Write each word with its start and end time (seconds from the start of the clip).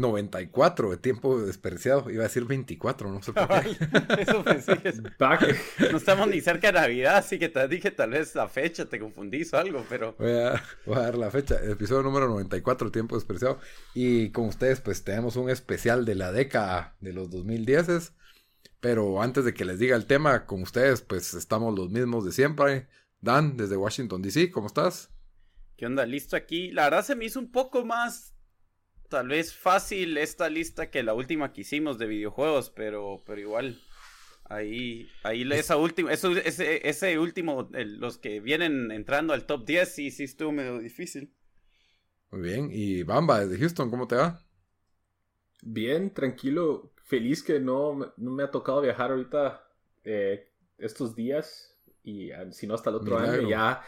94 0.00 0.90
de 0.90 0.96
tiempo 0.96 1.40
desperdiciado. 1.40 2.10
Iba 2.10 2.24
a 2.24 2.28
decir 2.28 2.44
24, 2.44 3.10
no 3.12 3.22
sé 3.22 3.32
por 3.32 3.48
qué. 3.48 3.76
Eso 4.22 4.42
pensé 4.44 4.78
que 4.78 4.88
es- 4.90 5.02
No 5.92 5.98
estamos 5.98 6.28
ni 6.28 6.40
cerca 6.40 6.68
de 6.68 6.80
Navidad, 6.80 7.16
así 7.16 7.38
que 7.38 7.48
te 7.48 7.66
dije 7.68 7.90
tal 7.90 8.10
vez 8.10 8.34
la 8.34 8.48
fecha, 8.48 8.86
te 8.86 8.98
confundís 8.98 9.52
o 9.54 9.58
algo, 9.58 9.84
pero 9.88 10.14
Voy 10.18 10.32
a, 10.32 10.62
voy 10.86 10.96
a 10.96 11.00
dar 11.00 11.18
la 11.18 11.30
fecha. 11.30 11.56
El 11.62 11.72
episodio 11.72 12.02
número 12.02 12.28
94 12.28 12.88
de 12.88 12.92
tiempo 12.92 13.16
desperdiciado. 13.16 13.58
Y 13.94 14.30
con 14.30 14.46
ustedes, 14.46 14.80
pues 14.80 15.04
tenemos 15.04 15.36
un 15.36 15.50
especial 15.50 16.04
de 16.04 16.14
la 16.14 16.32
década 16.32 16.96
de 17.00 17.12
los 17.12 17.30
2010. 17.30 18.12
Pero 18.80 19.20
antes 19.22 19.44
de 19.44 19.54
que 19.54 19.64
les 19.64 19.78
diga 19.78 19.96
el 19.96 20.06
tema, 20.06 20.46
con 20.46 20.62
ustedes, 20.62 21.02
pues 21.02 21.34
estamos 21.34 21.76
los 21.76 21.90
mismos 21.90 22.24
de 22.24 22.32
siempre. 22.32 22.86
Dan, 23.20 23.56
desde 23.56 23.76
Washington, 23.76 24.22
D.C., 24.22 24.50
¿cómo 24.50 24.68
estás? 24.68 25.10
¿qué 25.76 25.86
onda? 25.86 26.04
Listo 26.06 26.36
aquí. 26.36 26.70
La 26.72 26.84
verdad 26.84 27.04
se 27.04 27.14
me 27.16 27.24
hizo 27.24 27.38
un 27.40 27.50
poco 27.52 27.84
más, 27.84 28.34
tal 29.08 29.28
vez 29.28 29.54
fácil 29.54 30.18
esta 30.18 30.48
lista 30.50 30.90
que 30.90 31.02
la 31.02 31.14
última 31.14 31.52
que 31.52 31.62
hicimos 31.62 31.98
de 31.98 32.06
videojuegos, 32.06 32.70
pero, 32.70 33.22
pero 33.26 33.40
igual. 33.40 33.80
Ahí, 34.44 35.08
ahí 35.24 35.50
esa 35.52 35.76
última, 35.76 36.12
eso, 36.12 36.32
ese, 36.32 36.88
ese 36.88 37.18
último, 37.18 37.68
el- 37.74 37.98
los 38.00 38.18
que 38.18 38.40
vienen 38.40 38.90
entrando 38.92 39.34
al 39.34 39.46
top 39.46 39.66
10, 39.66 39.94
sí, 39.94 40.10
sí 40.10 40.24
estuvo 40.24 40.52
medio 40.52 40.78
difícil. 40.78 41.32
Muy 42.30 42.40
bien. 42.40 42.70
Y 42.72 43.02
Bamba, 43.02 43.40
desde 43.44 43.58
Houston, 43.58 43.90
¿cómo 43.90 44.06
te 44.08 44.16
va? 44.16 44.40
Bien, 45.62 46.12
tranquilo, 46.14 46.92
feliz 47.04 47.42
que 47.42 47.58
no, 47.60 47.92
me- 47.94 48.06
no 48.16 48.30
me 48.30 48.44
ha 48.44 48.50
tocado 48.50 48.80
viajar 48.80 49.10
ahorita 49.10 49.64
eh, 50.04 50.48
estos 50.78 51.16
días 51.16 51.76
y 52.04 52.30
ah, 52.30 52.50
si 52.52 52.66
no 52.66 52.74
hasta 52.74 52.90
el 52.90 52.96
otro 52.96 53.18
Milagro. 53.18 53.18
año 53.18 53.40
ya 53.40 53.82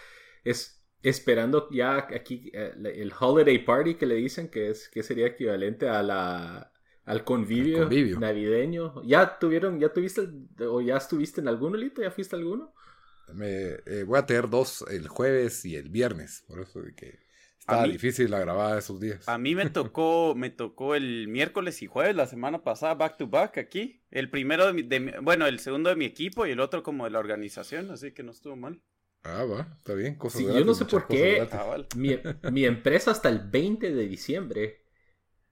es 0.45 0.80
esperando 1.03 1.69
ya 1.71 1.97
aquí 1.99 2.51
eh, 2.53 2.73
el 2.85 3.13
holiday 3.19 3.59
party 3.65 3.95
que 3.95 4.07
le 4.07 4.17
dicen 4.17 4.49
que 4.49 4.71
es 4.71 4.89
que 4.89 5.03
sería 5.03 5.27
equivalente 5.29 5.89
a 5.89 6.03
la 6.03 6.73
al 7.05 7.25
convivio, 7.25 7.79
navideño. 8.21 9.03
¿Ya 9.05 9.39
tuvieron, 9.39 9.81
ya 9.81 9.93
tuviste 9.93 10.29
o 10.67 10.81
ya 10.81 10.97
estuviste 10.97 11.41
en 11.41 11.49
alguno, 11.49 11.77
Lito? 11.77 12.03
¿Ya 12.03 12.11
fuiste 12.11 12.37
a 12.37 12.39
alguno? 12.39 12.73
Me, 13.35 13.79
eh, 13.87 14.05
voy 14.07 14.19
a 14.19 14.27
tener 14.27 14.49
dos 14.49 14.85
el 14.91 15.09
jueves 15.09 15.65
y 15.65 15.77
el 15.77 15.89
viernes. 15.89 16.45
Por 16.49 16.61
eso 16.61 16.83
de 16.83 16.95
que 16.95 17.19
estaba 17.59 17.87
mí- 17.87 17.93
difícil 17.93 18.31
la 18.31 18.41
grabada 18.41 18.79
esos 18.79 19.01
días. 19.01 19.29
A 19.29 19.39
mí 19.39 19.55
me 19.55 19.71
tocó, 19.71 20.35
me 20.37 20.51
tocó 20.51 20.95
el 20.95 21.29
miércoles 21.29 21.83
y 21.83 21.87
jueves 21.87 22.17
la 22.17 22.27
semana 22.27 22.63
pasada, 22.65 22.95
back 22.95 23.17
to 23.19 23.29
back 23.29 23.59
aquí. 23.59 24.01
El 24.11 24.31
primero 24.31 24.67
de 24.67 24.73
mi, 24.73 24.83
de 24.83 25.01
mi- 25.01 25.13
bueno, 25.23 25.47
el 25.47 25.61
segundo 25.61 25.91
de 25.91 25.97
mi 25.97 26.05
equipo 26.05 26.47
y 26.47 26.51
el 26.51 26.61
otro 26.61 26.83
como 26.83 27.05
de 27.05 27.11
la 27.11 27.19
organización, 27.21 27.91
así 27.91 28.13
que 28.13 28.23
no 28.23 28.33
estuvo 28.33 28.57
mal. 28.57 28.81
Ah, 29.23 29.45
va, 29.45 29.69
está 29.79 29.95
bien. 29.95 30.17
Cosas 30.17 30.39
Sí, 30.39 30.45
yo 30.45 30.51
gratis, 30.51 30.67
no 30.67 30.75
sé 30.75 30.85
por 30.87 31.07
qué. 31.07 31.47
Cabal. 31.51 31.87
Mi, 31.97 32.19
mi 32.51 32.65
empresa 32.65 33.11
hasta 33.11 33.29
el 33.29 33.41
20 33.41 33.93
de 33.95 34.09
diciembre. 34.09 34.81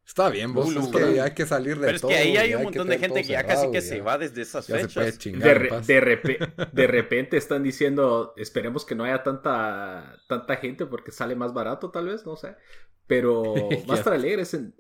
Está 0.07 0.31
bien, 0.31 0.55
vos. 0.55 0.75
Es 0.75 0.89
que 0.89 1.21
hay 1.21 1.35
que 1.35 1.45
salir 1.45 1.75
de 1.79 1.85
Pero 1.85 1.97
es 1.97 2.01
todo. 2.01 2.11
que 2.11 2.17
ahí 2.17 2.37
hay 2.39 2.55
un 2.55 2.63
montón 2.63 2.89
de 2.89 2.99
gente 2.99 3.21
que 3.21 3.29
ya 3.29 3.41
cerrado, 3.43 3.61
casi 3.61 3.73
que 3.73 3.81
ya. 3.83 3.87
se 3.87 4.01
va 4.01 4.17
desde 4.17 4.41
esas 4.41 4.67
Ya 4.67 4.79
se 4.79 4.89
puede 4.89 5.07
fechas. 5.09 5.19
chingar 5.19 5.43
De, 5.43 5.51
en 5.51 5.61
re- 5.61 5.69
paz. 5.69 5.87
de, 5.87 6.01
repe- 6.01 6.71
de 6.73 6.87
repente 6.87 7.37
están 7.37 7.63
diciendo, 7.63 8.33
esperemos 8.39 8.87
que 8.87 8.95
no 8.95 9.05
haya 9.05 9.23
tanta, 9.23 10.19
tanta 10.27 10.57
gente 10.57 10.87
porque 10.87 11.13
sale 11.13 11.37
más 11.37 11.53
barato 11.53 11.91
tal 11.91 12.07
vez, 12.07 12.25
no 12.25 12.37
sé. 12.37 12.55
Pero 13.07 13.43
va 13.91 13.95
a 13.95 13.99
estar 13.99 14.15
alegre, 14.15 14.43
es, 14.43 14.55
en- 14.55 14.75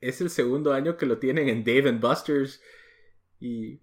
es 0.00 0.22
el 0.22 0.30
segundo 0.30 0.72
año 0.72 0.96
que 0.96 1.04
lo 1.04 1.18
tienen 1.18 1.50
en 1.50 1.62
Dave 1.62 1.90
and 1.90 2.00
Buster's. 2.00 2.62
Y 3.38 3.82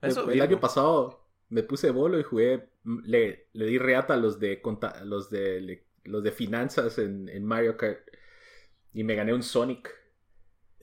Eso 0.00 0.24
el 0.24 0.32
digo. 0.32 0.44
año 0.44 0.58
pasado 0.58 1.28
me 1.48 1.62
puse 1.62 1.90
bolo 1.92 2.18
y 2.18 2.24
jugué, 2.24 2.71
le, 2.84 3.48
le 3.52 3.66
di 3.66 3.78
reata 3.78 4.14
a 4.14 4.16
los 4.16 4.40
de, 4.40 4.60
los 5.04 5.30
de, 5.30 5.84
los 6.04 6.22
de 6.22 6.32
finanzas 6.32 6.98
en, 6.98 7.28
en 7.28 7.44
Mario 7.44 7.76
Kart. 7.76 8.00
Y 8.92 9.04
me 9.04 9.14
gané 9.14 9.32
un 9.32 9.42
Sonic. 9.42 9.90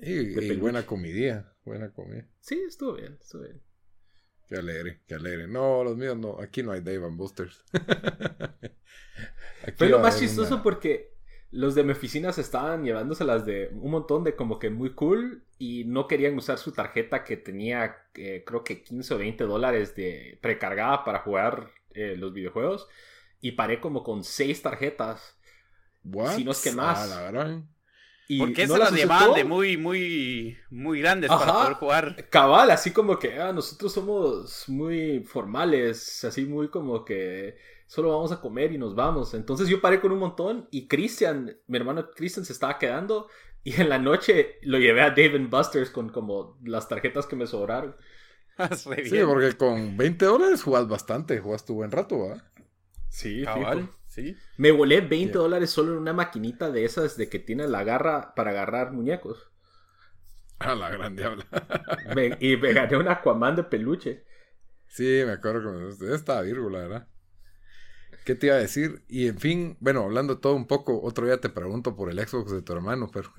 Y, 0.02 0.56
buena 0.58 0.86
comidía. 0.86 1.54
Buena 1.66 1.92
comida. 1.92 2.26
Sí, 2.40 2.60
estuvo 2.68 2.94
bien, 2.94 3.18
estuvo 3.22 3.44
bien. 3.44 3.62
Qué 4.48 4.56
alegre, 4.56 5.02
qué 5.08 5.16
alegre. 5.16 5.48
No, 5.48 5.84
los 5.84 5.96
míos 5.96 6.18
no. 6.18 6.40
Aquí 6.40 6.64
no 6.64 6.72
hay 6.72 6.82
Dave 6.82 7.06
and 7.06 7.18
Busters. 7.18 7.64
Fue 9.78 9.90
lo 9.90 10.00
más 10.00 10.20
chistoso 10.20 10.56
una- 10.56 10.64
porque 10.64 11.14
los 11.52 11.76
de 11.76 11.84
mi 11.84 11.92
oficina 11.92 12.31
se 12.31 12.42
estaban 12.42 12.84
llevándoselas 12.84 13.46
de 13.46 13.70
un 13.74 13.92
montón 13.92 14.24
de 14.24 14.36
como 14.36 14.60
que 14.60 14.70
muy 14.70 14.94
cool 14.94 15.44
y 15.58 15.84
no 15.86 16.08
querían 16.08 16.38
usar 16.38 16.58
su 16.58 16.72
tarjeta 16.72 17.24
que 17.24 17.38
tenía 17.38 17.98
eh, 18.16 18.44
creo 18.46 18.64
que 18.64 18.84
15 18.84 19.14
o 19.14 19.18
20 19.18 19.44
dólares 19.46 19.96
de 19.96 20.38
precargada 20.42 21.04
para 21.04 21.20
jugar 21.20 21.72
eh, 21.94 22.16
los 22.18 22.34
videojuegos 22.34 22.88
y 23.42 23.54
paré 23.54 23.80
como 23.80 24.04
con 24.04 24.24
seis 24.24 24.62
tarjetas 24.62 25.38
What? 26.04 26.36
si 26.36 26.44
no 26.44 26.52
es 26.52 26.62
que 26.62 26.72
más. 26.72 27.12
Ah, 27.12 27.32
la 27.32 27.64
y 28.32 28.38
Porque 28.38 28.68
no 28.68 28.76
se 28.76 28.80
las 28.80 28.94
llevaban 28.94 29.34
de 29.34 29.44
muy, 29.44 29.76
muy, 29.76 30.56
muy 30.70 31.02
grandes 31.02 31.32
para 31.32 31.52
poder 31.52 31.74
jugar. 31.74 32.30
cabal, 32.30 32.70
así 32.70 32.92
como 32.92 33.18
que 33.18 33.40
ah, 33.40 33.52
nosotros 33.52 33.92
somos 33.92 34.70
muy 34.70 35.22
formales, 35.22 36.24
así 36.24 36.46
muy 36.46 36.68
como 36.68 37.04
que 37.04 37.58
solo 37.88 38.10
vamos 38.10 38.32
a 38.32 38.40
comer 38.40 38.72
y 38.72 38.78
nos 38.78 38.94
vamos. 38.94 39.34
Entonces 39.34 39.68
yo 39.68 39.82
paré 39.82 40.00
con 40.00 40.12
un 40.12 40.20
montón 40.20 40.68
y 40.70 40.88
Christian, 40.88 41.58
mi 41.66 41.78
hermano 41.80 42.12
Christian 42.12 42.46
se 42.46 42.54
estaba 42.54 42.78
quedando 42.78 43.30
y 43.64 43.82
en 43.82 43.90
la 43.90 43.98
noche 43.98 44.60
lo 44.62 44.78
llevé 44.78 45.02
a 45.02 45.10
Dave 45.10 45.36
and 45.36 45.50
Buster's 45.50 45.90
con 45.90 46.10
como 46.10 46.60
las 46.64 46.88
tarjetas 46.88 47.26
que 47.26 47.36
me 47.36 47.48
sobraron. 47.48 47.96
Re 48.86 49.09
Sí, 49.09 49.20
porque 49.25 49.53
con 49.58 49.96
20 49.97 50.25
dólares 50.25 50.64
jugás 50.64 50.88
bastante. 50.88 51.40
Jugaste 51.40 51.74
buen 51.74 51.92
rato, 51.92 52.20
¿va? 52.20 52.44
Sí, 53.09 53.44
Cabal, 53.44 53.90
sí. 54.08 54.36
Me 54.58 54.72
volé 54.72 55.02
20 55.02 55.34
Ya. 55.34 55.40
dólares 55.40 55.70
solo 55.72 55.94
en 55.94 56.00
una 56.00 56.14
maquinita 56.14 56.69
de 56.72 56.86
esas 56.86 57.18
de 57.18 57.30
que 57.30 57.40
tiene 57.40 57.68
la 57.68 57.84
garra 57.84 58.34
para 58.36 58.52
agarrar 58.52 58.92
muñecos. 58.92 59.48
A 60.59 60.75
la 60.75 60.90
gran 60.90 61.16
diabla. 61.16 61.46
Me- 62.16 62.38
y 62.40 62.58
me 62.58 62.74
gané 62.74 62.98
un 62.98 63.08
Aquaman 63.08 63.56
de 63.56 63.64
peluche. 63.64 64.25
Sí, 64.88 65.22
me 65.25 65.31
acuerdo 65.34 65.62
que 65.98 66.06
me... 66.06 66.16
estaba 66.16 66.42
Virgo, 66.42 66.69
la 66.69 66.80
verdad. 66.80 67.08
¿Qué 68.25 68.36
te 68.36 68.48
iba 68.48 68.56
a 68.58 68.59
decir? 68.59 69.02
Y 69.08 69.28
en 69.28 69.40
fin, 69.40 69.78
bueno, 69.80 70.03
hablando 70.03 70.36
de 70.36 70.42
todo 70.42 70.53
un 70.56 70.68
poco, 70.68 71.02
otro 71.02 71.25
día 71.25 71.40
te 71.40 71.50
pregunto 71.50 71.96
por 71.96 72.12
el 72.12 72.19
Xbox 72.19 72.52
de 72.52 72.62
tu 72.62 72.74
hermano, 72.74 73.09
pero... 73.12 73.31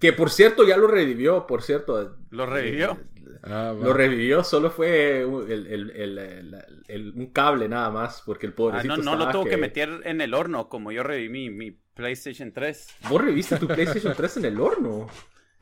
Que 0.00 0.12
por 0.12 0.30
cierto 0.30 0.66
ya 0.66 0.76
lo 0.76 0.86
revivió, 0.88 1.46
por 1.46 1.62
cierto. 1.62 2.18
¿Lo 2.30 2.44
revivió? 2.46 2.98
Ah. 3.46 3.74
Lo 3.78 3.92
revivió, 3.92 4.42
solo 4.42 4.70
fue 4.70 5.24
un- 5.24 5.50
el, 5.50 5.66
el- 5.66 5.90
el- 5.90 6.18
el- 6.18 6.64
el- 6.88 7.12
un 7.14 7.26
cable 7.26 7.68
nada 7.68 7.90
más, 7.90 8.22
porque 8.24 8.46
el 8.46 8.52
Ah, 8.52 8.56
pobrecito 8.56 8.96
no, 8.96 9.02
no 9.02 9.12
estaba 9.12 9.26
lo 9.26 9.38
tuvo 9.38 9.50
que... 9.50 9.56
meter 9.58 10.00
en 10.04 10.20
el 10.22 10.32
horno 10.34 10.68
como 10.70 10.92
yo 10.92 11.02
reviví 11.02 11.28
mi, 11.28 11.50
mi 11.50 11.70
PlayStation 11.94 12.52
3. 12.52 12.88
Vos 13.08 13.22
reviste 13.22 13.56
tu 13.58 13.66
PlayStation 13.68 14.14
3 14.16 14.38
en 14.38 14.44
el 14.46 14.60
horno. 14.60 15.08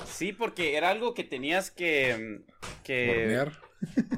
Sí, 0.06 0.32
porque 0.32 0.76
era 0.76 0.90
algo 0.90 1.12
que 1.14 1.24
tenías 1.24 1.70
que... 1.70 2.42
que 2.84 3.10
Hornear. 3.10 3.52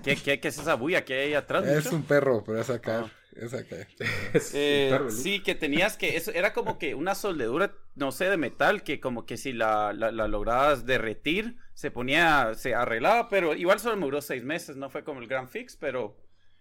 ¿Qué, 0.03 0.17
qué, 0.17 0.41
qué 0.41 0.49
es 0.49 0.59
esa 0.59 0.75
bulla 0.75 1.05
que 1.07 1.15
hay 1.15 1.21
ahí 1.29 1.35
atrás? 1.35 1.67
Es 1.67 1.85
mucho? 1.87 1.97
un 1.97 2.03
perro, 2.03 2.45
pero 2.45 2.61
es 2.61 2.69
a 2.69 2.81
caer. 2.81 3.05
Ah. 3.07 3.11
Es 3.35 3.55
a 3.55 3.65
caer. 3.67 3.89
Es 4.35 4.53
Eh, 4.55 4.91
bonito. 4.93 5.11
sí, 5.11 5.41
que 5.43 5.55
tenías 5.55 5.97
que, 5.97 6.17
eso 6.17 6.31
era 6.33 6.53
como 6.53 6.79
que 6.79 6.95
una 6.95 7.15
soldadura, 7.15 7.75
no 7.97 8.13
sé, 8.13 8.27
de 8.29 8.37
metal, 8.37 8.83
que 8.83 9.01
como 9.01 9.25
que 9.27 9.37
si 9.39 9.53
la, 9.55 9.93
la, 9.95 10.13
la 10.13 10.29
lograbas 10.29 10.85
derretir, 10.87 11.57
se 11.75 11.91
ponía, 11.91 12.55
se 12.55 12.75
arreglaba, 12.75 13.29
pero 13.29 13.55
igual 13.55 13.79
solo 13.81 13.97
me 13.97 14.05
duró 14.07 14.23
seis 14.23 14.43
meses, 14.45 14.77
no 14.77 14.89
fue 14.91 15.05
como 15.05 15.21
el 15.21 15.29
gran 15.29 15.49
fix, 15.49 15.77
pero 15.77 16.17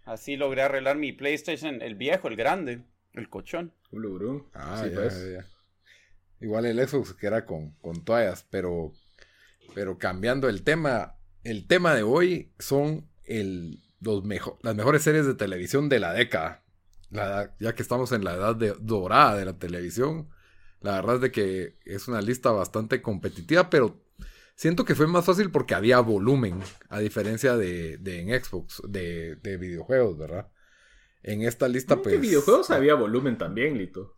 así 0.06 0.36
logré 0.36 0.64
arreglar 0.64 0.98
mi 0.98 1.14
PlayStation, 1.14 1.82
el 1.82 1.96
viejo, 1.96 2.28
el 2.28 2.36
grande, 2.36 2.84
el 3.14 3.30
cochón. 3.30 3.74
Ah, 4.54 4.82
Sí, 4.84 4.90
ya, 4.90 4.96
pues. 4.96 5.24
ya, 5.24 5.42
ya. 5.42 5.48
Igual 6.42 6.66
el 6.66 6.86
Xbox 6.86 7.14
que 7.14 7.28
era 7.28 7.46
con, 7.46 7.72
con 7.82 8.04
toallas, 8.04 8.46
pero 8.50 8.92
Pero 9.74 9.98
cambiando 9.98 10.50
el 10.50 10.64
tema, 10.64 11.16
el 11.44 11.68
tema 11.68 11.96
de 11.96 12.04
hoy 12.04 12.52
son 12.60 13.10
el, 13.24 13.80
los 14.02 14.24
las 14.62 14.76
mejores 14.76 15.04
series 15.04 15.26
de 15.26 15.36
televisión 15.36 15.90
de 15.90 16.00
la 16.00 16.14
década. 16.14 16.64
ya 17.60 17.74
que 17.76 17.82
estamos 17.82 18.12
en 18.12 18.24
la 18.24 18.34
edad 18.34 18.56
de, 18.56 18.76
dorada 18.80 19.38
de 19.38 19.46
la 19.46 19.58
televisión. 19.58 20.30
La 20.82 20.96
verdad 20.96 21.16
es 21.16 21.22
de 21.22 21.32
que 21.32 21.78
es 21.86 22.08
una 22.10 22.22
lista 22.22 22.52
bastante 22.52 23.02
competitiva, 23.02 23.70
pero 23.70 24.03
siento 24.56 24.86
que 24.86 24.96
fue 24.96 25.08
más 25.08 25.26
fácil 25.26 25.52
porque 25.52 25.76
había 25.76 26.00
volumen, 26.00 26.60
a 26.90 27.00
diferencia 27.00 27.58
de, 27.58 27.98
de 27.98 28.22
en 28.22 28.44
Xbox, 28.44 28.82
de, 28.88 29.36
de, 29.38 29.58
videojuegos, 29.58 30.18
¿verdad? 30.18 30.52
En 31.22 31.42
esta 31.42 31.68
lista, 31.68 32.02
pues. 32.02 32.16
En 32.16 32.22
videojuegos 32.22 32.70
había 32.70 32.96
volumen 32.96 33.38
también, 33.38 33.78
Lito. 33.78 34.16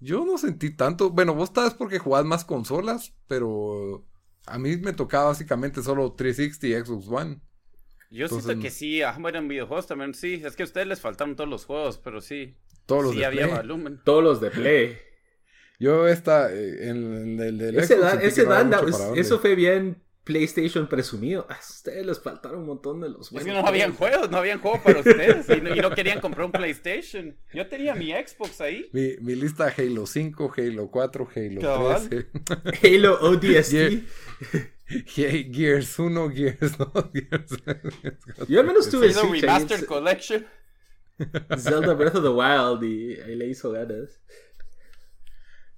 Yo 0.00 0.24
no 0.24 0.36
sentí 0.36 0.76
tanto. 0.76 1.10
Bueno, 1.10 1.34
vos 1.34 1.50
sabes 1.54 1.74
porque 1.74 1.98
jugás 1.98 2.24
más 2.24 2.44
consolas, 2.44 3.14
pero 3.26 4.06
a 4.46 4.58
mí 4.58 4.76
me 4.76 4.92
tocaba 4.92 5.26
básicamente 5.26 5.82
solo 5.82 6.12
360 6.12 6.66
y 6.66 6.84
Xbox 6.84 7.08
One. 7.08 7.40
Yo 8.10 8.28
siento 8.28 8.60
que 8.60 8.70
sí, 8.70 9.02
ah, 9.02 9.16
bueno, 9.18 9.38
en 9.38 9.48
videojuegos 9.48 9.86
también 9.86 10.14
sí. 10.14 10.42
Es 10.44 10.56
que 10.56 10.62
a 10.62 10.66
ustedes 10.66 10.86
les 10.86 11.00
faltaron 11.00 11.36
todos 11.36 11.50
los 11.50 11.64
juegos, 11.64 11.98
pero 11.98 12.20
sí. 12.20 12.56
Todos 12.86 13.04
los 13.04 13.14
sí 13.14 13.24
había 13.24 13.46
volumen. 13.46 14.00
Todos 14.04 14.22
los 14.22 14.40
de 14.40 14.50
Play. 14.50 14.98
Yo 15.78 16.06
esta, 16.08 16.52
eh, 16.52 16.88
en 16.88 17.40
el 17.40 17.58
del 17.58 17.78
Ese, 17.78 17.96
ese 18.22 18.46
eso 19.16 19.38
fue 19.38 19.54
bien 19.54 20.04
PlayStation 20.24 20.88
presumido. 20.88 21.46
A 21.50 21.58
ustedes 21.58 22.04
les 22.04 22.20
faltaron 22.20 22.60
un 22.60 22.66
montón 22.66 23.00
de 23.00 23.10
los 23.10 23.28
juegos. 23.28 23.46
Es 23.46 23.54
que 23.54 23.60
no 23.60 23.66
habían 23.66 23.94
juegos, 23.94 24.30
no 24.30 24.38
habían 24.38 24.58
juegos 24.58 24.80
para 24.80 25.00
ustedes. 25.00 25.46
y, 25.50 25.80
no, 25.80 25.90
querían 25.90 26.20
comprar 26.20 26.46
un 26.46 26.52
PlayStation. 26.52 27.36
Yo 27.52 27.66
tenía 27.68 27.94
mi 27.94 28.10
Xbox 28.12 28.60
ahí. 28.60 28.88
Mi, 28.92 29.16
mi 29.20 29.34
lista 29.34 29.72
Halo 29.76 30.06
5, 30.06 30.54
Halo 30.56 30.90
4, 30.90 31.28
Halo 31.36 32.00
3. 32.08 32.26
Halo 32.82 33.18
ODST. 33.20 34.04
Gears 35.06 35.98
1, 35.98 36.30
Gears 36.30 36.78
2, 36.78 36.92
Gears. 37.12 38.48
Yo 38.48 38.60
al 38.60 38.66
menos 38.66 38.88
tuve 38.88 39.08
el 39.08 39.14
Remastered 39.14 39.84
Collection. 39.84 40.46
Zelda 41.58 41.94
Breath 41.94 42.16
of 42.16 42.24
the 42.24 42.28
Wild 42.28 42.82
y 42.82 43.20
ahí 43.20 43.36
le 43.36 43.46
hizo 43.46 43.70
ganas. 43.70 44.20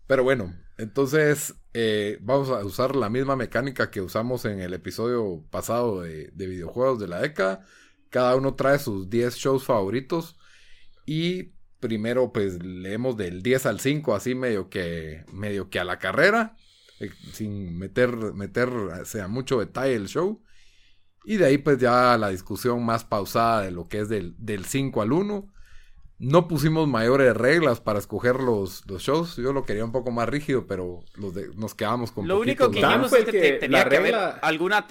Pero 0.06 0.22
bueno, 0.22 0.54
entonces 0.78 1.54
eh, 1.74 2.18
vamos 2.20 2.50
a 2.50 2.64
usar 2.64 2.96
la 2.96 3.08
misma 3.08 3.36
mecánica 3.36 3.90
que 3.90 4.00
usamos 4.00 4.44
en 4.44 4.60
el 4.60 4.74
episodio 4.74 5.44
pasado 5.50 6.02
de, 6.02 6.30
videojuegos 6.34 7.00
de 7.00 7.08
la 7.08 7.20
década. 7.20 7.66
Cada 8.10 8.36
uno 8.36 8.54
trae 8.54 8.78
sus 8.78 9.10
10 9.10 9.34
shows 9.34 9.64
favoritos. 9.64 10.38
Y 11.06 11.54
primero 11.80 12.32
pues 12.32 12.62
leemos 12.62 13.16
del 13.16 13.42
10 13.42 13.66
al 13.66 13.80
5 13.80 14.14
así 14.14 14.34
medio 14.34 14.68
que, 14.70 15.24
medio 15.32 15.70
que 15.70 15.80
a 15.80 15.84
la 15.84 15.98
carrera. 15.98 16.56
Eh, 17.00 17.10
sin 17.32 17.78
meter, 17.78 18.16
meter 18.34 18.70
sea 19.04 19.28
mucho 19.28 19.58
detalle 19.60 19.94
el 19.94 20.08
show. 20.08 20.42
Y 21.24 21.38
de 21.38 21.46
ahí 21.46 21.58
pues 21.58 21.78
ya 21.78 22.16
la 22.16 22.28
discusión 22.28 22.84
más 22.84 23.04
pausada 23.04 23.62
de 23.62 23.72
lo 23.72 23.88
que 23.88 24.00
es 24.00 24.08
del, 24.08 24.36
del 24.38 24.66
5 24.66 25.02
al 25.02 25.12
1 25.12 25.55
no 26.18 26.48
pusimos 26.48 26.88
mayores 26.88 27.36
reglas 27.36 27.80
para 27.80 27.98
escoger 27.98 28.36
los, 28.36 28.86
los 28.86 29.02
shows. 29.02 29.36
Yo 29.36 29.52
lo 29.52 29.64
quería 29.64 29.84
un 29.84 29.92
poco 29.92 30.10
más 30.10 30.28
rígido, 30.28 30.66
pero 30.66 31.00
los 31.16 31.34
nos 31.56 31.74
quedamos 31.74 32.12
con 32.12 32.26
Lo 32.26 32.38
único 32.40 32.70
que 32.70 32.80
dijimos 32.80 33.12
es 33.12 33.24
que, 33.26 33.52
tenía 33.52 33.88
que 33.88 33.96
haber 33.96 34.14
alguna... 34.42 34.86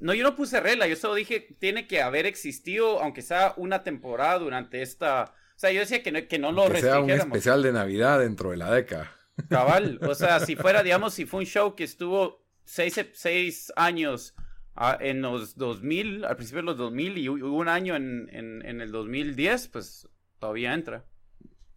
No, 0.00 0.14
yo 0.14 0.24
no 0.24 0.34
puse 0.34 0.58
regla, 0.58 0.88
yo 0.88 0.96
solo 0.96 1.14
dije, 1.14 1.56
tiene 1.60 1.86
que 1.86 2.02
haber 2.02 2.26
existido, 2.26 3.00
aunque 3.00 3.22
sea 3.22 3.54
una 3.56 3.84
temporada 3.84 4.38
durante 4.38 4.82
esta... 4.82 5.34
O 5.54 5.58
sea, 5.62 5.70
yo 5.70 5.80
decía 5.80 6.02
que 6.02 6.10
no, 6.10 6.26
que 6.26 6.38
no 6.40 6.50
lo 6.50 6.68
que 6.68 6.80
sea 6.80 6.98
un 6.98 7.10
especial 7.10 7.62
de 7.62 7.72
Navidad 7.72 8.18
dentro 8.18 8.50
de 8.50 8.56
la 8.56 8.72
década. 8.72 9.12
Cabal, 9.48 10.00
o 10.02 10.14
sea, 10.16 10.40
si 10.40 10.56
fuera, 10.56 10.82
digamos, 10.82 11.14
si 11.14 11.24
fue 11.24 11.40
un 11.40 11.46
show 11.46 11.76
que 11.76 11.84
estuvo 11.84 12.44
seis, 12.64 12.98
seis 13.12 13.72
años 13.76 14.34
ah, 14.74 14.98
en 15.00 15.22
los 15.22 15.56
2000, 15.56 16.24
al 16.24 16.34
principio 16.34 16.62
de 16.62 16.66
los 16.66 16.78
2000 16.78 17.18
y 17.18 17.28
hubo 17.28 17.56
un 17.56 17.68
año 17.68 17.94
en, 17.94 18.28
en, 18.32 18.66
en 18.66 18.80
el 18.80 18.90
2010, 18.90 19.68
pues 19.68 20.08
todavía 20.42 20.74
entra. 20.74 21.04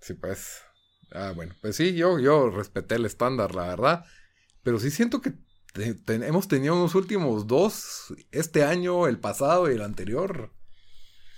Sí, 0.02 0.16
pues. 0.16 0.64
Ah, 1.12 1.34
bueno, 1.36 1.54
pues 1.62 1.76
sí, 1.76 1.94
yo, 1.94 2.18
yo 2.18 2.50
respeté 2.50 2.96
el 2.96 3.06
estándar, 3.06 3.54
la 3.54 3.68
verdad. 3.68 4.06
Pero 4.64 4.80
sí 4.80 4.90
siento 4.90 5.22
que 5.22 5.34
hemos 6.08 6.48
tenido 6.48 6.74
unos 6.74 6.96
últimos 6.96 7.46
dos, 7.46 8.12
este 8.32 8.64
año, 8.64 9.06
el 9.06 9.20
pasado 9.20 9.70
y 9.70 9.76
el 9.76 9.84
anterior. 9.84 10.52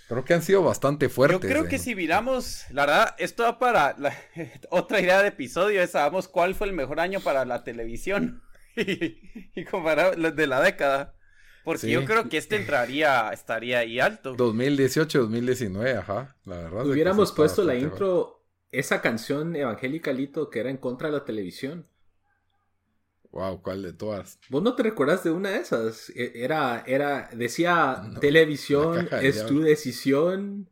Creo 0.08 0.24
que 0.24 0.36
han 0.36 0.42
sido 0.42 0.64
bastante 0.64 1.10
fuertes. 1.10 1.42
Yo 1.42 1.48
creo 1.50 1.68
que 1.68 1.80
si 1.80 1.96
miramos, 1.96 2.64
la 2.72 2.86
verdad, 2.86 3.16
esto 3.18 3.44
va 3.44 3.60
para 3.60 3.98
otra 4.70 5.02
idea 5.02 5.22
de 5.22 5.28
episodio, 5.28 5.82
es 5.82 5.92
sabemos 5.92 6.30
cuál 6.30 6.56
fue 6.56 6.68
el 6.68 6.74
mejor 6.74 7.02
año 7.02 7.20
para 7.20 7.44
la 7.44 7.66
televisión 7.66 8.42
y, 8.78 9.20
y 9.54 9.66
comparar 9.66 10.16
de 10.16 10.48
la 10.48 10.62
década. 10.62 11.17
Porque 11.68 11.92
yo 11.92 12.06
creo 12.06 12.30
que 12.30 12.38
este 12.38 12.56
entraría, 12.56 13.30
estaría 13.34 13.80
ahí 13.80 14.00
alto. 14.00 14.36
2018, 14.36 15.19
2019, 15.24 15.98
ajá. 15.98 16.38
La 16.46 16.60
verdad. 16.60 16.88
Hubiéramos 16.88 17.34
puesto 17.34 17.62
la 17.62 17.75
intro, 17.75 18.48
esa 18.72 19.02
canción 19.02 19.54
evangélica 19.54 20.14
Lito 20.14 20.50
que 20.50 20.62
era 20.62 20.69
en 20.69 20.78
contra 20.78 21.10
de 21.10 21.18
la 21.18 21.25
televisión. 21.25 21.86
Wow, 23.31 23.62
¿cuál 23.62 23.84
de 23.84 23.92
todas? 23.92 24.40
¿Vos 24.48 24.64
no 24.64 24.75
te 24.75 24.84
recuerdas 24.84 25.25
de 25.25 25.31
una 25.31 25.50
de 25.50 25.58
esas? 25.58 26.10
E, 26.12 26.42
era, 26.42 26.86
era, 26.88 27.30
decía, 27.34 28.02
televisión 28.22 29.10
es 29.22 29.46
tu 29.46 29.60
decisión, 29.60 30.69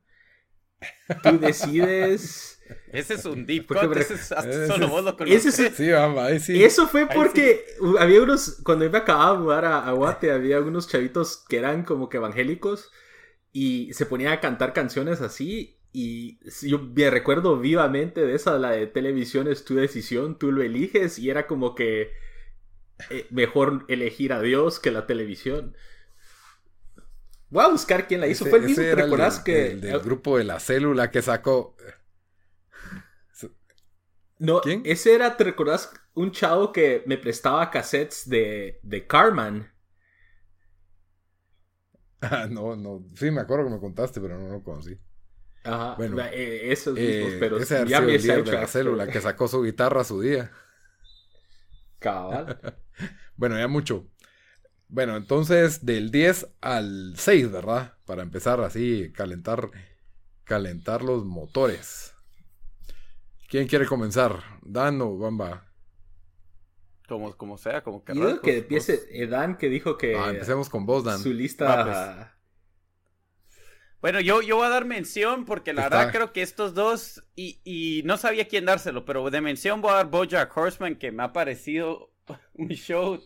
tú 1.24 1.40
decides. 1.40 2.55
Ese 2.92 3.16
es 3.16 3.26
un 3.26 3.46
deep 3.46 3.68
cut, 3.68 3.96
ese 3.98 4.16
es, 4.16 4.28
solo 4.68 4.88
vos 4.88 5.04
lo 5.04 5.18
conoces. 5.18 5.74
sí, 5.76 5.92
ahí 5.92 6.40
sí. 6.40 6.64
Eso 6.64 6.88
fue 6.88 7.08
porque 7.08 7.66
había 8.00 8.22
unos, 8.22 8.62
cuando 8.64 8.86
yo 8.86 8.92
me 8.92 9.00
acababa 9.00 9.34
de 9.34 9.44
mudar 9.44 9.66
a, 9.66 9.92
Guate, 9.92 10.32
había 10.32 10.60
unos 10.62 10.88
chavitos 10.88 11.44
que 11.48 11.58
eran 11.58 11.84
como 11.84 12.10
que 12.10 12.18
evangélicos 12.18 12.92
y 13.52 13.94
se 13.94 14.06
ponían 14.06 14.34
a 14.34 14.40
cantar 14.40 14.74
canciones 14.74 15.22
así 15.22 15.78
y 15.92 16.40
yo 16.68 16.80
me 16.80 17.10
recuerdo 17.10 17.58
vivamente 17.60 18.26
de 18.26 18.36
esa, 18.36 18.58
la 18.58 18.72
de 18.72 18.88
televisión 18.88 19.48
es 19.48 19.64
tu 19.64 19.76
decisión, 19.76 20.38
tú 20.38 20.52
lo 20.52 20.62
eliges 20.62 21.20
y 21.20 21.30
era 21.30 21.48
como 21.48 21.76
que 21.76 22.12
eh, 23.10 23.28
mejor 23.30 23.86
elegir 23.88 24.34
a 24.34 24.42
Dios 24.42 24.80
que 24.80 24.92
la 24.92 25.06
televisión. 25.06 25.76
Voy 27.50 27.64
a 27.64 27.70
buscar 27.70 28.08
quién 28.08 28.22
la 28.22 28.28
hizo. 28.28 28.46
Fue 28.46 28.60
el 28.60 28.66
mismo, 28.66 28.84
¿te 28.84 28.96
recordás 28.96 29.40
que...? 29.40 29.72
El 29.72 29.82
del 29.82 30.00
grupo 30.00 30.38
de 30.38 30.44
la 30.44 30.60
célula 30.60 31.12
que 31.12 31.22
sacó... 31.22 31.78
No, 34.40 34.62
ese 34.84 35.16
era, 35.16 35.38
¿te 35.38 35.44
recordás? 35.46 35.92
Un 36.14 36.32
chavo 36.32 36.72
que 36.72 37.04
me 37.06 37.18
prestaba 37.18 37.70
cassettes 37.72 38.28
de, 38.30 38.80
de 38.84 39.08
Carman. 39.08 39.72
Ah, 42.22 42.48
no, 42.50 42.76
no. 42.76 43.04
Sí, 43.16 43.30
me 43.32 43.42
acuerdo 43.42 43.66
que 43.66 43.72
me 43.72 43.80
contaste, 43.80 44.20
pero 44.20 44.38
no 44.40 44.50
lo 44.50 44.64
conocí. 44.64 44.98
Ajá, 45.64 45.96
bueno, 45.96 46.20
eh, 46.32 46.72
esos 46.72 46.94
mismos, 46.94 47.32
eh, 47.32 47.38
pero 47.40 47.58
ese 47.58 47.86
ya 47.88 48.02
me 48.02 48.18
de 48.18 48.44
la 48.46 48.68
célula 48.68 49.08
que 49.08 49.20
sacó 49.22 49.48
su 49.48 49.64
guitarra 49.64 50.02
a 50.02 50.04
su 50.04 50.22
día. 50.22 50.52
Cabal. 52.00 52.60
bueno, 53.36 53.58
ya 53.58 53.68
mucho. 53.68 54.08
Bueno, 54.88 55.18
entonces 55.18 55.86
del 55.86 56.12
10 56.12 56.48
al 56.62 57.14
6, 57.18 57.52
¿verdad? 57.52 57.94
Para 58.06 58.22
empezar 58.24 58.62
así, 58.62 59.12
calentar, 59.14 59.72
calentar 60.44 61.04
los 61.04 61.26
motores. 61.26 62.15
¿Quién 63.48 63.68
quiere 63.68 63.86
comenzar? 63.86 64.44
¿Dan 64.62 65.02
o 65.02 65.18
Bamba? 65.18 65.66
Como, 67.08 67.38
como 67.38 67.58
sea, 67.58 67.84
como 67.84 68.04
que. 68.04 68.16
Yo 68.16 68.42
que 68.42 68.60
empiece 68.60 69.04
eh, 69.12 69.28
Dan, 69.28 69.58
que 69.58 69.70
dijo 69.70 69.98
que. 69.98 70.16
Ah, 70.16 70.30
empecemos 70.32 70.70
con 70.70 70.86
vos, 70.86 71.04
Dan. 71.04 71.20
Su 71.20 71.34
lista. 71.34 71.84
Pues. 71.86 72.36
Bueno, 74.02 74.20
yo, 74.20 74.42
yo 74.42 74.58
voy 74.58 74.68
a 74.68 74.70
dar 74.70 74.86
mención 74.86 75.46
porque 75.46 75.74
la 75.74 75.84
verdad 75.84 76.12
creo 76.12 76.32
que 76.32 76.44
estos 76.44 76.76
dos, 76.76 77.24
y, 77.36 77.60
y, 77.64 78.04
no 78.04 78.18
sabía 78.18 78.48
quién 78.48 78.66
dárselo, 78.66 79.04
pero 79.04 79.28
de 79.32 79.42
mención 79.42 79.82
voy 79.82 79.92
a 79.92 79.96
dar 79.96 80.12
Bojack 80.12 80.56
Horseman, 80.56 80.96
que 80.96 81.12
me 81.12 81.24
ha 81.24 81.34
parecido 81.34 82.12
un 82.54 82.70
show. 82.70 83.20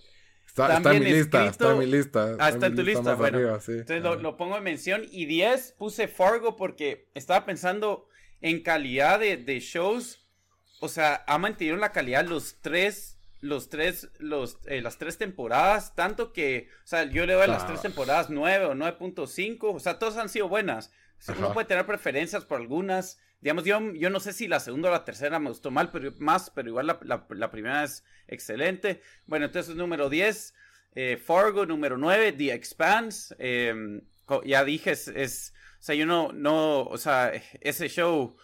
Está, 0.45 0.77
está 0.77 0.95
en 0.95 1.03
mi 1.03 1.11
lista, 1.11 1.45
está 1.45 1.71
en 1.71 1.79
mi 1.79 1.85
lista. 1.85 2.35
Ah, 2.39 2.49
está 2.49 2.67
en 2.67 2.75
tu 2.75 2.83
lista, 2.83 3.15
bueno. 3.15 3.39
Entonces 3.39 4.01
lo, 4.01 4.15
lo, 4.15 4.35
pongo 4.35 4.57
en 4.57 4.63
mención. 4.63 5.03
Y 5.11 5.25
10 5.25 5.73
puse 5.77 6.07
Fargo 6.07 6.55
porque 6.55 7.09
estaba 7.13 7.45
pensando 7.45 8.08
en 8.41 8.62
calidad 8.62 9.19
de, 9.19 9.38
de 9.38 9.60
shows, 9.60 10.25
o 10.79 10.88
sea, 10.88 11.24
ha 11.27 11.38
mantenido 11.38 11.77
la 11.77 11.91
calidad 11.91 12.25
los 12.25 12.62
tres 12.62 13.19
los 13.41 13.69
tres, 13.69 14.10
los, 14.19 14.60
eh, 14.65 14.81
las 14.81 14.98
tres 14.98 15.17
temporadas, 15.17 15.96
tanto 15.96 16.34
que, 16.34 16.69
o 16.84 16.88
sea, 16.88 17.05
yo 17.05 17.25
le 17.25 17.34
doy 17.34 17.43
a 17.43 17.48
las 17.48 17.65
tres 17.65 17.81
temporadas 17.81 18.29
9 18.29 18.65
o 18.65 18.74
9.5, 18.75 19.75
o 19.75 19.79
sea, 19.79 19.98
todas 19.98 20.17
han 20.17 20.29
sido 20.29 20.50
buenas. 20.50 20.91
uno 21.38 21.53
puede 21.53 21.67
tener 21.67 21.86
preferencias 21.86 22.46
por 22.46 22.60
algunas. 22.60 23.19
Digamos, 23.41 23.63
yo, 23.63 23.93
yo 23.93 24.10
no 24.10 24.19
sé 24.19 24.34
si 24.34 24.48
la 24.50 24.60
segunda 24.60 24.89
o 24.89 24.91
la 24.91 25.05
tercera 25.05 25.39
me 25.39 25.50
gustó 25.50 25.72
mal, 25.72 25.89
pero 25.91 26.12
más, 26.19 26.50
pero 26.50 26.67
igual 26.67 26.88
la, 26.88 27.25
la, 27.29 27.51
primera 27.51 27.86
es 27.86 28.03
excelente. 28.27 29.01
Bueno, 29.25 29.46
entonces 29.46 29.75
número 29.75 30.10
10, 30.10 30.53
eh, 30.96 31.17
Fargo, 31.24 31.65
número 31.65 31.98
9, 31.98 32.34
The 32.34 32.53
Expanse. 32.53 33.34
Em, 33.39 34.01
ya 34.43 34.65
dije, 34.65 34.91
es 34.91 35.53
sea, 35.81 35.95
yo 35.95 36.05
no, 36.05 36.31
no, 36.33 36.83
o 36.83 36.98
sea, 36.98 37.31
ese 37.62 37.88
show 37.88 38.36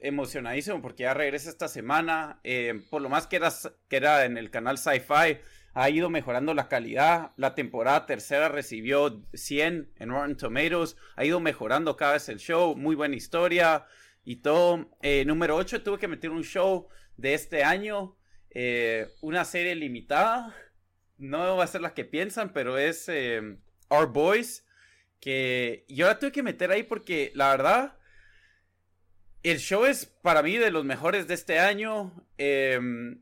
emocionadísimo 0.00 0.82
porque 0.82 1.04
ya 1.04 1.14
regresa 1.14 1.50
esta 1.50 1.68
semana. 1.68 2.40
Eh, 2.44 2.82
por 2.90 3.02
lo 3.02 3.08
más 3.08 3.26
que 3.26 3.36
era, 3.36 3.52
que 3.88 3.96
era 3.96 4.24
en 4.24 4.36
el 4.36 4.50
canal 4.50 4.78
Sci-Fi, 4.78 5.38
ha 5.74 5.90
ido 5.90 6.10
mejorando 6.10 6.54
la 6.54 6.68
calidad. 6.68 7.32
La 7.36 7.54
temporada 7.54 8.06
tercera 8.06 8.48
recibió 8.48 9.22
100 9.34 9.92
en 9.96 10.08
Rotten 10.08 10.36
Tomatoes. 10.36 10.96
Ha 11.16 11.24
ido 11.24 11.40
mejorando 11.40 11.96
cada 11.96 12.14
vez 12.14 12.28
el 12.28 12.38
show. 12.38 12.76
Muy 12.76 12.94
buena 12.94 13.16
historia 13.16 13.86
y 14.24 14.36
todo. 14.36 14.90
Eh, 15.02 15.24
número 15.26 15.56
8, 15.56 15.82
tuve 15.82 15.98
que 15.98 16.08
meter 16.08 16.30
un 16.30 16.44
show 16.44 16.88
de 17.16 17.34
este 17.34 17.64
año. 17.64 18.16
Eh, 18.50 19.08
una 19.20 19.44
serie 19.44 19.74
limitada. 19.74 20.54
No 21.18 21.56
va 21.56 21.64
a 21.64 21.68
ser 21.68 21.80
la 21.80 21.94
que 21.94 22.04
piensan, 22.04 22.52
pero 22.52 22.78
es 22.78 23.08
Our 23.88 24.12
Boys. 24.12 24.65
Que 25.20 25.84
yo 25.88 26.06
la 26.06 26.18
tuve 26.18 26.32
que 26.32 26.42
meter 26.42 26.70
ahí 26.70 26.82
porque 26.82 27.32
la 27.34 27.50
verdad. 27.50 27.98
El 29.42 29.58
show 29.58 29.84
es 29.84 30.06
para 30.06 30.42
mí 30.42 30.56
de 30.56 30.70
los 30.70 30.84
mejores 30.84 31.28
de 31.28 31.34
este 31.34 31.60
año. 31.60 32.12
Em, 32.36 33.20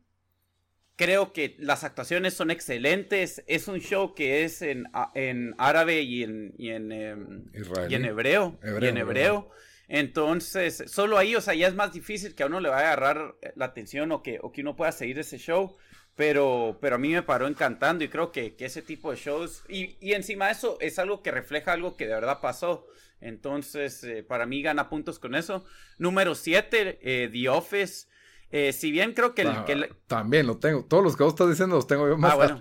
creo 0.96 1.32
que 1.32 1.54
las 1.58 1.84
actuaciones 1.84 2.34
son 2.34 2.50
excelentes. 2.50 3.44
Es 3.46 3.68
un 3.68 3.80
show 3.80 4.14
que 4.14 4.44
es 4.44 4.62
en, 4.62 4.86
en 5.14 5.54
árabe 5.58 6.00
y 6.02 6.22
en, 6.22 6.54
y 6.56 6.70
en, 6.70 6.92
em, 6.92 7.44
y 7.88 7.94
en 7.94 8.04
hebreo, 8.04 8.58
Y 8.80 8.86
en 8.86 8.96
hebreo. 8.96 9.50
Entonces, 9.88 10.84
solo 10.86 11.18
ahí, 11.18 11.36
o 11.36 11.40
sea, 11.40 11.54
ya 11.54 11.68
es 11.68 11.74
más 11.74 11.92
difícil 11.92 12.34
que 12.34 12.42
a 12.42 12.46
uno 12.46 12.60
le 12.60 12.70
vaya 12.70 12.88
a 12.88 12.92
agarrar 12.92 13.34
la 13.54 13.66
atención 13.66 14.12
o 14.12 14.22
que, 14.22 14.38
o 14.40 14.50
que 14.50 14.62
uno 14.62 14.76
pueda 14.76 14.92
seguir 14.92 15.18
ese 15.18 15.38
show. 15.38 15.76
Pero, 16.16 16.78
pero 16.80 16.94
a 16.94 16.99
mí 16.99 17.11
me 17.11 17.23
paró 17.23 17.49
encantando 17.49 18.04
y 18.04 18.09
creo 18.09 18.30
que, 18.30 18.54
ese 18.59 18.83
tipo 18.83 19.11
de 19.11 19.16
shows, 19.16 19.64
y, 19.68 19.97
y, 20.00 20.12
encima 20.12 20.47
de 20.47 20.52
eso 20.52 20.78
es 20.80 20.99
algo 21.00 21.23
que 21.23 21.33
refleja 21.33 21.73
algo 21.73 21.97
que 21.97 22.06
de 22.06 22.14
verdad 22.14 22.40
pasó. 22.40 22.87
Entonces, 23.21 24.04
eh, 24.04 24.23
para 24.23 24.47
mí 24.47 24.62
gana 24.62 24.88
puntos 24.88 25.18
con 25.18 25.35
eso. 25.35 25.64
Número 25.99 26.35
7, 26.35 26.99
eh, 27.02 27.30
The 27.33 27.49
Office. 27.49 28.06
Eh, 28.50 28.73
si 28.73 28.92
bien 28.92 29.14
creo 29.14 29.35
que, 29.35 29.42
el, 29.42 29.97
También 30.06 30.47
lo 30.47 30.59
tengo. 30.59 30.85
Todos 30.85 31.02
los 31.02 31.16
que 31.16 31.25
vos 31.25 31.33
estás 31.33 31.49
diciendo 31.49 31.75
los 31.75 31.87
tengo 31.87 32.06
yo 32.06 32.16
más 32.16 32.35
ah, 32.35 32.37
bueno. 32.37 32.59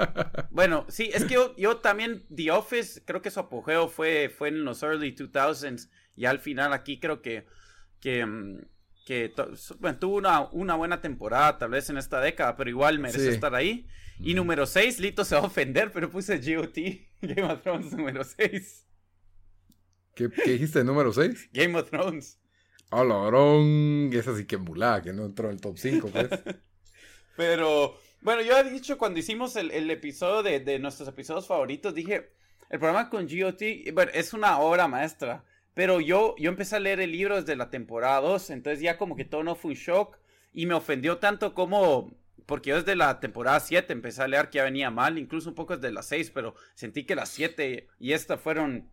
bueno, 0.50 0.86
sí, 0.88 1.10
es 1.12 1.24
que 1.24 1.34
yo, 1.34 1.54
yo, 1.56 1.78
también 1.78 2.24
The 2.34 2.52
Office, 2.52 3.02
creo 3.04 3.20
que 3.20 3.30
su 3.30 3.40
apogeo 3.40 3.88
fue, 3.88 4.30
fue 4.30 4.48
en 4.48 4.64
los 4.64 4.82
early 4.82 5.14
2000s. 5.14 5.90
Y 6.14 6.24
al 6.24 6.38
final 6.38 6.72
aquí 6.72 6.98
creo 6.98 7.20
que, 7.20 7.44
que, 8.00 8.24
mm, 8.24 8.60
que 9.06 9.32
bueno, 9.78 9.98
tuvo 10.00 10.16
una, 10.16 10.48
una, 10.50 10.74
buena 10.74 11.00
temporada 11.00 11.58
tal 11.58 11.70
vez 11.70 11.88
en 11.90 11.96
esta 11.96 12.20
década, 12.20 12.56
pero 12.56 12.68
igual 12.68 12.98
merece 12.98 13.28
estar 13.28 13.54
ahí. 13.54 13.86
Y 14.18 14.34
número 14.34 14.66
6, 14.66 14.98
Lito 14.98 15.24
se 15.24 15.36
va 15.36 15.42
a 15.42 15.44
ofender, 15.44 15.92
pero 15.92 16.10
puse 16.10 16.38
GOT, 16.38 16.76
Game 17.22 17.44
of 17.44 17.62
Thrones 17.62 17.92
número 17.92 18.24
6. 18.24 18.84
¿Qué, 20.12 20.28
¿Qué, 20.28 20.50
dijiste 20.50 20.82
número 20.82 21.12
6? 21.12 21.50
Game 21.52 21.78
of 21.78 21.88
Thrones. 21.88 22.40
Oh, 22.90 23.04
lorón. 23.04 24.10
Esa 24.12 24.36
sí 24.36 24.44
que 24.44 24.56
mulada, 24.56 25.02
que 25.02 25.12
no 25.12 25.26
entró 25.26 25.50
en 25.50 25.54
el 25.54 25.60
top 25.60 25.78
5, 25.78 26.08
pues. 26.08 26.28
pero, 27.36 27.96
bueno, 28.22 28.42
yo 28.42 28.58
he 28.58 28.68
dicho 28.68 28.98
cuando 28.98 29.20
hicimos 29.20 29.54
el, 29.54 29.70
el 29.70 29.88
episodio 29.88 30.42
de, 30.42 30.58
de, 30.58 30.80
nuestros 30.80 31.08
episodios 31.08 31.46
favoritos, 31.46 31.94
dije, 31.94 32.32
el 32.70 32.80
programa 32.80 33.08
con 33.08 33.28
GOT, 33.28 33.62
bueno, 33.92 34.10
es 34.12 34.32
una 34.32 34.58
obra 34.58 34.88
maestra. 34.88 35.44
Pero 35.76 36.00
yo, 36.00 36.34
yo 36.38 36.48
empecé 36.48 36.76
a 36.76 36.80
leer 36.80 37.00
el 37.00 37.12
libro 37.12 37.36
desde 37.36 37.54
la 37.54 37.68
temporada 37.68 38.22
2, 38.22 38.48
entonces 38.48 38.80
ya 38.80 38.96
como 38.96 39.14
que 39.14 39.26
todo 39.26 39.44
no 39.44 39.54
fue 39.54 39.72
un 39.72 39.76
shock 39.76 40.16
y 40.54 40.64
me 40.64 40.72
ofendió 40.72 41.18
tanto 41.18 41.52
como, 41.52 42.16
porque 42.46 42.70
yo 42.70 42.76
desde 42.76 42.96
la 42.96 43.20
temporada 43.20 43.60
7 43.60 43.92
empecé 43.92 44.22
a 44.22 44.26
leer 44.26 44.48
que 44.48 44.56
ya 44.56 44.64
venía 44.64 44.90
mal, 44.90 45.18
incluso 45.18 45.50
un 45.50 45.54
poco 45.54 45.76
desde 45.76 45.92
la 45.92 46.02
6, 46.02 46.30
pero 46.30 46.54
sentí 46.74 47.04
que 47.04 47.14
las 47.14 47.28
7 47.28 47.88
y 47.98 48.12
esta 48.14 48.38
fueron, 48.38 48.90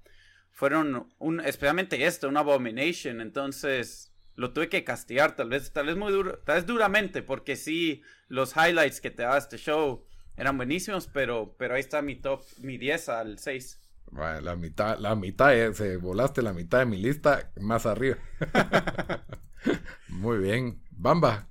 fueron, 0.51 1.07
un, 1.19 1.39
especialmente 1.39 2.05
esta, 2.05 2.27
una 2.27 2.41
abomination, 2.41 3.21
entonces 3.21 4.13
lo 4.35 4.51
tuve 4.51 4.67
que 4.67 4.83
castigar, 4.83 5.37
tal 5.37 5.47
vez, 5.47 5.71
tal 5.71 5.85
vez 5.85 5.95
muy 5.95 6.11
duro, 6.11 6.39
tal 6.39 6.55
vez 6.55 6.65
duramente, 6.65 7.23
porque 7.23 7.55
sí, 7.55 8.01
los 8.27 8.57
highlights 8.57 8.99
que 8.99 9.09
te 9.09 9.23
da 9.23 9.37
este 9.37 9.57
show 9.57 10.05
eran 10.35 10.57
buenísimos, 10.57 11.07
pero, 11.07 11.55
pero 11.57 11.75
ahí 11.75 11.79
está 11.79 12.01
mi 12.01 12.17
top, 12.17 12.43
mi 12.57 12.77
10 12.77 13.07
al 13.07 13.39
6 13.39 13.82
la 14.15 14.55
mitad, 14.55 14.97
la 14.99 15.15
mitad, 15.15 15.55
eh, 15.55 15.73
se 15.73 15.97
volaste 15.97 16.41
la 16.41 16.53
mitad 16.53 16.79
de 16.79 16.85
mi 16.85 16.97
lista 16.97 17.51
más 17.59 17.85
arriba. 17.85 18.17
Muy 20.09 20.37
bien. 20.37 20.81
Bamba. 20.91 21.47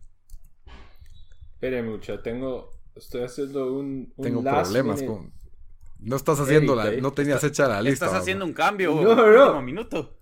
Espere 1.55 1.83
mucha, 1.83 2.23
tengo, 2.23 2.71
estoy 2.97 3.23
haciendo 3.23 3.73
un, 3.73 4.13
tengo 4.21 4.43
problemas 4.43 5.03
con. 5.03 5.33
No 6.01 6.17
estás 6.17 6.41
haciendo 6.41 6.75
la, 6.75 6.91
no 6.93 7.13
tenías 7.13 7.45
hecha 7.45 7.69
la 7.69 7.81
lista. 7.81 8.07
Estás 8.07 8.23
haciendo 8.23 8.45
un 8.45 8.53
cambio. 8.53 8.95
No, 9.01 9.15
no, 9.15 9.53
no. 9.53 9.63
minuto 9.63 10.17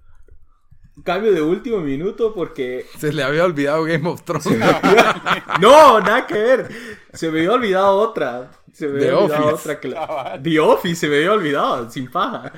cambio 1.03 1.33
de 1.33 1.43
último 1.43 1.79
minuto 1.79 2.35
porque... 2.35 2.87
Se 2.99 3.13
le 3.13 3.23
había 3.23 3.45
olvidado 3.45 3.85
Game 3.85 4.09
of 4.09 4.23
Thrones. 4.23 4.47
no, 5.61 6.01
nada 6.01 6.27
que 6.27 6.35
ver. 6.35 6.69
Se 7.13 7.31
me 7.31 7.41
había 7.41 7.53
olvidado 7.53 7.97
otra. 7.97 8.51
Se 8.73 8.89
me 8.89 8.99
había 8.99 9.19
olvidado 9.19 9.55
otra. 9.55 9.81
Que 9.81 9.89
The 10.43 10.61
Office 10.61 10.97
se 10.97 11.09
me 11.09 11.17
había 11.17 11.33
olvidado, 11.33 11.91
sin 11.91 12.11
paja. 12.11 12.53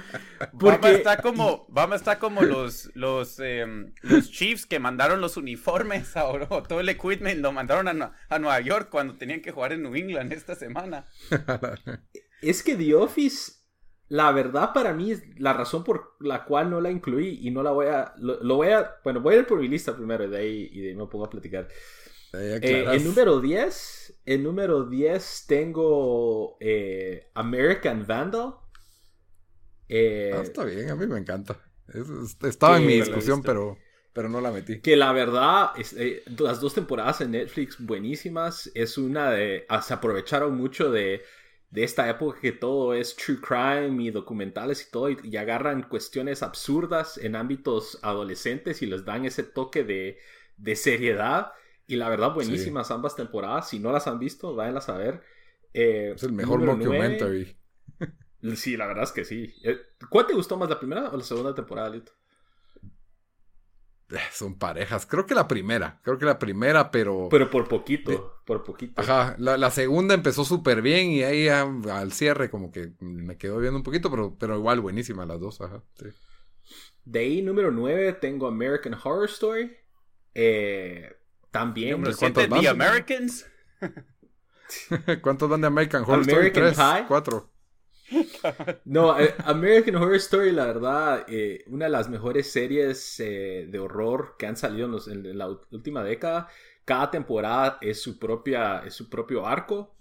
Porque... 0.59 0.79
Vamos 0.79 0.91
está 0.91 1.17
como, 1.19 1.67
vamos 1.69 1.97
está 1.97 2.19
como 2.19 2.43
los, 2.43 2.91
los, 2.95 3.39
em, 3.41 3.93
los 4.03 4.31
Chiefs 4.31 4.67
que 4.67 4.79
mandaron 4.79 5.21
los 5.21 5.37
uniformes 5.37 6.17
ahora. 6.17 6.47
Todo 6.47 6.81
el 6.81 6.89
equipment 6.89 7.41
lo 7.41 7.53
mandaron 7.53 7.89
a, 7.89 8.13
a 8.29 8.39
Nueva 8.39 8.61
York 8.61 8.89
cuando 8.91 9.17
tenían 9.17 9.41
que 9.41 9.53
jugar 9.53 9.73
en 9.73 9.83
New 9.83 9.95
England 9.95 10.33
esta 10.33 10.55
semana. 10.55 11.07
es 12.43 12.63
que 12.63 12.77
The 12.77 12.95
Office 12.95 13.63
la 14.13 14.31
verdad 14.31 14.75
para 14.75 14.93
mí 14.93 15.11
es 15.11 15.23
la 15.41 15.55
razón 15.55 15.85
por 15.85 16.17
la 16.21 16.45
cual 16.45 16.69
no 16.69 16.83
la 16.83 16.91
incluí 16.91 17.39
y 17.41 17.51
no 17.51 17.63
la 17.63 17.71
voy 17.71 17.87
a... 17.87 18.13
Lo, 18.19 18.57
voy 18.57 18.69
a... 18.69 18.97
Bueno, 19.03 19.23
voy 19.23 19.37
a 19.37 19.39
ir 19.39 19.47
por 19.47 19.59
mi 19.59 19.69
lista 19.69 19.97
primero 19.97 20.25
y 20.25 20.29
de 20.29 20.37
ahí, 20.37 20.69
y 20.71 20.81
de 20.83 20.89
ahí 20.91 20.95
me 20.95 21.07
pongo 21.07 21.25
a 21.25 21.31
platicar. 21.31 21.67
Eh, 22.35 22.87
el 22.91 23.05
número 23.05 23.41
10, 23.41 24.21
el 24.25 24.43
número 24.43 24.85
10 24.85 25.45
tengo 25.47 26.57
eh, 26.61 27.31
American 27.35 28.07
Vandal. 28.07 28.55
Eh, 29.89 30.33
ah, 30.35 30.41
está 30.43 30.65
bien, 30.65 30.91
a 30.91 30.97
mí 30.97 31.07
me 31.07 31.19
encanta. 31.19 31.61
estaba 32.43 32.79
en 32.79 32.87
mi 32.87 32.95
discusión, 32.95 33.43
pero, 33.43 33.77
pero 34.13 34.29
no 34.29 34.41
la 34.41 34.51
metí. 34.51 34.81
Que 34.81 34.97
la 34.97 35.13
verdad, 35.13 35.73
las 36.39 36.61
dos 36.61 36.75
temporadas 36.75 37.21
en 37.21 37.33
Netflix 37.33 37.77
buenísimas. 37.79 38.71
Es 38.75 38.97
una 38.97 39.31
de... 39.31 39.67
Ah, 39.69 39.83
se 39.83 39.93
aprovecharon 39.93 40.57
mucho 40.57 40.91
de 40.91 41.23
de 41.73 41.85
esta 41.85 42.09
época 42.09 42.39
que 42.39 42.53
todo 42.53 42.93
es 42.93 43.17
true 43.17 43.41
crime 43.41 44.05
y 44.05 44.11
documentales 44.11 44.87
y 44.87 44.91
todo, 44.91 45.09
y, 45.09 45.37
agarran 45.39 45.83
cuestiones 45.89 46.43
absurdas 46.43 47.17
en 47.17 47.35
ámbitos 47.35 47.99
adolescentes 48.03 48.83
y 48.83 48.87
les 48.87 49.07
dan 49.07 49.25
ese 49.25 49.43
toque 49.43 49.83
de, 49.83 50.77
seriedad. 50.77 51.53
Y 51.87 51.97
la 51.97 52.09
verdad, 52.09 52.33
buenísimas 52.35 52.91
ambas 52.91 53.17
temporadas. 53.17 53.69
Si 53.69 53.79
no 53.79 53.93
las 53.93 54.07
han 54.07 54.19
visto, 54.19 54.55
váyanlas 54.55 54.89
a 54.89 54.97
ver. 54.97 55.23
Eh, 55.75 56.13
es 56.15 56.23
el 56.23 56.33
mejor 56.33 56.65
documentary. 56.65 57.57
Sí, 58.57 58.77
la 58.77 58.87
verdad 58.87 59.05
es 59.05 59.13
que 59.13 59.25
sí. 59.25 59.55
Eh, 59.63 59.79
¿Cuál 60.11 60.27
te 60.27 60.35
gustó 60.35 60.57
más, 60.57 60.69
la 60.69 60.79
primera 60.79 61.11
o 61.11 61.17
la 61.17 61.23
segunda 61.23 61.55
temporada, 61.55 61.91
Lito? 61.91 62.13
Son 64.33 64.59
parejas. 64.59 65.07
Creo 65.07 65.27
que 65.27 65.35
la 65.35 65.49
primera. 65.49 66.01
Creo 66.03 66.19
que 66.19 66.27
la 66.27 66.39
primera, 66.39 66.91
pero. 66.91 67.29
Pero 67.31 67.49
por 67.49 67.69
poquito. 67.69 68.41
por 68.45 68.63
poquito. 68.63 69.01
Ajá. 69.01 69.37
La, 69.39 69.71
segunda 69.71 70.15
empezó 70.15 70.45
súper 70.45 70.83
bien 70.83 71.11
y 71.11 71.23
ahí 71.23 71.49
al 71.49 72.13
cierre, 72.13 72.51
como 72.51 72.71
que 72.71 72.93
me 73.01 73.39
quedó 73.39 73.59
viendo 73.59 73.79
un 73.79 73.85
poquito, 73.85 74.11
pero, 74.11 74.37
pero 74.39 74.57
igual 74.57 74.81
buenísima 74.81 75.25
las 75.25 75.41
dos. 75.41 75.61
Ajá. 75.61 75.83
De 77.05 77.21
ahí, 77.21 77.43
número 77.43 77.71
9, 77.71 78.15
tengo 78.15 78.47
American 78.47 78.95
Horror 78.95 79.29
Story. 79.29 79.77
Eh, 80.35 81.17
también. 81.53 81.93
Número 81.93 82.13
7, 82.13 82.49
The 82.49 82.69
Americans. 82.69 83.47
¿Cuántos 85.23 85.49
van 85.49 85.61
de 85.61 85.67
American 85.69 86.03
Horror 86.03 86.23
Story? 86.23 86.51
Tres, 86.51 86.79
cuatro. 87.07 87.53
No, 88.85 89.19
eh, 89.19 89.35
American 89.45 89.97
Horror 89.97 90.17
Story, 90.17 90.53
la 90.53 90.67
verdad, 90.67 91.25
eh, 91.29 91.65
una 91.69 91.87
de 91.87 91.91
las 91.91 92.09
mejores 92.09 92.51
series 92.51 93.19
eh, 93.21 93.67
de 93.71 93.79
horror 93.79 94.37
que 94.39 94.47
han 94.47 94.57
salido 94.57 94.87
en, 95.07 95.39
la 95.39 95.49
última 95.71 96.05
década. 96.05 96.49
Cada 96.85 97.11
temporada 97.11 97.79
es 97.81 98.03
su, 98.03 98.19
propia, 98.19 98.83
es 98.85 98.95
su 98.95 99.09
propio 99.09 99.47
arco. 99.47 99.97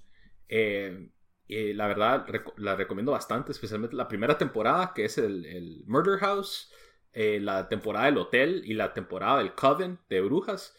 la 0.49 1.87
verdad, 1.87 2.25
la 2.57 2.75
recomiendo 2.75 3.11
bastante, 3.11 3.51
especialmente 3.51 3.95
la 3.95 4.07
primera 4.07 4.37
temporada, 4.37 4.93
que 4.93 5.05
es 5.05 5.17
el, 5.17 5.83
Murder 5.87 6.19
House, 6.19 6.71
la 7.13 7.69
temporada 7.69 8.07
del 8.07 8.17
Hotel 8.17 8.63
y 8.65 8.73
la 8.73 8.93
temporada 8.93 9.37
del 9.37 9.53
Coven 9.53 9.99
de 10.09 10.21
Brujas. 10.21 10.75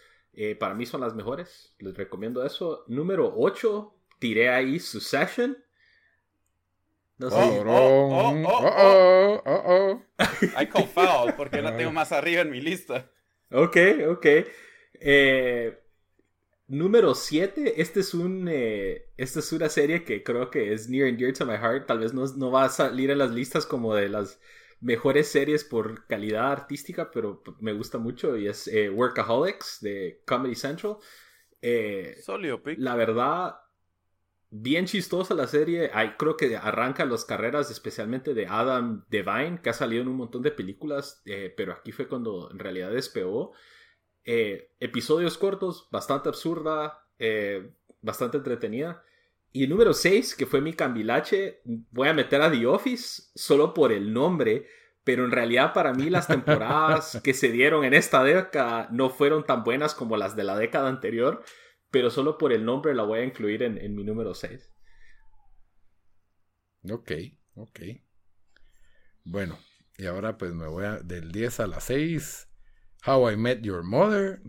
Para 0.59 0.75
mí 0.75 0.87
son 0.87 1.01
las 1.01 1.15
mejores, 1.15 1.75
les 1.79 1.97
recomiendo 1.97 2.45
eso. 2.45 2.85
Número 2.89 3.33
8, 3.37 3.95
tiré 4.19 4.49
ahí 4.49 4.79
Succession. 4.79 5.57
No 7.19 7.31
sé. 7.31 7.37
Oh, 7.37 7.63
oh, 7.67 8.43
oh, 8.47 9.43
oh, 9.45 9.63
oh, 9.67 10.03
I 10.61 10.67
call 10.67 10.89
foul 10.89 11.35
porque 11.37 11.63
la 11.63 11.77
tengo 11.77 11.93
más 11.93 12.11
arriba 12.13 12.43
en 12.43 12.51
mi 12.51 12.61
lista. 12.61 13.11
Ok, 13.51 13.77
ok. 14.09 14.27
Eh, 14.95 15.79
número 16.67 17.15
7. 17.15 17.81
Este 17.81 18.01
es 18.01 18.15
un. 18.15 18.49
Eh, 18.51 19.11
esta 19.17 19.39
es 19.39 19.53
una 19.53 19.69
serie 19.69 20.05
que 20.05 20.25
creo 20.25 20.51
que 20.51 20.73
es 20.73 20.89
near 20.89 21.09
and 21.09 21.19
dear 21.19 21.33
to 21.33 21.47
my 21.47 21.57
heart. 21.57 21.87
Tal 21.87 22.01
vez 22.01 22.13
no, 22.13 22.25
no 22.37 22.51
va 22.51 22.65
a 22.65 22.69
salir 22.71 23.11
en 23.11 23.19
las 23.19 23.31
listas 23.31 23.67
como 23.67 23.95
de 23.95 24.09
las 24.09 24.41
mejores 24.83 25.29
series 25.29 25.65
por 25.65 26.07
calidad 26.07 26.53
artística, 26.53 27.11
pero 27.11 27.43
me 27.61 27.73
gusta 27.73 27.99
mucho. 27.99 28.37
Y 28.37 28.49
es 28.49 28.69
eh, 28.69 28.91
Workaholics 28.91 29.79
de 29.81 30.23
Comedy 30.27 30.55
Central. 30.55 30.97
Sólido, 32.23 32.61
La 32.77 32.97
verdad, 32.97 33.55
bien 34.53 34.85
chistosa 34.85 35.35
la 35.35 35.47
serie. 35.47 35.91
Hay, 35.95 36.11
creo 36.17 36.37
que 36.37 36.57
arranca 36.57 37.05
las 37.07 37.25
carreras 37.25 37.71
especialmente 37.71 38.35
de 38.35 38.47
Adam 38.47 39.05
Devine, 39.09 39.61
que 39.63 39.71
ha 39.71 39.73
salido 39.73 40.03
en 40.03 40.09
un 40.09 40.17
montón 40.17 40.43
de 40.43 40.51
películas, 40.53 41.23
eh, 41.25 41.53
pero 41.57 41.73
aquí 41.73 41.91
fue 41.91 42.07
cuando 42.07 42.51
en 42.51 42.59
realidad 42.59 42.93
despegó. 42.93 43.53
Eh, 44.25 44.71
episodios 44.79 45.39
cortos, 45.39 45.89
bastante 45.91 46.29
absurda, 46.29 47.07
eh, 47.19 47.73
bastante 48.03 48.37
entretenida. 48.37 49.03
Y 49.53 49.65
el 49.65 49.71
número 49.71 49.93
6, 49.93 50.35
que 50.35 50.47
fue 50.47 50.61
mi 50.61 50.73
cambilache, 50.73 51.61
voy 51.91 52.09
a 52.09 52.15
meter 52.15 52.41
a 52.41 52.51
The 52.51 52.67
Office 52.67 53.31
solo 53.35 53.75
por 53.75 53.93
el 53.93 54.13
nombre, 54.13 54.67
pero 55.05 55.25
en 55.25 55.31
realidad 55.31 55.73
para 55.75 55.93
mí 55.93 56.09
las 56.09 56.27
temporadas 56.27 57.21
que 57.25 57.35
se 57.35 57.51
dieron 57.51 57.85
en 57.85 57.95
esta 57.95 58.25
década 58.25 58.89
no 58.91 59.11
fueron 59.11 59.45
tan 59.45 59.63
buenas 59.65 59.95
como 59.95 60.17
las 60.17 60.37
de 60.37 60.45
la 60.45 60.57
década 60.57 60.89
anterior 60.89 61.45
pero 61.93 62.11
solo 62.11 62.39
por 62.39 62.53
el 62.53 62.65
nombre 62.65 62.95
la 62.95 63.05
voy 63.05 63.21
a 63.21 63.25
incluir 63.25 63.63
en, 63.63 63.95
mi 63.95 64.03
número 64.03 64.35
6. 64.35 64.73
Ok, 66.91 67.13
ok. 67.55 67.81
Bueno, 69.25 69.59
y 69.99 70.07
ahora 70.07 70.39
pues 70.39 70.55
me 70.55 70.67
voy 70.67 70.87
a 70.87 70.97
del 70.97 71.31
10 71.31 71.61
a 71.61 71.67
la 71.67 71.81
6. 71.81 72.49
How 73.05 73.29
I 73.29 73.37
Met 73.37 73.63
Your 73.63 73.83
Mother. 73.83 74.41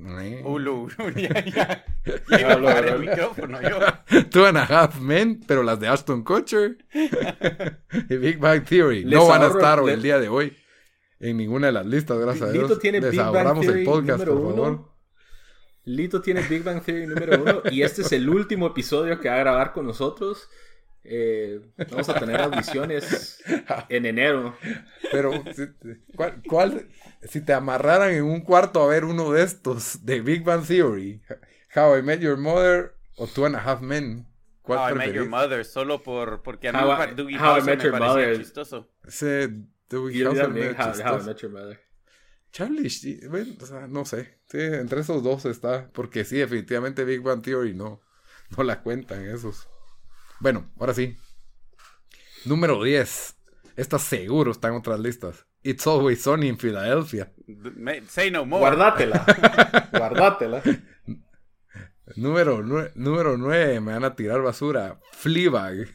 Ulu, 0.46 0.90
ya, 1.16 1.44
ya. 1.46 1.86
ya 2.30 2.40
iba 2.40 2.72
a 2.72 2.80
el 2.80 3.00
micrófono 3.00 3.60
yo. 3.62 4.24
Two 4.30 4.46
and 4.46 4.58
a 4.58 4.66
Half 4.66 5.00
Men, 5.00 5.42
pero 5.48 5.64
las 5.64 5.80
de 5.80 5.88
Aston 5.88 6.24
Kutcher. 6.24 6.78
y 6.94 8.16
Big 8.18 8.40
Bang 8.40 8.64
Theory. 8.64 9.06
no 9.06 9.28
van 9.28 9.42
a 9.42 9.48
estar 9.48 9.80
hoy, 9.80 9.92
el 9.92 10.02
día 10.02 10.20
de 10.20 10.30
hoy 10.30 10.56
en 11.24 11.38
ninguna 11.38 11.68
de 11.68 11.74
las 11.74 11.86
listas, 11.86 12.20
gracias 12.20 12.50
a 12.50 12.52
Dios. 12.52 12.80
Tiene 12.80 13.00
Big 13.00 13.20
Bang 13.20 13.62
Theory 13.62 13.80
el 13.80 13.86
podcast, 13.86 14.26
por 14.26 14.42
favor. 14.42 14.94
Lito 15.86 16.22
tiene 16.22 16.42
Big 16.42 16.64
Bang 16.64 16.82
Theory 16.84 17.08
número 17.08 17.42
uno 17.42 17.62
y 17.72 17.82
este 17.82 18.04
es 18.04 18.12
el 18.12 18.30
último 18.30 18.68
episodio 18.68 19.20
que 19.20 19.30
va 19.30 19.36
a 19.36 19.40
grabar 19.40 19.74
con 19.74 19.86
nosotros. 19.86 20.50
Eh, 21.06 21.60
vamos 21.92 22.08
a 22.08 22.20
tener 22.20 22.40
audiciones 22.40 23.44
en 23.90 24.06
enero. 24.06 24.56
Pero, 25.12 25.44
¿cuál, 26.48 26.88
si 27.24 27.42
te 27.42 27.54
amarraran 27.54 28.12
en 28.12 28.24
un 28.24 28.42
cuarto 28.42 28.82
a 28.82 28.88
ver 28.88 29.04
uno 29.06 29.32
de 29.32 29.44
estos 29.44 30.06
de 30.06 30.22
Big 30.22 30.44
Bang 30.44 30.66
Theory, 30.66 31.22
How 31.76 31.98
I 31.98 32.02
Met 32.02 32.22
Your 32.22 32.38
Mother 32.38 32.96
o 33.18 33.28
Two 33.28 33.46
and 33.46 33.56
a 33.56 33.60
Half 33.60 33.82
Men? 33.82 34.28
¿Cuál 34.62 34.80
How 34.80 34.96
I 34.96 34.98
Met 34.98 35.14
Your 35.14 35.28
Mother, 35.28 35.66
solo 35.66 36.02
por, 36.02 36.42
porque 36.42 36.70
a 36.70 36.72
mí 36.72 36.80
How, 36.80 37.16
Dougie 37.16 37.38
How 37.38 37.60
I 37.60 37.62
Met 37.64 37.82
Your 37.82 38.00
Mother 38.00 38.38
chistoso. 38.38 38.90
Sí, 39.08 39.68
Dougie 39.90 40.26
How, 40.26 40.34
How 40.34 41.20
I 41.20 41.24
Met 41.26 41.38
Your 41.40 41.52
Mother. 41.52 41.82
Charlie, 42.54 42.88
bueno, 43.30 43.56
o 43.60 43.66
sea, 43.66 43.88
no 43.88 44.06
sé. 44.06 44.40
Sí, 44.46 44.60
entre 44.60 45.02
esos 45.02 45.24
dos 45.24 45.44
está. 45.46 45.90
Porque 45.92 46.24
sí, 46.24 46.38
definitivamente 46.38 47.04
Big 47.04 47.22
Bang 47.22 47.42
Theory 47.42 47.74
no, 47.74 48.02
no 48.56 48.64
la 48.64 48.82
cuentan 48.82 49.28
esos. 49.28 49.68
Bueno, 50.44 50.70
ahora 50.78 50.94
sí. 50.94 51.16
Número 52.44 52.84
10. 52.84 53.38
Esta 53.78 53.98
seguro 53.98 54.52
está 54.52 54.68
en 54.68 54.74
otras 54.74 55.00
listas. 55.00 55.46
It's 55.64 55.88
Always 55.88 56.22
Sunny 56.22 56.50
in 56.50 56.58
Philadelphia. 56.58 57.32
Say 58.10 58.30
no 58.30 58.46
more. 58.46 58.60
Guardátela. 58.60 59.26
Guardátela. 59.94 60.62
número, 62.18 62.62
número 62.62 63.38
9. 63.38 63.80
Me 63.80 63.94
van 63.94 64.04
a 64.04 64.18
tirar 64.18 64.42
basura. 64.42 65.00
Fleabag. 65.14 65.88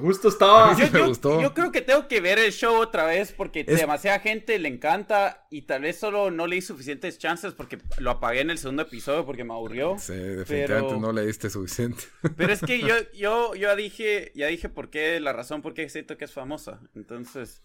Justo 0.00 0.28
estaba. 0.28 0.76
Yo, 0.76 1.54
creo 1.54 1.72
que 1.72 1.80
tengo 1.80 2.08
que 2.08 2.20
ver 2.20 2.38
el 2.38 2.52
show 2.52 2.76
otra 2.76 3.04
vez 3.06 3.32
porque 3.32 3.64
demasiada 3.64 4.20
gente 4.20 4.58
le 4.58 4.68
encanta 4.68 5.46
y 5.50 5.62
tal 5.62 5.82
vez 5.82 5.98
solo 5.98 6.30
no 6.30 6.46
le 6.46 6.56
di 6.56 6.62
suficientes 6.62 7.18
chances 7.18 7.52
porque 7.52 7.78
lo 7.98 8.10
apagué 8.10 8.40
en 8.40 8.50
el 8.50 8.58
segundo 8.58 8.82
episodio 8.82 9.26
porque 9.26 9.44
me 9.44 9.52
aburrió. 9.52 9.96
Sí, 9.98 10.14
definitivamente 10.14 10.98
no 10.98 11.12
le 11.12 11.26
diste 11.26 11.50
suficiente. 11.50 12.04
Pero 12.36 12.52
es 12.52 12.60
que 12.60 12.80
yo, 12.80 12.94
yo, 13.14 13.54
yo 13.54 13.64
ya 13.64 13.76
dije, 13.76 14.32
ya 14.34 14.46
dije 14.46 14.68
por 14.68 14.90
qué, 14.90 15.20
la 15.20 15.32
razón 15.32 15.62
por 15.62 15.74
qué 15.74 15.88
siento 15.88 16.16
que 16.16 16.24
es 16.24 16.32
famosa. 16.32 16.80
Entonces. 16.94 17.62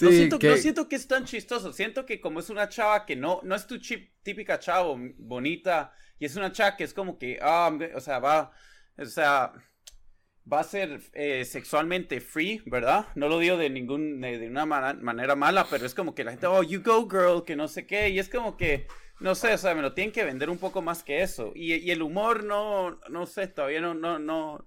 no, 0.00 0.10
siento, 0.10 0.38
que... 0.38 0.56
siento 0.58 0.88
que 0.88 0.96
es 0.96 1.06
tan 1.06 1.24
chistoso. 1.24 1.72
Siento 1.72 2.06
que 2.06 2.20
como 2.20 2.40
es 2.40 2.50
una 2.50 2.68
chava 2.68 3.06
que 3.06 3.16
no, 3.16 3.40
no 3.42 3.54
es 3.54 3.66
tu 3.66 3.78
chip, 3.78 4.10
típica 4.22 4.58
chava 4.58 4.94
bonita. 5.18 5.92
Y 6.18 6.26
es 6.26 6.36
una 6.36 6.52
chava 6.52 6.76
que 6.76 6.84
es 6.84 6.94
como 6.94 7.18
que, 7.18 7.38
ah, 7.40 7.70
o 7.94 8.00
sea, 8.00 8.18
va. 8.18 8.52
O 8.98 9.06
sea, 9.06 9.52
va 10.50 10.60
a 10.60 10.64
ser 10.64 11.00
eh, 11.12 11.44
sexualmente 11.44 12.20
free, 12.20 12.62
¿verdad? 12.66 13.06
No 13.14 13.28
lo 13.28 13.38
digo 13.38 13.56
de 13.56 13.70
ningún, 13.70 14.20
de, 14.20 14.48
una 14.48 14.66
manera 14.66 15.36
mala, 15.36 15.66
pero 15.70 15.86
es 15.86 15.94
como 15.94 16.14
que 16.14 16.24
la 16.24 16.32
gente, 16.32 16.46
oh, 16.46 16.62
you 16.62 16.82
go 16.82 17.08
girl, 17.08 17.44
que 17.44 17.56
no 17.56 17.68
sé 17.68 17.86
qué, 17.86 18.08
y 18.10 18.18
es 18.18 18.28
como 18.28 18.56
que, 18.56 18.86
no 19.20 19.34
sé, 19.34 19.54
o 19.54 19.58
sea, 19.58 19.74
me 19.74 19.82
lo 19.82 19.94
tienen 19.94 20.12
que 20.12 20.24
vender 20.24 20.50
un 20.50 20.58
poco 20.58 20.82
más 20.82 21.04
que 21.04 21.22
eso. 21.22 21.52
Y, 21.54 21.90
el 21.90 22.02
humor 22.02 22.44
no, 22.44 22.98
no 23.08 23.26
sé, 23.26 23.46
todavía 23.46 23.80
no, 23.80 23.94
no, 23.94 24.18
no, 24.18 24.66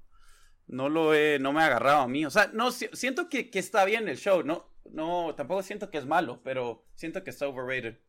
no 0.67 0.89
lo 0.89 1.13
he, 1.13 1.39
no 1.39 1.51
me 1.51 1.61
ha 1.61 1.65
agarrado 1.65 2.01
a 2.01 2.07
mí. 2.07 2.25
O 2.25 2.29
sea, 2.29 2.49
no, 2.53 2.71
siento 2.71 3.29
que, 3.29 3.49
que 3.49 3.59
está 3.59 3.83
bien 3.85 4.07
el 4.07 4.17
show, 4.17 4.43
no, 4.43 4.71
no, 4.91 5.35
tampoco 5.35 5.61
siento 5.61 5.89
que 5.89 5.97
es 5.97 6.05
malo, 6.05 6.41
pero 6.43 6.85
siento 6.95 7.23
que 7.23 7.31
está 7.31 7.47
overrated. 7.47 7.99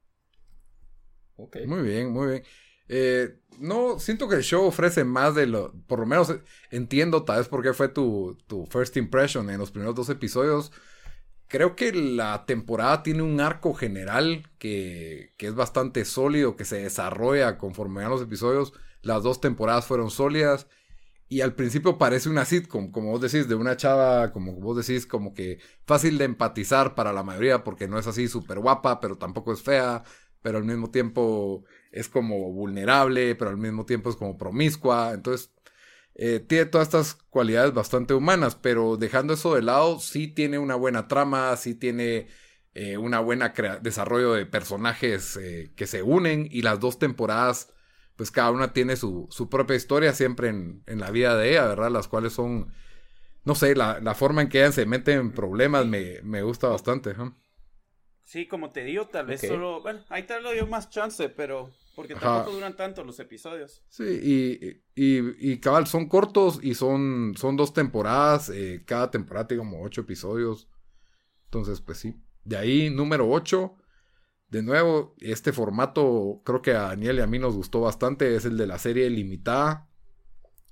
Okay. 1.39 1.67
Muy 1.67 1.83
bien, 1.83 2.13
muy 2.13 2.29
bien. 2.29 2.45
Eh, 2.89 3.39
no, 3.59 3.99
siento 3.99 4.29
que 4.29 4.37
el 4.37 4.43
show 4.43 4.65
ofrece 4.65 5.05
más 5.05 5.35
de 5.35 5.47
lo. 5.47 5.73
Por 5.87 6.01
lo 6.01 6.07
menos 6.07 6.35
entiendo 6.71 7.25
tal 7.25 7.39
vez 7.39 7.49
por 7.49 7.63
qué 7.63 7.73
fue 7.73 7.89
tu, 7.89 8.37
tu 8.47 8.67
first 8.67 8.97
impression 8.97 9.51
en 9.51 9.59
los 9.59 9.71
primeros 9.71 9.95
dos 9.95 10.09
episodios. 10.11 10.73
Creo 11.49 11.77
que 11.77 11.93
la 11.93 12.45
temporada 12.45 13.03
tiene 13.03 13.23
un 13.23 13.41
arco 13.41 13.73
general 13.75 14.51
que, 14.59 15.33
que 15.39 15.47
es 15.47 15.55
bastante 15.55 16.05
sólido, 16.05 16.57
que 16.57 16.65
se 16.65 16.83
desarrolla 16.83 17.57
conforme 17.59 18.03
van 18.03 18.11
los 18.11 18.23
episodios. 18.23 18.73
Las 19.03 19.23
dos 19.23 19.41
temporadas 19.41 19.87
fueron 19.87 20.11
sólidas. 20.11 20.67
Y 21.29 21.41
al 21.41 21.55
principio 21.55 21.99
parece 21.99 22.29
una 22.29 22.45
sitcom, 22.45 22.93
como 22.93 23.11
vos 23.11 23.21
decís, 23.21 23.49
de 23.49 23.57
una 23.57 23.77
chava, 23.77 24.33
como 24.33 24.53
vos 24.61 24.77
decís, 24.77 25.07
como 25.07 25.35
que 25.35 25.59
fácil 25.85 26.19
de 26.19 26.25
empatizar 26.25 26.95
para 26.95 27.13
la 27.13 27.25
mayoría, 27.25 27.65
porque 27.65 27.89
no 27.89 27.99
es 27.99 28.07
así 28.07 28.29
súper 28.29 28.61
guapa, 28.61 29.01
pero 29.01 29.19
tampoco 29.19 29.53
es 29.53 29.61
fea, 29.61 30.05
pero 30.47 30.59
al 30.59 30.65
mismo 30.65 30.93
tiempo 30.93 31.65
es 31.91 32.09
como 32.09 32.53
vulnerable, 32.53 33.35
pero 33.35 33.51
al 33.51 33.57
mismo 33.57 33.85
tiempo 33.85 34.11
es 34.11 34.15
como 34.15 34.39
promiscua. 34.39 35.11
Entonces, 35.13 35.51
eh, 36.15 36.39
tiene 36.39 36.67
todas 36.67 36.87
estas 36.87 37.15
cualidades 37.31 37.75
bastante 37.75 38.15
humanas, 38.15 38.55
pero 38.55 38.97
dejando 38.97 39.35
eso 39.35 39.57
de 39.57 39.63
lado, 39.63 39.99
sí 39.99 40.29
tiene 40.29 40.61
una 40.61 40.77
buena 40.77 41.09
trama, 41.09 41.57
sí 41.57 41.75
tiene 41.75 42.29
eh, 42.75 42.97
una 42.97 43.19
buena 43.19 43.55
desarrollo 43.83 44.35
de 44.35 44.47
personajes 44.47 45.37
eh, 45.37 45.73
que 45.75 45.89
se 45.89 46.05
unen 46.05 46.47
y 46.49 46.63
las 46.63 46.79
dos 46.79 47.01
temporadas, 47.01 47.73
pues 48.15 48.31
cada 48.31 48.53
una 48.53 48.73
tiene 48.73 48.95
su, 48.95 49.27
su 49.33 49.49
propia 49.51 49.75
historia 49.75 50.13
siempre 50.13 50.47
en, 50.51 50.85
en, 50.87 51.01
la 51.01 51.11
vida 51.11 51.37
de 51.37 51.51
ella, 51.51 51.67
¿verdad? 51.67 51.91
Las 51.91 52.07
cuales 52.07 52.35
son, 52.35 52.73
no 53.45 53.57
sé, 53.57 53.75
la, 53.75 53.99
la 54.01 54.15
forma 54.15 54.43
en 54.43 54.49
que 54.49 54.59
ella 54.61 54.71
se 54.71 54.87
mete 54.87 55.15
en 55.15 55.33
problemas 55.33 55.87
me, 55.87 56.21
me 56.23 56.43
gusta 56.43 56.69
bastante. 56.69 57.17
Sí, 58.27 58.49
como 58.49 58.73
te 58.73 58.83
digo, 58.83 59.07
tal 59.07 59.27
vez 59.27 59.41
solo, 59.41 59.81
bueno, 59.83 60.01
ahí 60.09 60.25
tal 60.25 60.43
vez 60.43 60.55
dio 60.55 60.67
más 60.67 60.91
chance, 60.91 61.29
pero 61.29 61.71
porque 61.95 62.17
tampoco 62.17 62.57
duran 62.57 62.75
tanto 62.75 63.05
los 63.05 63.21
episodios. 63.21 63.85
Sí, 63.89 64.03
y, 64.05 64.83
y, 64.97 65.53
y, 65.53 65.61
cabal, 65.61 65.87
son 65.87 66.09
cortos 66.09 66.59
y 66.61 66.75
son, 66.75 67.35
son 67.37 67.57
dos 67.57 67.73
temporadas. 67.73 68.51
Eh, 68.51 68.83
cada 68.85 69.13
temporada 69.13 69.47
tiene 69.47 69.61
como 69.63 69.81
ocho 69.81 70.01
episodios. 70.01 70.69
Entonces, 71.45 71.81
pues 71.81 71.99
sí. 71.99 72.21
De 72.43 72.57
ahí, 72.57 72.91
número 72.91 73.31
ocho. 73.31 73.77
De 74.49 74.61
nuevo, 74.61 75.15
este 75.21 75.53
formato 75.53 76.43
creo 76.45 76.63
que 76.63 76.73
a 76.73 76.89
Daniel 76.89 77.19
y 77.19 77.23
a 77.23 77.29
mí 77.29 77.39
nos 77.39 77.55
gustó 77.55 77.81
bastante. 77.81 78.35
Es 78.35 78.45
el 78.45 78.57
de 78.57 78.67
la 78.67 78.81
serie 78.81 79.09
limitada. 79.09 79.89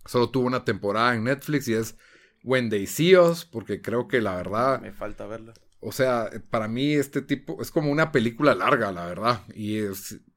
Solo 0.07 0.29
tuvo 0.29 0.49
una 0.49 0.65
temporada 0.65 1.15
en 1.15 1.23
Netflix 1.23 1.69
y 1.69 1.75
es 1.75 1.97
When 2.43 2.69
They 2.69 2.89
See 2.89 3.17
Us, 3.17 3.45
porque 3.45 3.81
creo 3.81 4.09
que 4.09 4.21
la 4.21 4.35
verdad... 4.35 4.81
Me 4.81 4.93
falta 4.93 5.27
verla. 5.27 5.55
O 5.87 5.93
sea, 5.93 6.31
para 6.49 6.67
mí 6.67 6.95
este 6.95 7.21
tipo 7.21 7.61
es 7.61 7.71
como 7.71 7.91
una 7.91 8.11
película 8.11 8.55
larga, 8.55 8.91
la 8.91 9.05
verdad. 9.07 9.43
Y 9.55 9.81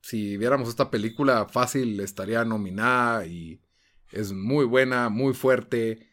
si 0.01 0.35
viéramos 0.37 0.67
esta 0.67 0.91
película 0.91 1.45
fácil 1.45 1.99
estaría 2.01 2.43
nominada 2.43 3.25
y 3.25 3.61
es 4.11 4.33
muy 4.33 4.65
buena, 4.65 5.07
muy 5.07 5.33
fuerte. 5.33 6.09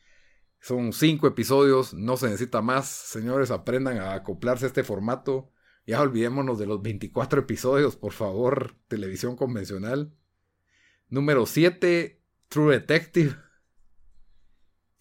Son 0.60 0.92
cinco 0.92 1.26
episodios, 1.26 1.94
no 1.94 2.16
se 2.16 2.26
necesita 2.26 2.62
más. 2.62 2.86
Señores, 2.88 3.50
aprendan 3.50 3.98
a 3.98 4.14
acoplarse 4.14 4.66
a 4.66 4.68
este 4.68 4.84
formato. 4.84 5.50
Ya 5.84 6.00
olvidémonos 6.00 6.58
de 6.58 6.66
los 6.66 6.80
24 6.80 7.40
episodios, 7.40 7.96
por 7.96 8.12
favor, 8.12 8.76
televisión 8.86 9.36
convencional. 9.36 10.14
Número 11.08 11.44
7, 11.44 12.22
True 12.48 12.72
Detective 12.78 13.36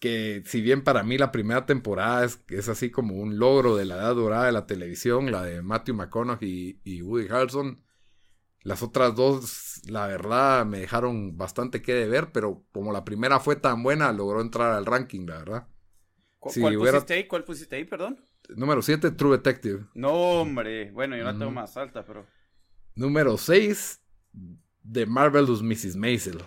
que 0.04 0.42
si 0.44 0.60
bien 0.60 0.84
para 0.84 1.02
mí 1.02 1.16
la 1.16 1.32
primera 1.32 1.64
temporada 1.64 2.26
es, 2.26 2.38
es, 2.48 2.68
así 2.68 2.90
como 2.90 3.14
un 3.14 3.38
logro 3.38 3.74
de 3.74 3.86
la 3.86 3.94
edad 3.94 4.14
dorada 4.14 4.44
de 4.44 4.52
la 4.52 4.66
televisión, 4.66 5.32
la 5.32 5.44
de 5.44 5.62
Matthew 5.62 5.94
McConaughey 5.94 6.78
y, 6.84 7.00
Woody 7.00 7.28
Harrelson, 7.28 7.82
las 8.64 8.82
otras 8.82 9.14
dos, 9.14 9.80
la 9.86 10.06
verdad, 10.06 10.66
me 10.66 10.80
dejaron 10.80 11.38
bastante 11.38 11.80
que 11.80 11.94
de 11.94 12.06
ver, 12.06 12.32
pero 12.32 12.66
como 12.70 12.92
la 12.92 13.02
primera 13.02 13.40
fue 13.40 13.56
tan 13.56 13.82
buena, 13.82 14.12
logró 14.12 14.42
entrar 14.42 14.72
al 14.72 14.84
ranking, 14.84 15.24
la 15.26 15.38
verdad. 15.38 15.68
¿Cuál, 16.38 16.76
pusiste 16.76 17.14
ahí? 17.14 17.26
¿Cuál 17.26 17.44
pusiste 17.44 17.76
ahí, 17.76 17.84
perdón? 17.86 18.20
Número 18.50 18.82
7, 18.82 19.10
True 19.12 19.38
Detective. 19.38 19.86
No, 19.94 20.12
hombre. 20.12 20.90
Bueno, 20.90 21.16
yo 21.16 21.24
la 21.24 21.32
tengo 21.32 21.50
más 21.50 21.78
alta, 21.78 22.04
pero... 22.04 22.26
Número 22.94 23.38
6, 23.38 24.02
The 24.92 25.06
Marvelous 25.06 25.62
Mrs. 25.62 25.96
Maisel. 25.96 26.42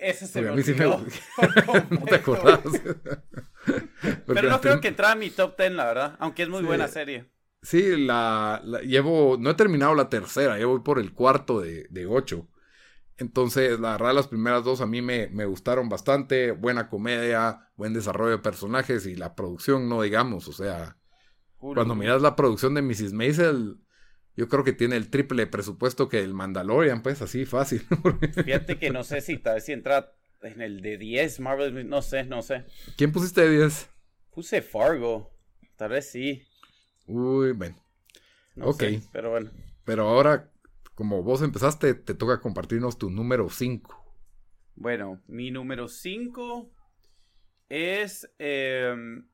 Ese 0.00 0.26
se 0.26 0.42
me 0.42 0.50
olvidó 0.50 1.04
no 1.90 2.04
te 2.06 2.14
acordás. 2.16 2.60
Pero 4.26 4.50
no 4.50 4.60
creo 4.60 4.80
que 4.80 4.88
entrara 4.88 5.12
a 5.12 5.16
mi 5.16 5.30
top 5.30 5.56
10, 5.58 5.72
la 5.72 5.84
verdad. 5.86 6.16
Aunque 6.18 6.42
es 6.44 6.48
muy 6.48 6.60
Sí. 6.60 6.66
buena 6.66 6.88
serie. 6.88 7.30
Sí, 7.62 7.96
la, 7.96 8.60
la- 8.64 8.80
llevo, 8.80 9.36
no 9.40 9.50
he 9.50 9.54
terminado 9.54 9.94
la 9.94 10.08
tercera, 10.08 10.56
llevo 10.56 10.82
por 10.84 10.98
el 10.98 11.12
cuarto 11.12 11.60
de, 11.60 11.86
de 11.90 12.06
ocho. 12.06 12.48
Entonces, 13.18 13.80
la 13.80 13.92
verdad, 13.92 14.14
las 14.14 14.28
primeras 14.28 14.62
dos 14.62 14.80
a 14.80 14.86
mí 14.86 15.00
me, 15.02 15.28
me 15.28 15.46
gustaron 15.46 15.88
bastante. 15.88 16.52
Buena 16.52 16.88
comedia, 16.88 17.70
buen 17.76 17.94
desarrollo 17.94 18.32
de 18.32 18.38
personajes 18.38 19.06
y 19.06 19.16
la 19.16 19.34
producción, 19.34 19.88
no 19.88 20.02
digamos. 20.02 20.48
O 20.48 20.52
sea, 20.52 20.96
cuando 21.58 21.94
miras 21.94 22.20
la 22.22 22.36
producción 22.36 22.74
de 22.74 22.82
Mrs. 22.82 23.14
Maisel, 23.14 23.78
yo 24.36 24.48
creo 24.48 24.64
que 24.64 24.72
tiene 24.72 24.96
el 24.96 25.10
triple 25.10 25.42
de 25.44 25.46
presupuesto 25.48 26.08
que 26.08 26.20
el 26.20 26.34
Mandalorian, 26.34 27.02
pues 27.02 27.22
así 27.22 27.44
fácil. 27.46 27.82
Fíjate 28.44 28.78
que 28.78 28.90
no 28.90 29.04
sé 29.04 29.20
si 29.20 29.38
tal 29.38 29.56
vez 29.56 29.64
si 29.66 29.72
entra 29.72 30.14
en 30.42 30.60
el 30.62 30.80
de 30.80 30.96
10 30.98 31.40
Marvel. 31.40 31.88
No 31.88 32.02
sé, 32.02 32.24
no 32.24 32.42
sé. 32.42 32.64
¿Quién 32.96 33.12
pusiste 33.12 33.40
de 33.42 33.50
10? 33.58 33.88
Puse 34.30 34.62
Fargo. 34.62 35.32
Tal 35.76 35.90
vez 35.90 36.08
sí. 36.10 36.46
Uy, 37.06 37.52
bueno. 37.52 37.76
No 38.56 38.70
Ok. 38.70 38.82
sé, 38.82 39.00
pero 39.12 39.30
bueno. 39.30 39.50
Pero 39.84 40.08
ahora, 40.08 40.50
como 40.94 41.22
vos 41.22 41.42
empezaste, 41.42 41.94
te 41.94 42.14
toca 42.14 42.40
compartirnos 42.40 42.98
tu 42.98 43.10
número 43.10 43.48
5. 43.50 44.04
Bueno, 44.74 45.22
mi 45.26 45.50
número 45.50 45.88
5 45.88 46.70
es. 47.68 48.30
em, 48.38 49.28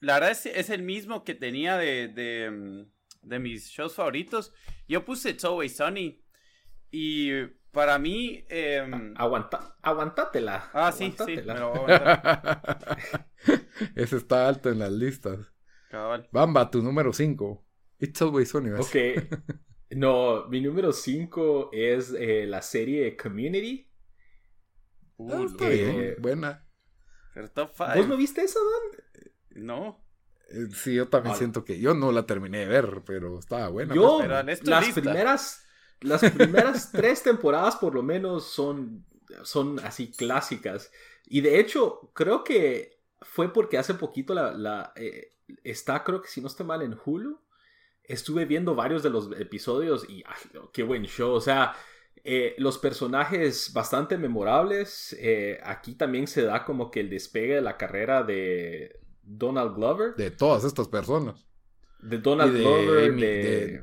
la 0.00 0.14
verdad 0.14 0.32
es, 0.32 0.46
es 0.46 0.70
el 0.70 0.82
mismo 0.82 1.24
que 1.24 1.34
tenía 1.34 1.76
de, 1.78 2.08
de, 2.08 2.44
em, 2.46 2.91
de 3.22 3.38
mis 3.38 3.68
shows 3.70 3.94
favoritos. 3.94 4.52
Yo 4.88 5.04
puse 5.04 5.30
It's 5.30 5.44
Always 5.44 5.76
Sunny. 5.76 6.22
Y 6.90 7.30
para 7.70 7.98
mí. 7.98 8.44
em, 8.48 9.14
Aguanta, 9.16 9.76
aguantátela. 9.82 10.70
ah, 10.74 10.92
sí, 10.92 11.14
sí. 11.26 11.36
Me 11.36 11.54
lo 11.54 11.72
voy 11.72 11.92
a 11.92 12.60
Ese 13.96 14.16
está 14.16 14.46
alto 14.48 14.70
en 14.70 14.78
las 14.80 14.92
listas. 14.92 15.38
cabal. 15.90 16.28
Bamba, 16.32 16.70
tu 16.70 16.82
número 16.82 17.12
5. 17.12 17.64
It's 17.98 18.20
always 18.20 18.50
sunny. 18.50 18.70
¿ves? 18.70 18.80
Ok. 18.86 18.96
No, 19.90 20.46
mi 20.48 20.60
número 20.60 20.92
5 20.92 21.70
es 21.72 22.12
eh, 22.18 22.46
la 22.46 22.62
serie 22.62 23.16
Community. 23.16 23.88
Uh, 25.18 25.46
eh, 25.60 26.16
buena. 26.18 26.66
pero 27.34 27.48
top 27.50 27.76
¿Vos 27.76 27.88
no 27.96 28.02
five. 28.04 28.16
viste 28.16 28.42
esa, 28.42 28.58
Dan? 28.58 29.66
No. 29.66 30.04
Eh, 30.52 30.68
Sí, 30.74 30.94
yo 30.94 31.08
también 31.08 31.34
Hola. 31.34 31.38
siento 31.38 31.64
que 31.64 31.80
yo 31.80 31.94
no 31.94 32.12
la 32.12 32.26
terminé 32.26 32.58
de 32.60 32.66
ver, 32.66 33.02
pero 33.06 33.38
estaba 33.38 33.68
buena. 33.68 33.94
Yo, 33.94 34.18
pues, 34.18 34.28
pero 34.28 34.42
las 34.62 34.86
lista. 34.86 34.92
primeras, 34.92 35.64
las 36.00 36.24
primeras 36.26 36.92
tres 36.94 37.22
temporadas 37.22 37.76
por 37.76 37.94
lo 37.94 38.02
menos 38.02 38.44
son, 38.52 39.06
son 39.42 39.80
así 39.80 40.10
clásicas. 40.12 40.92
Y 41.26 41.40
de 41.40 41.60
hecho, 41.60 42.10
creo 42.14 42.44
que 42.44 43.00
fue 43.22 43.52
porque 43.52 43.78
hace 43.78 43.94
poquito 43.94 44.34
la, 44.34 44.52
la, 44.52 44.92
eh, 44.96 45.34
está, 45.64 46.04
creo 46.04 46.20
que 46.22 46.28
si 46.28 46.40
no 46.40 46.48
estoy 46.48 46.66
mal, 46.66 46.82
en 46.82 46.96
Hulu. 47.04 47.40
Estuve 48.04 48.46
viendo 48.46 48.74
varios 48.74 49.02
de 49.02 49.10
los 49.10 49.30
episodios 49.40 50.08
y 50.08 50.24
ay, 50.26 50.60
qué 50.72 50.82
buen 50.82 51.04
show. 51.04 51.32
O 51.32 51.40
sea, 51.40 51.74
eh, 52.24 52.54
los 52.58 52.78
personajes 52.78 53.72
bastante 53.72 54.18
memorables. 54.18 55.16
Eh, 55.20 55.60
aquí 55.64 55.94
también 55.94 56.26
se 56.26 56.42
da 56.42 56.64
como 56.64 56.90
que 56.90 57.00
el 57.00 57.10
despegue 57.10 57.56
de 57.56 57.60
la 57.62 57.76
carrera 57.76 58.22
de 58.24 59.00
Donald 59.22 59.74
Glover. 59.76 60.14
De 60.16 60.30
todas 60.30 60.64
estas 60.64 60.88
personas. 60.88 61.46
De 62.00 62.18
Donald 62.18 62.52
de 62.52 62.60
Glover, 62.60 63.10
Amy- 63.10 63.20
de, 63.20 63.28
de 63.44 63.82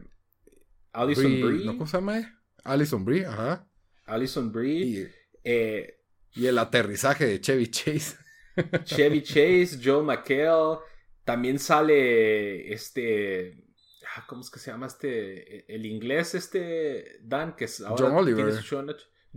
Alison 0.91 1.25
Brie-. 1.41 1.65
¿Cómo 1.65 1.87
se 1.87 1.97
llama? 1.97 2.41
Alison 2.63 3.05
Brie, 3.05 3.25
ajá. 3.25 3.67
Alison 4.05 4.51
Brie. 4.51 4.85
Y, 4.85 5.07
eh, 5.43 5.95
y 6.33 6.45
el 6.47 6.57
aterrizaje 6.57 7.25
de 7.25 7.39
Chevy 7.41 7.67
Chase. 7.67 8.17
Chevy 8.83 9.21
Chase, 9.23 9.79
Joel 9.83 10.05
McHale. 10.05 10.79
También 11.23 11.59
sale 11.59 12.73
este. 12.73 13.63
ah, 14.15 14.25
¿Cómo 14.27 14.41
es 14.41 14.49
que 14.49 14.59
se 14.59 14.71
llama 14.71 14.87
este? 14.87 15.73
El 15.73 15.85
inglés, 15.85 16.35
este. 16.35 17.19
Dan, 17.21 17.55
que 17.55 17.65
es 17.65 17.81
ahora 17.81 18.05
John 18.09 18.17
Oliver. 18.17 18.53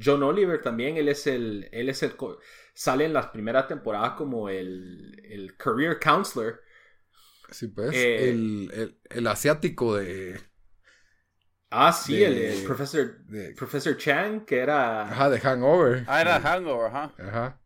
John 0.03 0.23
Oliver 0.23 0.61
también, 0.63 0.97
él 0.97 1.09
es 1.09 1.27
el. 1.27 1.69
Él 1.71 1.89
es 1.89 2.03
el. 2.03 2.15
Sale 2.75 3.05
en 3.05 3.13
la 3.13 3.31
primera 3.33 3.67
temporada 3.67 4.15
como 4.17 4.49
el, 4.49 5.21
el 5.25 5.57
career 5.57 5.99
counselor. 6.01 6.61
Sí, 7.51 7.69
pues. 7.69 7.91
Eh, 7.95 8.31
el, 8.31 8.71
el, 8.73 8.99
el 9.11 9.27
asiático 9.27 9.97
de, 9.97 10.41
Ah, 11.75 11.93
sí, 11.93 12.17
De- 12.19 12.27
el, 12.27 12.35
el 12.59 12.65
profesor, 12.65 13.25
de- 13.27 13.55
profesor 13.55 13.97
Chang, 13.97 14.45
que 14.45 14.59
era. 14.59 15.03
Ajá, 15.11 15.31
de 15.31 15.41
Hangover. 15.41 16.05
Ah, 16.07 16.21
era 16.21 16.39
Hangover, 16.41 16.87
ajá. 16.89 17.15
Ajá. 17.19 17.61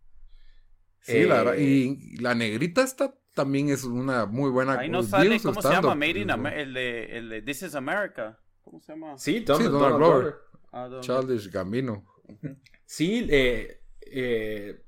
Sí, 1.01 1.19
Eh, 1.19 1.27
la 1.27 1.37
verdad. 1.43 1.55
Y 1.59 2.17
la 2.21 2.35
negrita 2.35 2.83
esta 2.83 3.15
también 3.35 3.69
es 3.69 3.85
una 3.85 4.27
muy 4.27 4.51
buena. 4.51 4.79
Ahí 4.79 4.89
no 4.89 5.03
sale, 5.03 5.41
¿cómo 5.41 5.61
se 5.61 5.69
llama? 5.71 5.95
Made 5.95 6.21
in. 6.21 6.31
Amer- 6.31 6.55
el 6.55 6.75
de, 6.75 7.17
el 7.19 7.29
de 7.29 7.43
This 7.43 7.63
is 7.65 7.75
America. 7.75 8.41
¿Cómo 8.63 8.81
se 8.81 8.93
llama? 8.93 9.19
Sí, 9.19 9.41
Don- 9.41 9.57
Sí, 9.59 9.65
Donald 9.65 9.81
Donald 9.81 9.97
Glover. 9.99 10.21
Glover. 10.23 10.37
Ah. 10.73 11.01
Childish 11.01 11.51
Gambino. 11.51 12.05
Sí, 12.85 13.27
eh, 13.31 13.83
eh, 14.03 14.85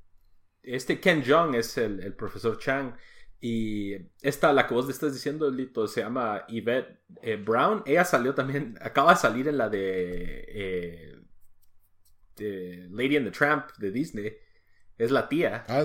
este 0.74 1.00
Ken 1.00 1.22
Jeong 1.22 1.54
es 1.54 1.78
el, 1.78 2.00
el 2.00 2.14
profesor 2.14 2.58
Chang. 2.58 2.94
Y 3.40 3.94
esta, 4.20 4.52
la 4.52 4.66
que 4.66 4.74
vos 4.74 4.86
le 4.86 4.92
estás 4.92 5.12
diciendo, 5.12 5.50
Lito, 5.50 5.86
se 5.86 6.00
llama 6.00 6.44
Yvette 6.48 7.00
eh, 7.22 7.36
Brown. 7.36 7.82
Ella 7.86 8.04
salió 8.04 8.34
también, 8.34 8.76
acaba 8.82 9.12
de 9.14 9.20
salir 9.20 9.48
en 9.48 9.58
la 9.58 9.68
de, 9.68 10.44
eh, 10.48 11.16
de 12.36 12.88
Lady 12.90 13.16
and 13.16 13.26
the 13.26 13.32
Tramp 13.32 13.70
de 13.78 13.90
Disney. 13.90 14.36
Es 14.96 15.10
la 15.12 15.28
tía. 15.28 15.64
Ah, 15.68 15.84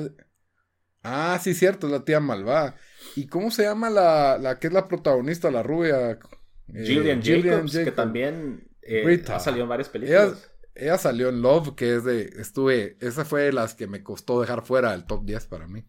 ah, 1.03 1.39
sí, 1.41 1.53
cierto, 1.53 1.85
es 1.87 1.93
la 1.93 2.03
tía 2.03 2.19
malvada. 2.19 2.75
¿Y 3.15 3.27
cómo 3.27 3.51
se 3.51 3.63
llama 3.63 3.89
la, 3.91 4.39
la 4.39 4.57
que 4.59 4.67
es 4.67 4.73
la 4.73 4.87
protagonista, 4.87 5.51
la 5.51 5.61
rubia? 5.61 6.11
Eh, 6.11 6.83
Gillian, 6.83 7.21
Jacobs, 7.21 7.71
que 7.71 7.79
Jacobs. 7.79 7.95
también 7.95 8.67
eh, 8.81 9.23
ha 9.27 9.39
salido 9.39 9.63
en 9.63 9.69
varias 9.69 9.89
películas. 9.89 10.52
Ella 10.75 10.97
salió 10.97 11.29
en 11.29 11.41
Love, 11.41 11.75
que 11.75 11.95
es 11.95 12.03
de. 12.03 12.23
Estuve. 12.37 12.97
Esa 13.01 13.25
fue 13.25 13.43
de 13.43 13.53
las 13.53 13.75
que 13.75 13.87
me 13.87 14.03
costó 14.03 14.41
dejar 14.41 14.65
fuera 14.65 14.91
del 14.91 15.05
top 15.05 15.25
10 15.25 15.45
para 15.47 15.67
mí. 15.67 15.85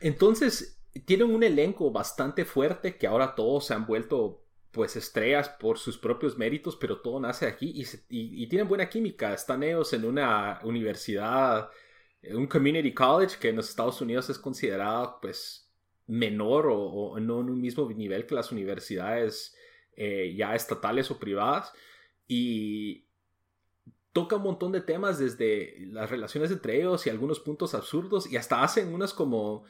Entonces, 0.00 0.80
tienen 1.04 1.30
un 1.34 1.42
elenco 1.42 1.90
bastante 1.90 2.44
fuerte 2.44 2.96
que 2.96 3.06
ahora 3.06 3.34
todos 3.34 3.66
se 3.66 3.74
han 3.74 3.86
vuelto 3.86 4.42
pues 4.70 4.96
estrellas 4.96 5.48
por 5.48 5.78
sus 5.78 5.96
propios 5.98 6.36
méritos, 6.36 6.76
pero 6.76 7.00
todo 7.00 7.18
nace 7.20 7.46
aquí 7.46 7.72
y, 7.74 7.84
y- 8.42 8.46
tienen 8.48 8.68
buena 8.68 8.88
química. 8.90 9.32
Están 9.32 9.62
ellos 9.62 9.92
en 9.94 10.04
una 10.04 10.60
universidad, 10.64 11.70
un 12.30 12.46
community 12.46 12.92
college 12.92 13.38
que 13.40 13.48
en 13.50 13.56
los 13.56 13.70
Estados 13.70 14.00
Unidos 14.02 14.28
es 14.30 14.38
considerado 14.38 15.18
pues 15.22 15.72
menor 16.06 16.66
o, 16.66 16.78
o 16.78 17.20
no 17.20 17.40
en 17.40 17.50
un 17.50 17.60
mismo 17.60 17.88
nivel 17.90 18.26
que 18.26 18.34
las 18.34 18.52
universidades 18.52 19.56
eh, 19.96 20.34
ya 20.36 20.54
estatales 20.54 21.10
o 21.10 21.18
privadas. 21.18 21.72
Y 22.28 23.05
toca 24.18 24.36
un 24.36 24.42
montón 24.42 24.72
de 24.72 24.80
temas 24.80 25.18
desde 25.18 25.76
las 25.98 26.10
relaciones 26.10 26.50
entre 26.50 26.72
ellos 26.78 27.06
y 27.06 27.10
algunos 27.10 27.38
puntos 27.40 27.74
absurdos 27.74 28.30
y 28.32 28.36
hasta 28.36 28.62
hacen 28.62 28.94
unas 28.94 29.12
como 29.12 29.64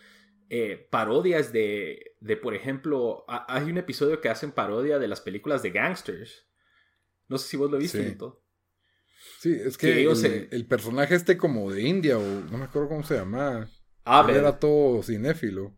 eh, 0.48 0.86
parodias 0.90 1.52
de, 1.52 2.16
de, 2.20 2.36
por 2.36 2.54
ejemplo, 2.54 3.24
ha- 3.28 3.44
hay 3.54 3.64
un 3.70 3.78
episodio 3.78 4.20
que 4.20 4.28
hacen 4.28 4.52
parodia 4.52 4.98
de 5.00 5.08
las 5.08 5.20
películas 5.20 5.62
de 5.62 5.70
gangsters. 5.70 6.46
No 7.28 7.38
sé 7.38 7.48
si 7.48 7.56
vos 7.56 7.70
lo 7.70 7.78
viste, 7.78 7.98
Sí. 8.02 8.04
Lito. 8.10 8.42
Sí, 9.40 9.52
es 9.52 9.76
Que 9.76 10.04
el, 10.04 10.16
se- 10.16 10.48
el 10.52 10.66
personaje 10.66 11.14
este 11.16 11.36
como 11.36 11.72
de 11.72 11.82
India, 11.82 12.16
o 12.18 12.22
no 12.50 12.58
me 12.58 12.64
acuerdo 12.66 12.88
cómo 12.88 13.02
se 13.02 13.16
llamaba. 13.16 13.68
A 14.04 14.20
Él 14.20 14.26
ver, 14.28 14.36
era 14.36 14.58
todo 14.60 15.02
cinéfilo. 15.02 15.76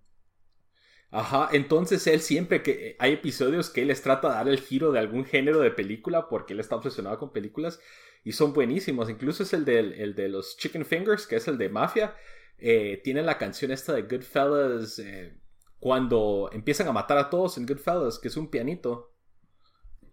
Ajá, 1.10 1.48
entonces 1.52 2.06
él 2.06 2.20
siempre 2.20 2.62
que 2.62 2.94
hay 2.98 3.14
episodios 3.14 3.70
que 3.70 3.80
él 3.82 3.88
les 3.88 4.02
trata 4.02 4.28
de 4.28 4.34
dar 4.34 4.48
el 4.48 4.60
giro 4.60 4.92
de 4.92 4.98
algún 4.98 5.24
género 5.24 5.60
de 5.60 5.70
película 5.70 6.28
porque 6.28 6.52
él 6.52 6.60
está 6.60 6.76
obsesionado 6.76 7.18
con 7.18 7.32
películas 7.32 7.80
y 8.24 8.32
son 8.32 8.52
buenísimos. 8.52 9.08
Incluso 9.10 9.42
es 9.42 9.52
el, 9.52 9.64
del, 9.64 9.92
el 9.94 10.14
de 10.14 10.28
los 10.28 10.56
Chicken 10.56 10.84
Fingers, 10.84 11.26
que 11.26 11.36
es 11.36 11.48
el 11.48 11.58
de 11.58 11.68
Mafia. 11.68 12.14
Eh, 12.58 13.00
tiene 13.04 13.22
la 13.22 13.38
canción 13.38 13.70
esta 13.70 13.92
de 13.94 14.02
Goodfellas 14.02 14.98
eh, 14.98 15.38
cuando 15.78 16.50
empiezan 16.52 16.88
a 16.88 16.92
matar 16.92 17.18
a 17.18 17.30
todos 17.30 17.56
en 17.58 17.66
Goodfellas, 17.66 18.18
que 18.18 18.28
es 18.28 18.36
un 18.36 18.50
pianito. 18.50 19.14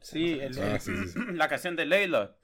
Sí, 0.02 0.34
el- 0.34 0.58
Ah, 0.60 0.76
el- 0.76 0.82
sí, 0.82 0.91
la 1.34 1.50
canción 1.50 1.76
de 1.76 1.86
Leila. 1.86 2.38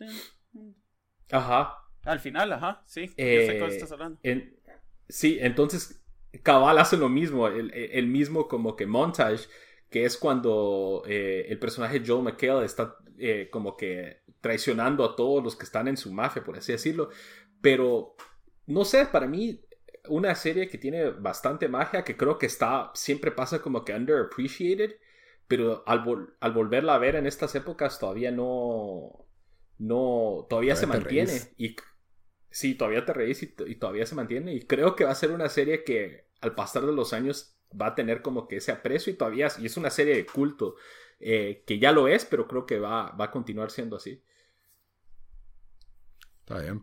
Ajá. 1.32 1.78
Al 2.04 2.20
final, 2.20 2.52
ajá, 2.54 2.84
sí. 2.88 3.12
Eh, 3.18 3.48
sé 3.48 3.60
cuál 3.60 3.72
estás 3.72 3.92
hablando. 3.92 4.20
En- 4.24 4.58
sí, 5.08 5.38
entonces 5.40 6.02
Cabal 6.44 6.80
hace 6.80 6.98
lo 6.98 7.10
mismo, 7.10 7.48
el, 7.48 7.72
el 7.74 8.08
mismo 8.08 8.48
como 8.48 8.76
que 8.76 8.88
montage, 8.88 9.48
que 9.92 10.06
es 10.06 10.18
cuando 10.18 11.04
eh, 11.08 11.48
el 11.50 11.60
personaje 11.60 12.04
Joel 12.06 12.24
McHale 12.24 12.66
está 12.66 12.98
eh, 13.20 13.50
como 13.52 13.78
que 13.78 14.24
traicionando 14.42 15.06
a 15.06 15.16
todos 15.18 15.44
los 15.44 15.58
que 15.58 15.66
están 15.66 15.90
en 15.90 15.98
su 15.98 16.14
mafia, 16.14 16.44
por 16.46 16.58
así 16.58 16.74
decirlo. 16.74 17.12
Pero, 17.62 18.16
no 18.68 18.86
sé, 18.86 19.06
para 19.08 19.28
mí, 19.28 19.62
una 20.10 20.36
serie 20.36 20.70
que 20.70 20.78
tiene 20.80 21.12
bastante 21.12 21.68
magia, 21.70 22.04
que 22.04 22.18
creo 22.18 22.38
que 22.40 22.48
está, 22.48 22.92
siempre 22.96 23.32
pasa 23.32 23.62
como 23.62 23.86
que 23.86 23.94
underappreciated, 23.96 24.96
pero 25.48 25.84
al, 25.88 26.04
vol- 26.06 26.34
al 26.42 26.54
volverla 26.54 26.96
a 26.96 27.00
ver 27.00 27.16
en 27.16 27.28
estas 27.28 27.54
épocas 27.56 28.00
todavía 28.00 28.32
no, 28.32 29.28
no, 29.80 30.48
todavía 30.50 30.76
se 30.76 30.88
Todavía 30.88 31.00
mantiene. 31.00 31.02
reís. 31.02 31.56
Y 31.58 31.76
Sí, 32.50 32.76
todavía 32.76 33.06
te 33.06 33.14
reís 33.14 33.44
y, 33.44 33.48
todavía 33.78 34.06
se 34.06 34.16
mantiene. 34.16 34.54
Y 34.54 34.68
creo 34.68 34.96
que 34.96 35.06
va 35.06 35.12
a 35.12 35.16
ser 35.16 35.32
una 35.32 35.50
serie 35.50 35.84
que 35.84 36.28
al 36.42 36.56
pasar 36.56 36.86
de 36.86 36.92
los 36.94 37.14
años 37.14 37.58
va 37.80 37.88
a 37.88 37.96
tener 37.96 38.22
como 38.22 38.48
que 38.48 38.58
ese 38.58 38.72
aprecio 38.72 39.12
y 39.12 39.16
todavía, 39.16 39.50
y 39.60 39.66
es 39.66 39.78
una 39.78 39.90
serie 39.90 40.16
de 40.16 40.26
culto, 40.26 40.76
eh, 41.20 41.64
que 41.66 41.80
ya 41.80 41.92
lo 41.92 42.08
es, 42.08 42.26
pero 42.26 42.48
creo 42.48 42.66
que 42.66 42.80
va, 42.80 43.12
va 43.12 43.26
a 43.26 43.32
continuar 43.32 43.72
siendo 43.72 43.98
así. 43.98 44.24
Está 46.40 46.60
bien. 46.60 46.82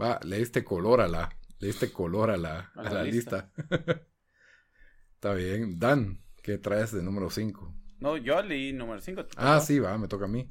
Va, 0.00 0.20
le 0.24 0.38
diste 0.38 0.64
color 0.64 1.00
a 1.00 1.08
la, 1.08 1.36
le 1.58 1.68
diste 1.68 1.92
color 1.92 2.30
a 2.30 2.36
la, 2.36 2.72
a 2.74 2.82
la, 2.90 3.04
lista. 3.04 3.52
Está 5.14 5.34
bien. 5.34 5.78
Dan, 5.78 6.22
¿qué 6.42 6.58
traes 6.58 6.92
de 6.92 7.02
número 7.02 7.30
5? 7.30 7.74
No, 8.00 8.16
yo 8.16 8.42
leí 8.42 8.72
número 8.72 9.00
5. 9.00 9.26
Ah, 9.36 9.60
sí, 9.60 9.78
va, 9.78 9.96
me 9.98 10.08
toca 10.08 10.24
a 10.24 10.28
mí. 10.28 10.50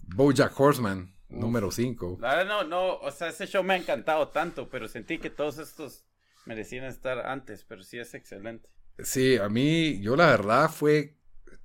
Bojack 0.00 0.58
Horseman 0.58 1.14
número 1.28 1.70
5. 1.70 2.18
No, 2.20 2.64
no, 2.64 2.96
o 2.98 3.10
sea, 3.10 3.28
ese 3.28 3.46
show 3.46 3.62
me 3.62 3.74
ha 3.74 3.76
encantado 3.76 4.28
tanto, 4.28 4.68
pero 4.68 4.88
sentí 4.88 5.18
que 5.18 5.30
todos 5.30 5.58
estos 5.58 6.04
merecían 6.46 6.84
estar 6.84 7.26
antes, 7.26 7.64
pero 7.64 7.82
sí 7.82 7.98
es 7.98 8.14
excelente. 8.14 8.68
Sí, 9.04 9.36
a 9.36 9.48
mí, 9.48 10.00
yo 10.00 10.16
la 10.16 10.26
verdad 10.26 10.70
fue, 10.70 11.16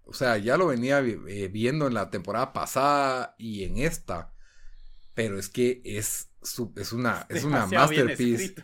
o 0.04 0.14
sea, 0.14 0.38
ya 0.38 0.58
lo 0.58 0.68
venía 0.68 1.00
eh, 1.00 1.50
viendo 1.52 1.88
en 1.88 1.94
la 1.94 2.10
temporada 2.10 2.54
pasada 2.54 3.36
y 3.38 3.64
en 3.64 3.78
esta, 3.78 4.34
pero 5.14 5.40
es 5.40 5.50
que 5.50 5.82
es, 5.84 6.30
es 6.76 6.92
una, 6.92 7.26
es 7.30 7.44
una 7.44 7.66
masterpiece. 7.66 8.56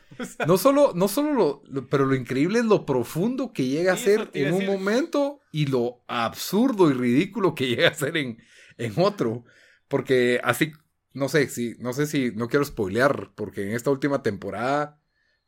No 0.45 0.57
solo, 0.57 0.93
no 0.95 1.07
solo 1.07 1.63
lo, 1.67 1.87
pero 1.89 2.05
lo 2.05 2.15
increíble 2.15 2.59
es 2.59 2.65
lo 2.65 2.85
profundo 2.85 3.53
que 3.53 3.67
llega 3.67 3.93
a 3.93 3.97
ser 3.97 4.29
en 4.33 4.53
un 4.53 4.65
momento 4.65 5.39
y 5.51 5.67
lo 5.67 6.03
absurdo 6.07 6.89
y 6.89 6.93
ridículo 6.93 7.55
que 7.55 7.67
llega 7.75 7.89
a 7.89 7.93
ser 7.93 8.17
en, 8.17 8.37
en 8.77 8.93
otro. 8.97 9.45
Porque 9.87 10.39
así 10.43 10.71
no 11.13 11.27
sé 11.27 11.47
si, 11.47 11.75
no 11.79 11.93
sé 11.93 12.07
si, 12.07 12.31
no 12.31 12.47
quiero 12.47 12.65
spoilear, 12.65 13.31
porque 13.35 13.63
en 13.63 13.75
esta 13.75 13.89
última 13.89 14.23
temporada 14.23 15.00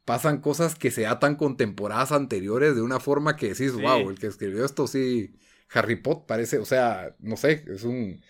pasan 0.06 0.42
cosas 0.42 0.76
que 0.76 0.92
se 0.92 1.06
atan 1.08 1.36
con 1.36 1.58
temporadas 1.58 2.12
anteriores 2.12 2.76
de 2.76 2.82
una 2.82 3.00
forma 3.00 3.36
que 3.36 3.50
decís, 3.50 3.74
wow, 3.74 4.10
el 4.10 4.20
que 4.20 4.28
escribió 4.28 4.66
esto 4.66 4.88
sí, 4.88 5.36
Harry 5.72 5.96
Potter 5.96 6.26
parece, 6.28 6.58
o 6.58 6.66
sea, 6.66 7.16
no 7.20 7.38
sé, 7.38 7.66
es 7.68 7.84
un... 7.84 8.22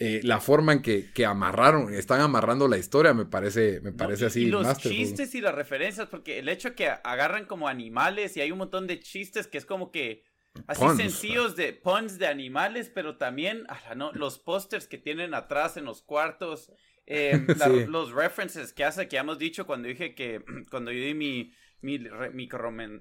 Eh, 0.00 0.20
la 0.22 0.38
forma 0.38 0.72
en 0.72 0.80
que, 0.80 1.10
que, 1.12 1.26
amarraron, 1.26 1.92
están 1.92 2.20
amarrando 2.20 2.68
la 2.68 2.78
historia, 2.78 3.14
me 3.14 3.26
parece, 3.26 3.80
me 3.80 3.90
parece 3.90 4.26
así. 4.26 4.42
Y 4.42 4.46
los 4.46 4.78
chistes 4.78 5.34
y 5.34 5.40
las 5.40 5.52
referencias, 5.52 6.06
porque 6.06 6.38
el 6.38 6.48
hecho 6.48 6.76
que 6.76 6.88
agarran 6.88 7.46
como 7.46 7.66
animales 7.66 8.36
y 8.36 8.40
hay 8.40 8.52
un 8.52 8.58
montón 8.58 8.86
de 8.86 9.00
chistes 9.00 9.48
que 9.48 9.58
es 9.58 9.66
como 9.66 9.90
que 9.90 10.22
Así 10.66 10.84
sencillos 10.96 11.56
de 11.56 11.72
puns 11.72 12.18
de 12.18 12.26
animales, 12.26 12.90
pero 12.92 13.16
también 13.16 13.66
no, 13.96 14.12
los 14.12 14.38
pósters 14.38 14.86
que 14.86 14.98
tienen 14.98 15.34
atrás 15.34 15.76
en 15.76 15.84
los 15.84 16.02
cuartos, 16.02 16.72
em, 17.10 17.46
los 17.88 18.12
references 18.12 18.72
que 18.72 18.84
hace, 18.84 19.08
que 19.08 19.14
ya 19.14 19.20
hemos 19.20 19.38
dicho 19.38 19.66
cuando 19.66 19.88
dije 19.88 20.14
que, 20.14 20.44
cuando 20.70 20.92
yo 20.92 21.02
di 21.02 21.14
mi, 21.14 21.52
mi, 21.80 21.98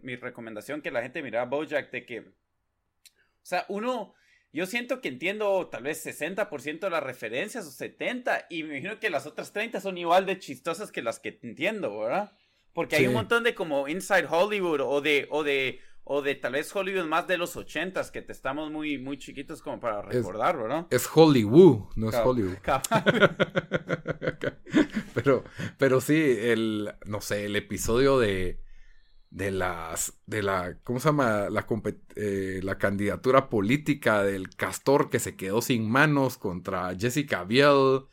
mi, 0.01 0.15
recomendación 0.15 0.81
que 0.81 0.91
la 0.91 1.01
gente 1.01 1.21
mirara 1.21 1.45
Bojack, 1.45 1.91
de 1.91 2.05
que, 2.05 2.19
o 2.21 2.23
sea, 3.41 3.65
uno, 3.67 4.13
yo 4.53 4.65
siento 4.65 5.01
que 5.01 5.09
entiendo 5.09 5.67
tal 5.67 5.83
vez 5.83 6.05
60% 6.05 6.79
de 6.79 6.89
las 6.89 7.03
referencias 7.03 7.65
o 7.67 7.71
70%, 7.71 8.45
y 8.49 8.63
me 8.63 8.77
imagino 8.77 8.99
que 8.99 9.09
las 9.09 9.25
otras 9.25 9.51
30 9.51 9.81
son 9.81 9.97
igual 9.97 10.25
de 10.25 10.39
chistosas 10.39 10.91
que 10.91 11.01
las 11.01 11.19
que 11.19 11.37
entiendo, 11.43 11.99
¿verdad? 11.99 12.31
Porque 12.73 12.95
hay 12.95 13.07
un 13.07 13.13
montón 13.13 13.43
de 13.43 13.55
como 13.55 13.87
Inside 13.87 14.27
Hollywood 14.29 14.81
o 14.81 15.01
de, 15.01 15.27
o 15.31 15.43
de 15.43 15.81
o 16.09 16.21
de 16.21 16.35
tal 16.35 16.53
vez 16.53 16.73
Hollywood 16.73 17.05
más 17.05 17.27
de 17.27 17.37
los 17.37 17.57
ochentas, 17.57 18.11
que 18.11 18.21
te 18.21 18.31
estamos 18.31 18.71
muy, 18.71 18.97
muy 18.97 19.17
chiquitos 19.17 19.61
como 19.61 19.81
para 19.81 20.01
recordarlo, 20.01 20.69
¿no? 20.69 20.87
Es 20.89 21.05
Hollywood, 21.13 21.81
no 21.97 22.09
es 22.09 22.15
Hollywood. 22.15 22.55
pero, 25.13 25.43
pero 25.77 25.99
sí, 25.99 26.15
el, 26.15 26.93
no 27.05 27.19
sé, 27.19 27.45
el 27.45 27.57
episodio 27.57 28.19
de, 28.19 28.61
de 29.31 29.51
las, 29.51 30.17
de 30.25 30.43
la, 30.43 30.77
¿cómo 30.85 31.01
se 31.01 31.09
llama? 31.09 31.49
La, 31.49 31.65
eh, 32.15 32.61
la 32.63 32.77
candidatura 32.77 33.49
política 33.49 34.23
del 34.23 34.55
castor 34.55 35.09
que 35.09 35.19
se 35.19 35.35
quedó 35.35 35.61
sin 35.61 35.89
manos 35.89 36.37
contra 36.37 36.95
Jessica 36.97 37.43
Biel 37.43 38.03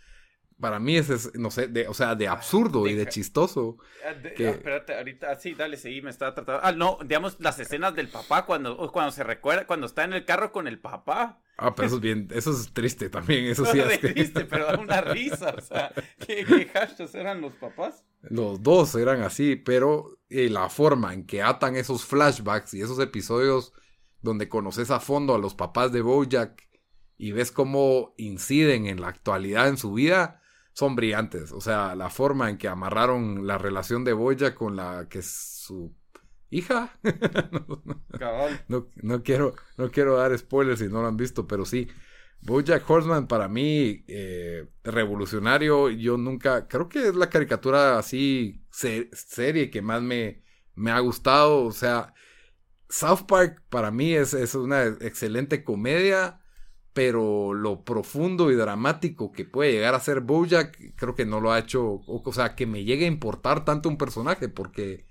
para 0.60 0.78
mí 0.78 0.96
es, 0.96 1.34
no 1.34 1.50
sé, 1.50 1.68
de, 1.68 1.88
o 1.88 1.94
sea, 1.94 2.14
de 2.14 2.28
absurdo 2.28 2.86
y 2.86 2.94
de 2.94 3.06
chistoso. 3.08 3.78
Ah, 4.06 4.14
que... 4.36 4.50
espérate, 4.50 4.94
ahorita, 4.94 5.30
ah, 5.30 5.36
sí, 5.36 5.54
dale, 5.54 5.76
sí, 5.76 6.00
me 6.00 6.10
estaba 6.10 6.34
tratando. 6.34 6.60
Ah, 6.64 6.72
no, 6.72 6.98
digamos, 7.04 7.36
las 7.40 7.58
escenas 7.58 7.94
del 7.94 8.08
papá 8.08 8.46
cuando, 8.46 8.90
cuando 8.92 9.12
se 9.12 9.24
recuerda, 9.24 9.66
cuando 9.66 9.86
está 9.86 10.04
en 10.04 10.12
el 10.12 10.24
carro 10.24 10.52
con 10.52 10.68
el 10.68 10.78
papá. 10.78 11.40
Ah, 11.56 11.74
pero 11.74 11.86
eso 11.86 11.96
es 11.96 12.02
bien, 12.02 12.28
eso 12.32 12.50
es 12.50 12.72
triste 12.72 13.10
también, 13.10 13.46
eso 13.46 13.64
sí 13.66 13.78
es 13.80 14.00
triste, 14.00 14.44
pero 14.44 14.66
da 14.66 14.78
una 14.78 15.00
risa, 15.00 15.54
o 15.56 15.60
sea, 15.60 15.92
¿qué, 16.26 16.44
qué 16.44 16.66
hashtags 16.66 17.14
eran 17.14 17.40
los 17.40 17.52
papás? 17.54 18.04
Los 18.22 18.62
dos 18.62 18.94
eran 18.94 19.22
así, 19.22 19.56
pero 19.56 20.18
eh, 20.30 20.48
la 20.48 20.68
forma 20.68 21.12
en 21.12 21.26
que 21.26 21.42
atan 21.42 21.76
esos 21.76 22.04
flashbacks 22.04 22.74
y 22.74 22.80
esos 22.80 22.98
episodios 22.98 23.72
donde 24.22 24.48
conoces 24.48 24.90
a 24.90 25.00
fondo 25.00 25.34
a 25.34 25.38
los 25.38 25.54
papás 25.54 25.92
de 25.92 26.00
Bojack 26.00 26.66
y 27.16 27.32
ves 27.32 27.52
cómo 27.52 28.14
inciden 28.16 28.86
en 28.86 29.00
la 29.00 29.08
actualidad 29.08 29.68
en 29.68 29.76
su 29.76 29.92
vida, 29.92 30.42
son 30.74 30.94
brillantes. 30.96 31.52
O 31.52 31.60
sea, 31.60 31.94
la 31.94 32.10
forma 32.10 32.50
en 32.50 32.58
que 32.58 32.68
amarraron 32.68 33.46
la 33.46 33.56
relación 33.58 34.04
de 34.04 34.12
Boya 34.12 34.54
con 34.54 34.76
la 34.76 35.08
que 35.08 35.20
es 35.20 35.26
su 35.30 35.96
hija. 36.50 36.98
no, 38.68 38.88
no, 39.02 39.22
quiero, 39.22 39.54
no 39.78 39.90
quiero 39.90 40.16
dar 40.16 40.36
spoilers 40.36 40.80
si 40.80 40.88
no 40.88 41.00
lo 41.00 41.08
han 41.08 41.16
visto, 41.16 41.46
pero 41.46 41.64
sí. 41.64 41.88
Bojack 42.42 42.88
Horseman 42.88 43.26
para 43.26 43.48
mí, 43.48 44.04
eh, 44.06 44.68
revolucionario, 44.82 45.88
yo 45.88 46.18
nunca, 46.18 46.68
creo 46.68 46.90
que 46.90 47.08
es 47.08 47.14
la 47.14 47.30
caricatura 47.30 47.98
así, 47.98 48.62
serie 48.70 49.70
que 49.70 49.80
más 49.80 50.02
me, 50.02 50.42
me 50.74 50.90
ha 50.90 50.98
gustado, 51.00 51.64
o 51.64 51.72
sea, 51.72 52.12
South 52.90 53.24
Park 53.26 53.62
para 53.70 53.90
mí 53.90 54.12
es, 54.12 54.34
es 54.34 54.54
una 54.54 54.84
excelente 54.84 55.64
comedia, 55.64 56.43
pero 56.94 57.52
lo 57.54 57.84
profundo 57.84 58.52
y 58.52 58.54
dramático 58.54 59.32
que 59.32 59.44
puede 59.44 59.72
llegar 59.72 59.94
a 59.94 60.00
ser 60.00 60.20
Bojack, 60.20 60.94
creo 60.94 61.16
que 61.16 61.26
no 61.26 61.40
lo 61.40 61.52
ha 61.52 61.58
hecho, 61.58 62.02
o, 62.06 62.32
sea, 62.32 62.54
que 62.54 62.66
me 62.66 62.84
llegue 62.84 63.04
a 63.04 63.08
importar 63.08 63.64
tanto 63.64 63.88
un 63.88 63.98
personaje, 63.98 64.48
porque, 64.48 65.04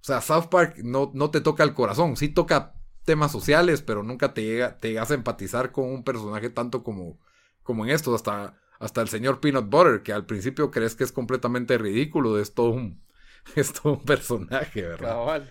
o 0.00 0.04
sea, 0.04 0.20
South 0.20 0.46
Park 0.50 0.78
no, 0.84 1.10
no 1.12 1.30
te 1.30 1.40
toca 1.40 1.64
el 1.64 1.74
corazón, 1.74 2.16
sí 2.16 2.28
toca 2.28 2.76
temas 3.04 3.32
sociales, 3.32 3.82
pero 3.82 4.04
nunca 4.04 4.34
te 4.34 4.44
llega, 4.44 4.78
te 4.78 4.90
llegas 4.90 5.10
a 5.10 5.14
empatizar 5.14 5.72
con 5.72 5.86
un 5.86 6.04
personaje 6.04 6.48
tanto 6.48 6.84
como, 6.84 7.18
como 7.64 7.84
en 7.84 7.90
esto, 7.90 8.14
hasta, 8.14 8.56
hasta 8.78 9.02
el 9.02 9.08
señor 9.08 9.40
Peanut 9.40 9.68
Butter, 9.68 10.04
que 10.04 10.12
al 10.12 10.26
principio 10.26 10.70
crees 10.70 10.94
que 10.94 11.02
es 11.02 11.10
completamente 11.10 11.76
ridículo, 11.76 12.38
es 12.38 12.54
todo 12.54 12.70
un, 12.70 13.02
es 13.56 13.72
todo 13.72 13.94
un 13.94 14.04
personaje, 14.04 14.82
¿verdad? 14.82 15.42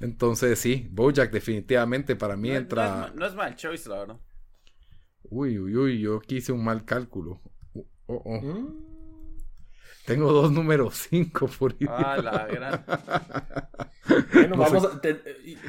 Entonces 0.00 0.58
sí, 0.58 0.86
Bojack 0.90 1.30
definitivamente 1.30 2.14
para 2.14 2.36
mí 2.36 2.50
entra... 2.50 3.10
No 3.14 3.24
es, 3.24 3.34
mal 3.34 3.56
choice, 3.56 3.88
la 3.88 4.00
verdad. 4.00 4.20
Uy, 5.34 5.58
uy, 5.58 5.74
uy, 5.74 5.98
yo 5.98 6.16
aquí 6.16 6.36
hice 6.36 6.52
un 6.52 6.62
mal 6.62 6.84
cálculo. 6.84 7.40
Oh, 7.74 7.86
oh. 8.06 8.22
oh. 8.22 8.40
¿Mm? 8.42 8.92
Tengo 10.04 10.30
dos 10.30 10.52
números 10.52 11.08
5 11.10 11.48
por 11.58 11.72
ahí. 11.72 11.86
Ah, 11.88 12.18
la 12.22 12.46
gran. 12.46 12.84
bueno, 14.34 14.56
vamos 14.58 14.84
a 14.84 15.00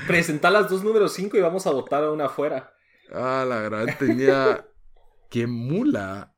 presentar 0.05 0.51
las 0.51 0.69
dos 0.69 0.83
números 0.83 1.13
5 1.13 1.37
y 1.37 1.39
vamos 1.39 1.65
a 1.65 1.71
votar 1.71 2.03
a 2.03 2.11
una 2.11 2.25
afuera. 2.25 2.73
Ah, 3.09 3.45
la 3.47 3.61
gran 3.61 3.97
tenía. 3.97 4.67
¡Qué 5.29 5.47
mula! 5.47 6.35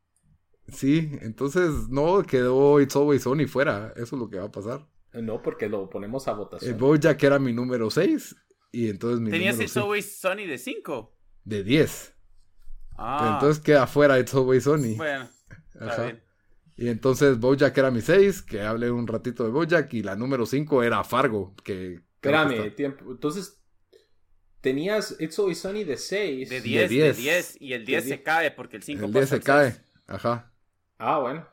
Sí, 0.67 1.09
entonces 1.21 1.89
no 1.89 2.21
quedó 2.21 2.79
It's 2.79 2.95
Always 2.95 3.23
Sony 3.23 3.47
fuera. 3.47 3.91
Eso 3.95 4.15
es 4.17 4.19
lo 4.19 4.29
que 4.29 4.37
va 4.37 4.45
a 4.45 4.51
pasar. 4.51 4.87
No, 5.13 5.41
porque 5.41 5.67
lo 5.67 5.89
ponemos 5.89 6.27
a 6.27 6.33
votación. 6.33 6.77
El 6.79 7.17
que 7.17 7.25
era 7.25 7.39
mi 7.39 7.53
número 7.53 7.89
6. 7.89 8.35
Y 8.71 8.89
entonces 8.89 9.19
mi 9.19 9.31
¿Tenías 9.31 9.59
It's 9.59 9.77
Always 9.77 10.19
Sony 10.19 10.45
de 10.47 10.59
5? 10.59 11.17
De 11.43 11.63
10. 11.63 12.14
Ah. 12.97 13.31
Entonces 13.33 13.63
queda 13.63 13.83
afuera 13.83 14.19
It's 14.19 14.33
Always 14.33 14.63
Sony. 14.63 14.95
Bueno, 14.95 15.29
está 15.73 16.17
Y 16.77 16.87
entonces 16.87 17.39
Bojack 17.39 17.77
era 17.77 17.91
mi 17.91 18.01
6, 18.01 18.41
que 18.41 18.61
hablé 18.61 18.91
un 18.91 19.07
ratito 19.07 19.43
de 19.43 19.49
Bojack, 19.49 19.93
y 19.93 20.03
la 20.03 20.15
número 20.15 20.45
5 20.45 20.83
era 20.83 21.03
Fargo, 21.03 21.55
que... 21.63 22.01
Espérame, 22.15 22.73
tiempo. 22.75 23.05
Entonces, 23.11 23.61
tenías 24.61 25.15
It's 25.19 25.37
Always 25.37 25.59
Sunny 25.59 25.83
de 25.83 25.97
6. 25.97 26.49
De 26.49 26.61
10, 26.61 26.89
de 26.89 27.13
10, 27.13 27.61
y 27.61 27.73
el 27.73 27.85
10 27.85 28.03
se 28.05 28.23
cae 28.23 28.51
porque 28.51 28.77
el 28.77 28.83
5 28.83 29.05
El 29.05 29.13
10 29.13 29.29
se 29.29 29.39
cae, 29.41 29.75
ajá. 30.07 30.51
Ah, 30.97 31.19
bueno. 31.19 31.47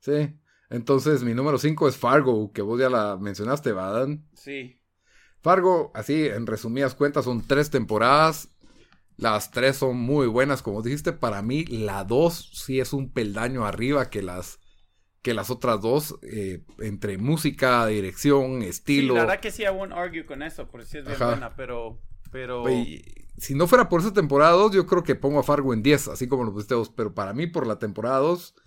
Sí, 0.00 0.36
entonces 0.70 1.22
mi 1.22 1.34
número 1.34 1.58
5 1.58 1.88
es 1.88 1.96
Fargo, 1.96 2.52
que 2.52 2.62
vos 2.62 2.80
ya 2.80 2.88
la 2.88 3.16
mencionaste, 3.16 3.72
¿verdad? 3.72 4.08
Sí. 4.34 4.80
Fargo, 5.42 5.92
así, 5.94 6.26
en 6.26 6.46
resumidas 6.46 6.96
cuentas, 6.96 7.24
son 7.24 7.46
tres 7.46 7.70
temporadas 7.70 8.55
las 9.16 9.50
tres 9.50 9.76
son 9.76 9.96
muy 9.96 10.26
buenas, 10.26 10.62
como 10.62 10.82
dijiste. 10.82 11.12
Para 11.12 11.42
mí, 11.42 11.64
la 11.64 12.04
dos 12.04 12.50
sí 12.52 12.80
es 12.80 12.92
un 12.92 13.10
peldaño 13.10 13.66
arriba 13.66 14.10
que 14.10 14.22
las, 14.22 14.60
que 15.22 15.32
las 15.32 15.48
otras 15.50 15.80
dos, 15.80 16.18
eh, 16.22 16.62
entre 16.80 17.16
música, 17.16 17.86
dirección, 17.86 18.62
estilo. 18.62 19.14
Sí, 19.14 19.18
la 19.18 19.24
verdad 19.24 19.40
que 19.40 19.50
sí, 19.50 19.62
I 19.62 19.68
won't 19.68 19.92
argue 19.92 20.26
con 20.26 20.42
eso, 20.42 20.68
porque 20.68 20.86
sí 20.86 20.98
es 20.98 21.06
bien 21.06 21.18
buena, 21.18 21.56
pero. 21.56 21.98
pero... 22.30 22.64
si 23.38 23.54
no 23.54 23.66
fuera 23.66 23.88
por 23.88 24.00
esa 24.00 24.12
temporada 24.12 24.52
2, 24.52 24.72
yo 24.72 24.86
creo 24.86 25.02
que 25.02 25.14
pongo 25.14 25.38
a 25.38 25.42
Fargo 25.42 25.72
en 25.72 25.82
10, 25.82 26.08
así 26.08 26.28
como 26.28 26.44
lo 26.44 26.52
pusiste 26.52 26.74
vos. 26.74 26.90
Pero 26.90 27.14
para 27.14 27.32
mí, 27.32 27.46
por 27.46 27.66
la 27.66 27.78
temporada 27.78 28.18
2, 28.18 28.54
O 28.58 28.62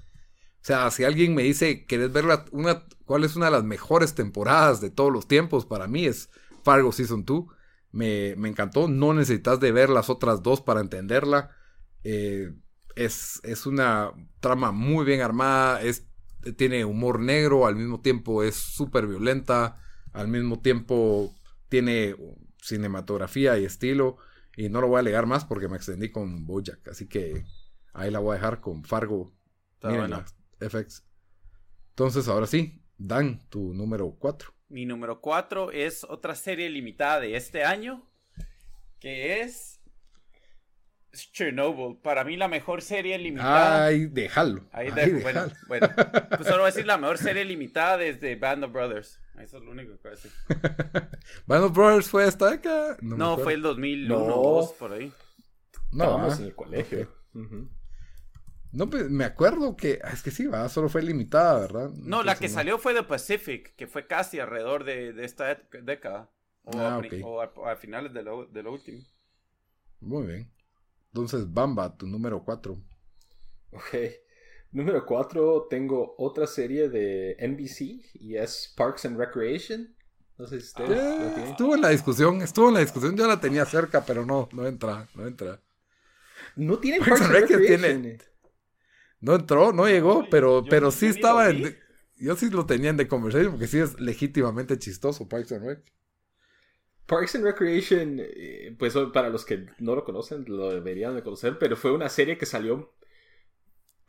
sea, 0.61 0.89
si 0.89 1.03
alguien 1.03 1.35
me 1.35 1.43
dice, 1.43 1.85
¿querés 1.85 2.11
ver 2.11 2.25
una, 2.51 2.85
cuál 3.05 3.23
es 3.23 3.35
una 3.35 3.45
de 3.45 3.51
las 3.51 3.63
mejores 3.63 4.15
temporadas 4.15 4.81
de 4.81 4.89
todos 4.89 5.13
los 5.13 5.27
tiempos? 5.27 5.67
Para 5.67 5.87
mí 5.87 6.05
es 6.05 6.31
Fargo 6.63 6.91
Season 6.91 7.23
2. 7.23 7.45
Me, 7.91 8.35
me 8.37 8.49
encantó. 8.49 8.87
No 8.87 9.13
necesitas 9.13 9.59
de 9.59 9.71
ver 9.71 9.89
las 9.89 10.09
otras 10.09 10.43
dos 10.43 10.61
para 10.61 10.81
entenderla. 10.81 11.51
Eh, 12.03 12.53
es, 12.95 13.39
es, 13.43 13.65
una 13.65 14.11
trama 14.39 14.71
muy 14.71 15.05
bien 15.05 15.21
armada. 15.21 15.81
Es, 15.81 16.07
tiene 16.57 16.85
humor 16.85 17.19
negro. 17.19 17.65
Al 17.65 17.75
mismo 17.75 18.01
tiempo 18.01 18.43
es 18.43 18.55
súper 18.55 19.07
violenta. 19.07 19.81
Al 20.13 20.27
mismo 20.27 20.59
tiempo 20.59 21.35
tiene 21.69 22.15
cinematografía 22.61 23.57
y 23.57 23.65
estilo. 23.65 24.17
Y 24.55 24.69
no 24.69 24.81
lo 24.81 24.87
voy 24.87 24.97
a 24.97 24.99
alegar 24.99 25.25
más 25.25 25.45
porque 25.45 25.67
me 25.67 25.77
extendí 25.77 26.11
con 26.11 26.45
Bojack. 26.45 26.87
Así 26.89 27.07
que 27.07 27.45
ahí 27.93 28.11
la 28.11 28.19
voy 28.19 28.33
a 28.33 28.35
dejar 28.35 28.61
con 28.61 28.83
Fargo. 28.83 29.33
FX. 30.59 31.05
Entonces, 31.91 32.27
ahora 32.27 32.47
sí, 32.47 32.79
Dan, 32.99 33.39
tu 33.49 33.73
número 33.73 34.13
4. 34.19 34.53
Mi 34.69 34.85
número 34.85 35.19
4 35.19 35.71
es 35.71 36.03
otra 36.03 36.35
serie 36.35 36.69
limitada 36.69 37.19
de 37.19 37.35
este 37.35 37.63
año, 37.63 38.07
que 38.99 39.41
es 39.41 39.81
Chernobyl. 41.11 41.97
Para 41.97 42.23
mí 42.23 42.37
la 42.37 42.47
mejor 42.47 42.83
serie 42.83 43.17
limitada. 43.17 43.85
Ay, 43.85 44.05
déjalo. 44.05 44.67
Ahí, 44.71 44.91
bueno, 45.23 45.47
bueno, 45.67 45.89
pues 46.29 46.47
solo 46.47 46.59
voy 46.59 46.63
a 46.63 46.73
decir 46.73 46.85
la 46.85 46.99
mejor 46.99 47.17
serie 47.17 47.43
limitada 47.45 47.97
desde 47.97 48.35
Band 48.35 48.65
of 48.65 48.71
Brothers. 48.71 49.19
Eso 49.39 49.57
es 49.57 49.63
lo 49.63 49.71
único 49.71 49.97
que 49.97 50.07
voy 50.07 50.11
a 50.11 50.15
decir. 50.15 50.31
¿Band 51.47 51.63
of 51.63 51.73
Brothers 51.73 52.07
fue 52.07 52.27
esta 52.27 52.51
década? 52.51 52.97
No, 53.01 53.39
fue 53.39 53.53
el 53.53 53.63
2001 53.63 54.15
o 54.15 54.61
2, 54.61 54.73
por 54.73 54.93
ahí. 54.93 55.11
No, 55.91 56.03
Estábamos 56.03 56.33
ah, 56.33 56.41
en 56.41 56.45
el 56.45 56.55
colegio. 56.55 57.09
No, 58.71 58.89
pues, 58.89 59.09
me 59.09 59.25
acuerdo 59.25 59.75
que. 59.75 59.99
Ah, 60.03 60.11
es 60.13 60.21
que 60.21 60.31
sí, 60.31 60.45
va, 60.45 60.69
solo 60.69 60.89
fue 60.89 61.01
limitada, 61.01 61.59
¿verdad? 61.59 61.89
No, 61.89 62.23
la 62.23 62.35
que 62.35 62.49
salió 62.49 62.77
fue 62.77 62.93
The 62.93 63.03
Pacific, 63.03 63.75
que 63.75 63.87
fue 63.87 64.05
casi 64.05 64.39
alrededor 64.39 64.83
de, 64.83 65.23
esta 65.23 65.59
década. 65.81 66.29
O, 66.63 66.77
ah, 66.77 67.01
a, 67.65 67.75
finales 67.77 68.13
de 68.13 68.21
lo, 68.21 68.71
último. 68.71 69.03
Muy 70.01 70.27
bien. 70.27 70.51
Entonces, 71.07 71.51
Bamba, 71.51 71.97
tu 71.97 72.05
número 72.05 72.43
4. 72.43 72.79
Ok. 73.71 73.95
Número 74.71 75.03
4, 75.03 75.65
tengo 75.67 76.13
otra 76.19 76.45
serie 76.45 76.89
de 76.89 77.35
NBC 77.39 78.19
y 78.21 78.35
es 78.35 78.71
Parks 78.77 79.05
and 79.05 79.17
Recreation. 79.17 79.95
No 80.37 80.45
sé 80.45 80.61
si 80.61 80.67
ustedes. 80.67 80.99
Ah, 80.99 81.43
estuvo 81.49 81.73
en 81.73 81.81
la 81.81 81.89
discusión, 81.89 82.41
estuvo 82.43 82.67
en 82.67 82.75
la 82.75 82.79
discusión. 82.81 83.17
Yo 83.17 83.25
la 83.25 83.41
tenía 83.41 83.65
cerca, 83.65 84.05
pero 84.05 84.27
no, 84.27 84.47
no 84.51 84.67
entra, 84.67 85.07
no 85.15 85.25
entra. 85.25 85.59
No 86.55 86.77
tiene 86.77 86.99
Parks, 86.99 87.21
and 87.21 87.31
Recreation. 87.31 88.19
No 89.21 89.35
entró, 89.35 89.73
no 89.73 89.87
llegó, 89.87 90.25
pero, 90.29 90.63
pero 90.69 90.91
sí 90.91 91.07
estaba 91.07 91.49
en. 91.49 91.77
Yo 92.15 92.35
sí 92.35 92.49
lo 92.49 92.65
tenía 92.65 92.89
en 92.89 92.97
The 92.97 93.07
Conversation 93.07 93.51
porque 93.51 93.67
sí 93.67 93.79
es 93.79 93.99
legítimamente 93.99 94.77
chistoso 94.77 95.27
Parks 95.27 95.51
and 95.53 95.65
Rec. 95.65 95.93
Parks 97.05 97.35
and 97.35 97.43
Recreation, 97.43 98.17
eh, 98.19 98.75
pues 98.77 98.93
para 99.13 99.29
los 99.29 99.45
que 99.45 99.65
no 99.79 99.95
lo 99.95 100.03
conocen, 100.03 100.45
lo 100.47 100.69
deberían 100.69 101.15
de 101.15 101.23
conocer, 101.23 101.57
pero 101.57 101.75
fue 101.75 101.91
una 101.91 102.07
serie 102.07 102.37
que 102.37 102.45
salió 102.45 102.93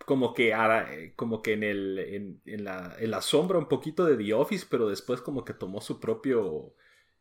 como 0.04 0.34
que, 0.34 0.52
eh, 0.52 1.12
como 1.16 1.40
que 1.40 1.54
en, 1.54 1.62
el, 1.62 2.40
en, 2.44 2.64
la, 2.64 2.96
en 2.98 3.10
la 3.10 3.22
sombra 3.22 3.58
un 3.58 3.68
poquito 3.68 4.04
de 4.04 4.16
The 4.16 4.34
Office, 4.34 4.66
pero 4.68 4.88
después 4.88 5.20
como 5.20 5.44
que 5.44 5.54
tomó 5.54 5.80
su 5.80 6.00
propio 6.00 6.74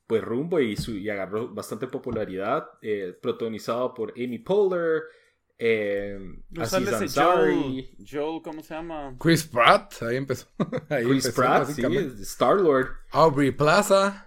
pues 0.07 0.23
rumbo 0.23 0.59
y, 0.59 0.75
su, 0.75 0.95
y 0.97 1.07
agarró 1.09 1.53
bastante 1.53 1.87
popularidad, 1.87 2.67
eh, 2.81 3.15
protagonizado 3.21 3.93
por 3.93 4.11
Amy 4.13 4.39
Poehler, 4.39 5.03
eh, 5.61 6.17
Joel, 7.13 7.89
Joel, 8.09 8.41
¿cómo 8.41 8.63
se 8.63 8.73
llama? 8.73 9.13
Chris 9.19 9.45
Pratt, 9.45 10.01
ahí 10.03 10.15
empezó. 10.15 10.47
Chris 10.87 11.29
Pratt, 11.31 11.67
sí, 11.67 11.83
Star 12.21 12.55
Lord. 12.55 12.87
Aubrey 13.11 13.51
Plaza. 13.51 14.25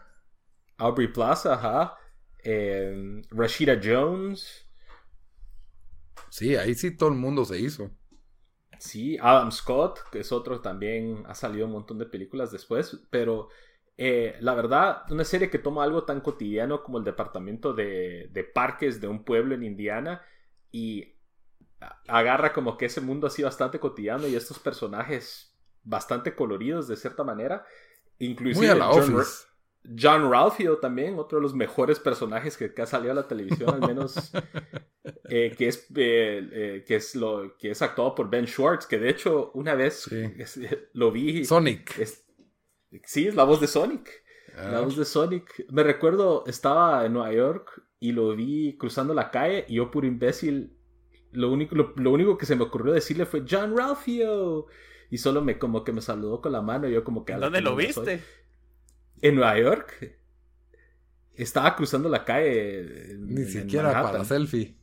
Aubrey 0.76 1.08
Plaza, 1.08 1.54
ajá. 1.54 1.96
Eh, 2.44 3.22
Rashida 3.30 3.80
Jones. 3.82 4.68
Sí, 6.28 6.54
ahí 6.54 6.74
sí 6.74 6.94
todo 6.94 7.08
el 7.08 7.14
mundo 7.14 7.46
se 7.46 7.58
hizo. 7.58 7.90
Sí, 8.78 9.16
Adam 9.20 9.52
Scott, 9.52 10.00
que 10.10 10.20
es 10.20 10.32
otro 10.32 10.60
también, 10.60 11.22
ha 11.26 11.34
salido 11.34 11.66
un 11.66 11.72
montón 11.72 11.98
de 11.98 12.06
películas 12.06 12.50
después, 12.50 13.06
pero 13.10 13.48
eh, 13.96 14.36
la 14.40 14.54
verdad, 14.54 15.04
una 15.10 15.24
serie 15.24 15.48
que 15.48 15.58
toma 15.58 15.84
algo 15.84 16.04
tan 16.04 16.20
cotidiano 16.20 16.82
como 16.82 16.98
el 16.98 17.04
departamento 17.04 17.72
de, 17.72 18.28
de 18.32 18.44
parques 18.44 19.00
de 19.00 19.06
un 19.08 19.24
pueblo 19.24 19.54
en 19.54 19.62
Indiana 19.62 20.20
y 20.72 21.11
agarra 22.08 22.52
como 22.52 22.76
que 22.76 22.86
ese 22.86 23.00
mundo 23.00 23.26
así 23.26 23.42
bastante 23.42 23.78
cotidiano 23.78 24.26
y 24.26 24.34
estos 24.34 24.58
personajes 24.58 25.56
bastante 25.82 26.34
coloridos 26.34 26.88
de 26.88 26.96
cierta 26.96 27.24
manera. 27.24 27.66
Inclusive 28.18 28.78
John, 28.78 29.24
John, 29.98 30.30
Ralphio 30.30 30.78
también, 30.78 31.18
otro 31.18 31.38
de 31.38 31.42
los 31.42 31.54
mejores 31.54 31.98
personajes 31.98 32.56
que, 32.56 32.72
ha 32.80 32.86
salido 32.86 33.12
a 33.12 33.16
la 33.16 33.26
televisión, 33.26 33.70
al 33.70 33.80
menos 33.80 34.32
eh, 35.28 35.54
que, 35.56 35.68
es, 35.68 35.86
eh, 35.96 36.48
eh, 36.52 36.84
que, 36.86 36.96
es 36.96 37.16
lo, 37.16 37.56
que 37.56 37.72
es 37.72 37.82
actuado 37.82 38.14
por 38.14 38.30
Ben 38.30 38.46
Schwartz, 38.46 38.86
que 38.86 38.98
de 38.98 39.10
hecho 39.10 39.50
una 39.54 39.74
vez 39.74 40.08
lo 40.92 41.10
vi. 41.10 41.44
Sonic. 41.44 41.92
sí, 43.04 43.26
es 43.26 43.34
la 43.34 43.44
voz 43.44 43.60
de 43.60 43.66
Sonic. 43.66 44.22
La 44.54 44.78
ah. 44.78 44.80
voz 44.82 44.96
de 44.96 45.04
Sonic. 45.04 45.66
Me 45.70 45.82
recuerdo, 45.82 46.44
estaba 46.46 47.04
en 47.04 47.14
Nueva 47.14 47.32
York 47.32 47.82
y 47.98 48.12
lo 48.12 48.36
vi 48.36 48.76
cruzando 48.76 49.14
la 49.14 49.30
calle 49.30 49.64
y 49.68 49.76
yo, 49.76 49.90
puro 49.90 50.06
imbécil, 50.06 50.76
lo 51.32 51.50
único, 51.50 51.74
lo, 51.74 52.10
único 52.10 52.38
que 52.38 52.46
se 52.46 52.56
me 52.56 52.64
ocurrió 52.64 52.92
decirle 52.92 53.26
fue 53.26 53.44
John 53.48 53.76
Ralphio. 53.76 54.66
Y 55.10 55.18
solo 55.18 55.42
me 55.42 55.58
como 55.58 55.84
que 55.84 55.92
me 55.92 56.00
saludó 56.00 56.40
con 56.40 56.52
la 56.52 56.62
mano 56.62 56.88
y 56.88 56.92
yo 56.92 57.04
como 57.04 57.24
que... 57.24 57.34
¿Dónde 57.34 57.60
lo 57.60 57.76
viste? 57.76 58.22
En 59.20 59.34
Nueva 59.34 59.58
York. 59.58 60.18
Estaba 61.34 61.76
cruzando 61.76 62.08
la 62.08 62.24
calle. 62.24 63.16
Ni 63.18 63.44
siquiera 63.44 63.92
para 64.02 64.24
selfie. 64.24 64.76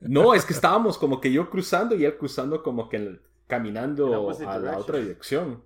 No, 0.00 0.34
es 0.34 0.44
que 0.44 0.52
estábamos 0.52 0.98
como 0.98 1.20
que 1.20 1.32
yo 1.32 1.50
cruzando 1.50 1.94
y 1.94 2.04
él 2.04 2.16
cruzando 2.16 2.62
como 2.62 2.88
que 2.88 3.18
caminando 3.46 4.30
a 4.30 4.58
la 4.58 4.78
otra 4.78 4.98
dirección. 4.98 5.64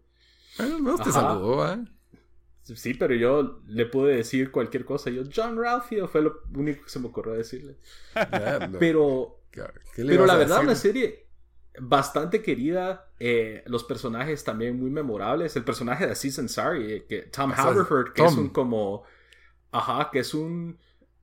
no 0.80 0.96
te 0.96 1.12
saludó, 1.12 1.72
¿eh? 1.72 1.84
Sí, 2.76 2.94
pero 2.94 3.14
yo 3.14 3.60
le 3.66 3.86
pude 3.86 4.16
decir 4.16 4.50
cualquier 4.50 4.84
cosa. 4.84 5.10
Yo, 5.10 5.22
John 5.34 5.56
Ralphio, 5.60 6.08
fue 6.08 6.22
lo 6.22 6.42
único 6.54 6.84
que 6.84 6.90
se 6.90 6.98
me 6.98 7.08
ocurrió 7.08 7.34
decirle. 7.34 7.76
pero 8.78 9.40
pero 9.96 10.26
la 10.26 10.36
verdad, 10.36 10.62
una 10.62 10.74
serie 10.74 11.26
bastante 11.78 12.42
querida. 12.42 13.08
Eh, 13.18 13.62
los 13.66 13.84
personajes 13.84 14.44
también 14.44 14.78
muy 14.78 14.90
memorables. 14.90 15.56
El 15.56 15.64
personaje 15.64 16.06
de 16.06 16.12
Aziz 16.12 16.38
Ansari, 16.38 16.92
eh, 16.92 17.06
que 17.08 17.22
Tom 17.22 17.52
Haverford, 17.56 18.12
que 18.12 18.24
es 18.24 18.34
un 18.34 18.50
como. 18.50 19.04
Ajá, 19.72 20.10
que 20.12 20.20
es 20.20 20.34
un. 20.34 20.78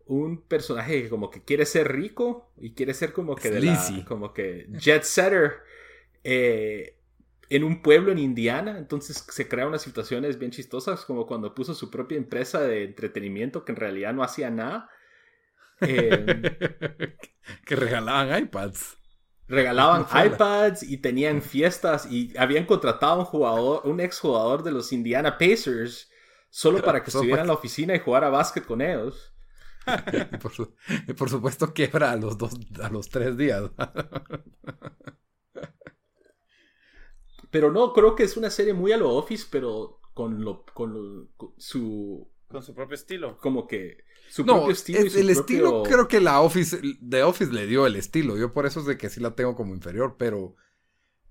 Un 0.09 0.39
personaje 0.39 1.03
que 1.03 1.09
como 1.09 1.29
que 1.29 1.43
quiere 1.43 1.65
ser 1.65 1.91
rico 1.91 2.49
y 2.55 2.71
quiere 2.71 2.93
ser 2.93 3.11
como 3.11 3.35
que 3.35 3.51
de 3.51 3.59
la, 3.59 4.05
como 4.07 4.33
que 4.33 4.69
jet 4.79 5.03
setter 5.03 5.55
eh, 6.23 6.96
en 7.49 7.63
un 7.63 7.81
pueblo 7.81 8.11
en 8.11 8.19
Indiana. 8.19 8.77
Entonces 8.77 9.25
se 9.29 9.47
crean 9.47 9.69
unas 9.69 9.81
situaciones 9.81 10.37
bien 10.39 10.51
chistosas, 10.51 11.05
como 11.05 11.25
cuando 11.27 11.53
puso 11.53 11.73
su 11.73 11.89
propia 11.89 12.17
empresa 12.17 12.61
de 12.61 12.83
entretenimiento 12.83 13.65
que 13.65 13.71
en 13.71 13.77
realidad 13.77 14.13
no 14.13 14.23
hacía 14.23 14.49
nada 14.49 14.89
que 15.79 17.75
regalaban 17.75 18.43
iPads. 18.43 18.97
Regalaban 19.47 20.05
iPads 20.33 20.83
y 20.83 20.97
tenían 20.97 21.41
fiestas 21.41 22.11
y 22.11 22.37
habían 22.37 22.65
contratado 22.65 23.13
a 23.13 23.19
un 23.19 23.25
jugador, 23.25 23.81
un 23.85 23.99
ex 23.99 24.19
jugador 24.19 24.63
de 24.63 24.71
los 24.71 24.91
Indiana 24.91 25.37
Pacers 25.37 26.11
solo 26.49 26.81
para 26.81 27.03
que 27.03 27.09
estuviera 27.09 27.41
en 27.41 27.47
la 27.47 27.53
oficina 27.53 27.95
y 27.95 27.99
jugara 27.99 28.29
básquet 28.29 28.65
con 28.65 28.81
ellos. 28.81 29.33
por, 30.41 30.51
por, 31.15 31.29
supuesto 31.29 31.73
quiebra 31.73 32.11
a 32.11 32.17
los 32.17 32.37
dos, 32.37 32.53
a 32.81 32.89
los 32.89 33.07
tres 33.09 33.37
días. 33.37 33.71
Pero 37.57 37.71
no, 37.71 37.91
creo 37.91 38.15
que 38.15 38.21
es 38.21 38.37
una 38.37 38.51
serie 38.51 38.73
muy 38.73 38.91
a 38.91 38.97
lo 38.97 39.09
Office, 39.15 39.47
pero 39.49 39.99
con 40.13 40.45
lo, 40.45 40.63
con 40.75 41.27
su 41.57 42.29
con 42.47 42.61
su 42.61 42.75
propio 42.75 42.93
estilo. 42.93 43.39
Como 43.39 43.65
que 43.65 43.97
su 44.29 44.45
no, 44.45 44.69
estilo. 44.69 44.99
el 44.99 45.29
estilo 45.31 45.81
creo 45.81 46.07
que 46.07 46.19
la 46.19 46.39
Office, 46.41 46.79
The 47.09 47.23
Office 47.23 47.51
le 47.51 47.65
dio 47.65 47.87
el 47.87 47.95
estilo. 47.95 48.37
Yo 48.37 48.53
por 48.53 48.67
eso 48.67 48.81
es 48.81 48.85
de 48.85 48.95
que 48.95 49.09
sí 49.09 49.19
la 49.19 49.33
tengo 49.33 49.55
como 49.55 49.73
inferior, 49.73 50.17
pero, 50.19 50.55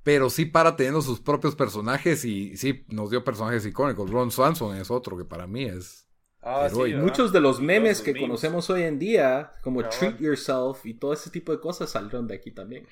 pero 0.02 0.28
sí 0.28 0.46
para 0.46 0.74
teniendo 0.74 1.00
sus 1.00 1.20
propios 1.20 1.54
personajes 1.54 2.24
y 2.24 2.56
sí 2.56 2.84
nos 2.88 3.10
dio 3.10 3.22
personajes 3.22 3.64
icónicos. 3.64 4.10
Ron 4.10 4.32
Swanson 4.32 4.76
es 4.76 4.90
otro 4.90 5.16
que 5.16 5.24
para 5.24 5.46
mí 5.46 5.62
es. 5.62 6.08
Ah, 6.42 6.68
Muchos 6.96 7.32
de 7.32 7.40
los 7.40 7.60
memes 7.60 8.02
que 8.02 8.18
conocemos 8.18 8.68
hoy 8.68 8.82
en 8.82 8.98
día, 8.98 9.52
como 9.62 9.88
Treat 9.88 10.18
Yourself 10.18 10.84
y 10.86 10.94
todo 10.94 11.12
ese 11.12 11.30
tipo 11.30 11.52
de 11.52 11.60
cosas, 11.60 11.90
salieron 11.90 12.26
de 12.26 12.34
aquí 12.34 12.50
también. 12.50 12.84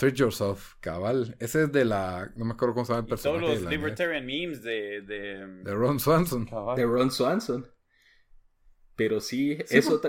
Treat 0.00 0.14
Yourself, 0.14 0.76
cabal. 0.80 1.36
Ese 1.40 1.64
es 1.64 1.72
de 1.72 1.84
la. 1.84 2.32
No 2.34 2.46
me 2.46 2.54
acuerdo 2.54 2.72
cómo 2.72 2.86
se 2.86 2.92
llama 2.94 3.02
el 3.02 3.06
personaje. 3.06 3.44
todos 3.44 3.60
los 3.60 3.70
Libertarian 3.70 4.24
memes 4.24 4.62
de, 4.62 5.02
de. 5.02 5.74
Ron 5.74 6.00
Swanson. 6.00 6.48
De 6.74 6.84
Ron 6.86 7.10
Swanson. 7.10 7.70
Pero 8.96 9.20
sí, 9.20 9.58
eso 9.68 10.00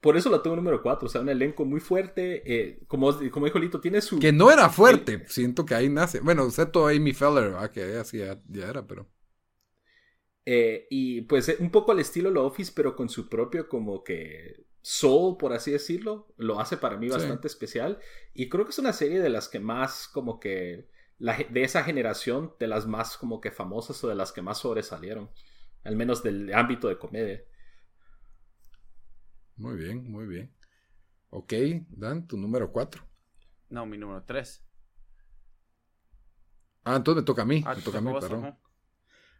por 0.00 0.16
eso 0.16 0.30
la 0.30 0.42
tengo 0.42 0.56
número 0.56 0.82
4. 0.82 1.06
O 1.06 1.08
sea, 1.08 1.20
un 1.20 1.28
elenco 1.28 1.64
muy 1.64 1.78
fuerte. 1.78 2.42
Eh, 2.44 2.80
como, 2.88 3.16
como 3.30 3.46
dijo 3.46 3.60
Lito, 3.60 3.80
tiene 3.80 4.00
su. 4.00 4.18
Que 4.18 4.32
no 4.32 4.50
era 4.50 4.68
fuerte. 4.68 5.22
Siento 5.28 5.64
que 5.64 5.76
ahí 5.76 5.88
nace. 5.88 6.18
Bueno, 6.18 6.44
excepto 6.44 6.88
Amy 6.88 7.12
Feller, 7.12 7.54
ah, 7.56 7.70
que 7.70 7.96
así 7.96 8.18
ya, 8.18 8.42
ya, 8.48 8.68
era, 8.68 8.84
pero. 8.84 9.08
Eh, 10.44 10.88
y 10.90 11.22
pues 11.22 11.56
un 11.60 11.70
poco 11.70 11.92
al 11.92 12.00
estilo 12.00 12.32
The 12.32 12.38
Office, 12.40 12.72
pero 12.74 12.96
con 12.96 13.08
su 13.08 13.28
propio 13.28 13.68
como 13.68 14.02
que 14.02 14.66
soul, 14.84 15.38
por 15.38 15.54
así 15.54 15.70
decirlo. 15.70 16.28
Lo 16.36 16.60
hace 16.60 16.76
para 16.76 16.98
mí 16.98 17.08
bastante 17.08 17.48
especial. 17.48 17.98
Y 18.34 18.50
creo 18.50 18.66
que 18.66 18.70
es 18.70 18.78
una 18.78 18.92
serie 18.92 19.20
de 19.20 19.30
las 19.30 19.48
que 19.48 19.58
más 19.58 20.06
como 20.06 20.38
que 20.38 20.90
de 21.18 21.62
esa 21.62 21.82
generación, 21.84 22.54
de 22.60 22.66
las 22.66 22.86
más 22.86 23.16
como 23.16 23.40
que 23.40 23.50
famosas 23.50 24.04
o 24.04 24.08
de 24.08 24.14
las 24.14 24.30
que 24.30 24.42
más 24.42 24.58
sobresalieron, 24.58 25.30
al 25.84 25.96
menos 25.96 26.22
del 26.22 26.52
ámbito 26.52 26.88
de 26.88 26.98
comedia. 26.98 27.42
Muy 29.56 29.76
bien, 29.76 30.10
muy 30.10 30.26
bien. 30.26 30.54
Ok, 31.30 31.54
Dan, 31.88 32.26
tu 32.26 32.36
número 32.36 32.70
4. 32.70 33.02
No, 33.70 33.86
mi 33.86 33.96
número 33.96 34.22
3. 34.22 34.66
Ah, 36.84 36.96
entonces 36.96 37.22
me 37.22 37.26
toca 37.26 37.42
a 37.42 37.46
mí, 37.46 37.64
ah, 37.66 37.74
me 37.74 37.80
toca 37.80 37.98
a 37.98 38.00
mí, 38.02 38.12
perdón. 38.20 38.58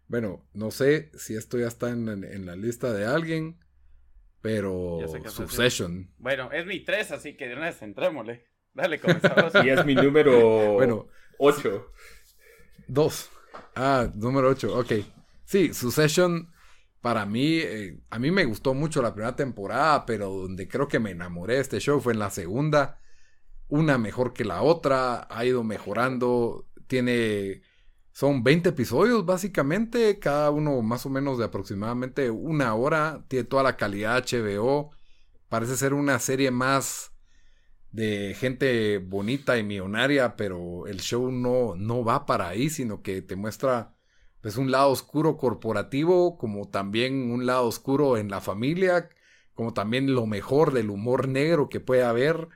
Bueno, 0.09 0.49
no 0.55 0.71
sé 0.71 1.11
si 1.19 1.35
esto 1.35 1.59
ya 1.59 1.67
está 1.67 1.91
en, 1.91 2.47
la 2.47 2.57
lista 2.57 2.93
de 2.93 3.05
alguien, 3.05 3.59
pero 4.45 4.99
Succession. 5.27 6.13
Bueno, 6.19 6.53
es 6.53 6.67
mi 6.67 6.81
3, 6.81 7.13
así 7.13 7.35
que 7.35 7.49
de 7.49 7.55
una 7.55 7.65
vez 7.65 7.81
entrémosle. 7.81 8.45
Dale, 8.75 9.01
comenzamos. 9.01 9.55
y 9.65 9.71
es 9.71 9.87
mi 9.87 9.95
número 9.95 10.73
bueno, 10.75 11.09
8. 11.39 11.91
2. 12.87 13.31
Ah, 13.75 14.07
número 14.15 14.51
8, 14.51 14.81
ok. 14.81 14.93
Sí, 15.47 15.73
Succession, 15.73 16.53
para 17.01 17.25
mí, 17.25 17.57
eh, 17.57 18.03
a 18.11 18.19
mí 18.19 18.31
me 18.31 18.45
gustó 18.45 18.75
mucho 18.75 19.01
la 19.01 19.15
primera 19.15 19.35
temporada, 19.35 20.05
pero 20.05 20.29
donde 20.29 20.69
creo 20.69 20.89
que 20.89 21.01
me 21.01 21.13
enamoré 21.13 21.55
de 21.55 21.61
este 21.63 21.81
show 21.81 21.99
fue 21.99 22.13
en 22.13 22.19
la 22.19 22.29
segunda. 22.29 23.01
Una 23.69 23.97
mejor 23.97 24.35
que 24.35 24.45
la 24.45 24.61
otra, 24.61 25.27
ha 25.31 25.45
ido 25.47 25.65
mejorando, 25.65 26.69
tiene... 26.87 27.63
Son 28.15 28.45
20 28.45 28.69
episodios 28.69 29.27
básicamente, 29.27 30.21
cada 30.21 30.53
uno 30.53 30.83
más 30.83 31.05
o 31.05 31.11
menos 31.11 31.37
de 31.37 31.47
aproximadamente 31.47 32.31
una 32.31 32.73
hora, 32.77 33.25
tiene 33.27 33.43
toda 33.43 33.65
la 33.65 33.77
calidad 33.77 34.25
HBO, 34.25 34.93
parece 35.49 35.77
ser 35.77 35.95
una 35.95 36.21
serie 36.21 36.53
más 36.53 37.11
de 37.91 38.37
gente 38.39 38.99
bonita 38.99 39.59
y 39.59 39.65
millonaria, 39.65 40.37
pero 40.37 40.87
el 40.87 41.01
show 41.01 41.33
no, 41.33 41.75
no 41.75 42.05
va 42.05 42.25
para 42.25 42.47
ahí, 42.47 42.71
sino 42.71 43.03
que 43.03 43.21
te 43.21 43.35
muestra 43.35 43.97
pues 44.41 44.59
un 44.59 44.71
lado 44.71 44.91
oscuro 44.91 45.37
corporativo, 45.37 46.39
como 46.39 46.69
también 46.69 47.33
un 47.33 47.47
lado 47.47 47.67
oscuro 47.67 48.17
en 48.17 48.31
la 48.31 48.41
familia, 48.41 49.09
como 49.55 49.75
también 49.75 50.15
lo 50.15 50.27
mejor 50.27 50.73
del 50.73 50.91
humor 50.91 51.27
negro 51.27 51.69
que 51.69 51.81
puede 51.81 52.05
haber. 52.05 52.49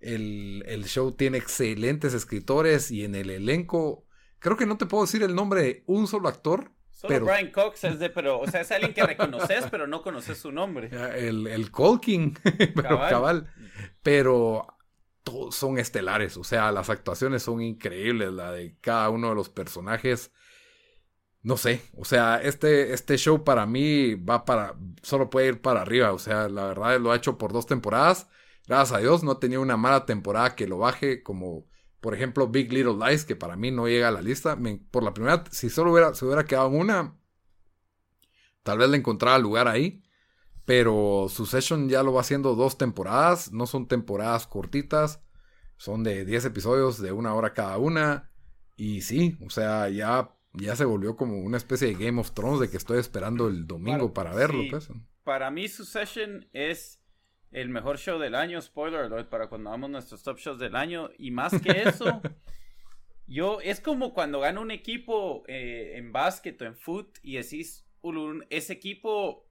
El, 0.00 0.64
el 0.66 0.84
show 0.84 1.12
tiene 1.12 1.38
excelentes 1.38 2.12
escritores 2.12 2.90
y 2.90 3.04
en 3.04 3.14
el 3.14 3.30
elenco, 3.30 4.04
creo 4.42 4.56
que 4.56 4.66
no 4.66 4.76
te 4.76 4.86
puedo 4.86 5.04
decir 5.04 5.22
el 5.22 5.34
nombre 5.34 5.62
de 5.62 5.84
un 5.86 6.06
solo 6.06 6.28
actor, 6.28 6.70
Solo 6.90 7.24
Brian 7.24 7.50
Cox 7.50 7.82
es 7.82 7.98
de, 7.98 8.10
pero, 8.10 8.38
o 8.38 8.46
sea, 8.46 8.60
es 8.60 8.70
alguien 8.70 8.94
que 8.94 9.04
reconoces, 9.04 9.64
pero 9.70 9.88
no 9.88 10.02
conoces 10.02 10.38
su 10.38 10.52
nombre. 10.52 10.88
El, 11.16 11.48
el 11.48 11.70
Colking, 11.72 12.38
pero 12.76 13.00
cabal. 13.00 13.52
Pero 14.04 14.66
todos 15.24 15.56
son 15.56 15.78
estelares, 15.78 16.36
o 16.36 16.44
sea, 16.44 16.70
las 16.70 16.90
actuaciones 16.90 17.42
son 17.42 17.60
increíbles, 17.60 18.32
la 18.32 18.52
de 18.52 18.76
cada 18.80 19.10
uno 19.10 19.30
de 19.30 19.34
los 19.34 19.48
personajes. 19.48 20.32
No 21.42 21.56
sé, 21.56 21.82
o 21.96 22.04
sea, 22.04 22.40
este, 22.40 22.92
este 22.92 23.16
show 23.18 23.42
para 23.42 23.66
mí 23.66 24.14
va 24.14 24.44
para, 24.44 24.76
solo 25.02 25.28
puede 25.28 25.48
ir 25.48 25.60
para 25.60 25.82
arriba, 25.82 26.12
o 26.12 26.20
sea, 26.20 26.48
la 26.48 26.66
verdad 26.66 27.00
lo 27.00 27.10
ha 27.10 27.16
hecho 27.16 27.36
por 27.36 27.52
dos 27.52 27.66
temporadas. 27.66 28.28
Gracias 28.68 28.96
a 28.96 29.00
Dios 29.00 29.24
no 29.24 29.32
ha 29.32 29.40
tenido 29.40 29.60
una 29.60 29.76
mala 29.76 30.06
temporada 30.06 30.54
que 30.54 30.68
lo 30.68 30.78
baje 30.78 31.24
como 31.24 31.66
por 32.02 32.14
ejemplo, 32.16 32.48
Big 32.48 32.72
Little 32.72 32.96
Lies, 32.98 33.24
que 33.24 33.36
para 33.36 33.54
mí 33.54 33.70
no 33.70 33.86
llega 33.86 34.08
a 34.08 34.10
la 34.10 34.20
lista. 34.20 34.58
por 34.90 35.04
la 35.04 35.14
primera, 35.14 35.44
si 35.52 35.70
solo 35.70 35.92
hubiera, 35.92 36.12
se 36.14 36.24
hubiera 36.24 36.44
quedado 36.44 36.68
una, 36.68 37.16
tal 38.64 38.78
vez 38.78 38.90
le 38.90 38.96
encontraba 38.96 39.38
lugar 39.38 39.68
ahí. 39.68 40.02
Pero 40.64 41.28
Succession 41.28 41.88
ya 41.88 42.02
lo 42.02 42.12
va 42.12 42.22
haciendo 42.22 42.56
dos 42.56 42.76
temporadas. 42.76 43.52
No 43.52 43.68
son 43.68 43.86
temporadas 43.86 44.48
cortitas. 44.48 45.22
Son 45.76 46.02
de 46.02 46.24
10 46.24 46.46
episodios 46.46 47.00
de 47.00 47.12
una 47.12 47.34
hora 47.34 47.54
cada 47.54 47.78
una. 47.78 48.32
Y 48.76 49.02
sí, 49.02 49.36
o 49.46 49.50
sea, 49.50 49.88
ya, 49.88 50.34
ya 50.54 50.74
se 50.74 50.84
volvió 50.84 51.16
como 51.16 51.38
una 51.38 51.56
especie 51.56 51.86
de 51.86 52.04
Game 52.04 52.20
of 52.20 52.32
Thrones 52.32 52.58
de 52.58 52.68
que 52.68 52.78
estoy 52.78 52.98
esperando 52.98 53.46
el 53.46 53.68
domingo 53.68 54.12
para, 54.12 54.34
verlo. 54.34 54.64
Pues. 54.68 54.88
Para 55.22 55.52
mí 55.52 55.68
Succession 55.68 56.48
es 56.52 57.01
el 57.52 57.68
mejor 57.68 57.98
show 57.98 58.18
del 58.18 58.34
año, 58.34 58.60
spoiler 58.60 59.00
alert, 59.00 59.28
para 59.28 59.48
cuando 59.48 59.70
hagamos 59.70 59.90
nuestros 59.90 60.22
top 60.22 60.38
shows 60.38 60.58
del 60.58 60.74
año. 60.74 61.10
Y 61.18 61.30
más 61.30 61.52
que 61.60 61.82
eso, 61.82 62.20
yo, 63.26 63.60
es 63.60 63.80
como 63.80 64.14
cuando 64.14 64.40
gana 64.40 64.60
un 64.60 64.70
equipo 64.70 65.44
eh, 65.46 65.92
en 65.96 66.12
básquet 66.12 66.60
o 66.62 66.64
en 66.64 66.76
foot 66.76 67.18
y 67.22 67.36
decís, 67.36 67.86
ese 68.48 68.72
equipo, 68.72 69.28
o 69.28 69.46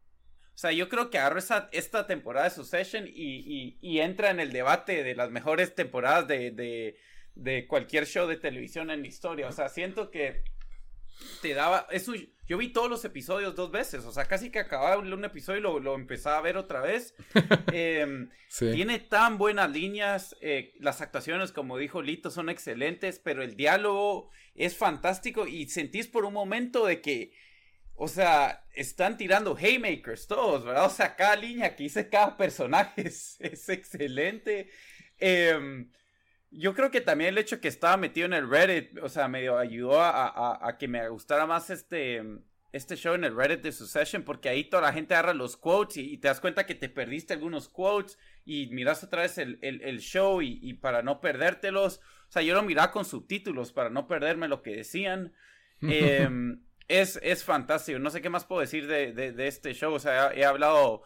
sea, 0.56 0.72
yo 0.72 0.90
creo 0.90 1.10
que 1.10 1.20
agarro 1.20 1.40
esta 1.72 2.08
temporada 2.08 2.50
de 2.50 2.56
Succession 2.56 3.08
y, 3.08 3.78
y, 3.80 4.00
entra 4.00 4.32
en 4.32 4.40
el 4.40 4.52
debate 4.52 5.04
de 5.04 5.16
las 5.16 5.32
mejores 5.32 5.74
temporadas 5.74 6.28
de, 6.28 6.52
de, 6.52 6.98
de 7.36 7.68
cualquier 7.68 8.06
show 8.08 8.28
de 8.28 8.36
televisión 8.36 8.92
en 8.92 9.04
la 9.04 9.08
historia. 9.08 9.48
O 9.48 9.52
sea, 9.52 9.70
siento 9.70 10.12
que 10.12 10.44
te 11.42 11.54
daba. 11.54 11.88
Eso, 11.92 12.14
yo 12.48 12.58
vi 12.58 12.70
todos 12.70 12.90
los 12.90 13.06
episodios 13.06 13.56
dos 13.56 13.72
veces. 13.72 14.06
O 14.06 14.12
sea, 14.12 14.26
casi 14.26 14.50
que 14.50 14.60
acababa 14.60 14.98
un 14.98 15.26
episodio 15.26 15.60
y 15.60 15.62
lo, 15.62 15.80
lo 15.80 15.96
empezaba 15.96 16.38
a 16.38 16.42
ver 16.42 16.58
otra 16.58 16.82
vez. 16.82 17.16
Em, 17.72 18.30
tiene 18.58 19.00
tan 19.00 19.38
buenas 19.38 19.72
líneas. 19.72 20.36
Eh, 20.42 20.74
las 20.80 21.02
actuaciones, 21.02 21.52
como 21.52 21.78
dijo 21.78 22.02
Lito, 22.02 22.30
son 22.30 22.50
excelentes. 22.50 23.20
Pero 23.20 23.44
el 23.44 23.56
diálogo 23.56 24.30
es 24.56 24.76
fantástico. 24.76 25.48
Y 25.48 25.68
sentís 25.68 26.08
por 26.08 26.26
un 26.26 26.34
momento 26.34 26.86
de 26.86 27.02
que. 27.02 27.34
O 27.96 28.08
sea, 28.08 28.66
están 28.74 29.16
tirando 29.18 29.56
haymakers 29.56 30.26
todos, 30.26 30.66
¿verdad? 30.66 30.86
O 30.86 30.90
sea, 30.90 31.16
cada 31.16 31.36
línea 31.36 31.76
que 31.76 31.84
hice 31.84 32.10
cada 32.10 32.36
personaje 32.36 33.02
es, 33.08 33.38
es 33.40 33.70
excelente. 33.70 34.70
Eh, 35.20 35.86
yo 36.52 36.74
creo 36.74 36.92
que 36.92 37.02
también 37.02 37.30
el 37.30 37.38
hecho 37.38 37.62
que 37.62 37.70
estaba 37.70 37.96
metido 37.98 38.26
en 38.26 38.34
el 38.34 38.50
Reddit, 38.50 38.98
o 39.02 39.10
sea, 39.10 39.28
medio 39.28 39.58
ayudó 39.58 40.02
a, 40.02 40.76
que 40.78 40.88
me 40.88 41.08
gustara 41.08 41.46
más 41.46 41.70
este, 41.70 42.22
este 42.74 42.98
show 42.98 43.16
en 43.16 43.24
el 43.24 43.36
Reddit 43.36 43.62
de 43.62 43.72
Succession, 43.72 44.24
porque 44.24 44.50
ahí 44.50 44.66
toda 44.66 44.84
la 44.84 44.94
gente 44.94 45.14
agarra 45.14 45.34
los 45.34 45.56
quotes 45.56 45.98
y, 45.98 46.18
te 46.18 46.28
das 46.28 46.42
cuenta 46.42 46.66
que 46.66 46.76
te 46.76 46.90
perdiste 46.90 47.34
algunos 47.34 47.70
quotes 47.70 48.20
y 48.44 48.68
miras 48.68 49.04
otra 49.04 49.22
vez 49.22 49.38
el, 49.38 50.00
show 50.02 50.42
y, 50.42 50.74
para 50.74 51.02
no 51.02 51.22
perdértelos. 51.22 52.02
O 52.28 52.32
sea, 52.32 52.42
yo 52.42 52.54
lo 52.54 52.64
miraba 52.64 52.92
con 52.92 53.06
subtítulos 53.06 53.72
para 53.72 53.90
no 53.90 54.08
perderme 54.08 54.48
lo 54.48 54.62
que 54.62 54.76
decían. 54.76 55.34
Em, 55.84 56.62
es, 56.88 57.20
es 57.24 57.44
fantástico. 57.44 57.98
No 57.98 58.12
sé 58.12 58.22
qué 58.22 58.30
más 58.30 58.46
puedo 58.46 58.62
decir 58.62 58.86
de, 58.86 59.14
de 59.14 59.48
este 59.48 59.74
show. 59.74 59.94
O 59.94 60.00
sea, 60.00 60.32
he 60.32 60.46
hablado 60.46 61.02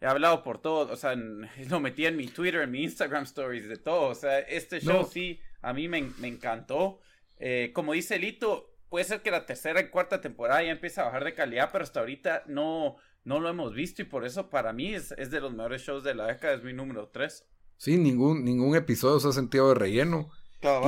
he 0.00 0.06
hablado 0.06 0.42
por 0.42 0.58
todo, 0.58 0.92
o 0.92 0.96
sea, 0.96 1.14
lo 1.68 1.80
metí 1.80 2.06
en 2.06 2.16
mi 2.16 2.26
Twitter, 2.26 2.62
en 2.62 2.70
mi 2.70 2.82
Instagram 2.82 3.24
stories, 3.24 3.68
de 3.68 3.76
todo. 3.76 4.08
O 4.08 4.14
sea, 4.14 4.38
este 4.40 4.80
show 4.80 5.08
sí, 5.10 5.40
a 5.62 5.72
mí 5.72 5.88
me, 5.88 5.98
encantó. 6.22 7.00
Eh, 7.38 7.70
como 7.74 7.92
dice 7.92 8.18
Lito, 8.18 8.74
puede 8.88 9.04
ser 9.04 9.22
que 9.22 9.30
la 9.30 9.46
tercera 9.46 9.80
y 9.80 9.88
cuarta 9.88 10.20
temporada 10.20 10.62
ya 10.62 10.70
empiece 10.70 11.00
a 11.00 11.04
bajar 11.04 11.24
de 11.24 11.34
calidad, 11.34 11.70
pero 11.72 11.84
hasta 11.84 12.00
ahorita 12.00 12.44
no, 12.46 12.96
no 13.24 13.40
lo 13.40 13.48
hemos 13.48 13.74
visto 13.74 14.02
y 14.02 14.06
por 14.06 14.24
eso 14.24 14.50
para 14.50 14.72
mí 14.72 14.94
es, 14.94 15.08
de 15.08 15.40
los 15.40 15.52
mejores 15.52 15.82
shows 15.82 16.02
de 16.02 16.14
la 16.14 16.26
década, 16.26 16.54
es 16.54 16.62
mi 16.62 16.72
número 16.72 17.08
3. 17.08 17.46
Sí, 17.76 17.96
ningún, 17.96 18.44
ningún 18.44 18.76
episodio 18.76 19.20
se 19.20 19.28
ha 19.28 19.32
sentido 19.32 19.68
de 19.68 19.74
relleno. 19.74 20.30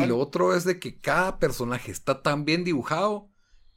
Y 0.03 0.05
lo 0.05 0.19
otro 0.19 0.55
es 0.55 0.65
de 0.65 0.79
que 0.79 1.01
cada 1.01 1.39
personaje 1.39 1.91
está 1.91 2.21
tan 2.23 2.45
bien 2.45 2.63
dibujado 2.63 3.32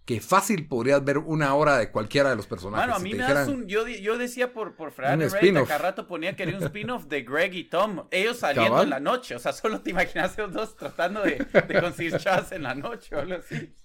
que 0.06 0.22
fácil 0.22 0.68
podrías 0.68 1.04
ver 1.04 1.18
una 1.18 1.56
hora 1.56 1.78
de 1.78 1.90
cualquiera 1.90 2.30
de 2.30 2.36
los 2.36 2.46
personajes. 2.46 2.86
Bueno, 2.86 2.96
a 2.96 3.00
mí 3.00 3.14
me 3.14 3.24
das 3.24 3.48
un. 3.48 3.68
Yo, 3.68 3.88
yo 3.88 4.18
decía 4.18 4.54
por, 4.54 4.76
por 4.76 4.92
Fran 4.92 5.20
cada 5.20 5.78
rato 5.80 6.08
ponía 6.08 6.36
que 6.36 6.44
era 6.44 6.56
un 6.56 6.64
spin-off 6.64 7.06
de 7.06 7.24
Greg 7.24 7.54
y 7.56 7.64
Tom. 7.64 8.08
Ellos 8.12 8.38
saliendo 8.38 8.84
en 8.84 8.92
la 8.92 9.00
noche. 9.00 9.36
O 9.36 9.40
sea, 9.40 9.52
solo 9.52 9.82
te 9.82 9.90
imaginas 9.90 10.38
los 10.38 10.54
dos 10.54 10.76
tratando 10.76 11.24
de, 11.24 11.44
de 11.68 11.82
conseguir 11.82 12.18
chats 12.18 12.52
en 12.52 12.64
la 12.64 12.76
noche 12.76 13.16
o 13.16 13.20
algo 13.20 13.36
así. 13.36 13.76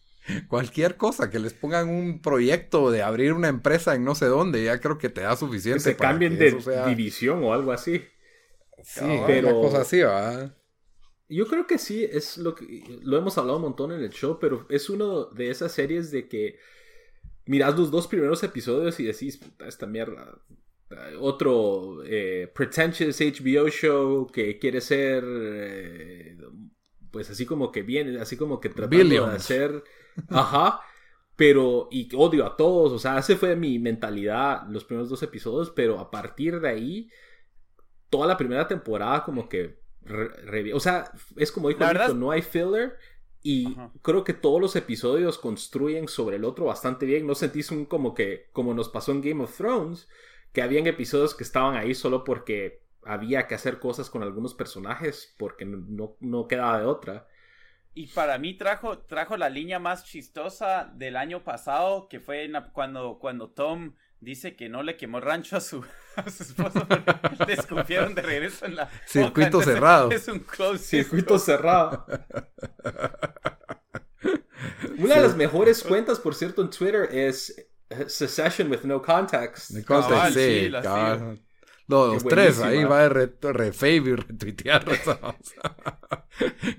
Cualquier 0.49 0.97
cosa, 0.97 1.31
que 1.31 1.39
les 1.39 1.55
pongan 1.55 1.89
un 1.89 2.21
proyecto 2.21 2.91
de 2.91 3.03
abrir 3.03 3.33
una 3.33 3.49
empresa 3.49 3.95
en 3.95 4.05
no 4.05 4.14
sé 4.14 4.27
dónde, 4.27 4.62
ya 4.62 4.79
creo 4.79 4.99
que 4.99 5.09
te 5.09 5.23
da 5.23 5.35
suficiente. 5.37 5.83
Que 5.83 5.91
se 5.91 5.97
cambien 5.97 6.39
de 6.39 6.55
división 6.87 7.43
o 7.43 7.55
algo 7.55 7.73
así. 7.73 8.05
Sí, 8.83 9.21
pero. 9.27 9.49
Una 9.49 9.68
cosa 9.68 9.81
así, 9.81 9.99
¿verdad? 9.99 10.55
Yo 11.31 11.47
creo 11.47 11.66
que 11.66 11.78
sí, 11.78 12.05
es 12.05 12.39
lo 12.39 12.55
que 12.55 12.83
lo 13.03 13.16
hemos 13.16 13.39
hablado 13.39 13.57
un 13.57 13.62
montón 13.62 13.93
en 13.93 14.03
el 14.03 14.11
show, 14.11 14.39
pero 14.41 14.66
es 14.68 14.91
uno 14.91 15.26
de 15.26 15.51
esas 15.51 15.72
series 15.72 16.11
de 16.11 16.28
que 16.28 16.59
miras 17.47 17.78
los 17.78 17.91
dos 17.91 18.07
primeros 18.07 18.43
episodios 18.43 18.99
y 19.01 19.05
decís, 19.05 19.37
puta, 19.37 19.66
esta 19.66 19.87
mierda. 19.87 20.41
Otro 21.20 22.03
eh, 22.05 22.51
pretentious 22.53 23.20
HBO 23.20 23.68
show 23.68 24.26
que 24.26 24.59
quiere 24.59 24.81
ser, 24.81 25.24
eh, 25.24 26.37
pues 27.12 27.31
así 27.31 27.47
como 27.47 27.70
que 27.70 27.83
viene, 27.83 28.20
así 28.20 28.37
como 28.37 28.61
que 28.61 28.68
tratando 28.68 29.26
de 29.26 29.35
hacer, 29.37 29.85
ajá, 30.28 30.81
pero 31.37 31.89
y 31.93 32.09
odio 32.14 32.45
a 32.45 32.57
todos, 32.57 32.93
o 32.93 32.99
sea, 32.99 33.18
esa 33.18 33.37
fue 33.37 33.55
mi 33.55 33.78
mentalidad 33.78 34.68
los 34.68 34.85
primeros 34.85 35.09
dos 35.09 35.22
episodios, 35.22 35.70
pero 35.70 36.01
a 36.01 36.11
partir 36.11 36.61
de 36.61 36.68
ahí 36.68 37.11
toda 38.11 38.26
la 38.26 38.37
primera 38.37 38.66
temporada 38.68 39.24
como 39.24 39.49
que... 39.49 39.80
o 40.74 40.80
sea, 40.80 41.12
es 41.36 41.53
como 41.53 41.68
dijo 41.68 41.84
Nico, 41.84 42.14
no 42.14 42.30
hay 42.30 42.42
filler 42.42 42.96
y 43.42 43.74
creo 44.03 44.22
que 44.24 44.34
todos 44.34 44.61
los 44.61 44.76
episodios 44.76 45.38
construyen 45.38 46.09
sobre 46.09 46.36
el 46.36 46.44
otro 46.44 46.66
bastante 46.66 47.07
bien. 47.07 47.26
No 47.26 47.34
sentís 47.34 47.70
un 47.70 47.86
como 47.86 48.14
que, 48.14 48.48
como 48.53 48.74
nos 48.74 48.88
pasó 48.88 49.12
en 49.12 49.22
Game 49.22 49.42
of 49.42 49.57
Thrones, 49.57 50.09
que 50.53 50.62
habían 50.62 50.86
episodios 50.86 51.34
que 51.34 51.44
estaban 51.44 51.76
ahí 51.76 51.94
solo 51.94 52.24
porque 52.24 52.82
había 53.05 53.46
que 53.46 53.55
hacer 53.55 53.78
cosas 53.78 54.11
con 54.11 54.22
algunos 54.22 54.55
personajes 54.55 55.34
porque 55.38 55.64
no, 55.64 56.16
no 56.20 56.48
quedaba 56.48 56.80
de 56.80 56.86
otra. 56.86 57.26
Y 57.94 58.07
para 58.09 58.38
mí 58.38 58.55
trajo, 58.55 58.98
trajo 58.98 59.36
la 59.36 59.48
línea 59.48 59.78
más 59.78 60.05
chistosa 60.05 60.92
del 60.94 61.16
año 61.16 61.42
pasado, 61.42 62.09
que 62.09 62.20
fue 62.20 62.51
cuando, 62.72 63.18
cuando 63.18 63.51
Tom 63.51 63.94
dice 64.21 64.55
que 64.55 64.68
no 64.68 64.83
le 64.83 64.97
quemó 64.97 65.21
rancho 65.21 65.57
a 65.57 65.61
su, 65.61 65.85
esposo 66.27 66.87
desconfiaron 67.47 68.14
de 68.14 68.23
regreso 68.23 68.66
en 68.66 68.77
la 68.77 68.91
circuito 69.07 69.62
cerrado. 69.62 70.11
es 70.11 70.29
un 70.29 70.41
close 70.41 70.85
circuito 70.85 71.39
cerrado. 71.39 72.07
Una 74.99 75.14
de 75.14 75.23
las 75.23 75.37
mejores 75.37 75.83
cuentas 75.83 76.21
por 76.21 76.35
cierto 76.35 76.61
en 76.61 76.68
Twitter 76.71 77.09
es 77.11 77.66
Secession 78.07 78.71
with 78.71 78.83
no 78.85 79.01
context 79.01 79.71
no 79.71 79.83
context 79.85 80.35
sí, 80.37 80.68
los 81.89 82.25
tres 82.25 82.61
ahí 82.61 82.85
va 82.85 83.07
a 83.07 83.09
re, 83.09 83.33
y 83.83 84.14
retuitear 84.14 84.85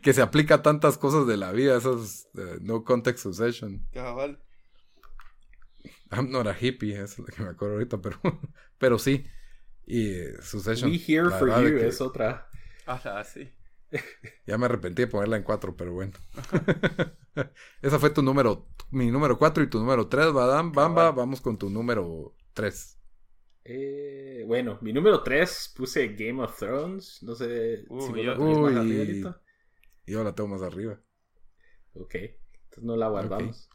que 0.02 0.14
se 0.14 0.22
aplica 0.22 0.56
a 0.56 0.62
tantas 0.62 0.98
cosas 0.98 1.26
de 1.26 1.38
la 1.38 1.52
vida 1.52 1.76
esos 1.76 2.28
uh, 2.36 2.60
no 2.62 2.84
context 2.84 3.24
succession 3.24 3.86
cabal 3.92 4.40
I'm 6.12 6.30
not 6.30 6.48
a 6.48 6.54
hippie, 6.54 7.02
es 7.02 7.18
lo 7.18 7.26
que 7.26 7.42
me 7.42 7.50
acuerdo 7.50 7.76
ahorita, 7.76 8.02
pero, 8.02 8.20
pero 8.78 9.00
sí. 9.00 9.26
Y 9.86 10.14
Succession. 10.42 10.92
We 10.92 10.98
here 10.98 11.30
for 11.30 11.50
you 11.50 11.78
es 11.78 12.02
otra. 12.02 12.48
Ajá, 12.86 13.24
sí. 13.24 13.50
Ya 14.46 14.58
me 14.58 14.66
arrepentí 14.66 15.02
de 15.02 15.08
ponerla 15.08 15.38
en 15.38 15.44
cuatro, 15.44 15.76
pero 15.76 15.94
bueno. 15.94 16.14
Esa 17.82 18.00
fue 18.00 18.10
tu 18.10 18.22
número, 18.22 18.68
mi 18.90 19.12
número 19.12 19.38
cuatro 19.38 19.64
y 19.64 19.70
tu 19.70 19.80
número 19.80 20.08
tres, 20.08 20.32
Badam. 20.32 20.72
Bamba, 20.72 21.12
vamos 21.12 21.42
con 21.42 21.58
tu 21.58 21.70
número 21.70 22.34
tres. 22.54 22.98
Eh, 23.64 24.44
bueno, 24.48 24.80
mi 24.82 24.92
número 24.92 25.22
tres 25.24 25.72
puse 25.76 26.10
Game 26.10 26.42
of 26.42 26.58
Thrones. 26.58 27.22
No 27.22 27.36
sé 27.36 27.84
si 27.84 28.24
yo, 28.24 28.36
más 28.36 28.76
arriba 28.76 29.42
Yo 30.06 30.24
la 30.24 30.34
tengo 30.34 30.50
más 30.50 30.62
arriba. 30.62 31.00
Ok, 31.94 32.16
entonces 32.16 32.84
no 32.84 32.96
la 32.96 33.10
guardamos. 33.10 33.70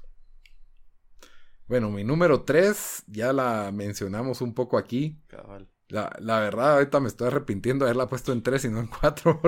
Bueno, 1.68 1.90
mi 1.90 2.04
número 2.04 2.42
3, 2.42 3.04
ya 3.08 3.32
la 3.32 3.72
mencionamos 3.72 4.40
un 4.40 4.54
poco 4.54 4.78
aquí. 4.78 5.20
La, 5.88 6.14
la, 6.20 6.40
verdad, 6.40 6.74
ahorita 6.74 7.00
me 7.00 7.08
estoy 7.08 7.28
arrepintiendo 7.28 7.84
de 7.84 7.90
haberla 7.90 8.08
puesto 8.08 8.32
en 8.32 8.42
3 8.42 8.66
y 8.66 8.68
no 8.68 8.78
en 8.78 8.86
4. 8.86 9.40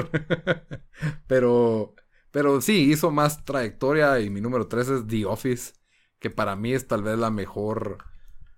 pero, 1.29 1.95
pero 2.33 2.61
sí, 2.61 2.91
hizo 2.91 3.13
más 3.13 3.45
trayectoria 3.45 4.19
y 4.19 4.31
mi 4.31 4.41
número 4.41 4.67
3 4.67 4.89
es 4.89 5.07
The 5.07 5.27
Office, 5.27 5.75
que 6.19 6.31
para 6.31 6.57
mí 6.57 6.73
es 6.73 6.89
tal 6.89 7.05
vez 7.05 7.17
la 7.19 7.31
mejor, 7.31 7.99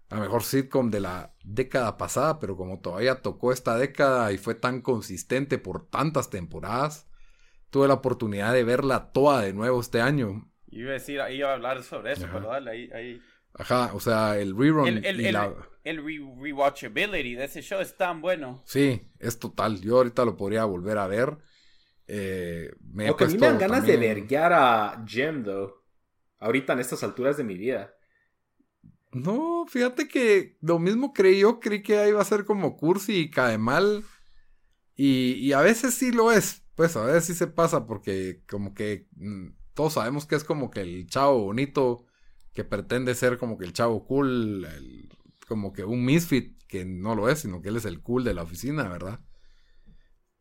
la 0.08 0.18
mejor 0.18 0.42
sitcom 0.42 0.90
de 0.90 1.00
la 1.00 1.34
década 1.44 1.98
pasada, 1.98 2.38
pero 2.38 2.56
como 2.56 2.80
todavía 2.80 3.20
tocó 3.20 3.52
esta 3.52 3.76
década 3.76 4.32
y 4.32 4.38
fue 4.38 4.54
tan 4.54 4.80
consistente 4.80 5.58
por 5.58 5.86
tantas 5.86 6.30
temporadas, 6.30 7.10
tuve 7.68 7.88
la 7.88 7.94
oportunidad 7.94 8.54
de 8.54 8.64
verla 8.64 9.12
toda 9.12 9.42
de 9.42 9.52
nuevo 9.52 9.80
este 9.80 10.00
año. 10.00 10.50
Iba 10.68 10.90
a 10.90 10.94
decir, 10.94 11.20
iba 11.30 11.50
a 11.50 11.54
hablar 11.54 11.82
sobre 11.82 12.12
eso, 12.12 12.26
pero 12.32 12.48
dale, 12.48 12.70
ahí, 12.70 12.90
ahí 12.92 13.20
Ajá, 13.54 13.92
o 13.94 14.00
sea, 14.00 14.38
el 14.38 14.56
rerun. 14.56 14.86
El, 14.86 15.04
el, 15.04 15.36
el, 15.84 16.36
rewatchability 16.40 17.34
de 17.34 17.44
ese 17.44 17.62
show 17.62 17.80
es 17.80 17.96
tan 17.96 18.20
bueno. 18.20 18.62
Sí, 18.64 19.02
es 19.18 19.38
total. 19.38 19.80
Yo 19.80 19.96
ahorita 19.98 20.24
lo 20.24 20.36
podría 20.36 20.64
volver 20.64 20.98
a 20.98 21.06
ver. 21.06 21.38
Eh, 22.06 22.70
me 22.92 23.08
a 23.08 23.12
mí 23.12 23.34
me 23.34 23.38
dan 23.38 23.58
ganas 23.58 23.86
de 23.86 23.96
verguear 23.96 24.52
a 24.52 25.04
Jem, 25.06 25.44
though. 25.44 25.84
Ahorita 26.38 26.72
en 26.72 26.80
estas 26.80 27.02
alturas 27.02 27.36
de 27.36 27.44
mi 27.44 27.56
vida. 27.56 27.94
No, 29.12 29.66
fíjate 29.68 30.08
que 30.08 30.56
lo 30.60 30.78
mismo 30.78 31.12
creí 31.12 31.40
yo. 31.40 31.60
Creí 31.60 31.82
que 31.82 32.08
iba 32.08 32.20
a 32.20 32.24
ser 32.24 32.44
como 32.44 32.76
cursi 32.76 33.16
y 33.16 33.30
cae 33.30 33.58
mal. 33.58 34.04
Y, 34.94 35.32
y 35.34 35.52
a 35.52 35.60
veces 35.60 35.94
sí 35.94 36.12
lo 36.12 36.32
es. 36.32 36.62
Pues 36.74 36.96
a 36.96 37.04
veces 37.04 37.24
sí 37.26 37.34
se 37.34 37.46
pasa 37.46 37.86
porque 37.86 38.42
como 38.48 38.74
que 38.74 39.08
mm, 39.16 39.48
todos 39.74 39.94
sabemos 39.94 40.26
que 40.26 40.36
es 40.36 40.44
como 40.44 40.70
que 40.70 40.80
el 40.80 41.06
chavo 41.06 41.44
bonito 41.44 42.06
que 42.60 42.64
pretende 42.64 43.14
ser 43.14 43.38
como 43.38 43.56
que 43.56 43.64
el 43.64 43.72
chavo 43.72 44.04
cool, 44.04 44.66
como 45.48 45.72
que 45.72 45.82
un 45.82 46.04
misfit, 46.04 46.58
que 46.68 46.84
no 46.84 47.14
lo 47.14 47.30
es, 47.30 47.40
sino 47.40 47.62
que 47.62 47.70
él 47.70 47.76
es 47.76 47.86
el 47.86 48.02
cool 48.02 48.22
de 48.22 48.34
la 48.34 48.42
oficina, 48.42 48.86
¿verdad? 48.86 49.20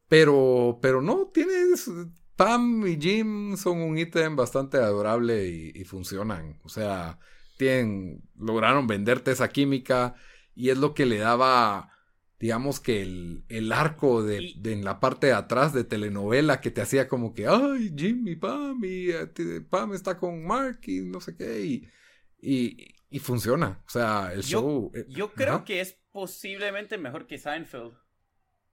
Pero, 0.10 0.80
pero 0.82 1.02
no, 1.02 1.28
tienes... 1.34 1.90
Pam 2.36 2.88
y 2.88 2.98
Jim 2.98 3.58
son 3.58 3.82
un 3.82 3.98
ítem 3.98 4.38
bastante 4.38 4.78
adorable 4.78 5.46
y, 5.48 5.84
funcionan. 5.84 6.58
O 6.64 6.70
sea, 6.70 7.20
tienen, 7.58 8.24
lograron 8.38 8.88
venderte 8.88 9.32
esa 9.32 9.50
química 9.50 10.16
y 10.56 10.70
es 10.70 10.78
lo 10.78 10.94
que 10.94 11.06
le 11.06 11.18
daba, 11.18 11.92
digamos 12.40 12.80
que 12.80 13.02
el, 13.02 13.44
el 13.50 13.74
arco 13.74 14.24
de, 14.24 14.54
en 14.64 14.86
la 14.86 15.02
parte 15.02 15.28
de 15.28 15.34
atrás 15.34 15.74
de 15.74 15.84
telenovela 15.84 16.62
que 16.62 16.72
te 16.72 16.82
hacía 16.82 17.10
como 17.10 17.34
que, 17.34 17.46
ay, 17.48 17.94
Jim 17.98 18.26
y 18.26 18.38
Pam 18.38 18.80
y 18.86 19.10
eh, 19.10 19.28
Pam 19.70 19.94
está 19.94 20.18
con 20.18 20.46
Mark 20.46 20.80
y 20.88 21.02
no 21.02 21.20
sé 21.20 21.36
qué. 21.36 21.66
Y, 21.66 21.90
y, 22.42 22.96
y 23.10 23.20
funciona. 23.20 23.82
O 23.86 23.90
sea, 23.90 24.32
el 24.34 24.44
show. 24.44 24.92
Eh, 24.96 25.06
yo 25.10 25.34
creo 25.34 25.64
que 25.64 25.82
es 25.82 25.98
posiblemente 26.12 26.98
mejor 26.98 27.28
que 27.28 27.38
Seinfeld. 27.38 27.94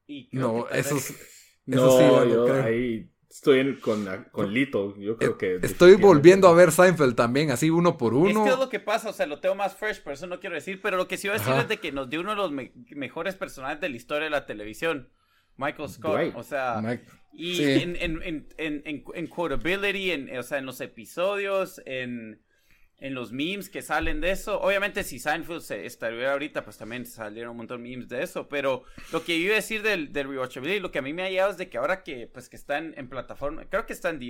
Y 0.06 0.28
no, 0.32 0.68
eso, 0.68 0.96
eso 0.96 1.14
no, 1.66 1.90
sí, 1.98 2.04
yo 2.30 2.62
ahí 2.62 3.10
estoy 3.28 3.78
con, 3.80 4.06
con, 4.30 4.52
Lito. 4.52 4.96
Yo 4.96 5.16
creo 5.16 5.36
que. 5.36 5.56
Estoy 5.62 5.94
volviendo 5.96 6.48
a 6.48 6.54
ver 6.54 6.72
Seinfeld 6.72 7.14
también, 7.14 7.50
así 7.50 7.70
uno 7.70 7.98
por 7.98 8.14
uno. 8.14 8.40
Es 8.40 8.48
que 8.48 8.54
es 8.54 8.58
lo 8.58 8.68
que 8.68 8.80
pasa, 8.80 9.10
o 9.10 9.12
sea, 9.12 9.26
lo 9.26 9.40
tengo 9.40 9.54
más 9.54 9.76
fresh, 9.76 10.00
pero 10.02 10.14
eso 10.14 10.26
no 10.26 10.40
quiero 10.40 10.54
decir. 10.54 10.80
Pero 10.80 10.96
lo 10.96 11.08
que 11.08 11.16
sí 11.16 11.28
voy 11.28 11.36
a 11.36 11.40
decir 11.40 11.54
es 11.54 11.68
de 11.68 11.78
que 11.78 11.92
nos 11.92 12.08
dio 12.08 12.20
uno 12.20 12.30
de 12.30 12.36
los 12.36 12.52
mejores 12.90 13.34
personajes 13.34 13.80
de 13.80 13.88
la 13.88 13.96
historia 13.96 14.24
de 14.24 14.30
la 14.30 14.46
televisión. 14.46 15.10
Michael 15.58 15.88
Scott, 15.88 16.32
o 16.34 16.42
sea, 16.42 16.82
y 17.32 17.62
en, 17.62 17.96
en, 17.96 18.22
en, 18.22 18.48
en, 18.58 18.82
en, 19.14 19.26
quotability, 19.26 20.10
en, 20.10 20.36
o 20.36 20.42
sea, 20.42 20.58
en 20.58 20.66
los 20.66 20.82
episodios, 20.82 21.80
en, 21.86 22.42
en 22.98 23.14
los 23.14 23.30
memes 23.30 23.68
que 23.68 23.82
salen 23.82 24.20
de 24.20 24.30
eso. 24.30 24.60
Obviamente, 24.60 25.04
si 25.04 25.18
Seinfeld 25.18 25.60
se 25.60 25.84
estaría 25.84 26.32
ahorita, 26.32 26.64
pues 26.64 26.78
también 26.78 27.04
salieron 27.04 27.50
un 27.50 27.58
montón 27.58 27.82
de 27.82 27.90
memes 27.90 28.08
de 28.08 28.22
eso. 28.22 28.48
Pero 28.48 28.84
lo 29.12 29.22
que 29.24 29.36
iba 29.36 29.52
a 29.52 29.56
decir 29.56 29.82
del, 29.82 30.12
del 30.12 30.28
rewatchability, 30.28 30.80
lo 30.80 30.90
que 30.90 31.00
a 31.00 31.02
mí 31.02 31.12
me 31.12 31.22
ha 31.22 31.30
llegado 31.30 31.50
es 31.50 31.58
de 31.58 31.68
que 31.68 31.76
ahora 31.76 32.02
que, 32.02 32.26
pues, 32.26 32.48
que 32.48 32.56
está 32.56 32.78
en, 32.78 33.08
plataforma, 33.08 33.68
creo 33.68 33.86
que 33.86 33.92
está 33.92 34.10
en, 34.10 34.22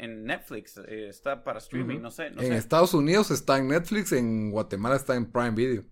en, 0.00 0.24
Netflix, 0.24 0.78
eh, 0.78 1.08
está 1.08 1.44
para 1.44 1.58
streaming, 1.58 2.00
no 2.00 2.10
sé. 2.10 2.26
en 2.26 2.52
Estados 2.52 2.94
Unidos 2.94 3.30
está 3.30 3.58
en 3.58 3.68
Netflix, 3.68 4.12
en 4.12 4.50
Guatemala 4.50 4.96
está 4.96 5.14
en 5.14 5.30
Prime 5.30 5.52
Video. 5.52 5.84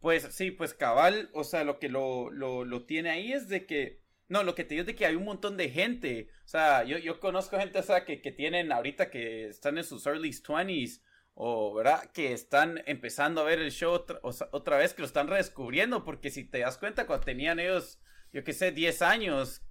Pues 0.00 0.26
sí, 0.30 0.50
pues 0.50 0.74
cabal, 0.74 1.30
o 1.32 1.44
sea, 1.44 1.64
lo 1.64 1.78
que 1.78 1.88
lo, 1.88 2.30
lo, 2.30 2.64
lo 2.64 2.84
tiene 2.84 3.10
ahí 3.10 3.32
es 3.32 3.48
de 3.48 3.66
que. 3.66 4.02
No, 4.26 4.42
lo 4.42 4.54
que 4.54 4.64
te 4.64 4.70
digo 4.70 4.80
es 4.80 4.86
de 4.86 4.94
que 4.94 5.04
hay 5.04 5.16
un 5.16 5.24
montón 5.24 5.58
de 5.58 5.68
gente. 5.68 6.28
O 6.44 6.48
sea, 6.48 6.84
yo, 6.84 6.96
yo 6.98 7.20
conozco 7.20 7.58
gente, 7.58 7.78
o 7.78 7.82
sea, 7.82 8.06
que, 8.06 8.22
que 8.22 8.32
tienen 8.32 8.72
ahorita 8.72 9.10
que 9.10 9.48
están 9.48 9.76
en 9.76 9.84
sus 9.84 10.06
early 10.06 10.30
20s 10.30 11.02
o 11.34 11.74
verdad 11.74 12.10
que 12.12 12.32
están 12.32 12.82
empezando 12.86 13.40
a 13.40 13.44
ver 13.44 13.58
el 13.58 13.72
show 13.72 14.04
otra, 14.22 14.76
vez 14.76 14.94
que 14.94 15.02
lo 15.02 15.06
están 15.06 15.26
redescubriendo 15.26 16.04
porque 16.04 16.30
si 16.30 16.44
te 16.44 16.60
das 16.60 16.78
cuenta 16.78 17.06
cuando 17.06 17.24
tenían 17.24 17.58
ellos 17.58 17.98
yo 18.32 18.44
que 18.44 18.52
sé 18.52 18.70
10 18.70 19.02
años 19.02 19.62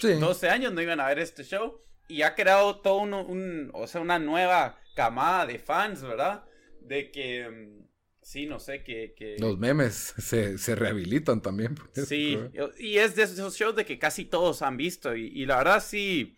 12 0.00 0.48
años 0.48 0.72
no 0.72 0.80
iban 0.80 0.98
a 0.98 1.06
ver 1.06 1.18
este 1.18 1.44
show 1.44 1.82
y 2.08 2.22
ha 2.22 2.34
creado 2.34 2.80
todo 2.80 3.00
un, 3.00 3.70
o 3.74 3.86
sea 3.86 4.00
una 4.00 4.18
nueva 4.18 4.78
camada 4.96 5.46
de 5.46 5.58
fans 5.58 6.02
verdad 6.02 6.44
de 6.80 7.10
que 7.10 7.48
mm, 7.48 7.88
sí 8.22 8.46
no 8.46 8.58
sé 8.58 8.82
que, 8.82 9.36
los 9.38 9.58
memes 9.58 10.14
se, 10.18 10.56
se 10.56 10.74
rehabilitan 10.74 11.42
también 11.42 11.74
sí 11.92 12.38
y 12.78 12.96
es 12.96 13.14
de 13.14 13.24
esos 13.24 13.56
shows 13.56 13.76
de 13.76 13.84
que 13.84 13.98
casi 13.98 14.24
todos 14.24 14.62
han 14.62 14.78
visto 14.78 15.14
y, 15.14 15.26
y 15.26 15.44
la 15.44 15.58
verdad 15.58 15.84
sí 15.84 16.34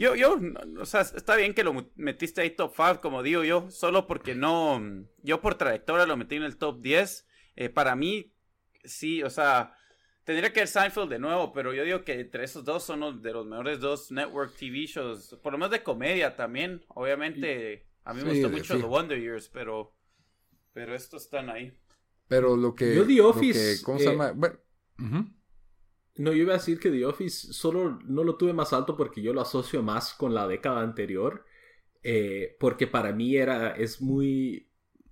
yo, 0.00 0.14
yo, 0.14 0.40
o 0.80 0.86
sea, 0.86 1.02
está 1.02 1.36
bien 1.36 1.52
que 1.52 1.62
lo 1.62 1.74
metiste 1.94 2.40
ahí 2.40 2.48
top 2.48 2.72
5, 2.74 3.00
como 3.02 3.22
digo 3.22 3.44
yo, 3.44 3.70
solo 3.70 4.06
porque 4.06 4.34
no, 4.34 4.80
yo 5.22 5.42
por 5.42 5.56
trayectoria 5.56 6.06
lo 6.06 6.16
metí 6.16 6.36
en 6.36 6.42
el 6.42 6.56
top 6.56 6.80
10. 6.80 7.28
Eh, 7.56 7.68
para 7.68 7.94
mí, 7.96 8.32
sí, 8.82 9.22
o 9.22 9.28
sea, 9.28 9.74
tendría 10.24 10.54
que 10.54 10.66
ser 10.66 10.84
Seinfeld 10.84 11.10
de 11.10 11.18
nuevo, 11.18 11.52
pero 11.52 11.74
yo 11.74 11.84
digo 11.84 12.02
que 12.02 12.18
entre 12.18 12.44
esos 12.44 12.64
dos 12.64 12.82
son 12.82 13.20
de 13.20 13.30
los 13.30 13.44
mejores 13.44 13.78
dos 13.80 14.10
network 14.10 14.56
TV 14.56 14.86
shows, 14.86 15.38
por 15.42 15.52
lo 15.52 15.58
menos 15.58 15.70
de 15.70 15.82
comedia 15.82 16.34
también. 16.34 16.82
Obviamente, 16.88 17.86
a 18.04 18.14
mí 18.14 18.22
me 18.22 18.30
gustó 18.30 18.48
mucho 18.48 18.78
The 18.78 18.86
Wonder 18.86 19.20
Years, 19.20 19.50
pero, 19.50 19.94
pero 20.72 20.94
estos 20.94 21.24
están 21.24 21.50
ahí. 21.50 21.76
Pero 22.26 22.56
lo 22.56 22.74
que... 22.74 22.96
Yo 22.96 23.06
The 23.06 23.20
Office... 23.20 23.82
¿Cómo 23.82 23.98
se 23.98 24.06
eh, 24.06 24.12
llama? 24.12 24.32
Bueno, 24.32 24.58
no, 26.20 26.32
yo 26.32 26.42
iba 26.42 26.52
a 26.52 26.58
decir 26.58 26.78
que 26.78 26.90
The 26.90 27.06
Office 27.06 27.54
solo 27.54 27.98
no 28.04 28.24
lo 28.24 28.36
tuve 28.36 28.52
más 28.52 28.74
alto 28.74 28.94
porque 28.94 29.22
yo 29.22 29.32
lo 29.32 29.40
asocio 29.40 29.82
más 29.82 30.12
con 30.12 30.34
la 30.34 30.46
década 30.46 30.82
anterior. 30.82 31.46
Eh, 32.02 32.56
porque 32.60 32.86
para 32.86 33.12
mí 33.12 33.36
era, 33.36 33.70
es 33.72 34.02
muy, 34.02 34.70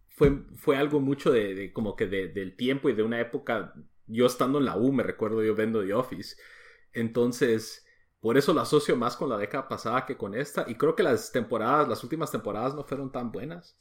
fue, 0.09 0.45
fue 0.57 0.77
algo 0.77 1.01
mucho 1.01 1.33
de, 1.33 1.73
como 1.73 1.97
que 1.97 2.07
del 2.07 2.57
tiempo 2.57 2.89
y 2.89 2.95
de 2.95 3.03
una 3.03 3.21
época 3.21 3.75
yo 4.07 4.27
estando 4.27 4.59
en 4.59 4.67
la 4.67 4.77
U, 4.77 4.93
me 4.93 5.03
recuerdo 5.03 5.43
yo 5.43 5.55
vendo 5.55 5.83
The 5.83 5.95
Office. 5.95 6.37
Entonces, 6.93 7.87
por 8.21 8.37
eso 8.37 8.53
lo 8.53 8.61
asocio 8.61 8.95
más 8.97 9.17
con 9.17 9.31
la 9.31 9.39
década 9.39 9.67
pasada 9.67 10.05
que 10.05 10.19
con 10.19 10.35
esta. 10.35 10.67
Y 10.69 10.75
creo 10.75 10.95
que 10.95 11.03
las 11.03 11.33
temporadas, 11.33 11.89
las 11.89 12.03
últimas 12.03 12.31
temporadas 12.31 12.75
no 12.75 12.85
fueron 12.85 13.13
tan 13.13 13.33
buenas 13.33 13.79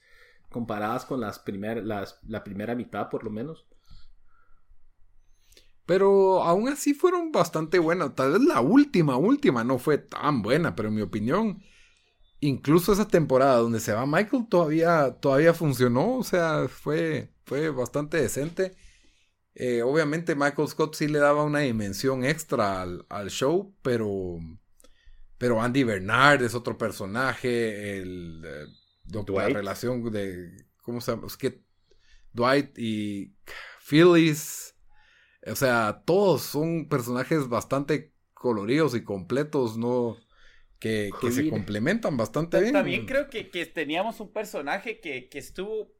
comparadas 0.50 1.06
con 1.06 1.20
las, 1.20 1.40
primer, 1.40 1.84
las 1.84 2.22
la 2.26 2.44
primera 2.44 2.74
mitad, 2.74 3.10
por 3.10 3.26
lo 3.26 3.32
menos. 3.32 3.68
Pero 5.88 6.44
aún 6.44 6.68
así 6.68 6.94
fueron 6.94 7.32
bastante 7.32 7.80
buenas. 7.80 8.14
Tal 8.14 8.34
vez 8.34 8.42
la 8.42 8.60
última, 8.60 9.16
última 9.16 9.64
no 9.64 9.80
fue 9.80 9.98
tan 9.98 10.42
buena, 10.42 10.76
pero 10.76 10.90
en 10.90 10.96
mi 10.96 11.02
opinión, 11.02 11.64
incluso 12.42 12.92
esa 12.92 13.08
temporada 13.08 13.56
donde 13.56 13.80
se 13.80 13.94
va 13.94 14.06
Michael 14.06 14.48
todavía, 14.50 15.16
todavía 15.22 15.54
funcionó. 15.54 16.18
O 16.18 16.24
sea, 16.26 16.68
fue, 16.68 17.32
fue 17.46 17.70
bastante 17.70 18.18
decente. 18.18 18.76
Eh, 19.56 19.82
obviamente 19.82 20.36
Michael 20.36 20.68
Scott 20.68 20.94
sí 20.94 21.08
le 21.08 21.20
daba 21.20 21.46
una 21.46 21.60
dimensión 21.60 22.26
extra 22.26 22.82
al, 22.82 23.30
show, 23.30 23.74
pero, 23.82 24.40
pero 25.38 25.62
Andy 25.62 25.86
Bernard 25.86 26.44
es 26.44 26.54
otro 26.54 26.78
personaje. 26.78 27.98
El, 27.98 28.44
eh, 28.46 29.24
la 29.30 29.48
relación 29.48 30.12
de, 30.12 30.66
¿cómo 30.82 31.00
se 31.00 31.12
llama? 31.12 31.28
Es 31.28 31.38
que 31.38 31.64
Dwight 32.34 32.78
y 32.78 33.38
Phyllis 33.80 34.67
o 35.50 35.56
sea, 35.56 36.04
todos 36.06 36.42
son 36.42 36.88
personajes 36.88 37.48
bastante 37.48 38.14
coloridos 38.34 38.96
y 38.96 39.04
completos, 39.04 39.78
¿no? 39.78 40.18
Que, 40.80 41.10
se 41.32 41.50
complementan 41.50 42.18
bastante 42.18 42.60
bien. 42.60 42.74
También 42.74 43.06
creo 43.06 43.30
que, 43.30 43.44
teníamos 43.66 44.20
un 44.20 44.32
personaje 44.32 45.00
que, 45.00 45.28
estuvo 45.34 45.92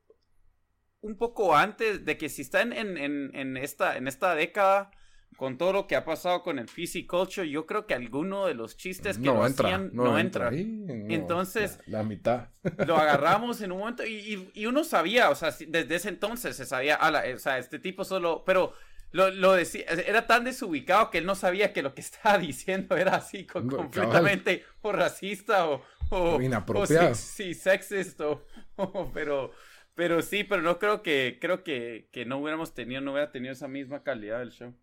un 1.02 1.18
poco 1.18 1.56
antes 1.56 2.06
de 2.06 2.18
que 2.18 2.30
si 2.30 2.44
está 2.44 2.62
en, 2.62 2.74
en, 2.74 3.58
esta, 3.58 3.98
en 3.98 4.08
esta 4.08 4.36
década 4.36 4.92
con 5.36 5.58
todo 5.58 5.72
lo 5.72 5.88
que 5.88 5.96
ha 5.96 6.04
pasado 6.04 6.42
con 6.42 6.58
el 6.58 6.66
PC 6.66 7.06
Culture, 7.06 7.48
yo 7.48 7.66
creo 7.66 7.86
que 7.86 7.94
alguno 7.94 8.48
de 8.48 8.56
los 8.56 8.76
chistes 8.76 9.18
que 9.18 9.26
no 9.26 9.46
entra, 9.46 9.78
no, 9.78 10.18
entra. 10.18 10.50
entonces, 10.52 11.80
la, 11.86 12.04
mitad. 12.04 12.50
Lo 12.88 12.98
agarramos 12.98 13.62
en 13.62 13.72
un 13.72 13.80
momento 13.80 14.04
y, 14.06 14.66
uno 14.66 14.84
sabía, 14.84 15.30
o 15.30 15.36
sea, 15.36 15.56
desde 15.68 15.96
ese 15.96 16.10
entonces 16.10 16.56
se 16.56 16.66
sabía, 16.66 17.00
o 17.36 17.40
sea, 17.40 17.60
este 17.60 17.78
tipo 17.78 18.04
solo, 18.04 18.44
pero 18.46 18.74
lo, 19.12 19.54
decía, 19.54 19.86
era 19.86 20.28
tan 20.28 20.44
desubicado 20.44 21.10
que 21.10 21.20
él 21.20 21.26
no 21.26 21.36
sabía 21.36 21.74
que 21.74 21.82
lo 21.82 21.94
que 21.94 22.02
estaba 22.08 22.38
diciendo 22.38 22.98
era 22.98 23.16
así 23.16 23.46
completamente 23.46 24.64
o 24.82 24.92
racista 24.92 25.68
o, 25.70 25.84
o 26.10 26.42
inapropiado. 26.42 27.16
sí, 27.16 27.54
sexist 27.54 28.20
o, 28.76 29.12
pero 29.14 29.52
pero 29.96 30.22
sí, 30.22 30.44
pero 30.44 30.62
no 30.62 30.78
creo 30.78 31.02
que 31.02 31.40
creo 31.42 31.64
que, 31.64 32.10
que, 32.12 32.26
no 32.26 32.38
hubiéramos 32.38 32.74
tenido 32.74 33.02
no 33.02 33.14
hubiera 33.14 33.32
tenido 33.32 33.54
esa 33.54 33.68
misma 33.68 34.04
calidad 34.04 34.40
del 34.40 34.52
show. 34.52 34.76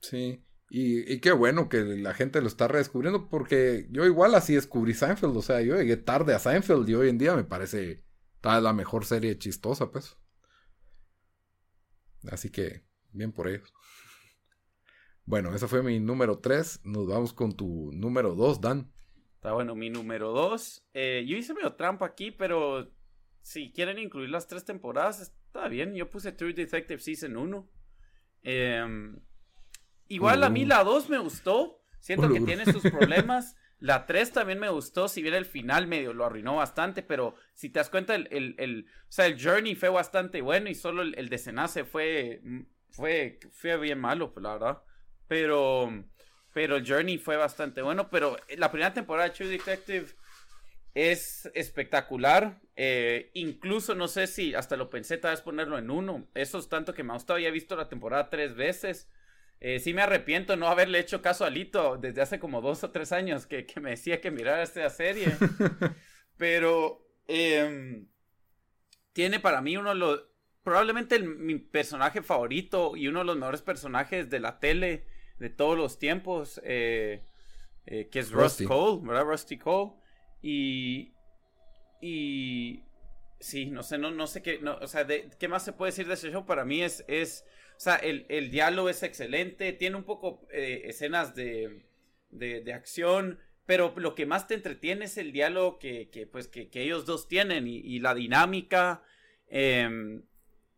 Sí. 0.00 0.44
Y, 0.72 1.12
y, 1.12 1.18
qué 1.18 1.32
bueno 1.32 1.68
que 1.68 1.82
la 1.82 2.14
gente 2.14 2.40
lo 2.40 2.46
está 2.46 2.68
redescubriendo 2.68 3.28
porque 3.28 3.88
yo 3.90 4.04
igual 4.04 4.36
así 4.36 4.54
descubrí 4.54 4.94
Seinfeld, 4.94 5.36
o 5.36 5.42
sea, 5.42 5.60
yo 5.62 5.74
llegué 5.76 5.96
tarde 5.96 6.32
a 6.32 6.38
Seinfeld 6.38 6.88
y 6.88 6.94
hoy 6.94 7.08
en 7.08 7.18
día 7.18 7.34
me 7.34 7.42
parece 7.42 8.04
la 8.42 8.72
mejor 8.72 9.04
serie 9.04 9.36
chistosa, 9.36 9.90
pues. 9.90 10.16
Así 12.30 12.50
que 12.50 12.84
Bien 13.12 13.32
por 13.32 13.48
ellos. 13.48 13.72
Bueno, 15.24 15.54
ese 15.54 15.68
fue 15.68 15.82
mi 15.82 16.00
número 16.00 16.38
3. 16.38 16.80
Nos 16.84 17.06
vamos 17.06 17.32
con 17.32 17.56
tu 17.56 17.92
número 17.92 18.34
2, 18.34 18.60
Dan. 18.60 18.92
Está 19.34 19.52
bueno, 19.52 19.74
mi 19.74 19.88
número 19.90 20.32
2. 20.32 20.88
Eh, 20.94 21.24
yo 21.26 21.36
hice 21.36 21.54
medio 21.54 21.74
trampa 21.74 22.06
aquí, 22.06 22.30
pero 22.30 22.92
si 23.42 23.72
quieren 23.72 23.98
incluir 23.98 24.30
las 24.30 24.46
tres 24.46 24.64
temporadas, 24.64 25.20
está 25.20 25.68
bien. 25.68 25.94
Yo 25.94 26.10
puse 26.10 26.32
True 26.32 26.52
Detective 26.52 27.00
Season 27.00 27.36
1. 27.36 27.70
Em, 28.42 29.20
igual 30.08 30.42
a 30.44 30.50
mí 30.50 30.64
la 30.64 30.84
2 30.84 31.08
me 31.08 31.18
gustó. 31.18 31.80
Siento 32.00 32.28
que 32.32 32.40
tiene 32.40 32.64
sus 32.64 32.82
problemas. 32.90 33.56
La 33.78 34.04
3 34.06 34.32
también 34.32 34.58
me 34.58 34.68
gustó, 34.68 35.08
si 35.08 35.22
bien 35.22 35.34
el 35.34 35.46
final 35.46 35.86
medio 35.86 36.12
lo 36.12 36.26
arruinó 36.26 36.56
bastante, 36.56 37.02
pero 37.02 37.34
si 37.54 37.70
te 37.70 37.78
das 37.78 37.88
cuenta, 37.88 38.14
el, 38.14 38.28
el, 38.30 38.86
o 39.08 39.12
sea, 39.12 39.24
el 39.24 39.42
journey 39.42 39.74
fue 39.74 39.88
bastante 39.88 40.42
bueno 40.42 40.68
y 40.68 40.74
solo 40.74 41.00
el, 41.00 41.14
el 41.16 41.30
desenlace 41.30 41.84
fue 41.84 42.42
fue, 42.90 43.38
fue 43.52 43.76
bien 43.78 43.98
malo, 43.98 44.32
pues, 44.32 44.42
la 44.42 44.52
verdad. 44.52 44.82
Pero, 45.28 46.04
pero 46.52 46.76
el 46.76 46.86
Journey 46.86 47.18
fue 47.18 47.36
bastante 47.36 47.82
bueno. 47.82 48.10
Pero 48.10 48.36
la 48.56 48.70
primera 48.70 48.92
temporada 48.92 49.28
de 49.28 49.34
True 49.34 49.48
Detective 49.48 50.06
es 50.94 51.50
espectacular. 51.54 52.60
Eh, 52.76 53.30
incluso 53.34 53.94
no 53.94 54.08
sé 54.08 54.26
si 54.26 54.54
hasta 54.54 54.76
lo 54.76 54.90
pensé 54.90 55.18
tal 55.18 55.32
vez 55.32 55.40
ponerlo 55.40 55.78
en 55.78 55.90
uno. 55.90 56.28
Eso 56.34 56.58
es 56.58 56.68
tanto 56.68 56.94
que 56.94 57.02
me 57.02 57.12
ha 57.12 57.14
gustado. 57.14 57.36
Había 57.36 57.50
visto 57.50 57.76
la 57.76 57.88
temporada 57.88 58.30
tres 58.30 58.54
veces. 58.54 59.08
Eh, 59.60 59.78
sí 59.78 59.92
me 59.92 60.02
arrepiento 60.02 60.56
no 60.56 60.68
haberle 60.68 60.98
hecho 60.98 61.20
caso 61.20 61.44
a 61.44 61.50
Lito 61.50 61.98
desde 61.98 62.22
hace 62.22 62.38
como 62.38 62.62
dos 62.62 62.82
o 62.82 62.90
tres 62.90 63.12
años 63.12 63.46
que, 63.46 63.66
me 63.80 63.90
decía 63.90 64.20
que 64.20 64.30
mirara 64.30 64.62
esta 64.62 64.88
serie. 64.88 65.28
Pero 66.38 67.06
em, 67.28 68.08
tiene 69.12 69.38
para 69.38 69.60
mí 69.60 69.76
uno 69.76 69.90
de 69.90 69.96
los 69.96 70.29
probablemente 70.62 71.18
mi 71.20 71.58
personaje 71.58 72.22
favorito 72.22 72.96
y 72.96 73.08
uno 73.08 73.20
de 73.20 73.24
los 73.24 73.36
mejores 73.36 73.62
personajes 73.62 74.28
de 74.30 74.40
la 74.40 74.58
tele 74.58 75.06
de 75.38 75.48
todos 75.50 75.76
los 75.76 75.98
tiempos, 75.98 76.60
eh, 76.64 77.22
eh, 77.86 78.08
que 78.10 78.18
es 78.18 78.30
Rusty. 78.30 78.66
Cole, 78.66 79.00
¿verdad? 79.02 79.24
Rusty 79.24 79.56
Cole. 79.56 79.92
Y, 80.42 81.14
y 82.00 82.82
sí, 83.38 83.66
no 83.70 83.82
sé, 83.82 83.98
no, 83.98 84.10
no 84.10 84.26
sé 84.26 84.42
qué, 84.42 84.58
no, 84.60 84.76
o 84.76 84.86
sea, 84.86 85.04
de, 85.04 85.30
¿qué 85.38 85.48
más 85.48 85.64
se 85.64 85.72
puede 85.72 85.92
decir 85.92 86.06
de 86.06 86.14
ese 86.14 86.30
show? 86.30 86.44
Para 86.44 86.64
mí 86.64 86.82
es, 86.82 87.04
es 87.08 87.44
o 87.76 87.80
sea, 87.80 87.96
el, 87.96 88.26
el 88.28 88.50
diálogo 88.50 88.90
es 88.90 89.02
excelente, 89.02 89.72
tiene 89.72 89.96
un 89.96 90.04
poco 90.04 90.46
eh, 90.52 90.82
escenas 90.84 91.34
de, 91.34 91.86
de, 92.28 92.72
acción, 92.74 93.40
pero 93.64 93.94
lo 93.96 94.14
que 94.14 94.26
más 94.26 94.46
te 94.46 94.54
entretiene 94.54 95.06
es 95.06 95.16
el 95.16 95.32
diálogo 95.32 95.78
que, 95.78 96.10
que 96.10 96.26
pues, 96.26 96.48
que, 96.48 96.68
que 96.68 96.82
ellos 96.82 97.06
dos 97.06 97.28
tienen 97.28 97.66
y, 97.66 97.78
y 97.78 98.00
la 98.00 98.14
dinámica. 98.14 99.02
Eh, 99.48 100.20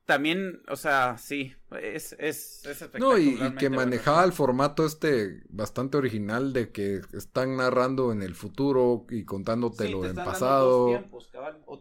también, 0.04 0.62
o 0.68 0.76
sea, 0.76 1.16
sí, 1.16 1.54
es, 1.80 2.16
es, 2.18 2.66
es 2.66 2.90
No, 2.98 3.16
y, 3.16 3.38
que 3.56 3.70
manejaba 3.70 4.24
el 4.24 4.32
formato 4.32 4.84
este 4.84 5.42
bastante 5.48 5.96
original 5.96 6.52
de 6.52 6.72
que 6.72 7.00
están 7.12 7.56
narrando 7.56 8.12
en 8.12 8.22
el 8.22 8.34
futuro 8.34 9.06
y 9.10 9.24
contándotelo 9.24 10.04
en 10.04 10.16
pasado. 10.16 11.04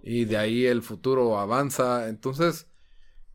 y 0.04 0.26
de 0.26 0.38
ahí 0.38 0.66
el 0.66 0.84
futuro 0.84 1.40
avanza. 1.40 2.10
Entonces, 2.10 2.68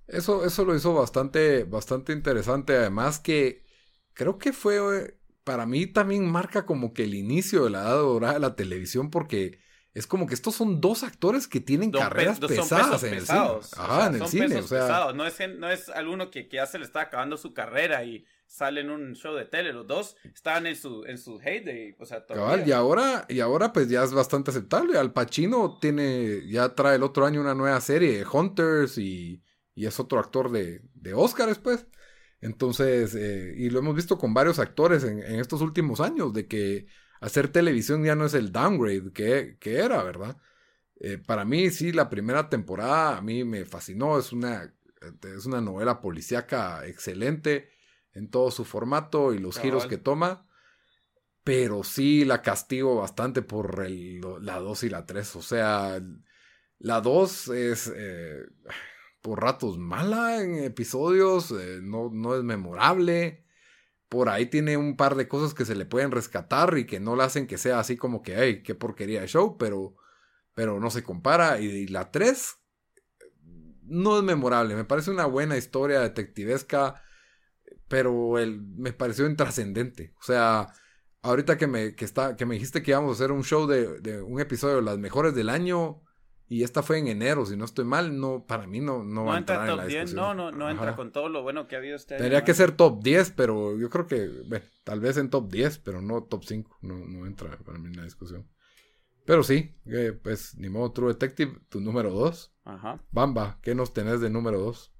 eso, 0.07 0.45
eso 0.45 0.64
lo 0.64 0.74
hizo 0.76 0.95
bastante, 0.95 1.64
bastante 1.64 2.12
interesante. 2.12 2.76
Además 2.76 3.18
que 3.18 3.64
creo 4.12 4.39
que 4.39 4.53
fue, 4.53 5.18
para 5.43 5.66
mí 5.66 5.87
también 5.87 6.30
marca 6.30 6.64
como 6.64 6.93
que 6.95 7.05
el 7.05 7.14
inicio 7.14 7.64
de 7.64 7.70
la 7.70 7.80
edad 7.82 7.97
dorada 7.99 8.34
de 8.34 8.41
la 8.41 8.55
televisión 8.55 9.11
porque 9.11 9.59
es 9.97 10.07
como 10.07 10.26
que 10.26 10.34
estos 10.34 10.55
son 10.55 10.82
dos 10.82 11.03
actores 11.03 11.49
que 11.49 11.59
tienen 11.59 11.90
carreras 11.90 12.38
pesadas 12.38 13.03
en 13.03 13.14
el 13.14 13.26
cine. 13.26 13.38
Ajá, 13.78 14.09
en 14.09 14.16
el 14.16 14.28
cine. 14.28 14.57
O 14.59 14.62
sea... 14.62 15.11
No 15.14 15.26
es, 15.26 15.38
no 15.57 15.70
es 15.70 15.88
alguno 15.88 16.30
que, 16.30 16.49
que, 16.49 16.59
ya 16.59 16.66
se 16.66 16.78
le 16.78 16.84
está 16.84 17.01
acabando 17.01 17.38
su 17.38 17.55
carrera 17.55 18.05
y 18.05 18.26
sale 18.44 18.82
en 18.82 18.90
un 18.90 19.14
show 19.14 19.34
de 19.34 19.47
tele. 19.47 19.72
Los 19.72 19.86
dos 19.86 20.16
estaban 20.22 20.66
en 20.66 20.76
su, 20.76 21.03
en 21.07 21.16
su 21.16 21.40
heyday. 21.40 21.97
O 21.99 22.05
sea, 22.05 22.26
y 22.66 22.72
ahora, 22.72 23.24
y 23.30 23.40
ahora 23.40 23.72
pues 23.72 23.88
ya 23.88 24.05
es 24.05 24.12
bastante 24.12 24.51
aceptable. 24.51 24.99
Al 24.99 25.14
Pacino 25.14 25.78
tiene, 25.80 26.47
ya 26.47 26.74
trae 26.74 26.97
el 26.97 27.03
otro 27.03 27.24
año 27.24 27.40
una 27.40 27.55
nueva 27.55 27.80
serie, 27.80 28.22
Hunters, 28.30 28.99
y, 28.99 29.42
y 29.74 29.86
es 29.86 29.99
otro 29.99 30.18
actor 30.18 30.53
de, 30.53 30.82
de 30.92 31.14
Oscars, 31.14 31.59
pues. 31.59 31.86
Entonces, 32.42 33.14
eh, 33.14 33.55
y 33.57 33.70
lo 33.70 33.78
hemos 33.78 33.97
visto 33.97 34.18
con 34.18 34.34
varios 34.34 34.59
actores 34.59 35.05
en, 35.05 35.22
en 35.22 35.40
estos 35.40 35.62
últimos 35.62 36.03
años, 36.03 36.34
de 36.34 36.47
que 36.47 36.86
hacer 37.21 37.49
televisión 37.49 38.05
ya 38.05 38.14
no 38.14 38.27
es 38.27 38.35
el 38.35 38.53
downgrade 38.53 39.12
que, 39.12 39.57
que 39.59 39.77
era, 39.77 40.03
¿verdad? 40.03 40.37
Eh, 40.99 41.19
para 41.19 41.45
mí, 41.45 41.71
sí, 41.71 41.93
la 41.93 42.09
primera 42.09 42.49
temporada 42.49 43.19
a 43.19 43.23
mí 43.23 43.45
me 43.45 43.64
fascinó. 43.64 44.19
Es 44.19 44.33
una, 44.33 44.73
es 45.23 45.47
una 45.47 45.61
novela 45.61 46.01
policíaca 46.01 46.87
excelente 46.87 47.71
en 48.12 48.31
todo 48.31 48.51
su 48.51 48.64
formato 48.64 49.35
y 49.35 49.39
los 49.39 49.59
giros 49.59 49.87
que 49.87 49.99
toma. 49.99 50.49
Pero 51.45 51.85
sí 51.85 52.25
la 52.25 52.43
castigo 52.43 52.97
bastante 52.97 53.43
por 53.43 53.85
el, 53.87 54.21
la 54.41 54.59
2 54.59 54.85
y 54.85 54.89
la 54.89 55.07
3. 55.07 55.37
O 55.37 55.43
sea, 55.43 56.01
la 56.79 57.01
2 57.01 57.49
es 57.49 57.93
eh, 57.95 58.47
por 59.21 59.43
ratos 59.43 59.79
mala 59.79 60.43
en 60.43 60.64
episodios, 60.64 61.53
eh, 61.53 61.79
no, 61.83 62.11
no 62.12 62.35
es 62.35 62.43
memorable 62.43 63.45
por 64.09 64.28
ahí 64.28 64.46
tiene 64.46 64.76
un 64.76 64.96
par 64.96 65.16
de 65.16 65.28
cosas 65.28 65.54
que 65.54 65.64
se 65.64 65.74
le 65.74 65.86
pueden 65.86 66.11
rescatar 66.11 66.76
y 66.78 66.86
que 66.86 67.00
no 67.00 67.16
le 67.16 67.24
hacen 67.24 67.46
que 67.46 67.59
sea 67.59 67.80
así 67.80 67.96
como 67.96 68.22
que, 68.22 68.36
hey, 68.38 68.62
qué 68.62 68.74
porquería 68.74 69.20
de 69.20 69.26
show, 69.28 69.57
pero, 69.59 69.96
pero 70.54 70.80
no 70.80 70.90
se 70.90 71.02
compara. 71.02 71.61
Y, 71.61 71.88
la 71.88 72.11
3 72.11 72.57
no 73.82 74.18
es 74.18 74.24
memorable, 74.24 74.74
me 74.74 74.84
parece 74.84 75.11
una 75.11 75.26
buena 75.26 75.57
historia 75.57 76.00
detectivesca, 76.00 77.02
pero 77.88 78.38
el, 78.38 78.61
me 78.61 78.92
pareció 78.92 79.26
intrascendente. 79.26 80.14
O 80.20 80.22
sea, 80.22 80.68
ahorita 81.22 81.57
que 81.57 81.66
me, 81.66 81.94
que 81.94 82.04
está, 82.04 82.36
que 82.36 82.46
me 82.46 82.54
dijiste 82.54 82.82
que 82.82 82.92
íbamos 82.92 83.11
a 83.11 83.14
hacer 83.14 83.32
un 83.32 83.44
show 83.44 83.66
de, 83.66 84.00
de 84.00 84.22
un 84.22 84.40
episodio 84.40 84.76
de 84.76 84.82
las 84.82 84.98
mejores 84.98 85.34
del 85.34 85.48
año, 85.48 86.02
y 86.49 86.62
esta 86.62 86.82
fue 86.82 86.99
en 86.99 87.09
enero, 87.09 87.44
si 87.47 87.57
no 87.57 87.64
estoy 87.64 87.84
mal, 87.84 88.18
no, 88.20 88.44
para 88.47 88.66
mí 88.66 88.80
no, 88.80 89.03
no, 89.05 89.24
No 89.24 89.24
va 89.24 89.34
a 89.34 89.38
entra 89.38 89.57
entrar 89.57 89.64
en 89.64 89.70
en 89.70 89.76
la 89.76 89.82
top 89.82 89.86
10, 89.86 90.01
discusión. 90.05 90.16
no, 90.16 90.34
no, 90.34 90.53
no 90.53 90.70
entra 90.70 90.94
con 90.94 91.12
todo 91.12 91.28
lo 91.28 91.42
bueno 91.42 91.66
que 91.66 91.74
ha 91.76 91.78
habido 91.78 91.97
este 91.97 92.14
año. 92.16 92.22
Tendría 92.22 92.44
que 92.44 92.55
ser 92.55 92.72
top 92.72 93.03
10, 93.03 93.32
pero 93.32 93.76
yo 93.78 93.90
creo 93.90 94.07
que, 94.07 94.28
bueno, 94.47 94.64
tal 94.84 95.01
vez 95.01 95.16
en 95.16 95.30
top 95.30 95.51
10, 95.51 95.78
pero 95.78 96.01
no 96.03 96.22
top 96.24 96.44
5. 96.44 96.78
No, 96.82 96.94
no 97.07 97.26
entra 97.26 97.59
para 97.59 97.78
mí 97.78 97.88
en 97.88 97.97
la 97.97 98.05
discusión. 98.05 98.49
Pero 99.24 99.42
sí, 99.42 99.74
eh, 99.86 100.12
pues 100.22 100.57
ni 100.57 100.68
modo, 100.68 100.92
True 100.92 101.09
Detective, 101.14 101.59
tu 101.68 101.80
número 101.80 102.11
2. 102.11 102.53
Ajá. 102.64 103.03
Bamba, 103.11 103.59
¿qué 103.62 103.74
nos 103.74 103.92
tenés 103.92 104.20
de 104.20 104.30
número 104.30 104.59
2? 104.61 104.92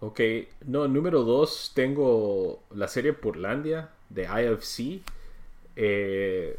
Ok, 0.00 0.20
no, 0.66 0.88
número 0.88 1.22
dos 1.22 1.70
tengo 1.74 2.64
la 2.70 2.88
serie 2.88 3.12
Portlandia 3.12 3.90
de 4.10 4.24
IFC. 4.24 5.00
Eh, 5.76 6.58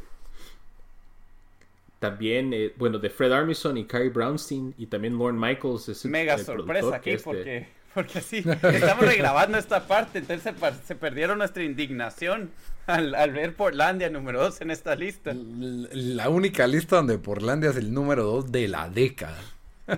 también, 2.03 2.51
eh, 2.53 2.73
bueno, 2.75 2.99
de 2.99 3.09
Fred 3.09 3.31
Armisen 3.31 3.77
y 3.77 3.85
Carrie 3.85 4.09
Brownstein 4.09 4.73
y 4.77 4.87
también 4.87 5.17
Lorne 5.17 5.39
Michaels. 5.39 5.87
Es 5.87 6.03
el- 6.03 6.11
Mega 6.11 6.33
el 6.33 6.43
sorpresa 6.45 6.97
aquí 6.97 7.11
que 7.11 7.13
es 7.13 7.23
de- 7.23 7.25
porque, 7.25 7.67
porque 7.93 8.19
sí, 8.19 8.43
estamos 8.73 9.05
regrabando 9.05 9.57
esta 9.57 9.87
parte, 9.87 10.19
entonces 10.19 10.53
se, 10.53 10.85
se 10.85 10.95
perdieron 10.95 11.37
nuestra 11.37 11.63
indignación 11.63 12.51
al, 12.87 13.15
al 13.15 13.31
ver 13.31 13.55
Portlandia 13.55 14.09
número 14.09 14.41
2 14.43 14.59
en 14.59 14.71
esta 14.71 14.95
lista. 14.97 15.33
La 15.33 16.27
única 16.27 16.67
lista 16.67 16.97
donde 16.97 17.17
Portlandia 17.19 17.69
es 17.69 17.77
el 17.77 17.93
número 17.93 18.23
2 18.25 18.51
de 18.51 18.67
la 18.67 18.89
década. 18.89 19.39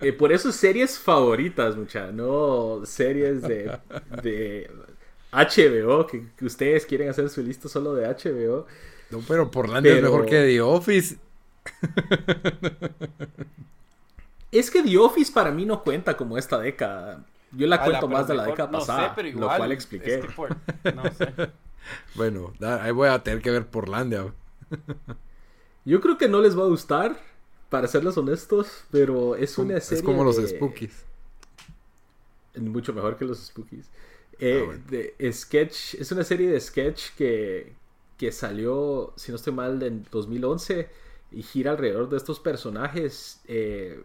Eh, 0.00 0.12
por 0.12 0.32
eso 0.32 0.52
series 0.52 0.96
favoritas, 0.98 1.76
mucha, 1.76 2.12
no 2.12 2.82
series 2.84 3.42
de, 3.42 3.76
de 4.22 4.70
HBO, 5.32 6.06
que, 6.06 6.24
que 6.36 6.44
ustedes 6.46 6.86
quieren 6.86 7.08
hacer 7.08 7.28
su 7.28 7.42
lista 7.42 7.68
solo 7.68 7.94
de 7.94 8.06
HBO. 8.06 8.66
No, 9.10 9.20
pero 9.26 9.50
Portlandia 9.50 9.96
es 9.96 10.02
mejor 10.02 10.24
que 10.26 10.42
The 10.46 10.60
Office. 10.60 11.16
Es 14.50 14.70
que 14.70 14.82
The 14.82 14.96
Office 14.98 15.30
para 15.32 15.50
mí 15.50 15.64
no 15.66 15.82
cuenta 15.82 16.16
como 16.16 16.38
esta 16.38 16.58
década. 16.58 17.24
Yo 17.52 17.66
la 17.66 17.76
Ala, 17.76 17.84
cuento 17.84 18.06
pero 18.08 18.18
más 18.18 18.28
de 18.28 18.34
la 18.34 18.44
década 18.44 18.70
no 18.70 18.80
sé, 18.80 18.86
pasada, 18.86 19.14
pero 19.14 19.28
lo 19.30 19.34
igual, 19.38 19.56
cual 19.58 19.72
expliqué. 19.72 20.14
es 20.16 20.24
que 20.26 20.32
por- 20.32 20.56
no 20.94 21.02
sé. 21.12 21.32
Bueno, 22.16 22.52
da- 22.58 22.82
ahí 22.84 22.90
voy 22.90 23.08
a 23.08 23.22
tener 23.22 23.40
que 23.40 23.50
ver 23.50 23.66
Portlandia. 23.66 24.34
Yo 25.86 26.00
creo 26.02 26.18
que 26.18 26.28
no 26.28 26.40
les 26.42 26.58
va 26.58 26.64
a 26.64 26.66
gustar, 26.66 27.18
para 27.70 27.88
serles 27.88 28.16
honestos, 28.18 28.84
pero 28.90 29.36
es 29.36 29.56
una 29.56 29.80
serie 29.80 30.00
es 30.00 30.04
como 30.04 30.22
los 30.24 30.36
de- 30.36 30.48
Spookies. 30.48 31.04
Mucho 32.56 32.92
mejor 32.92 33.16
que 33.16 33.24
los 33.24 33.38
Spookies. 33.46 33.86
Eh, 34.38 34.60
Ah, 34.62 34.66
bueno. 34.66 34.82
de 34.90 35.32
sketch, 35.32 35.94
es 35.94 36.12
una 36.12 36.24
serie 36.24 36.50
de 36.50 36.60
sketch 36.60 37.10
que, 37.16 37.72
que 38.18 38.32
salió, 38.32 39.12
si 39.16 39.32
no 39.32 39.36
estoy 39.36 39.52
mal, 39.54 39.82
en 39.82 40.04
2011 40.10 40.88
y 41.32 41.42
gira 41.42 41.72
alrededor 41.72 42.08
de 42.08 42.16
estos 42.16 42.40
personajes 42.40 43.42
eh, 43.48 44.02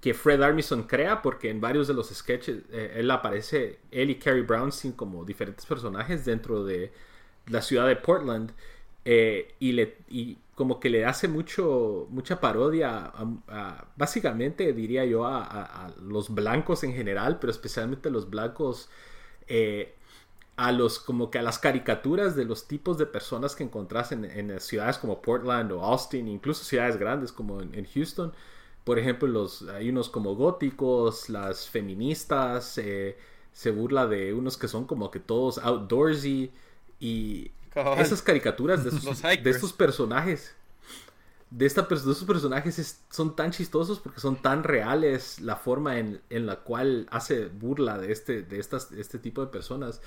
que 0.00 0.14
Fred 0.14 0.42
Armisen 0.42 0.84
crea, 0.84 1.20
porque 1.22 1.50
en 1.50 1.60
varios 1.60 1.86
de 1.88 1.94
los 1.94 2.08
sketches 2.10 2.62
eh, 2.72 2.94
él 2.96 3.10
aparece, 3.10 3.80
él 3.90 4.10
y 4.10 4.16
Carrie 4.16 4.42
Brownstein 4.42 4.92
como 4.92 5.24
diferentes 5.24 5.66
personajes 5.66 6.24
dentro 6.24 6.64
de 6.64 6.92
la 7.48 7.60
ciudad 7.62 7.86
de 7.86 7.96
Portland 7.96 8.52
eh, 9.04 9.54
y, 9.60 9.72
le, 9.72 9.98
y 10.08 10.38
como 10.54 10.80
que 10.80 10.90
le 10.90 11.04
hace 11.06 11.28
mucho 11.28 12.06
mucha 12.10 12.40
parodia 12.40 13.12
básicamente 13.96 14.72
diría 14.72 15.04
yo 15.06 15.24
a, 15.26 15.42
a- 15.44 15.94
los 16.02 16.34
blancos 16.34 16.84
en 16.84 16.92
general 16.94 17.38
pero 17.40 17.50
especialmente 17.50 18.10
los 18.10 18.28
blancos 18.30 18.90
a 20.66 20.72
los 20.72 20.98
como 20.98 21.30
que 21.30 21.38
a 21.38 21.42
las 21.42 21.58
caricaturas 21.58 22.36
de 22.36 22.44
los 22.44 22.68
tipos 22.68 22.98
de 22.98 23.06
personas 23.06 23.54
que 23.56 23.64
encontrás 23.64 24.12
en, 24.12 24.24
en 24.24 24.60
ciudades 24.60 24.98
como 24.98 25.22
Portland 25.22 25.72
o 25.72 25.82
Austin 25.84 26.28
incluso 26.28 26.64
ciudades 26.64 26.96
grandes 26.98 27.32
como 27.32 27.60
en, 27.62 27.74
en 27.74 27.86
Houston 27.86 28.32
por 28.84 28.98
ejemplo 28.98 29.28
los 29.28 29.62
hay 29.68 29.88
unos 29.90 30.08
como 30.10 30.34
góticos 30.36 31.28
las 31.30 31.68
feministas 31.68 32.78
eh, 32.78 33.16
se 33.52 33.70
burla 33.70 34.06
de 34.06 34.34
unos 34.34 34.56
que 34.58 34.68
son 34.68 34.86
como 34.86 35.10
que 35.10 35.20
todos 35.20 35.58
outdoorsy 35.58 36.52
y 37.00 37.50
Cabal. 37.70 37.98
esas 37.98 38.22
caricaturas 38.22 38.84
de, 38.84 38.90
esos- 38.96 39.24
estos 39.44 39.72
personajes 39.72 40.54
de, 41.50 41.66
esta, 41.66 41.82
de 41.82 41.94
estos 41.96 42.24
personajes 42.24 42.78
es- 42.78 43.00
son 43.10 43.34
tan 43.34 43.50
chistosos 43.50 43.98
porque 44.00 44.20
son 44.20 44.36
tan 44.40 44.62
reales 44.64 45.40
la 45.40 45.56
forma 45.56 45.98
en, 45.98 46.20
en 46.30 46.46
la 46.46 46.56
cual 46.60 47.06
hace 47.10 47.46
burla 47.48 47.98
de 47.98 48.12
este, 48.12 48.42
de 48.42 48.60
estas, 48.60 48.90
de 48.90 49.00
este 49.00 49.18
tipo 49.18 49.40
de 49.40 49.48
personas. 49.48 50.00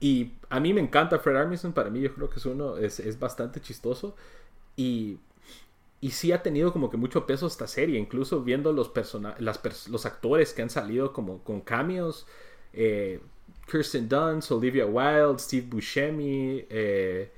Y 0.00 0.32
a 0.48 0.60
mí 0.60 0.72
me 0.72 0.80
encanta 0.80 1.18
Fred 1.18 1.36
Armisen, 1.36 1.72
para 1.72 1.90
mí 1.90 2.00
yo 2.00 2.14
creo 2.14 2.30
que 2.30 2.38
es 2.38 2.46
uno, 2.46 2.76
es, 2.78 3.00
es 3.00 3.18
bastante 3.18 3.60
chistoso. 3.60 4.16
Y, 4.76 5.18
y 6.00 6.10
sí 6.12 6.32
ha 6.32 6.42
tenido 6.42 6.72
como 6.72 6.90
que 6.90 6.96
mucho 6.96 7.26
peso 7.26 7.46
esta 7.46 7.66
serie, 7.66 7.98
incluso 7.98 8.42
viendo 8.42 8.72
los, 8.72 8.88
persona 8.88 9.34
las 9.38 9.62
pers- 9.62 9.88
los 9.88 10.06
actores 10.06 10.52
que 10.54 10.62
han 10.62 10.70
salido 10.70 11.12
como 11.12 11.42
con 11.44 11.60
cameos. 11.60 12.26
eh, 12.72 13.20
Kirsten 13.70 14.08
Dunst, 14.08 14.50
Olivia 14.52 14.86
Wilde, 14.86 15.38
Steve 15.38 15.66
Buscemi, 15.70 16.64
eh, 16.70 17.30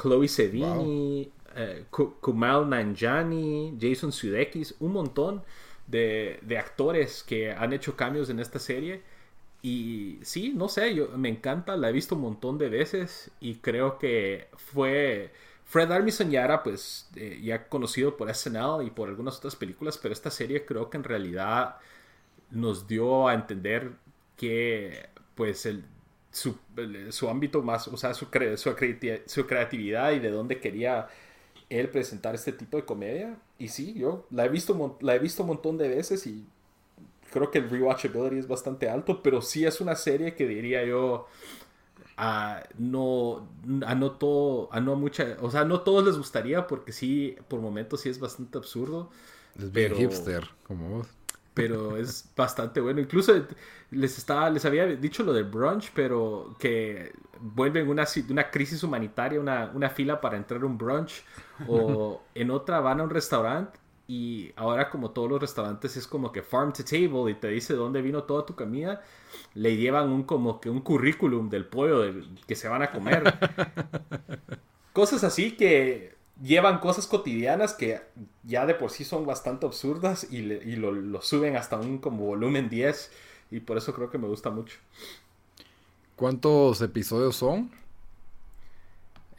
Chloe 0.00 0.28
Sevigny, 0.28 1.32
eh, 1.56 1.84
Ku- 1.90 2.14
Kumail 2.20 2.68
Nanjiani, 2.68 3.76
Jason 3.80 4.12
Sudeikis, 4.12 4.74
un 4.80 4.92
montón 4.92 5.42
de, 5.86 6.38
de 6.42 6.58
actores 6.58 7.22
que 7.24 7.52
han 7.52 7.72
hecho 7.72 7.96
cambios 7.96 8.30
en 8.30 8.40
esta 8.40 8.58
serie. 8.58 9.02
Y 9.62 10.18
sí, 10.22 10.52
no 10.54 10.68
sé, 10.68 10.94
yo 10.94 11.08
me 11.18 11.28
encanta, 11.28 11.76
la 11.76 11.90
he 11.90 11.92
visto 11.92 12.14
un 12.14 12.22
montón 12.22 12.58
de 12.58 12.68
veces 12.68 13.30
y 13.40 13.56
creo 13.56 13.98
que 13.98 14.48
fue... 14.56 15.32
Fred 15.64 15.92
Armisen 15.92 16.30
ya 16.32 16.44
era 16.44 16.62
pues 16.64 17.08
eh, 17.14 17.40
ya 17.42 17.68
conocido 17.68 18.16
por 18.16 18.34
SNL 18.34 18.84
y 18.84 18.90
por 18.90 19.08
algunas 19.08 19.36
otras 19.38 19.54
películas, 19.54 19.98
pero 19.98 20.12
esta 20.12 20.30
serie 20.30 20.64
creo 20.66 20.90
que 20.90 20.96
en 20.96 21.04
realidad 21.04 21.76
nos 22.50 22.88
dio 22.88 23.28
a 23.28 23.34
entender 23.34 23.92
que 24.36 25.08
pues 25.36 25.66
el, 25.66 25.84
su, 26.32 26.56
su 27.10 27.28
ámbito 27.28 27.62
más, 27.62 27.88
o 27.88 27.96
sea, 27.96 28.14
su, 28.14 28.26
su, 28.56 28.76
su 29.26 29.46
creatividad 29.46 30.12
y 30.12 30.18
de 30.20 30.30
dónde 30.30 30.60
quería 30.60 31.08
él 31.68 31.88
presentar 31.88 32.34
este 32.34 32.52
tipo 32.52 32.76
de 32.76 32.84
comedia. 32.84 33.36
Y 33.58 33.68
sí, 33.68 33.94
yo 33.94 34.26
la 34.30 34.46
he 34.46 34.48
visto, 34.48 34.98
la 35.00 35.14
he 35.14 35.18
visto 35.18 35.42
un 35.42 35.48
montón 35.50 35.78
de 35.78 35.88
veces 35.88 36.26
y 36.26 36.46
creo 37.30 37.50
que 37.50 37.58
el 37.58 37.70
rewatchability 37.70 38.38
es 38.38 38.48
bastante 38.48 38.88
alto, 38.88 39.22
pero 39.22 39.40
sí 39.42 39.64
es 39.64 39.80
una 39.80 39.94
serie 39.96 40.34
que 40.34 40.46
diría 40.46 40.84
yo 40.84 41.26
a 42.16 42.62
no 42.78 43.48
a 43.86 43.94
no 43.94 44.12
todo 44.12 44.68
a 44.72 44.80
no 44.80 44.96
mucha 44.96 45.36
o 45.40 45.50
sea 45.50 45.64
no 45.64 45.80
todos 45.80 46.04
les 46.04 46.18
gustaría 46.18 46.66
porque 46.66 46.92
sí 46.92 47.36
por 47.48 47.60
momentos 47.60 48.02
sí 48.02 48.08
es 48.10 48.20
bastante 48.20 48.58
absurdo 48.58 49.10
Es 49.56 49.72
bien 49.72 49.92
Pero- 49.92 49.96
hipster, 49.96 50.48
como 50.66 50.88
vos. 50.98 51.08
pero 51.54 51.96
es 51.96 52.28
bastante 52.36 52.80
bueno. 52.80 53.00
Incluso 53.00 53.32
les 53.90 54.16
estaba, 54.18 54.48
les 54.50 54.64
había 54.64 54.86
dicho 54.86 55.22
lo 55.24 55.32
de 55.32 55.42
brunch, 55.42 55.90
pero 55.94 56.54
que 56.60 57.12
vuelven 57.40 57.88
una, 57.88 58.06
una 58.30 58.50
crisis 58.50 58.82
humanitaria, 58.84 59.40
una, 59.40 59.70
una 59.74 59.90
fila 59.90 60.20
para 60.20 60.36
entrar 60.36 60.62
a 60.62 60.66
un 60.66 60.78
brunch, 60.78 61.24
o 61.66 62.22
en 62.34 62.50
otra 62.52 62.78
van 62.80 63.00
a 63.00 63.02
un 63.04 63.10
restaurante 63.10 63.79
y 64.12 64.52
ahora 64.56 64.90
como 64.90 65.10
todos 65.12 65.30
los 65.30 65.40
restaurantes 65.40 65.96
es 65.96 66.06
como 66.08 66.32
que 66.32 66.42
farm 66.42 66.72
to 66.72 66.84
table 66.84 67.30
y 67.30 67.34
te 67.34 67.46
dice 67.48 67.74
dónde 67.74 68.02
vino 68.02 68.24
toda 68.24 68.44
tu 68.44 68.56
comida, 68.56 69.02
le 69.54 69.76
llevan 69.76 70.08
un 70.10 70.24
como 70.24 70.60
que 70.60 70.68
un 70.68 70.80
currículum 70.80 71.48
del 71.48 71.64
pollo 71.66 72.00
del- 72.00 72.26
que 72.48 72.56
se 72.56 72.66
van 72.68 72.82
a 72.82 72.90
comer. 72.90 73.22
Cosas 74.92 75.22
así 75.22 75.52
que 75.56 76.14
llevan 76.42 76.80
cosas 76.80 77.06
cotidianas 77.06 77.74
que 77.74 78.00
ya 78.42 78.66
de 78.66 78.74
por 78.74 78.90
sí 78.90 79.04
son 79.04 79.26
bastante 79.26 79.66
absurdas 79.66 80.26
y, 80.30 80.38
le- 80.42 80.62
y 80.64 80.74
lo, 80.74 80.90
lo 80.90 81.22
suben 81.22 81.56
hasta 81.56 81.76
un 81.78 81.98
como 81.98 82.24
volumen 82.26 82.68
10 82.68 83.12
y 83.52 83.60
por 83.60 83.76
eso 83.78 83.94
creo 83.94 84.10
que 84.10 84.18
me 84.18 84.26
gusta 84.26 84.50
mucho. 84.50 84.76
¿Cuántos 86.16 86.80
episodios 86.82 87.36
son? 87.36 87.70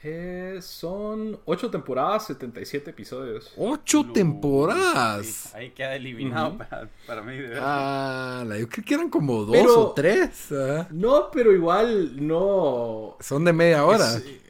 Eh, 0.04 0.58
son 0.62 1.40
8 1.46 1.70
temporadas, 1.70 2.26
77 2.26 2.90
episodios. 2.90 3.52
¡Ocho 3.56 4.04
temporadas! 4.12 5.26
sí, 5.28 5.50
ahí 5.54 5.70
queda 5.72 5.96
eliminado 5.96 6.58
para, 6.58 6.90
para 7.06 7.22
mí. 7.22 7.36
de 7.36 7.42
verdad. 7.50 7.62
Ah, 7.64 8.44
la- 8.48 8.58
yo 8.58 8.68
creo 8.68 8.84
que 8.84 8.94
eran 8.96 9.10
como 9.10 9.44
dos 9.46 9.56
Pero- 9.56 9.80
o 9.80 9.92
tres. 9.94 10.52
ah. 10.54 10.88
No, 10.90 11.30
pero 11.32 11.52
igual 11.54 12.26
no... 12.26 13.16
Son 13.20 13.46
de 13.46 13.54
media 13.54 13.86
hora. 13.86 14.16
Es, 14.18 14.26
eh, 14.26 14.42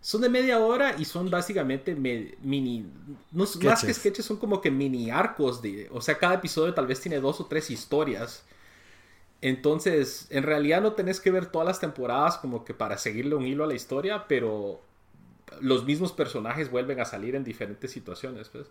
son 0.00 0.22
de 0.22 0.28
media 0.30 0.60
hora 0.60 0.94
y 0.96 1.04
son 1.04 1.28
básicamente 1.30 1.94
me- 1.94 2.34
mini. 2.42 2.86
No, 3.32 3.44
más 3.44 3.56
que 3.56 3.68
Sketches. 3.76 3.96
sketches, 3.98 4.24
son 4.24 4.38
como 4.38 4.62
que 4.62 4.70
mini 4.70 5.10
arcos. 5.10 5.60
De, 5.60 5.88
o 5.92 6.00
sea, 6.00 6.16
cada 6.16 6.34
episodio 6.36 6.72
tal 6.72 6.86
vez 6.86 7.00
tiene 7.02 7.20
dos 7.20 7.38
o 7.40 7.44
tres 7.46 7.70
historias. 7.70 8.44
Entonces, 9.42 10.26
en 10.30 10.42
realidad 10.42 10.80
no 10.82 10.92
tenés 10.92 11.20
que 11.20 11.30
ver 11.30 11.46
todas 11.46 11.66
las 11.68 11.80
temporadas 11.80 12.38
como 12.38 12.64
que 12.64 12.74
para 12.74 12.98
seguirle 12.98 13.34
un 13.34 13.46
hilo 13.46 13.64
a 13.64 13.66
la 13.66 13.74
historia, 13.74 14.26
pero 14.28 14.80
los 15.60 15.84
mismos 15.84 16.12
personajes 16.12 16.70
vuelven 16.70 17.00
a 17.00 17.04
salir 17.04 17.34
en 17.34 17.44
diferentes 17.44 17.90
situaciones. 17.90 18.48
pues. 18.48 18.66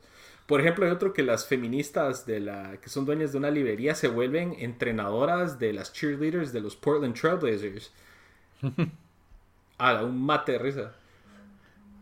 Por 0.46 0.62
ejemplo, 0.62 0.86
hay 0.86 0.92
otro 0.92 1.14
que 1.14 1.24
las 1.24 1.46
feministas 1.48 2.26
de 2.26 2.40
la 2.40 2.78
que 2.82 2.90
son 2.90 3.06
dueñas 3.06 3.32
de 3.32 3.38
una 3.38 3.52
librería 3.52 3.96
se 3.96 4.08
vuelven 4.08 4.56
entrenadoras 4.60 5.60
de 5.60 5.74
las 5.74 5.94
cheerleaders 5.94 6.52
de 6.54 6.62
los 6.62 6.76
Portland 6.76 7.16
Trailblazers. 7.20 7.92
Ah, 9.78 10.02
un 10.04 10.26
mate 10.26 10.54
de 10.54 10.60
risa. 10.60 10.94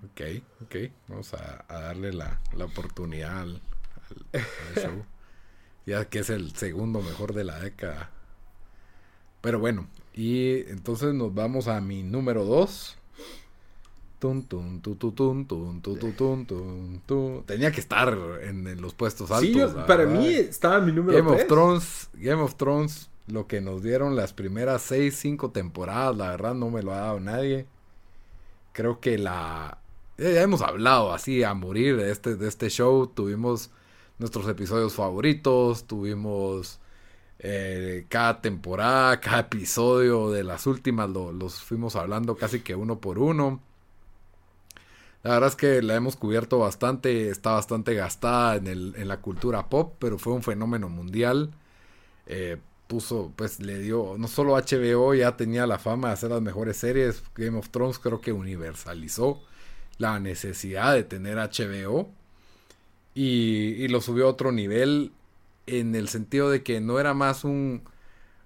Ok, 0.06 0.22
ok. 0.62 0.76
Vamos 1.08 1.34
a, 1.34 1.66
a 1.68 1.80
darle 1.82 2.14
la, 2.14 2.40
la 2.56 2.66
oportunidad 2.66 3.42
al, 3.42 3.62
show. 4.76 5.06
Ya 5.86 6.06
que 6.06 6.20
es 6.20 6.30
el 6.30 6.56
segundo 6.56 7.02
mejor 7.02 7.34
de 7.34 7.44
la 7.44 7.60
década. 7.60 8.12
Pero 9.44 9.60
bueno, 9.60 9.88
y 10.14 10.62
entonces 10.70 11.14
nos 11.14 11.36
vamos 11.36 11.68
a 11.68 11.82
mi 11.82 12.02
número 12.02 12.46
2. 12.46 12.96
Tenía 17.46 17.74
que 17.74 17.82
estar 17.82 18.18
en, 18.42 18.82
los 18.82 18.94
puestos 18.94 19.32
altos. 19.32 19.72
Sí, 19.72 19.78
para 19.86 20.06
mí 20.06 20.28
estaba 20.30 20.80
mi 20.80 20.94
número 20.94 21.18
Game 21.18 21.30
of 21.30 21.48
Thrones, 21.48 22.10
Game 22.14 22.42
of 22.42 22.56
Thrones, 22.56 23.10
lo 23.28 23.46
que 23.46 23.60
nos 23.60 23.84
dieron 23.84 24.16
las 24.16 24.32
primeras 24.32 24.82
6, 24.84 25.14
5 25.14 25.52
temporadas, 25.52 26.16
la 26.16 26.30
verdad 26.30 26.54
no 26.54 26.70
me 26.70 26.82
lo 26.82 26.94
ha 26.94 27.00
dado 27.00 27.20
nadie. 27.20 27.66
Creo 28.72 29.02
que 29.02 29.18
la... 29.18 29.78
Ya 30.18 30.42
hemos 30.42 30.62
hablado 30.62 31.12
así 31.12 31.44
a 31.44 31.54
morir 31.54 31.98
de 31.98 32.12
este, 32.14 32.38
de 32.38 32.48
este 32.48 32.70
show. 32.70 33.08
Tuvimos 33.08 33.72
nuestros 34.20 34.48
episodios 34.48 34.94
favoritos, 34.94 35.84
tuvimos 35.84 36.80
eh, 37.44 38.06
cada 38.10 38.42
temporada, 38.42 39.20
cada 39.22 39.40
episodio 39.42 40.32
de 40.32 40.44
las 40.44 40.66
últimas 40.66 41.10
los 41.10 41.62
fuimos 41.62 41.96
hablando 41.96 42.36
casi 42.36 42.62
que 42.62 42.76
uno 42.76 43.00
por 43.00 43.20
uno. 43.20 43.62
La 45.24 45.32
verdad 45.32 45.50
es 45.50 45.56
que 45.56 45.82
la 45.82 45.96
hemos 45.96 46.16
cubierto 46.18 46.60
bastante, 46.60 47.30
está 47.30 47.52
bastante 47.52 47.94
gastada 47.94 48.56
en, 48.58 48.68
el, 48.68 48.94
en 48.98 49.08
la 49.08 49.22
cultura 49.22 49.70
pop, 49.70 49.96
pero 50.00 50.18
fue 50.18 50.34
un 50.34 50.44
fenómeno 50.44 50.90
mundial. 50.90 51.54
Eh, 52.28 52.58
puso, 52.88 53.32
pues 53.36 53.60
le 53.60 53.80
dio, 53.80 54.16
no 54.18 54.28
solo 54.28 54.56
HBO 54.56 55.14
ya 55.14 55.38
tenía 55.38 55.66
la 55.68 55.80
fama 55.80 56.10
de 56.10 56.14
hacer 56.16 56.32
las 56.32 56.42
mejores 56.42 56.78
series, 56.78 57.24
Game 57.36 57.58
of 57.58 57.70
Thrones 57.70 58.00
creo 58.00 58.22
que 58.22 58.32
universalizó 58.32 59.42
la 59.98 60.20
necesidad 60.20 60.94
de 60.94 61.04
tener 61.04 61.38
HBO 61.38 62.10
y, 63.16 63.88
lo 63.88 64.02
subió 64.02 64.28
a 64.28 64.30
otro 64.30 64.52
nivel 64.52 65.12
en 65.66 65.96
el 65.96 66.10
sentido 66.10 66.50
de 66.50 66.64
que 66.64 66.82
no 66.82 67.00
era 67.00 67.14
más 67.14 67.44
un, 67.44 67.84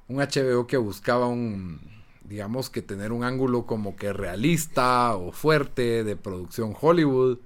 un 0.07 0.17
HBO 0.17 0.67
que 0.67 0.77
buscaba 0.77 1.27
un, 1.27 1.79
digamos 2.23 2.69
que 2.69 2.81
tener 2.81 3.11
un 3.11 3.23
ángulo 3.23 3.65
como 3.65 3.95
que 3.95 4.13
realista 4.13 5.15
o 5.15 5.31
fuerte 5.31 6.03
de 6.03 6.15
producción 6.15 6.75
Hollywood, 6.79 7.39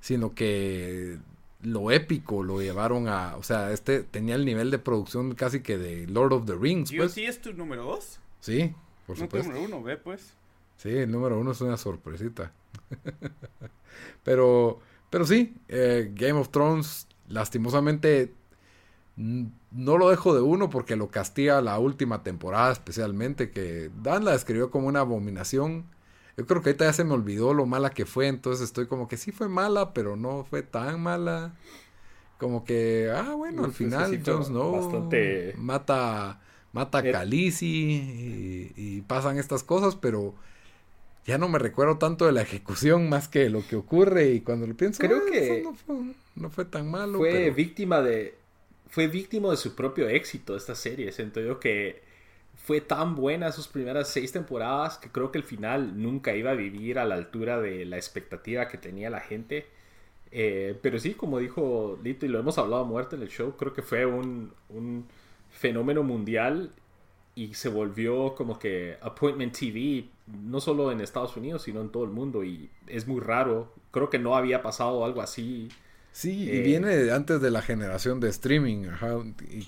sino 0.00 0.34
que 0.34 1.18
lo 1.62 1.90
épico 1.90 2.42
lo 2.42 2.60
llevaron 2.60 3.08
a, 3.08 3.36
o 3.36 3.42
sea, 3.42 3.72
este 3.72 4.02
tenía 4.02 4.34
el 4.34 4.44
nivel 4.44 4.70
de 4.70 4.78
producción 4.78 5.34
casi 5.34 5.60
que 5.60 5.78
de 5.78 6.06
Lord 6.06 6.32
of 6.32 6.46
the 6.46 6.54
Rings. 6.54 6.92
Pues. 6.94 7.12
sí 7.12 7.24
es 7.24 7.40
tu 7.40 7.52
número 7.54 7.84
dos? 7.84 8.18
Sí, 8.40 8.74
por 9.06 9.18
no 9.18 9.26
número 9.26 9.62
uno, 9.62 9.82
ve 9.82 9.96
pues. 9.96 10.34
Sí, 10.76 10.90
el 10.90 11.10
número 11.10 11.38
uno 11.38 11.52
es 11.52 11.60
una 11.60 11.76
sorpresita. 11.76 12.52
pero 14.24 14.80
pero 15.14 15.24
sí, 15.26 15.54
eh, 15.68 16.10
Game 16.12 16.32
of 16.32 16.48
Thrones, 16.48 17.06
lastimosamente, 17.28 18.32
no 19.16 19.98
lo 19.98 20.10
dejo 20.10 20.34
de 20.34 20.40
uno 20.40 20.70
porque 20.70 20.96
lo 20.96 21.08
castiga 21.08 21.60
la 21.60 21.78
última 21.78 22.22
temporada 22.22 22.72
especialmente, 22.72 23.50
que 23.50 23.90
Dan 24.02 24.24
la 24.24 24.32
describió 24.32 24.70
como 24.70 24.88
una 24.88 25.00
abominación. 25.00 25.84
Yo 26.36 26.46
creo 26.46 26.62
que 26.62 26.70
ahorita 26.70 26.86
ya 26.86 26.92
se 26.92 27.04
me 27.04 27.14
olvidó 27.14 27.54
lo 27.54 27.64
mala 27.64 27.90
que 27.90 28.06
fue, 28.06 28.26
entonces 28.26 28.64
estoy 28.64 28.86
como 28.86 29.06
que 29.06 29.16
sí 29.16 29.30
fue 29.30 29.48
mala, 29.48 29.94
pero 29.94 30.16
no 30.16 30.44
fue 30.44 30.62
tan 30.62 31.00
mala. 31.00 31.54
Como 32.38 32.64
que, 32.64 33.12
ah, 33.14 33.34
bueno, 33.36 33.64
al 33.64 33.72
final 33.72 34.20
Jon 34.24 34.44
Snow 34.44 35.08
mata, 35.56 36.40
mata 36.72 36.98
a 36.98 37.02
Khaleesi 37.02 38.72
y 38.76 39.00
pasan 39.02 39.38
estas 39.38 39.62
cosas, 39.62 39.94
pero 39.94 40.34
ya 41.24 41.38
no 41.38 41.48
me 41.48 41.58
recuerdo 41.58 41.98
tanto 41.98 42.26
de 42.26 42.32
la 42.32 42.42
ejecución 42.42 43.08
más 43.08 43.28
que 43.28 43.40
de 43.40 43.50
lo 43.50 43.66
que 43.66 43.76
ocurre 43.76 44.32
y 44.32 44.40
cuando 44.40 44.66
lo 44.66 44.74
pienso 44.74 44.98
creo 44.98 45.18
ah, 45.18 45.30
que 45.30 45.64
no 46.34 46.50
fue, 46.50 46.64
tan 46.64 46.90
malo 46.90 47.18
fue 47.18 47.50
víctima 47.50 48.02
de 48.02 48.36
fue 48.94 49.08
víctima 49.08 49.50
de 49.50 49.56
su 49.56 49.74
propio 49.74 50.08
éxito 50.08 50.54
esta 50.54 50.76
serie 50.76 51.10
siento 51.10 51.58
que 51.58 52.02
fue 52.54 52.80
tan 52.80 53.16
buena 53.16 53.50
sus 53.50 53.66
primeras 53.66 54.08
seis 54.08 54.30
temporadas 54.30 54.98
que 54.98 55.10
creo 55.10 55.32
que 55.32 55.38
el 55.38 55.44
final 55.44 56.00
nunca 56.00 56.36
iba 56.36 56.52
a 56.52 56.54
vivir 56.54 57.00
a 57.00 57.04
la 57.04 57.16
altura 57.16 57.60
de 57.60 57.84
la 57.86 57.96
expectativa 57.96 58.68
que 58.68 58.78
tenía 58.78 59.10
la 59.10 59.18
gente 59.18 59.66
eh, 60.30 60.78
pero 60.80 61.00
sí 61.00 61.14
como 61.14 61.40
dijo 61.40 61.98
Lito 62.04 62.24
y 62.24 62.28
lo 62.28 62.38
hemos 62.38 62.56
hablado 62.56 62.82
a 62.82 62.86
muerte 62.86 63.16
en 63.16 63.22
el 63.22 63.30
show 63.30 63.56
creo 63.56 63.72
que 63.72 63.82
fue 63.82 64.06
un, 64.06 64.52
un 64.68 65.08
fenómeno 65.50 66.04
mundial 66.04 66.70
y 67.34 67.54
se 67.54 67.68
volvió 67.68 68.36
como 68.36 68.60
que 68.60 68.96
Appointment 69.00 69.58
TV, 69.58 70.08
no 70.26 70.60
solo 70.60 70.92
en 70.92 71.00
Estados 71.00 71.36
Unidos, 71.36 71.62
sino 71.62 71.80
en 71.80 71.88
todo 71.90 72.04
el 72.04 72.10
mundo. 72.10 72.44
Y 72.44 72.70
es 72.86 73.08
muy 73.08 73.20
raro. 73.20 73.72
Creo 73.90 74.08
que 74.08 74.20
no 74.20 74.36
había 74.36 74.62
pasado 74.62 75.04
algo 75.04 75.20
así. 75.20 75.68
Sí, 76.14 76.44
y 76.44 76.58
eh, 76.58 76.60
viene 76.62 77.10
antes 77.10 77.40
de 77.40 77.50
la 77.50 77.60
generación 77.60 78.20
de 78.20 78.28
streaming. 78.28 78.86
y, 79.50 79.66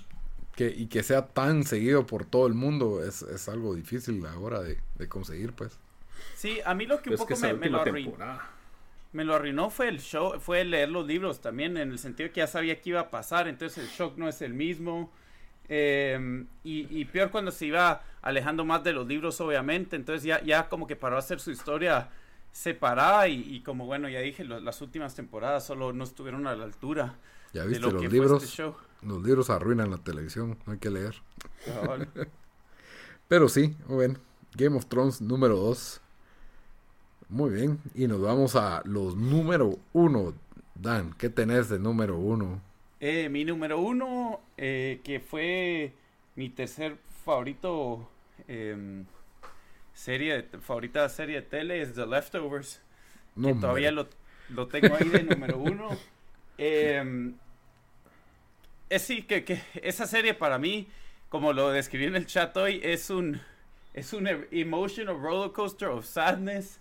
que, 0.55 0.68
y 0.68 0.86
que 0.86 1.03
sea 1.03 1.26
tan 1.26 1.64
seguido 1.64 2.07
por 2.07 2.24
todo 2.24 2.47
el 2.47 2.55
mundo 2.55 3.05
es, 3.05 3.49
algo 3.49 3.74
difícil 3.74 4.24
ahora 4.24 4.61
de, 4.61 4.78
de, 4.94 5.09
conseguir, 5.09 5.53
pues. 5.55 5.76
Sí, 6.36 6.61
a 6.64 6.72
mí 6.72 6.86
lo 6.86 7.03
que 7.03 7.11
un 7.11 7.16
poco 7.16 7.36
me, 7.36 7.68
lo 7.68 7.80
arruinó. 7.80 8.38
Me 9.12 9.24
lo 9.24 9.34
arruinó 9.34 9.70
fue 9.70 9.88
el 9.88 9.99
show, 9.99 10.38
fue 10.38 10.64
leer 10.64 10.88
los 10.88 11.05
libros 11.05 11.40
también, 11.40 11.76
en 11.76 11.90
el 11.90 11.99
sentido 11.99 12.30
que 12.30 12.36
ya 12.36 12.47
sabía 12.47 12.80
que 12.80 12.90
iba 12.90 13.01
a 13.01 13.11
pasar, 13.11 13.49
entonces 13.49 13.82
el 13.82 13.90
shock 13.90 14.16
no 14.16 14.28
es 14.28 14.40
el 14.40 14.55
mismo. 14.55 15.11
Em, 15.68 16.47
y, 16.62 17.05
peor 17.07 17.32
cuando 17.32 17.51
se 17.51 17.66
iba 17.66 18.05
alejando 18.22 18.64
más 18.64 18.84
de 18.84 18.92
los 18.92 19.05
libros, 19.09 19.40
obviamente. 19.40 19.97
Entonces 19.97 20.22
ya, 20.22 20.40
ya 20.44 20.68
como 20.68 20.86
que 20.86 20.94
paró 20.94 21.16
a 21.16 21.18
hacer 21.18 21.40
su 21.40 21.51
historia 21.51 22.09
separada 22.57 23.28
y, 23.28 23.61
como 23.61 23.84
bueno, 23.84 24.09
ya 24.09 24.20
dije, 24.20 24.42
las 24.42 24.80
últimas 24.80 25.14
temporadas 25.14 25.66
solo 25.66 25.92
no 25.92 26.04
estuvieron 26.04 26.46
a 26.46 26.57
la 26.57 26.64
altura. 26.64 27.18
Ya 27.52 27.64
viste, 27.64 27.80
los 27.80 28.02
este 28.02 28.09
libros, 28.09 28.62
los 29.02 29.22
libros 29.22 29.50
arruinan 29.50 29.90
la 29.90 29.98
televisión, 29.98 30.59
no 30.64 30.72
hay 30.72 30.78
que 30.78 30.90
leer. 30.90 31.14
Pero 33.28 33.50
sí, 33.50 33.76
bueno, 33.86 34.18
Game 34.54 34.74
of 34.74 34.86
Thrones 34.86 35.20
número 35.20 35.57
2. 35.57 36.00
Muy 37.28 37.50
bien, 37.50 37.78
y 37.94 38.07
nos 38.07 38.22
vamos 38.22 38.57
a 38.57 38.80
los 38.86 39.16
número 39.16 39.78
1. 39.92 40.34
Dan, 40.76 41.12
¿qué 41.18 41.28
tenés 41.28 41.68
de 41.68 41.78
número 41.78 42.16
1? 42.16 42.61
Eh, 43.00 43.28
mi 43.28 43.44
número 43.44 43.80
uno, 43.80 44.40
eh, 44.57 45.02
que 45.04 45.20
fue 45.20 45.92
mi 46.36 46.48
tercer 46.48 46.96
favorito 47.24 48.09
em, 48.48 49.04
serie, 49.97 50.49
favorita 50.61 51.09
serie 51.09 51.36
de 51.36 51.42
tele, 51.42 51.80
es 51.80 51.94
The 51.94 52.07
Leftovers. 52.07 52.80
que 53.40 53.55
todavía 53.55 53.90
lo, 53.90 54.07
tengo 54.68 54.94
ahí 54.94 55.09
de 55.09 55.22
número 55.24 55.59
uno. 55.59 55.88
Eh, 56.59 57.34
es 58.88 59.03
sí, 59.03 59.24
que, 59.24 59.44
que, 59.44 59.61
esa 59.82 60.07
serie 60.07 60.32
para 60.32 60.59
mí, 60.59 60.88
como 61.28 61.53
lo 61.53 61.70
describí 61.70 62.07
en 62.07 62.16
el 62.16 62.24
chat 62.24 62.57
hoy, 62.57 62.80
es 62.82 63.11
un, 63.11 63.38
es 63.92 64.14
un 64.14 64.26
emotional 64.51 65.20
roller 65.20 65.53
coaster 65.53 65.88
of 65.88 66.07
sadness. 66.07 66.80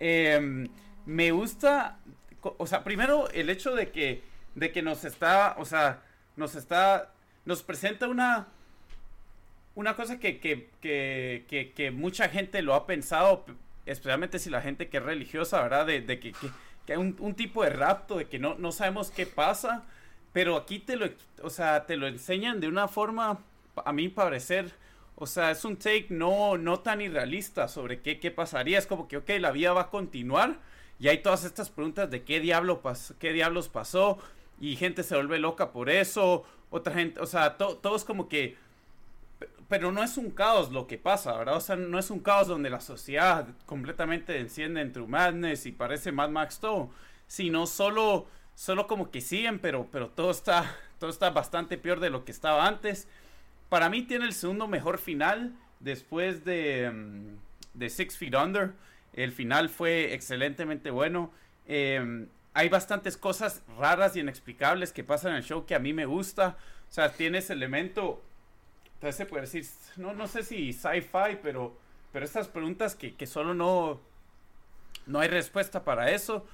Em, 0.00 0.66
me 1.06 1.30
gusta, 1.30 2.00
o 2.42 2.66
sea, 2.66 2.82
primero 2.82 3.30
el 3.30 3.50
hecho 3.50 3.76
de 3.76 3.92
que 3.92 4.24
de 4.54 4.72
que 4.72 4.82
nos 4.82 5.04
está, 5.04 5.56
o 5.58 5.64
sea, 5.64 6.02
nos 6.36 6.54
está, 6.54 7.12
nos 7.44 7.62
presenta 7.62 8.08
una, 8.08 8.48
una 9.74 9.96
cosa 9.96 10.18
que, 10.20 10.38
que, 10.38 10.68
que, 10.80 11.72
que, 11.74 11.90
mucha 11.90 12.28
gente 12.28 12.62
lo 12.62 12.74
ha 12.74 12.86
pensado, 12.86 13.44
especialmente 13.86 14.38
si 14.38 14.50
la 14.50 14.60
gente 14.60 14.88
que 14.88 14.98
es 14.98 15.02
religiosa, 15.02 15.60
¿verdad? 15.62 15.86
De, 15.86 16.00
de 16.00 16.20
que, 16.20 16.32
hay 16.88 16.96
un, 16.96 17.34
tipo 17.34 17.64
de 17.64 17.70
rapto, 17.70 18.18
de 18.18 18.26
que 18.26 18.38
no, 18.38 18.54
no 18.56 18.70
sabemos 18.70 19.10
qué 19.10 19.26
pasa, 19.26 19.84
pero 20.32 20.56
aquí 20.56 20.78
te 20.78 20.96
lo, 20.96 21.06
o 21.42 21.50
sea, 21.50 21.86
te 21.86 21.96
lo 21.96 22.06
enseñan 22.06 22.60
de 22.60 22.68
una 22.68 22.88
forma, 22.88 23.40
a 23.84 23.92
mí 23.92 24.08
parecer, 24.08 24.72
o 25.16 25.26
sea, 25.26 25.50
es 25.50 25.64
un 25.64 25.76
take 25.76 26.06
no, 26.10 26.56
no 26.58 26.80
tan 26.80 27.00
irrealista 27.00 27.68
sobre 27.68 28.00
qué, 28.00 28.20
qué 28.20 28.30
pasaría, 28.30 28.78
es 28.78 28.86
como 28.86 29.08
que, 29.08 29.16
ok, 29.16 29.30
la 29.40 29.50
vida 29.50 29.72
va 29.72 29.82
a 29.82 29.90
continuar, 29.90 30.58
y 31.00 31.08
hay 31.08 31.18
todas 31.18 31.44
estas 31.44 31.70
preguntas 31.70 32.10
de 32.10 32.22
qué, 32.22 32.38
diablo 32.38 32.80
pas 32.80 33.14
qué 33.18 33.32
diablos 33.32 33.68
pasó, 33.68 34.18
y 34.60 34.76
gente 34.76 35.02
se 35.02 35.16
vuelve 35.16 35.38
loca 35.38 35.72
por 35.72 35.90
eso, 35.90 36.44
otra 36.70 36.94
gente, 36.94 37.20
o 37.20 37.26
sea, 37.26 37.56
todo 37.56 37.96
es 37.96 38.04
como 38.04 38.28
que, 38.28 38.56
pero 39.68 39.92
no 39.92 40.02
es 40.02 40.16
un 40.16 40.30
caos 40.30 40.72
lo 40.72 40.86
que 40.86 40.98
pasa, 40.98 41.36
¿verdad? 41.36 41.56
O 41.56 41.60
sea, 41.60 41.76
no 41.76 41.98
es 41.98 42.10
un 42.10 42.20
caos 42.20 42.48
donde 42.48 42.70
la 42.70 42.80
sociedad 42.80 43.46
completamente 43.66 44.38
enciende 44.38 44.80
en 44.80 44.92
True 44.92 45.06
Madness 45.06 45.66
y 45.66 45.72
parece 45.72 46.12
Mad 46.12 46.30
Max 46.30 46.60
todo, 46.60 46.90
sino 47.26 47.66
solo, 47.66 48.26
solo 48.54 48.86
como 48.86 49.10
que 49.10 49.20
siguen, 49.20 49.58
pero, 49.58 49.88
pero 49.90 50.08
todo 50.08 50.30
está, 50.30 50.76
todo 50.98 51.10
está 51.10 51.30
bastante 51.30 51.78
peor 51.78 52.00
de 52.00 52.10
lo 52.10 52.24
que 52.24 52.32
estaba 52.32 52.66
antes. 52.66 53.08
Para 53.68 53.88
mí 53.88 54.02
tiene 54.02 54.26
el 54.26 54.34
segundo 54.34 54.68
mejor 54.68 54.98
final 54.98 55.52
después 55.80 56.44
de, 56.44 56.90
mm, 56.90 57.78
de 57.78 57.90
Six 57.90 58.16
Feet 58.18 58.34
Under. 58.34 58.72
El 59.12 59.32
final 59.32 59.68
fue 59.68 60.14
excelentemente 60.14 60.90
bueno. 60.90 61.30
Eh, 61.66 62.26
hay 62.54 62.68
bastantes 62.68 63.16
cosas 63.16 63.62
raras 63.78 64.14
y 64.16 64.20
inexplicables 64.20 64.92
que 64.92 65.02
pasan 65.02 65.32
en 65.32 65.38
el 65.38 65.44
show 65.44 65.66
que 65.66 65.74
a 65.74 65.80
mí 65.80 65.92
me 65.92 66.06
gusta. 66.06 66.56
O 66.88 66.92
sea, 66.92 67.12
tiene 67.12 67.38
ese 67.38 67.52
elemento, 67.52 68.22
entonces 68.94 69.16
se 69.16 69.26
puede 69.26 69.42
decir, 69.42 69.66
no, 69.96 70.14
no 70.14 70.26
sé 70.26 70.42
si 70.42 70.72
sci-fi, 70.72 71.38
pero, 71.42 71.76
pero 72.12 72.24
estas 72.24 72.48
preguntas 72.48 72.94
que, 72.94 73.14
que, 73.14 73.26
solo 73.26 73.54
no, 73.54 74.00
no 75.06 75.20
hay 75.20 75.28
respuesta 75.28 75.84
para 75.84 76.10
eso. 76.10 76.46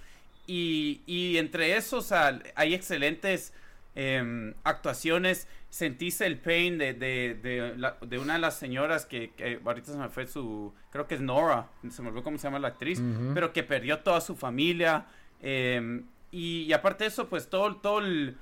Y, 0.47 1.03
y 1.07 1.37
entre 1.39 1.77
esos 1.77 2.13
hay 2.13 2.75
excelentes 2.75 3.53
Em, 3.97 4.55
actuaciones, 4.63 5.49
sentiste 5.69 6.25
el 6.25 6.39
pain 6.39 6.79
de, 6.79 6.95
de, 6.95 7.35
de, 7.35 8.19
una 8.19 8.35
de 8.35 8.39
las 8.39 8.57
señoras 8.57 9.05
que, 9.05 9.61
ahorita 9.65 9.93
se 9.93 9.99
me 9.99 10.09
fue 10.09 10.29
su, 10.29 10.73
creo 10.93 11.09
que 11.09 11.17
es 11.17 11.21
Nora, 11.21 11.69
se 11.91 12.01
me 12.01 12.09
olvidó 12.09 12.23
cómo 12.23 12.39
se 12.39 12.45
llama 12.45 12.61
la 12.61 12.69
actriz, 12.69 13.03
pero 13.35 13.53
que 13.53 13.65
perdió 13.65 13.99
toda 13.99 14.21
su 14.21 14.37
familia. 14.37 15.07
Em, 15.43 16.05
y, 16.31 16.73
aparte 16.73 17.05
de 17.05 17.09
eso, 17.09 17.29
pues 17.29 17.51
todo, 17.51 17.77
todo 17.77 17.99
el, 17.99 18.37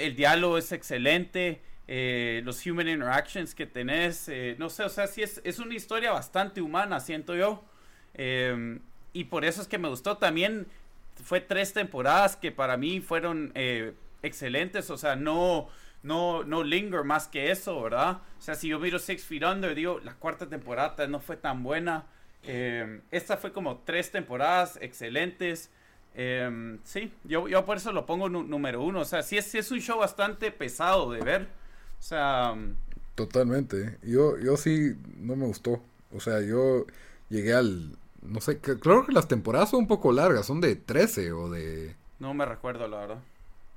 el 0.00 0.14
diálogo 0.14 0.58
es 0.58 0.70
excelente. 0.70 1.60
Eh, 1.86 2.40
los 2.44 2.64
human 2.66 2.88
interactions 2.88 3.54
que 3.54 3.66
tenés, 3.66 4.28
eh, 4.28 4.56
no 4.58 4.70
sé, 4.70 4.84
o 4.84 4.88
sea, 4.88 5.06
sí 5.06 5.22
es, 5.22 5.40
es 5.44 5.58
una 5.58 5.74
historia 5.74 6.12
bastante 6.12 6.62
humana, 6.62 7.00
siento 7.00 7.34
yo. 7.34 7.62
Em, 8.14 8.80
y 9.12 9.24
por 9.24 9.44
eso 9.44 9.60
es 9.60 9.68
que 9.68 9.78
me 9.78 9.88
gustó. 9.88 10.16
También 10.16 10.66
fue 11.22 11.40
tres 11.40 11.72
temporadas 11.72 12.36
que 12.36 12.52
para 12.52 12.76
mí 12.76 13.00
fueron 13.00 13.52
eh, 13.54 13.94
excelentes, 14.22 14.90
o 14.90 14.96
sea, 14.96 15.16
no, 15.16 15.68
no, 16.02 16.42
no 16.44 16.62
linger 16.64 17.04
más 17.04 17.28
que 17.28 17.50
eso, 17.50 17.82
¿verdad? 17.82 18.18
O 18.38 18.42
sea, 18.42 18.54
si 18.54 18.68
yo 18.68 18.78
miro 18.78 18.98
Six 18.98 19.24
Feet 19.24 19.44
Under, 19.44 19.74
digo, 19.74 20.00
la 20.02 20.14
cuarta 20.14 20.48
temporada 20.48 21.06
no 21.06 21.20
fue 21.20 21.36
tan 21.36 21.62
buena. 21.62 22.06
Em, 22.42 23.02
esta 23.10 23.36
fue 23.36 23.52
como 23.52 23.78
tres 23.78 24.10
temporadas 24.10 24.78
excelentes. 24.80 25.70
Em, 26.14 26.78
sí, 26.84 27.12
yo, 27.24 27.48
yo 27.48 27.64
por 27.64 27.76
eso 27.76 27.92
lo 27.92 28.06
pongo 28.06 28.28
número 28.28 28.82
uno. 28.82 29.00
O 29.00 29.04
sea, 29.04 29.22
sí 29.22 29.36
es, 29.36 29.46
sí 29.46 29.58
es 29.58 29.70
un 29.70 29.80
show 29.80 29.98
bastante 29.98 30.50
pesado 30.50 31.10
de 31.12 31.20
ver. 31.20 31.63
O 32.04 32.06
sea... 32.06 32.54
Totalmente. 33.14 33.96
Yo, 34.02 34.36
yo 34.38 34.58
sí 34.58 34.94
no 35.16 35.36
me 35.36 35.46
gustó. 35.46 35.80
O 36.12 36.20
sea, 36.20 36.42
yo 36.42 36.84
llegué 37.30 37.54
al... 37.54 37.96
No 38.20 38.42
sé, 38.42 38.58
creo 38.58 39.06
que 39.06 39.12
las 39.12 39.26
temporadas 39.26 39.70
son 39.70 39.80
un 39.80 39.86
poco 39.86 40.12
largas. 40.12 40.44
Son 40.44 40.60
de 40.60 40.76
13 40.76 41.32
o 41.32 41.48
de... 41.48 41.96
No 42.18 42.34
me 42.34 42.44
recuerdo, 42.44 42.86
la 42.88 42.98
verdad. 42.98 43.22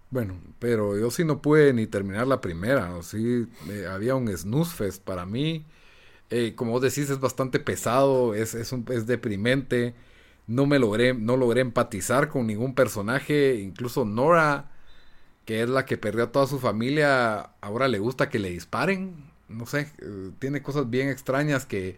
Bueno, 0.10 0.38
pero 0.60 0.98
yo 1.00 1.10
sí 1.10 1.24
no 1.24 1.42
pude 1.42 1.72
ni 1.72 1.88
terminar 1.88 2.28
la 2.28 2.42
primera. 2.42 2.96
O 2.96 3.02
sí, 3.02 3.48
eh, 3.70 3.88
había 3.90 4.16
un 4.16 4.28
snooze 4.28 4.76
fest 4.76 5.02
para 5.02 5.26
mí. 5.26 5.66
Eh, 6.30 6.54
como 6.54 6.72
vos 6.72 6.82
decís, 6.82 7.10
es 7.10 7.22
bastante 7.22 7.62
pesado, 7.62 8.34
es, 8.34 8.56
es, 8.56 8.74
un, 8.74 8.86
es 8.90 9.08
deprimente. 9.08 9.96
No 10.48 10.66
me 10.66 10.80
logré, 10.80 11.14
no 11.14 11.38
logré 11.38 11.62
empatizar 11.62 12.28
con 12.28 12.46
ningún 12.46 12.76
personaje. 12.76 13.56
Incluso 13.56 14.04
Nora, 14.04 14.70
que 15.48 15.64
es 15.64 15.70
la 15.70 15.86
que 15.86 15.98
perdió 15.98 16.26
a 16.26 16.32
toda 16.32 16.46
su 16.46 16.60
familia, 16.60 17.50
ahora 17.62 17.88
le 17.88 17.98
gusta 17.98 18.30
que 18.30 18.38
le 18.38 18.52
disparen. 18.52 19.16
No 19.50 19.66
sé, 19.66 19.92
eh, 20.00 20.32
tiene 20.38 20.62
cosas 20.62 20.92
bien 20.92 21.10
extrañas 21.10 21.66
que, 21.66 21.98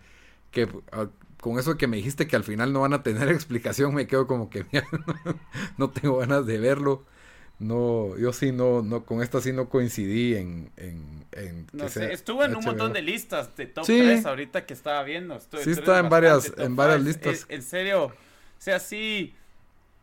que 0.51 0.69
ah, 0.93 1.07
con 1.41 1.59
eso 1.59 1.77
que 1.77 1.87
me 1.87 1.97
dijiste 1.97 2.27
que 2.27 2.37
al 2.37 2.45
final 2.45 2.71
no 2.71 2.79
van 2.81 2.93
a 2.93 3.03
tener 3.03 3.27
explicación, 3.29 3.93
me 3.93 4.07
quedo 4.07 4.27
como 4.27 4.49
que 4.49 4.65
no 5.77 5.89
tengo 5.89 6.19
ganas 6.19 6.45
de 6.45 6.59
verlo 6.59 7.03
no, 7.59 8.17
yo 8.17 8.31
sí 8.31 8.53
no, 8.53 8.81
no, 8.81 9.05
con 9.05 9.21
esta 9.21 9.41
sí 9.41 9.51
no 9.51 9.67
coincidí 9.67 10.35
en, 10.35 10.71
en, 10.77 11.67
no 11.73 11.89
sé, 11.89 12.13
estuvo 12.13 12.43
en 12.45 12.55
un 12.55 12.63
montón 12.63 12.93
de 12.93 13.01
listas 13.01 13.55
de 13.57 13.65
top 13.65 13.85
3 13.85 14.25
ahorita 14.25 14.65
que 14.65 14.73
estaba 14.73 15.03
viendo. 15.03 15.37
sí 15.39 15.71
está 15.71 15.99
en 15.99 16.07
varias, 16.07 16.53
en 16.57 16.77
varias 16.77 17.01
listas. 17.01 17.45
en 17.49 17.61
serio, 17.61 18.05
o 18.05 18.13
sea, 18.57 18.79
sí, 18.79 19.33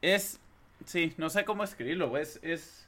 es, 0.02 0.38
sí, 0.84 1.14
no 1.16 1.30
sé 1.30 1.46
cómo 1.46 1.64
escribirlo, 1.64 2.14
es, 2.18 2.38
es, 2.42 2.85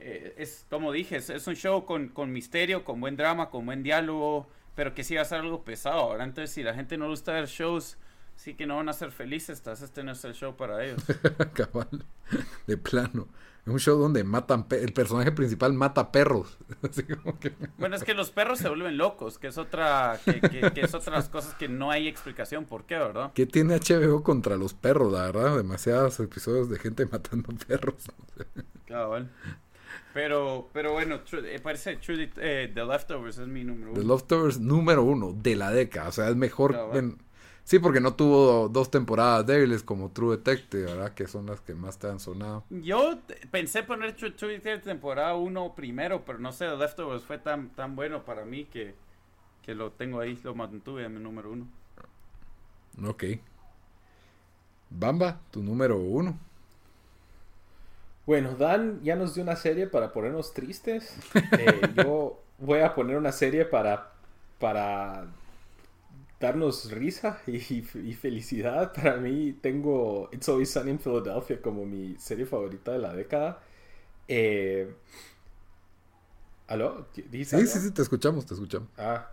eh, 0.00 0.34
es 0.38 0.66
como 0.70 0.92
dije, 0.92 1.16
es, 1.16 1.46
un 1.46 1.54
show 1.54 1.84
con, 1.84 2.08
con, 2.08 2.32
misterio, 2.32 2.84
con 2.84 3.00
buen 3.00 3.16
drama, 3.16 3.50
con 3.50 3.66
buen 3.66 3.82
diálogo, 3.82 4.48
pero 4.74 4.94
que 4.94 5.04
sí 5.04 5.16
va 5.16 5.22
a 5.22 5.24
ser 5.24 5.40
algo 5.40 5.64
pesado. 5.64 6.00
Ahora, 6.00 6.24
entonces, 6.24 6.54
si 6.54 6.62
la 6.62 6.74
gente 6.74 6.96
no 6.96 7.08
gusta 7.08 7.32
ver 7.32 7.46
shows, 7.46 7.98
sí 8.36 8.54
que 8.54 8.66
no 8.66 8.76
van 8.76 8.88
a 8.88 8.92
ser 8.92 9.10
felices, 9.10 9.58
estás 9.58 9.82
este 9.82 10.02
no 10.04 10.12
es 10.12 10.24
el 10.24 10.34
show 10.34 10.56
para 10.56 10.84
ellos. 10.84 11.02
Cabal, 11.54 12.04
de 12.66 12.76
plano. 12.76 13.28
Es 13.66 13.72
un 13.72 13.80
show 13.80 13.98
donde 13.98 14.24
matan, 14.24 14.66
el 14.70 14.94
personaje 14.94 15.30
principal 15.30 15.74
mata 15.74 16.10
perros. 16.10 16.56
Bueno, 17.76 17.96
es 17.96 18.02
que 18.02 18.14
los 18.14 18.30
perros 18.30 18.58
se 18.58 18.68
vuelven 18.68 18.96
locos, 18.96 19.38
que 19.38 19.48
es 19.48 19.58
otra, 19.58 20.18
que, 20.24 20.72
es 20.74 20.94
otras 20.94 21.28
cosas 21.28 21.54
que 21.54 21.68
no 21.68 21.90
hay 21.90 22.08
explicación 22.08 22.64
por 22.64 22.84
qué, 22.84 22.96
¿verdad? 22.96 23.32
¿Qué 23.34 23.46
tiene 23.46 23.78
HBO 23.78 24.22
contra 24.22 24.56
los 24.56 24.74
perros, 24.74 25.12
la 25.12 25.30
verdad? 25.30 25.56
Demasiados 25.56 26.18
episodios 26.20 26.68
de 26.70 26.78
gente 26.78 27.06
matando 27.06 27.48
perros. 27.66 28.06
Cabal. 28.86 29.30
Pero, 30.18 30.68
pero 30.72 30.94
bueno, 30.94 31.20
eh, 31.44 31.60
parece 31.62 31.94
True, 31.98 32.28
eh, 32.38 32.72
The 32.74 32.84
Leftovers 32.84 33.38
es 33.38 33.46
mi 33.46 33.62
número 33.62 33.92
uno. 33.92 34.00
The 34.00 34.04
Leftovers 34.04 34.58
número 34.58 35.04
uno 35.04 35.32
de 35.32 35.54
la 35.54 35.70
década. 35.70 36.08
O 36.08 36.12
sea, 36.12 36.28
es 36.28 36.34
mejor. 36.34 36.76
Sí, 37.62 37.78
porque 37.78 38.00
no 38.00 38.14
tuvo 38.14 38.68
dos 38.68 38.90
temporadas 38.90 39.46
débiles 39.46 39.84
como 39.84 40.10
True 40.10 40.38
Detective, 40.38 40.86
¿verdad? 40.86 41.14
Que 41.14 41.28
son 41.28 41.46
las 41.46 41.60
que 41.60 41.72
más 41.76 42.00
te 42.00 42.08
han 42.08 42.18
sonado. 42.18 42.64
Yo 42.68 43.20
pensé 43.52 43.84
poner 43.84 44.16
True, 44.16 44.32
Detective 44.32 44.78
temporada 44.78 45.36
1 45.36 45.74
primero, 45.76 46.24
pero 46.24 46.40
no 46.40 46.50
sé, 46.50 46.66
The 46.66 46.76
Leftovers 46.76 47.22
fue 47.22 47.38
tan, 47.38 47.68
tan 47.76 47.94
bueno 47.94 48.24
para 48.24 48.44
mí 48.44 48.64
que, 48.64 48.96
que 49.62 49.76
lo 49.76 49.92
tengo 49.92 50.18
ahí, 50.18 50.36
lo 50.42 50.52
mantuve 50.52 51.04
en 51.04 51.14
mi 51.14 51.20
número 51.20 51.52
1. 51.52 51.64
Ok. 53.06 53.24
Bamba, 54.90 55.40
tu 55.52 55.62
número 55.62 55.96
1. 55.96 56.47
Bueno, 58.28 58.56
Dan 58.56 59.00
ya 59.02 59.16
nos 59.16 59.32
dio 59.32 59.42
una 59.42 59.56
serie 59.56 59.86
para 59.86 60.12
ponernos 60.12 60.52
tristes. 60.52 61.16
Eh, 61.58 61.80
yo 61.96 62.38
voy 62.58 62.80
a 62.80 62.94
poner 62.94 63.16
una 63.16 63.32
serie 63.32 63.64
para, 63.64 64.12
para 64.58 65.28
darnos 66.38 66.90
risa 66.90 67.40
y, 67.46 67.80
felicidad. 67.80 68.92
Para 68.92 69.16
mí 69.16 69.54
tengo 69.62 70.28
It's 70.30 70.46
Always 70.46 70.70
Sunny 70.70 70.90
in 70.90 70.98
Philadelphia 70.98 71.62
como 71.62 71.86
mi 71.86 72.16
serie 72.18 72.44
favorita 72.44 72.92
de 72.92 72.98
la 72.98 73.14
década. 73.14 73.62
Eh... 74.28 74.94
¿Aló? 76.66 77.06
Sí, 77.14 77.44
sí, 77.46 77.66
sí, 77.66 77.90
te 77.92 78.02
escuchamos, 78.02 78.44
te 78.44 78.52
escuchamos. 78.52 78.90
Ah. 78.98 79.26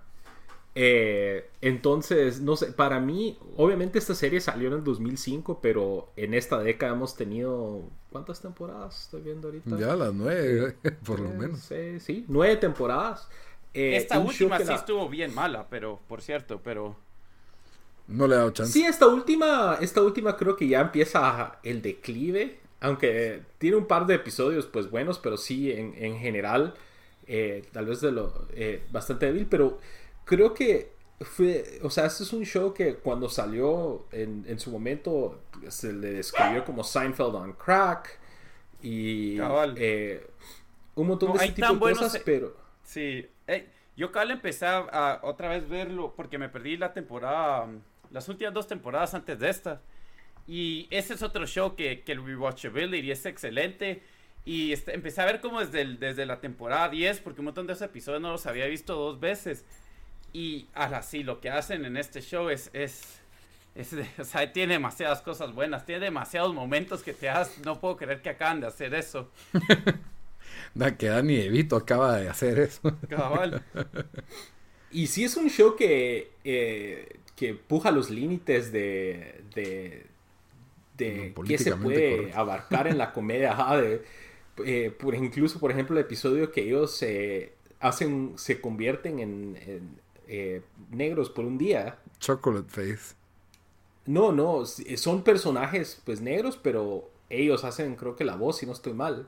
Eh, 0.77 1.49
entonces, 1.61 2.41
no 2.41 2.57
sé, 2.57 2.67
para 2.67 2.99
mí, 2.99 3.39
obviamente 3.55 3.97
esta 3.97 4.13
serie 4.13 4.41
salió 4.41 4.67
en 4.67 4.73
el 4.75 4.83
2005, 4.83 5.59
pero 5.61 6.11
en 6.17 6.33
esta 6.33 6.59
década 6.59 6.91
hemos 6.91 7.15
tenido, 7.15 7.89
¿cuántas 8.15 8.39
temporadas 8.39 8.97
estoy 9.01 9.23
viendo 9.23 9.49
ahorita? 9.49 9.77
Ya 9.77 9.93
las 9.93 10.13
nueve, 10.13 10.77
por 11.05 11.19
lo 11.19 11.31
menos. 11.31 11.59
Sí, 11.59 11.99
sí, 11.99 12.23
nueve 12.29 12.55
temporadas. 12.55 13.27
Eh, 13.73 13.97
esta 13.97 14.19
última 14.19 14.57
sí 14.57 14.71
estuvo 14.71 15.09
bien 15.09 15.35
mala, 15.35 15.67
pero 15.69 15.99
por 16.07 16.21
cierto, 16.21 16.61
pero 16.63 16.95
no 18.07 18.25
le 18.25 18.35
he 18.35 18.37
dado 18.37 18.51
chance. 18.51 18.71
Sí, 18.71 18.85
esta 18.85 19.07
última, 19.07 19.79
esta 19.81 20.01
última 20.01 20.37
creo 20.37 20.55
que 20.55 20.65
ya 20.65 20.79
empieza 20.79 21.59
el 21.61 21.81
declive, 21.81 22.57
aunque 22.79 23.41
tiene 23.57 23.75
un 23.75 23.85
par 23.85 24.05
de 24.05 24.15
episodios 24.15 24.65
pues 24.65 24.89
buenos, 24.89 25.19
pero 25.19 25.35
sí 25.35 25.73
en, 25.73 26.17
general 26.17 26.73
eh, 27.27 27.65
tal 27.73 27.85
vez 27.87 27.99
de 27.99 28.13
lo 28.13 28.47
eh, 28.53 28.81
bastante 28.93 29.25
débil, 29.25 29.45
pero 29.45 29.77
creo 30.23 30.53
que 30.53 30.93
fue, 31.21 31.79
o 31.81 31.89
sea, 31.89 32.05
este 32.05 32.23
es 32.23 32.33
un 32.33 32.43
show 32.43 32.73
que 32.73 32.95
cuando 32.95 33.29
salió 33.29 34.05
en, 34.11 34.59
su 34.59 34.71
momento 34.71 35.41
se 35.69 35.93
le 35.93 36.13
describió 36.13 36.65
como 36.65 36.83
Seinfeld 36.83 37.35
on 37.35 37.53
crack 37.53 38.19
y 38.81 39.39
un 39.39 41.07
montón 41.07 41.33
de 41.33 41.45
ese 41.45 41.53
tipo 41.53 41.87
de 41.87 41.93
cosas, 41.93 42.21
pero 42.25 42.55
sí, 42.83 43.27
yo 43.95 44.11
cabal 44.11 44.31
empecé 44.31 44.65
a, 44.65 45.19
otra 45.23 45.49
vez 45.49 45.69
verlo 45.69 46.13
porque 46.15 46.37
me 46.37 46.49
perdí 46.49 46.75
la 46.75 46.93
temporada, 46.93 47.67
las 48.11 48.27
últimas 48.27 48.53
dos 48.53 48.67
temporadas 48.67 49.13
antes 49.13 49.39
de 49.39 49.49
esta. 49.49 49.81
Y 50.47 50.87
ese 50.91 51.13
es 51.13 51.23
otro 51.23 51.47
show 51.47 51.75
que, 51.75 52.01
que 52.01 52.11
el 52.11 52.23
rewatchability 52.23 53.09
es 53.09 53.25
excelente. 53.25 54.03
Y 54.43 54.73
este, 54.73 54.93
empecé 54.93 55.21
a 55.21 55.25
ver 55.25 55.41
como 55.41 55.59
desde, 55.59 55.95
desde 55.95 56.25
la 56.25 56.39
temporada 56.39 56.89
10, 56.89 57.21
porque 57.21 57.41
un 57.41 57.45
montón 57.45 57.65
de 57.65 57.73
esos 57.73 57.87
episodios 57.87 58.21
no 58.21 58.31
los 58.31 58.45
había 58.45 58.67
visto 58.67 58.95
dos 58.95 59.19
veces. 59.19 59.65
Y 60.35 60.67
ahora 60.73 61.01
sí, 61.01 61.23
lo 61.23 61.39
que 61.39 61.49
hacen 61.49 61.85
en 61.85 61.95
este 61.95 62.19
show 62.19 62.49
es, 62.49 62.69
es, 62.73 63.21
o 64.19 64.23
sea, 64.25 64.51
tiene 64.51 64.73
demasiadas 64.73 65.21
cosas 65.21 65.55
buenas, 65.55 65.85
tiene 65.85 66.03
demasiados 66.03 66.53
momentos 66.53 67.03
que 67.03 67.13
te 67.13 67.27
das, 67.27 67.57
no 67.63 67.79
puedo 67.79 67.95
creer 67.95 68.21
que 68.21 68.31
acaban 68.31 68.59
de 68.59 68.67
hacer 68.67 68.93
eso. 68.93 69.31
Da, 70.73 70.95
que 70.97 71.07
Dani 71.07 71.35
Evito 71.37 71.77
acaba 71.77 72.17
de 72.17 72.27
hacer 72.27 72.59
eso. 72.59 72.81
Cabal. 73.09 73.63
Y 74.91 75.07
sí 75.07 75.23
es 75.23 75.37
un 75.37 75.49
show 75.49 75.75
que, 75.75 76.31
eh, 76.43 77.17
que 77.35 77.53
puja 77.53 77.91
los 77.91 78.09
límites 78.09 78.73
de, 78.73 79.41
de, 79.55 80.05
de 80.97 81.33
qué 81.47 81.57
se 81.57 81.75
puede 81.77 82.33
abarcar 82.33 82.87
en 82.87 82.97
la 82.97 83.13
comedia. 83.13 83.57
Eh, 84.65 84.91
por, 84.97 85.15
incluso, 85.15 85.59
por 85.59 85.71
ejemplo, 85.71 85.97
el 85.97 86.05
episodio 86.05 86.51
que 86.51 86.61
ellos 86.61 86.95
se 86.95 87.53
hacen, 87.79 88.33
se 88.35 88.59
convierten 88.61 89.19
en, 89.19 90.04
eh, 90.27 90.61
negros 90.91 91.29
por 91.29 91.45
un 91.45 91.57
día. 91.57 91.97
Chocolate 92.19 92.69
Face. 92.69 93.15
No, 94.05 94.31
no, 94.31 94.65
son 94.65 95.23
personajes 95.23 96.01
pues 96.05 96.21
negros, 96.21 96.59
pero 96.61 97.09
ellos 97.29 97.63
hacen 97.63 97.95
creo 97.95 98.15
que 98.15 98.23
la 98.23 98.35
voz, 98.35 98.57
si 98.57 98.65
no 98.65 98.73
estoy 98.73 98.93
mal. 98.93 99.27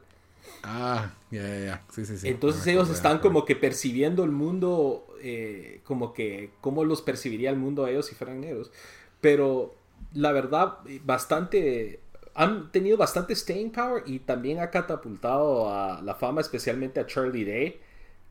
Ah, 0.63 1.13
ya, 1.31 1.41
ya, 1.41 1.59
ya. 1.65 1.83
Sí, 1.91 2.05
sí, 2.05 2.17
sí. 2.17 2.27
Entonces 2.27 2.65
ellos 2.67 2.89
están 2.89 3.19
como 3.19 3.43
que 3.45 3.55
percibiendo 3.55 4.23
el 4.23 4.31
mundo, 4.31 5.07
eh, 5.21 5.81
como 5.83 6.13
que, 6.13 6.51
cómo 6.61 6.85
los 6.85 7.01
percibiría 7.01 7.49
el 7.49 7.57
mundo 7.57 7.85
a 7.85 7.89
ellos 7.89 8.05
si 8.05 8.15
fueran 8.15 8.41
negros. 8.41 8.71
Pero 9.19 9.75
la 10.13 10.31
verdad, 10.31 10.77
bastante 11.03 11.99
han 12.37 12.71
tenido 12.71 12.97
bastante 12.97 13.35
staying 13.35 13.71
power 13.71 14.03
y 14.05 14.19
también 14.19 14.59
ha 14.59 14.69
catapultado 14.69 15.73
a 15.73 16.03
la 16.03 16.13
fama, 16.13 16.39
especialmente 16.39 16.99
a 16.99 17.07
Charlie 17.07 17.43
Day, 17.43 17.81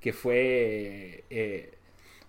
que 0.01 0.13
fue. 0.13 1.25
Eh, 1.29 1.76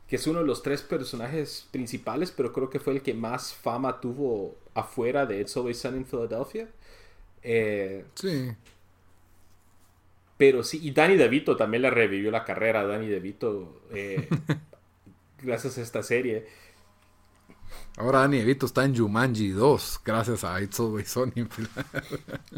que 0.08 0.16
es 0.16 0.26
uno 0.28 0.39
de 0.39 0.45
los 0.45 0.64
tres 0.64 0.82
personajes 0.82 1.68
principales, 1.72 2.32
pero 2.32 2.53
creo 2.53 2.70
que 2.70 2.80
fue 2.80 2.93
el 2.93 3.01
que 3.01 3.14
más 3.14 3.53
fama 3.53 3.99
tuvo 3.99 4.55
afuera 4.74 5.26
de 5.26 5.41
It's 5.41 5.58
Always 5.58 5.80
Sun 5.80 5.97
in 5.97 6.05
Philadelphia. 6.05 6.68
Eh, 7.43 8.05
sí. 8.16 8.51
Pero 10.38 10.64
sí, 10.64 10.80
y 10.82 10.91
Danny 10.91 11.18
DeVito 11.18 11.58
también 11.58 11.82
le 11.82 11.89
revivió 11.89 12.32
la 12.32 12.45
carrera 12.45 12.82
a 12.82 12.86
Danny 12.86 13.08
DeVito 13.08 13.82
eh, 13.91 14.30
gracias 15.41 15.78
a 15.78 15.82
esta 15.82 16.03
serie. 16.03 16.45
Ahora 17.97 18.20
Danny 18.20 18.38
DeVito 18.38 18.68
está 18.68 18.86
en 18.86 18.95
Jumanji 18.95 19.49
2, 19.49 20.01
gracias 20.05 20.43
a 20.43 20.62
It's 20.62 20.80
Always 20.80 21.10
Sunny. 21.10 21.47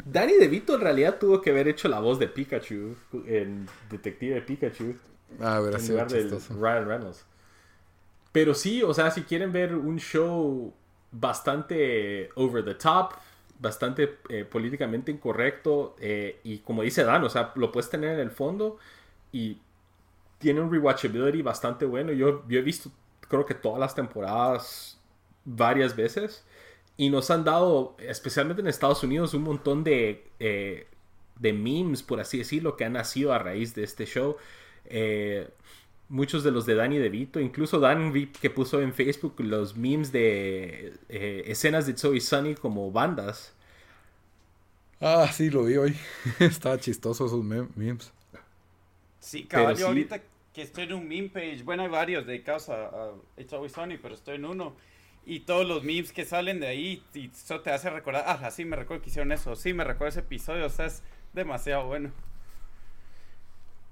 Danny 0.06 0.34
DeVito 0.34 0.76
en 0.76 0.82
realidad 0.82 1.18
tuvo 1.18 1.42
que 1.42 1.50
haber 1.50 1.68
hecho 1.70 1.88
la 1.88 2.00
voz 2.00 2.20
de 2.20 2.28
Pikachu 2.28 2.96
en 3.26 3.68
Detective 3.90 4.42
Pikachu. 4.42 4.96
Ah, 5.40 5.62
en 5.64 5.88
lugar 5.88 6.10
de 6.10 6.40
Ryan 6.60 6.88
Reynolds. 6.88 7.26
Pero 8.32 8.54
sí, 8.54 8.84
o 8.84 8.94
sea, 8.94 9.12
si 9.12 9.24
quieren 9.24 9.52
ver 9.52 9.76
un 9.76 9.98
show 10.00 10.74
bastante 11.12 12.30
over 12.36 12.64
the 12.64 12.76
top, 12.76 13.14
bastante 13.60 14.20
eh, 14.30 14.46
políticamente 14.46 15.12
incorrecto, 15.12 15.96
eh, 16.00 16.40
y 16.44 16.60
como 16.60 16.84
dice 16.84 17.04
Dan, 17.04 17.24
o 17.24 17.30
sea, 17.30 17.52
lo 17.56 17.72
puedes 17.72 17.90
tener 17.90 18.14
en 18.14 18.20
el 18.20 18.32
fondo 18.32 18.78
y 19.32 19.58
tiene 20.40 20.62
un 20.62 20.72
rewatchability 20.72 21.42
bastante 21.42 21.86
bueno. 21.86 22.12
Yo, 22.14 22.48
yo 22.48 22.60
he 22.60 22.62
visto, 22.62 22.92
creo 23.28 23.46
que 23.46 23.56
todas 23.56 23.80
las 23.80 23.96
temporadas 23.96 25.00
varias 25.46 25.96
veces 25.96 26.46
y 27.00 27.10
nos 27.10 27.32
han 27.32 27.46
dado, 27.46 27.96
especialmente 28.00 28.62
en 28.62 28.68
Estados 28.68 29.04
Unidos, 29.04 29.34
un 29.34 29.44
montón 29.44 29.86
de, 29.86 30.28
eh, 30.40 30.86
de 31.38 31.54
memes, 31.54 32.04
por 32.04 32.20
así 32.20 32.40
decirlo, 32.40 32.76
que 32.76 32.86
han 32.86 32.94
nacido 32.94 33.32
a 33.32 33.40
raíz 33.40 33.74
de 33.74 33.86
este 33.86 34.06
show. 34.06 34.36
Eh, 34.86 35.50
muchos 36.10 36.44
de 36.44 36.52
los 36.52 36.66
de 36.66 36.76
Danny 36.76 36.98
DeVito, 36.98 37.40
incluso 37.40 37.80
Dan 37.80 38.12
vi 38.12 38.28
que 38.28 38.50
puso 38.50 38.82
en 38.82 38.94
Facebook 38.94 39.36
los 39.40 39.78
memes 39.78 40.12
de 40.12 40.94
eh, 41.08 41.44
escenas 41.46 41.86
de 41.86 41.96
Zoe 41.96 42.20
Sunny 42.20 42.56
como 42.56 42.92
bandas. 42.92 43.54
Ah, 45.00 45.30
sí, 45.32 45.50
lo 45.50 45.64
vi 45.64 45.78
hoy. 45.78 45.96
Estaba 46.40 46.78
chistoso 46.78 47.28
esos 47.28 47.44
memes. 47.44 48.12
Sí, 49.20 49.46
caballo, 49.46 49.88
ahorita 49.88 50.22
que 50.54 50.62
estoy 50.64 50.86
en 50.86 50.94
un 50.94 51.08
meme 51.08 51.30
page, 51.30 51.62
bueno, 51.64 51.84
hay 51.84 51.90
varios 51.90 52.26
dedicados 52.26 52.70
a, 52.70 52.88
a 52.88 53.12
It's 53.38 53.54
Always 53.54 53.72
Sunny, 53.72 53.98
pero 53.98 54.16
estoy 54.16 54.36
en 54.36 54.46
uno. 54.46 54.76
Y 55.26 55.42
todos 55.42 55.68
los 55.68 55.84
memes 55.84 56.12
que 56.12 56.26
salen 56.26 56.60
de 56.60 56.68
ahí, 56.68 57.04
y 57.14 57.30
eso 57.30 57.62
te 57.62 57.72
hace 57.72 57.90
recordar, 57.90 58.24
ah, 58.26 58.50
sí, 58.50 58.66
me 58.66 58.76
recuerdo 58.76 59.04
que 59.04 59.10
hicieron 59.10 59.32
eso, 59.32 59.56
sí, 59.56 59.74
me 59.74 59.84
recuerdo 59.84 60.10
ese 60.10 60.22
episodio, 60.22 60.66
o 60.66 60.70
sea, 60.70 60.88
es 60.88 61.04
demasiado 61.34 61.86
bueno. 61.86 62.12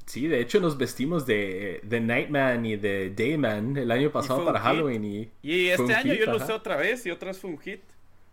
Sí, 0.08 0.28
de 0.28 0.40
hecho 0.40 0.62
nos 0.62 0.78
vestimos 0.78 1.26
de, 1.26 1.82
de 1.84 2.00
Nightman 2.00 2.66
y 2.66 2.78
de 2.78 3.14
Dayman 3.14 3.76
el 3.76 3.92
año 3.92 4.10
pasado 4.10 4.46
para 4.46 4.62
Halloween. 4.62 5.04
Y, 5.04 5.30
y 5.42 5.68
este 5.68 5.94
año 5.94 6.14
yo 6.14 6.28
lo 6.28 6.38
usé 6.38 6.54
otra 6.54 6.78
vez 6.78 7.06
y 7.06 7.12
otra 7.12 7.28
vez 7.28 7.40
fue 7.40 7.50
un 7.50 7.60
hit. 7.60 7.82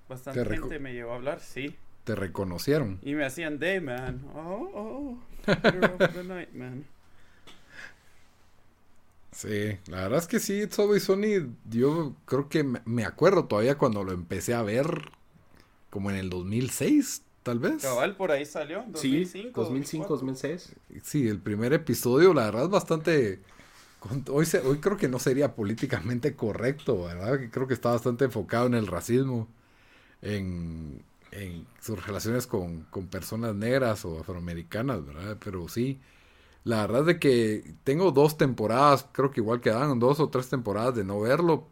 Bastante 0.09 0.45
gente 0.45 0.79
me 0.79 0.93
llevó 0.93 1.12
a 1.12 1.16
hablar, 1.16 1.41
sí. 1.41 1.75
Te 2.05 2.14
reconocieron. 2.14 3.01
Y 3.03 3.14
me 3.14 3.25
hacían 3.25 3.59
Dayman. 3.59 4.25
Oh, 4.37 4.70
oh, 4.72 5.18
the 6.14 6.22
Nightman. 6.22 6.85
Sí, 9.33 9.77
la 9.89 10.03
verdad 10.03 10.20
es 10.20 10.29
que 10.29 10.39
sí, 10.39 10.62
It's 10.62 10.79
Always 10.79 11.03
Sony, 11.03 11.51
yo 11.68 12.14
creo 12.25 12.49
que 12.49 12.62
me 12.62 13.05
acuerdo 13.05 13.47
todavía 13.47 13.77
cuando 13.77 14.05
lo 14.05 14.12
empecé 14.12 14.55
a 14.55 14.62
ver, 14.62 14.87
como 15.91 16.09
en 16.11 16.16
el 16.16 16.31
2006, 16.31 17.24
tal 17.45 17.61
vez. 17.61 17.83
Cabal, 17.83 18.17
por 18.17 18.33
ahí 18.33 18.45
salió. 18.45 18.85
2005, 18.89 19.29
sí, 19.29 19.51
2005, 19.55 20.09
2006. 20.09 20.73
Sí, 21.05 21.29
el 21.29 21.39
primer 21.39 21.73
episodio, 21.73 22.35
la 22.35 22.47
verdad 22.47 22.65
es 22.65 22.71
bastante... 22.71 23.41
Hoy, 24.31 24.47
hoy 24.67 24.79
creo 24.79 24.97
que 24.97 25.09
no 25.09 25.19
sería 25.19 25.55
políticamente 25.55 26.35
correcto, 26.35 27.05
¿verdad? 27.05 27.39
Creo 27.51 27.67
que 27.67 27.75
está 27.75 27.91
bastante 27.91 28.27
enfocado 28.27 28.67
en 28.67 28.75
el 28.75 28.87
racismo, 28.87 29.49
en, 30.21 31.03
sus 31.81 32.05
relaciones 32.07 32.47
con, 32.47 32.83
con, 32.91 33.07
personas 33.07 33.55
negras 33.55 34.05
o 34.05 34.21
afroamericanas, 34.21 35.07
¿verdad? 35.07 35.39
Pero 35.43 35.69
sí, 35.69 36.01
la 36.65 36.83
verdad 36.83 37.01
es 37.03 37.07
de 37.07 37.19
que 37.19 37.75
tengo 37.83 38.11
dos 38.11 38.37
temporadas, 38.37 39.07
creo 39.13 39.31
que 39.31 39.41
igual 39.41 39.61
quedan 39.61 39.99
dos 39.99 40.21
o 40.21 40.29
tres 40.29 40.49
temporadas 40.49 40.95
de 40.95 41.05
no 41.05 41.21
verlo, 41.21 41.69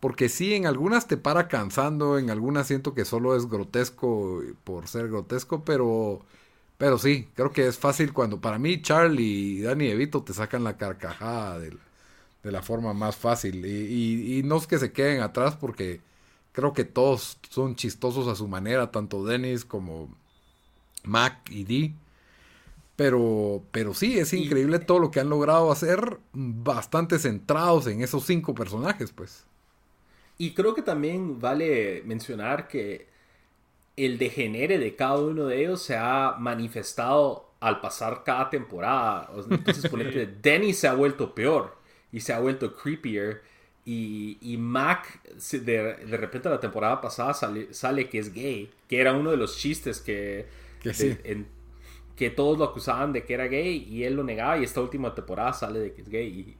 porque 0.00 0.28
sí, 0.28 0.54
en 0.54 0.66
algunas 0.66 1.08
te 1.08 1.16
para 1.16 1.48
cansando, 1.48 2.18
en 2.18 2.30
algunas 2.30 2.66
siento 2.68 2.94
que 2.94 3.04
solo 3.04 3.36
es 3.36 3.46
grotesco 3.48 4.42
por 4.64 4.88
ser 4.88 5.08
grotesco, 5.08 5.64
pero, 5.64 6.20
pero 6.78 6.98
sí, 6.98 7.28
creo 7.34 7.52
que 7.52 7.66
es 7.66 7.78
fácil 7.78 8.12
cuando 8.12 8.40
para 8.40 8.58
mí 8.58 8.82
Charlie 8.82 9.58
y 9.58 9.62
Danny 9.62 9.88
Evito 9.88 10.22
te 10.22 10.34
sacan 10.34 10.64
la 10.64 10.76
carcajada 10.76 11.58
de, 11.60 11.76
de 12.42 12.52
la 12.52 12.62
forma 12.62 12.94
más 12.94 13.16
fácil. 13.16 13.66
Y, 13.66 14.38
y, 14.38 14.42
no 14.44 14.56
es 14.56 14.66
que 14.68 14.78
se 14.78 14.92
queden 14.92 15.20
atrás 15.22 15.56
porque 15.56 16.00
creo 16.52 16.72
que 16.72 16.84
todos 16.84 17.38
son 17.50 17.76
chistosos 17.76 18.28
a 18.28 18.36
su 18.36 18.48
manera, 18.48 18.90
tanto 18.92 19.24
Dennis 19.24 19.64
como 19.64 20.08
Mac 21.04 21.50
y 21.50 21.64
Dee. 21.64 21.94
Pero, 22.96 23.62
pero 23.72 23.94
sí, 23.94 24.18
es 24.18 24.32
increíble 24.32 24.78
todo 24.78 24.98
lo 25.00 25.10
que 25.10 25.20
han 25.20 25.28
logrado 25.28 25.70
hacer, 25.70 26.18
bastante 26.32 27.18
centrados 27.18 27.86
en 27.88 28.02
esos 28.02 28.24
cinco 28.24 28.54
personajes, 28.54 29.12
pues. 29.12 29.44
Y 30.38 30.52
creo 30.52 30.74
que 30.74 30.82
también 30.82 31.40
vale 31.40 32.02
mencionar 32.04 32.68
que 32.68 33.06
el 33.96 34.18
degenere 34.18 34.78
de 34.78 34.94
cada 34.94 35.18
uno 35.18 35.46
de 35.46 35.60
ellos 35.60 35.82
se 35.82 35.96
ha 35.96 36.36
manifestado 36.38 37.50
al 37.60 37.80
pasar 37.80 38.22
cada 38.24 38.50
temporada. 38.50 39.30
Entonces, 39.50 39.90
Denny 40.42 40.74
se 40.74 40.88
ha 40.88 40.94
vuelto 40.94 41.34
peor 41.34 41.76
y 42.12 42.20
se 42.20 42.32
ha 42.32 42.40
vuelto 42.40 42.76
creepier. 42.76 43.42
Y, 43.86 44.36
y 44.40 44.56
Mac, 44.56 45.22
de, 45.52 45.60
de, 45.60 46.16
repente 46.16 46.48
la 46.50 46.58
temporada 46.58 47.00
pasada 47.00 47.32
sale, 47.32 47.72
sale, 47.72 48.08
que 48.08 48.18
es 48.18 48.34
gay, 48.34 48.68
que 48.88 49.00
era 49.00 49.12
uno 49.12 49.30
de 49.30 49.36
los 49.36 49.56
chistes 49.56 50.00
que, 50.00 50.46
que, 50.82 51.44
que 52.16 52.30
todos 52.30 52.58
lo 52.58 52.64
acusaban 52.64 53.12
de 53.12 53.24
que 53.24 53.34
era 53.34 53.46
gay 53.46 53.86
y 53.88 54.02
él 54.02 54.14
lo 54.14 54.24
negaba. 54.24 54.58
Y 54.58 54.64
esta 54.64 54.80
última 54.80 55.14
temporada 55.14 55.52
sale 55.52 55.78
de 55.78 55.92
que 55.92 56.02
es 56.02 56.08
gay. 56.08 56.26
Y, 56.26 56.56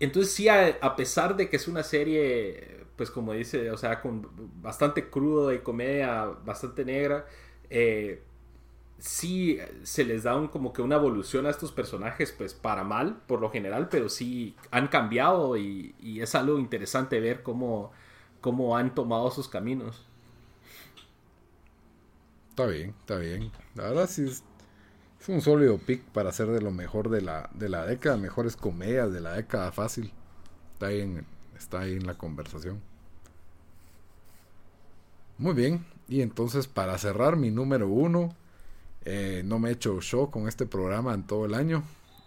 entonces, 0.00 0.32
sí, 0.32 0.48
a 0.48 0.96
pesar 0.96 1.36
de 1.36 1.50
que 1.50 1.56
es 1.56 1.68
una 1.68 1.82
serie 1.82 2.79
pues 3.00 3.10
como 3.10 3.32
dice, 3.32 3.70
o 3.70 3.78
sea, 3.78 4.02
con 4.02 4.28
bastante 4.60 5.08
crudo 5.08 5.48
de 5.48 5.62
comedia, 5.62 6.26
bastante 6.44 6.84
negra, 6.84 7.24
eh, 7.70 8.22
sí 8.98 9.56
se 9.84 10.04
les 10.04 10.24
da 10.24 10.36
un, 10.36 10.48
como 10.48 10.74
que 10.74 10.82
una 10.82 10.96
evolución 10.96 11.46
a 11.46 11.48
estos 11.48 11.72
personajes, 11.72 12.30
pues 12.30 12.52
para 12.52 12.84
mal, 12.84 13.22
por 13.26 13.40
lo 13.40 13.48
general, 13.48 13.88
pero 13.88 14.10
sí 14.10 14.54
han 14.70 14.88
cambiado 14.88 15.56
y, 15.56 15.94
es 16.20 16.34
algo 16.34 16.58
interesante 16.58 17.20
ver 17.20 17.42
cómo, 17.42 17.90
cómo 18.42 18.76
han 18.76 18.94
tomado 18.94 19.30
sus 19.30 19.48
caminos. 19.48 20.04
Está 22.50 22.66
bien, 22.66 22.94
está 23.00 23.16
bien. 23.16 23.50
La 23.76 23.84
verdad 23.84 24.10
sí 24.10 24.26
es, 24.26 24.44
un 25.26 25.40
sólido 25.40 25.78
pick 25.78 26.02
para 26.02 26.32
ser 26.32 26.48
de 26.48 26.60
lo 26.60 26.70
mejor 26.70 27.08
de 27.08 27.22
la, 27.22 27.48
de 27.54 27.70
la 27.70 27.86
década, 27.86 28.18
mejores 28.18 28.56
comedias 28.56 29.10
de 29.10 29.20
la 29.20 29.32
década 29.32 29.72
fácil. 29.72 30.12
Está 30.74 30.88
ahí 30.88 31.24
está 31.56 31.80
ahí 31.80 31.94
en 31.94 32.06
la 32.06 32.18
conversación. 32.18 32.89
Muy 35.40 35.54
bien, 35.54 35.86
y 36.06 36.20
entonces 36.20 36.66
para 36.66 36.98
cerrar 36.98 37.36
mi 37.36 37.50
número 37.50 37.88
uno, 37.88 38.36
eh, 39.06 39.40
no 39.42 39.58
me 39.58 39.70
he 39.70 39.72
hecho 39.72 39.98
show 40.02 40.30
con 40.30 40.46
este 40.46 40.66
programa 40.66 41.14
en 41.14 41.22
todo 41.22 41.46
el 41.46 41.54
año. 41.54 41.82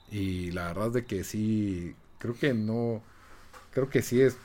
Y 0.10 0.49
la 0.49 0.69
verdad 0.69 0.88
es 0.88 0.94
de 0.94 1.06
que 1.06 1.23
sí, 1.23 1.95
creo 2.18 2.34
que 2.34 2.56
no, 2.56 3.03
creo 3.72 3.88
que 3.88 4.02
sí 4.02 4.19
es, 4.19 4.35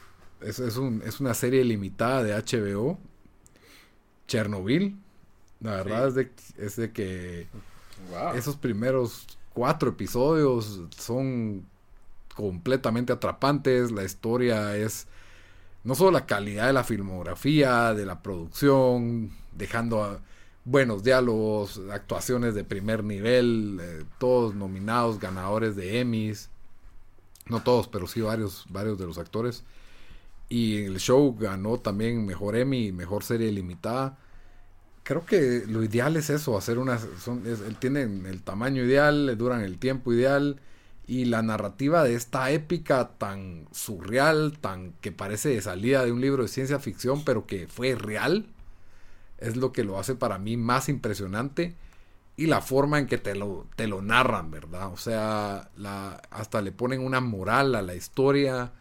es, 0.43 0.59
es, 0.59 0.77
un, 0.77 1.03
es 1.07 1.19
una 1.19 1.33
serie 1.33 1.65
limitada 1.65 2.23
de 2.23 2.35
HBO. 2.35 2.99
Chernobyl. 4.27 4.99
La 5.61 5.77
verdad 5.77 6.09
es, 6.09 6.15
de, 6.15 6.31
es 6.59 6.77
de 6.77 6.93
que 6.93 7.47
esos 8.35 8.57
primeros 8.57 9.27
cuatro 9.55 9.89
episodios 9.89 10.83
son 10.95 11.65
completamente 12.37 13.15
atrapantes. 13.15 13.91
La 13.93 14.05
historia 14.05 14.77
es 14.77 15.07
no 15.85 15.95
solo 15.95 16.11
la 16.11 16.27
calidad 16.27 16.67
de 16.67 16.73
la 16.73 16.85
filmografía, 16.85 17.95
de 17.95 18.05
la 18.07 18.23
producción, 18.23 19.31
dejando 19.53 20.21
buenos 20.65 21.03
diálogos, 21.03 21.81
actuaciones 21.91 22.55
de 22.55 22.65
primer 22.65 23.03
nivel, 23.03 23.79
eh, 23.81 24.05
todos 24.19 24.55
nominados, 24.55 25.19
ganadores 25.19 25.77
de 25.77 26.01
Emmys, 26.01 26.51
no 27.47 27.63
todos, 27.63 27.89
pero 27.89 28.07
sí 28.07 28.21
varios, 28.21 28.67
varios 28.69 28.99
de 28.99 29.07
los 29.07 29.19
actores. 29.19 29.65
Y 30.51 30.85
el 30.85 30.99
show 30.99 31.35
ganó 31.39 31.79
también 31.79 32.27
mejor 32.27 32.57
Emmy, 32.57 32.93
mejor 32.93 33.25
serie 33.25 33.51
limitada. 33.53 34.19
Creo 35.05 35.25
que 35.25 35.65
lo 35.67 35.83
ideal 35.83 36.17
es 36.17 36.29
eso, 36.29 36.59
hacer 36.59 36.79
una, 36.79 36.99
son, 36.99 37.43
tienen 37.79 38.27
el 38.27 38.43
tamaño 38.43 38.83
ideal, 38.85 39.37
duran 39.39 39.63
el 39.63 39.79
tiempo 39.79 40.13
ideal 40.13 40.61
y 41.09 41.25
la 41.25 41.43
narrativa 41.43 42.05
de 42.05 42.15
esta 42.15 42.51
épica 42.51 43.13
tan 43.17 43.67
surreal, 43.73 44.59
tan 44.61 44.93
que 45.01 45.11
parece 45.11 45.49
de 45.49 45.63
salida 45.63 46.05
de 46.05 46.13
un 46.13 46.21
libro 46.21 46.43
de 46.43 46.51
ciencia 46.51 46.79
ficción, 46.79 47.25
pero 47.25 47.47
que 47.47 47.67
fue 47.67 47.95
real, 47.95 48.47
es 49.39 49.57
lo 49.57 49.73
que 49.73 49.85
lo 49.85 49.99
hace 49.99 50.15
para 50.15 50.39
mí 50.39 50.59
más 50.59 50.91
impresionante 50.91 51.75
y 52.37 52.47
la 52.47 52.61
forma 52.61 52.99
en 52.99 53.07
que 53.07 53.17
te 53.17 53.35
lo, 53.35 53.67
te 53.75 53.87
lo 53.87 54.03
narran, 54.03 54.51
¿verdad? 54.51 54.93
O 54.93 54.99
sea, 54.99 55.71
la, 55.77 56.21
hasta 56.31 56.61
le 56.61 56.73
ponen 56.73 57.01
una 57.01 57.21
moral 57.21 57.75
a 57.75 57.83
la 57.83 57.95
historia 57.95 58.73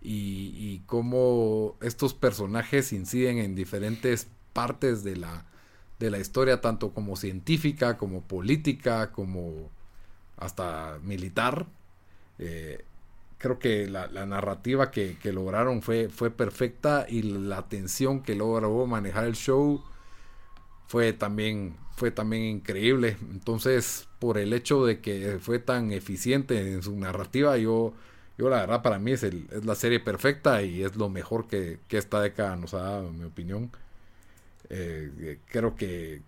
y, 0.00 0.54
y 0.56 0.82
cómo 0.86 1.76
estos 1.80 2.14
personajes 2.14 2.92
inciden 2.92 3.38
en 3.38 3.56
diferentes 3.56 4.28
partes 4.52 5.02
de 5.02 5.16
la, 5.16 5.46
de 5.98 6.10
la 6.10 6.18
historia, 6.18 6.60
tanto 6.60 6.94
como 6.94 7.16
científica, 7.16 7.98
como 7.98 8.22
política, 8.22 9.10
como 9.10 9.70
hasta 10.44 10.98
militar. 11.02 11.66
Eh, 12.38 12.84
creo 13.38 13.58
que 13.58 13.88
la, 13.88 14.08
narrativa 14.26 14.90
que, 14.90 15.16
lograron 15.24 15.82
fue, 15.82 16.08
fue 16.08 16.30
perfecta 16.30 17.06
y 17.08 17.22
la 17.22 17.68
tensión 17.68 18.22
que 18.22 18.34
logró 18.34 18.86
manejar 18.86 19.24
el 19.24 19.34
show 19.34 19.82
fue 20.86 21.12
también, 21.12 21.76
fue 21.96 22.10
también 22.10 22.42
increíble. 22.44 23.16
Entonces, 23.32 24.08
por 24.18 24.38
el 24.38 24.52
hecho 24.52 24.84
de 24.86 25.00
que 25.00 25.38
fue 25.40 25.58
tan 25.58 25.92
eficiente 25.92 26.72
en 26.72 26.82
su 26.82 26.96
narrativa, 26.96 27.56
yo, 27.58 27.94
yo 28.38 28.48
la 28.48 28.60
verdad 28.60 28.82
para 28.82 28.98
mí 28.98 29.12
es, 29.12 29.26
la 29.64 29.74
serie 29.74 30.00
perfecta 30.00 30.62
y 30.62 30.82
es 30.82 30.96
lo 30.96 31.08
mejor 31.08 31.48
que, 31.48 31.80
que 31.88 31.98
esta 31.98 32.20
década 32.20 32.56
nos 32.56 32.74
ha 32.74 32.82
dado, 32.82 33.08
en 33.08 33.18
mi 33.18 33.24
opinión. 33.24 33.70
Eh, 34.68 35.38
creo 35.50 35.76
que 35.76 36.22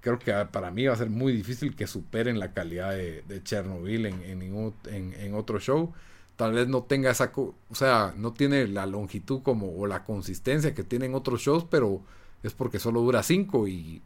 creo 0.00 0.18
que 0.18 0.32
para 0.50 0.70
mí 0.70 0.86
va 0.86 0.94
a 0.94 0.96
ser 0.96 1.10
muy 1.10 1.32
difícil 1.32 1.74
que 1.74 1.86
superen 1.86 2.38
la 2.38 2.52
calidad 2.52 2.92
de, 2.92 3.42
Chernobyl 3.42 4.06
en, 4.06 4.22
en, 4.22 5.14
en, 5.14 5.34
otro 5.34 5.58
show. 5.58 5.92
Tal 6.36 6.52
vez 6.52 6.68
no 6.68 6.84
tenga 6.84 7.10
esa, 7.10 7.32
o 7.34 7.54
sea, 7.74 8.14
no 8.16 8.32
tiene 8.32 8.68
la 8.68 8.86
longitud 8.86 9.42
como 9.42 9.76
o 9.76 9.86
la 9.86 10.04
consistencia 10.04 10.74
que 10.74 10.84
tienen 10.84 11.14
otros 11.14 11.40
shows, 11.40 11.64
pero 11.68 12.02
es 12.42 12.54
porque 12.54 12.78
solo 12.78 13.00
dura 13.00 13.24
cinco 13.24 13.66
y, 13.66 14.00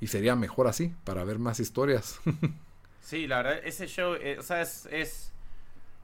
y 0.00 0.06
sería 0.06 0.34
mejor 0.36 0.68
así 0.68 0.94
para 1.04 1.24
ver 1.24 1.38
más 1.38 1.60
historias. 1.60 2.18
sí, 3.02 3.26
la 3.26 3.42
verdad, 3.42 3.60
ese 3.62 3.86
show, 3.86 4.14
eh, 4.14 4.38
o 4.38 4.42
sea, 4.42 4.62
es, 4.62 4.88
es, 4.90 5.32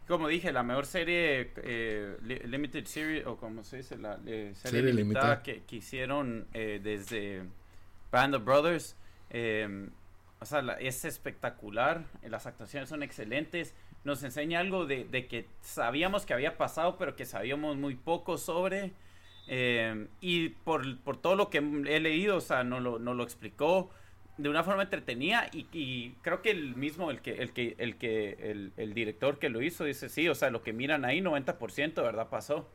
como 0.06 0.28
dije, 0.28 0.52
la 0.52 0.62
mejor 0.62 0.84
serie 0.84 1.52
eh, 1.56 2.18
Limited 2.44 2.84
Series, 2.84 3.26
o 3.26 3.38
como 3.38 3.64
se 3.64 3.78
dice, 3.78 3.96
la 3.96 4.20
eh, 4.26 4.52
serie, 4.54 4.92
limitada, 4.92 5.42
Que, 5.42 5.62
que, 5.62 5.76
hicieron 5.76 6.46
desde 6.52 7.44
Band 8.10 8.34
of 8.34 8.44
Brothers. 8.44 8.94
O 10.40 10.44
sea, 10.44 10.60
es 10.80 11.04
espectacular, 11.04 12.04
las 12.22 12.46
actuaciones 12.46 12.88
son 12.88 13.02
excelentes 13.02 13.74
nos 14.04 14.22
enseña 14.24 14.60
algo 14.60 14.86
de, 14.86 15.26
que 15.28 15.46
sabíamos 15.60 16.26
que 16.26 16.34
había 16.34 16.56
pasado, 16.56 16.96
pero 16.98 17.14
que 17.14 17.24
sabíamos 17.24 17.76
muy 17.76 17.94
poco 17.94 18.36
sobre. 18.36 18.92
Eh, 19.48 20.06
y 20.20 20.50
por, 20.50 20.82
todo 21.20 21.36
lo 21.36 21.50
que 21.50 21.58
he 21.58 22.00
leído, 22.00 22.36
o 22.36 22.40
sea, 22.40 22.64
no 22.64 22.80
lo, 22.80 22.98
no 22.98 23.14
lo 23.14 23.22
explicó 23.22 23.90
de 24.38 24.48
una 24.48 24.64
forma 24.64 24.82
entretenida 24.84 25.48
y, 25.52 26.12
creo 26.22 26.42
que 26.42 26.50
el 26.50 26.74
mismo, 26.74 27.10
el 27.10 27.20
que, 27.20 27.34
el 27.34 27.52
que, 27.52 27.76
el 27.78 27.96
que, 27.96 28.72
el, 28.76 28.94
director 28.94 29.38
que 29.38 29.50
lo 29.50 29.62
hizo 29.62 29.84
dice, 29.84 30.08
sí, 30.08 30.28
o 30.28 30.34
sea, 30.34 30.50
lo 30.50 30.62
que 30.62 30.72
miran 30.72 31.04
ahí, 31.04 31.20
90% 31.20 31.94
verdad 32.02 32.28
pasó. 32.28 32.68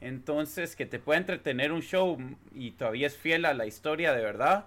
Entonces, 0.00 0.76
que 0.76 0.86
te 0.86 0.98
pueda 0.98 1.18
entretener 1.18 1.72
un 1.72 1.82
show 1.82 2.16
y 2.54 2.70
todavía 2.70 3.06
es 3.06 3.18
fiel 3.18 3.44
a 3.44 3.52
la 3.52 3.66
historia 3.66 4.14
de 4.14 4.22
verdad, 4.22 4.66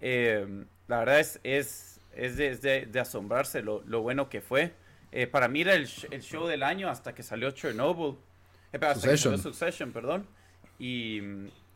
eh, 0.00 0.64
la 0.88 0.98
verdad 0.98 1.20
es, 1.20 1.40
es, 1.42 2.00
es 2.14 2.36
de, 2.62 3.00
asombrarse 3.00 3.62
lo, 3.62 3.82
lo 3.86 4.02
bueno 4.02 4.28
que 4.28 4.40
fue. 4.40 4.74
Eh, 5.12 5.26
para 5.26 5.48
mí 5.48 5.60
era 5.60 5.74
el, 5.74 5.86
show 5.86 6.46
del 6.46 6.62
año 6.62 6.88
hasta 6.88 7.14
que 7.14 7.22
salió 7.22 7.50
Chernobyl. 7.52 8.16
Eh, 8.72 8.78
Succession. 8.94 9.38
Succession, 9.38 9.92
perdón. 9.92 10.26
Y, 10.78 11.20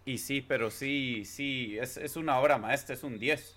y, 0.05 0.19
sí, 0.19 0.45
pero 0.47 0.71
sí, 0.71 1.25
sí, 1.25 1.79
es, 1.79 1.97
es, 1.97 2.17
una 2.17 2.39
obra 2.39 2.59
maestra, 2.59 2.95
es 2.95 3.05
un 3.05 3.19
10. 3.19 3.55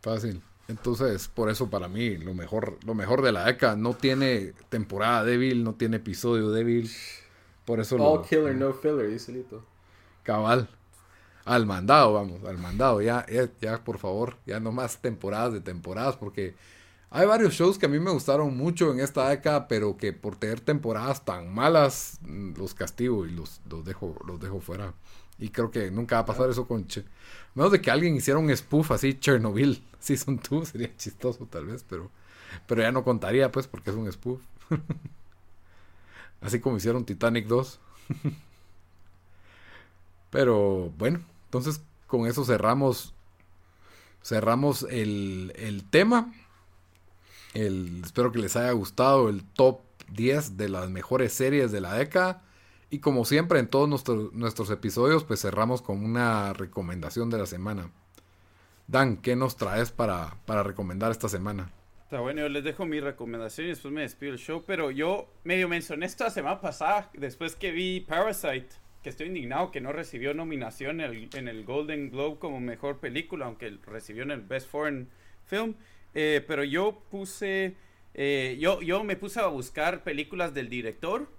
Fácil. 0.00 0.42
Entonces, 0.66 1.28
por 1.28 1.50
eso 1.50 1.68
para 1.68 1.88
mí, 1.88 2.16
lo 2.16 2.32
mejor, 2.32 2.78
lo 2.86 2.94
mejor 2.94 3.20
de 3.20 3.32
la 3.32 3.44
década 3.44 3.76
no 3.76 3.92
tiene 3.94 4.54
temporada 4.70 5.24
débil, 5.24 5.62
no 5.62 5.74
tiene 5.74 5.98
episodio 5.98 6.50
débil. 6.50 6.90
Por 7.66 7.80
eso 7.80 7.96
All 7.96 8.26
killer, 8.26 8.54
no 8.54 8.72
filler, 8.72 9.10
dice 9.10 9.32
Lito. 9.32 9.64
Cabal. 10.22 10.68
Al 11.44 11.66
mandado, 11.66 12.14
vamos, 12.14 12.44
al 12.44 12.58
mandado. 12.58 13.02
Ya, 13.02 13.26
ya, 13.30 13.48
ya, 13.60 13.84
por 13.84 13.98
favor, 13.98 14.36
ya 14.46 14.60
no 14.60 14.72
más 14.72 14.98
temporadas 14.98 15.52
de 15.52 15.60
temporadas, 15.60 16.16
porque 16.16 16.54
hay 17.10 17.26
varios 17.26 17.54
shows 17.54 17.78
que 17.78 17.86
a 17.86 17.88
mí 17.88 18.00
me 18.00 18.10
gustaron 18.10 18.56
mucho 18.56 18.90
en 18.90 19.00
esta 19.00 19.28
década, 19.28 19.68
pero 19.68 19.96
que 19.96 20.12
por 20.12 20.36
tener 20.36 20.60
temporadas 20.60 21.24
tan 21.24 21.54
malas 21.54 22.18
mm, 22.22 22.54
los 22.56 22.74
castigo 22.74 23.26
y 23.26 23.30
los, 23.30 23.60
los, 23.70 23.84
dejo, 23.84 24.16
los 24.26 24.40
dejo 24.40 24.60
fuera. 24.60 24.94
Y 25.38 25.50
creo 25.50 25.70
que 25.70 25.90
nunca 25.90 26.16
va 26.16 26.22
a 26.22 26.26
pasar 26.26 26.50
eso 26.50 26.66
con... 26.66 26.86
Che 26.88 27.04
Menos 27.54 27.70
de 27.70 27.80
que 27.80 27.90
alguien 27.90 28.16
hiciera 28.16 28.40
un 28.40 28.54
spoof 28.56 28.90
así, 28.90 29.14
Chernobyl 29.14 29.80
Season 30.00 30.40
2, 30.50 30.68
sería 30.68 30.96
chistoso 30.96 31.46
tal 31.46 31.66
vez, 31.66 31.84
pero, 31.88 32.10
pero 32.66 32.82
ya 32.82 32.90
no 32.90 33.04
contaría 33.04 33.52
pues 33.52 33.68
porque 33.68 33.90
es 33.90 33.96
un 33.96 34.10
spoof. 34.10 34.40
así 36.40 36.58
como 36.58 36.78
hicieron 36.78 37.04
Titanic 37.04 37.46
2. 37.46 37.80
pero 40.30 40.92
bueno, 40.98 41.20
entonces 41.54 41.82
con 42.06 42.26
eso 42.26 42.44
cerramos 42.44 43.14
cerramos 44.22 44.86
el, 44.90 45.52
el 45.56 45.84
tema 45.88 46.32
espero 47.54 48.32
que 48.32 48.40
les 48.40 48.56
haya 48.56 48.72
gustado 48.72 49.28
el 49.28 49.44
top 49.44 49.80
10 50.12 50.56
de 50.56 50.68
las 50.68 50.90
mejores 50.90 51.32
series 51.32 51.72
de 51.72 51.80
la 51.80 51.94
década. 51.94 52.42
Y 52.90 52.98
como 53.00 53.24
siempre 53.24 53.58
en 53.58 53.68
todos 53.68 53.88
nuestros, 53.88 54.70
episodios, 54.70 55.24
pues 55.24 55.40
cerramos 55.40 55.82
con 55.82 56.04
una 56.04 56.52
recomendación 56.52 57.30
de 57.30 57.38
la 57.38 57.46
semana. 57.46 57.90
Dan, 58.86 59.16
¿qué 59.16 59.34
nos 59.34 59.56
traes 59.56 59.90
para, 59.90 60.36
para 60.46 60.62
recomendar 60.62 61.10
esta 61.10 61.28
semana? 61.28 61.70
Está 62.04 62.20
bueno, 62.20 62.42
yo 62.42 62.48
les 62.48 62.62
dejo 62.62 62.84
mi 62.84 63.00
recomendación 63.00 63.66
y 63.66 63.70
después 63.70 63.92
me 63.92 64.02
despido 64.02 64.32
el 64.32 64.38
show. 64.38 64.62
Pero 64.66 64.90
yo 64.90 65.26
medio 65.42 65.68
mencioné 65.68 66.06
esta 66.06 66.30
semana 66.30 66.60
pasada, 66.60 67.10
después 67.14 67.56
que 67.56 67.72
vi 67.72 68.00
Parasite, 68.00 68.68
que 69.04 69.10
estoy 69.10 69.26
indignado 69.28 69.70
que 69.70 69.82
no 69.82 69.92
recibió 69.92 70.32
nominación 70.32 71.00
en 71.02 71.10
el, 71.10 71.28
en 71.34 71.46
el 71.46 71.64
Golden 71.64 72.10
Globe 72.10 72.38
como 72.40 72.58
mejor 72.58 72.98
película, 72.98 73.44
aunque 73.44 73.76
recibió 73.86 74.22
en 74.22 74.30
el 74.30 74.40
Best 74.40 74.68
Foreign 74.68 75.10
Film. 75.44 75.74
Eh, 76.14 76.42
pero 76.48 76.64
yo 76.64 77.02
puse, 77.10 77.76
eh, 78.14 78.56
yo, 78.58 78.80
yo 78.80 79.04
me 79.04 79.16
puse 79.16 79.40
a 79.40 79.46
buscar 79.46 80.02
películas 80.04 80.54
del 80.54 80.70
director 80.70 81.30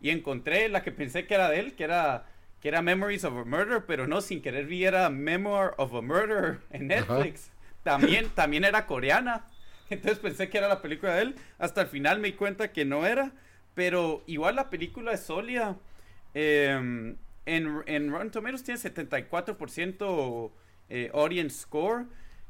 y 0.00 0.08
encontré 0.08 0.70
la 0.70 0.82
que 0.82 0.92
pensé 0.92 1.26
que 1.26 1.34
era 1.34 1.50
de 1.50 1.60
él, 1.60 1.74
que 1.74 1.84
era, 1.84 2.26
que 2.60 2.68
era 2.68 2.80
Memories 2.80 3.24
of 3.24 3.36
a 3.36 3.44
Murder, 3.44 3.84
pero 3.86 4.06
no, 4.06 4.22
sin 4.22 4.40
querer 4.40 4.64
vi 4.64 4.84
era 4.84 5.10
Memoir 5.10 5.72
of 5.76 5.94
a 5.94 6.00
Murder 6.00 6.60
en 6.70 6.86
Netflix. 6.86 7.52
También, 7.82 8.30
también 8.30 8.64
era 8.64 8.86
coreana. 8.86 9.44
Entonces 9.90 10.18
pensé 10.20 10.48
que 10.48 10.56
era 10.56 10.68
la 10.68 10.80
película 10.80 11.16
de 11.16 11.22
él. 11.22 11.34
Hasta 11.58 11.82
el 11.82 11.88
final 11.88 12.18
me 12.18 12.28
di 12.28 12.34
cuenta 12.34 12.72
que 12.72 12.86
no 12.86 13.06
era. 13.06 13.32
Pero 13.74 14.22
igual 14.26 14.56
la 14.56 14.70
película 14.70 15.12
es 15.12 15.20
sólida. 15.20 15.76
Em, 16.34 17.16
en, 17.46 17.82
en 17.86 18.10
Rotten 18.10 18.30
Tomatoes 18.30 18.62
tiene 18.62 18.80
74% 18.80 20.50
eh, 20.88 21.10
audience 21.14 21.60
score. 21.60 22.06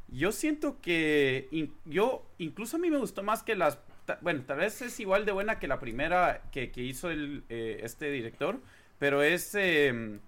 Yo 0.08 0.32
siento 0.32 0.80
que 0.80 1.48
yo, 1.84 2.26
incluso 2.38 2.76
a 2.76 2.80
mí 2.80 2.90
me 2.90 2.98
gustó 2.98 3.22
más 3.22 3.42
que 3.42 3.54
las, 3.54 3.78
bueno, 4.22 4.42
tal 4.46 4.58
vez 4.58 4.82
es 4.82 4.98
igual 4.98 5.24
de 5.24 5.32
buena 5.32 5.58
que 5.58 5.68
la 5.68 5.78
primera 5.78 6.42
que, 6.50 6.72
hizo 6.76 7.10
el, 7.10 7.44
eh, 7.48 7.80
este 7.82 8.10
director, 8.10 8.60
pero 8.98 9.22
es, 9.22 9.54
em, 9.54 10.18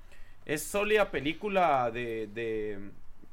es 0.46 0.62
sólida 0.62 1.10
película 1.10 1.90
de, 1.90 2.28
de, 2.28 2.78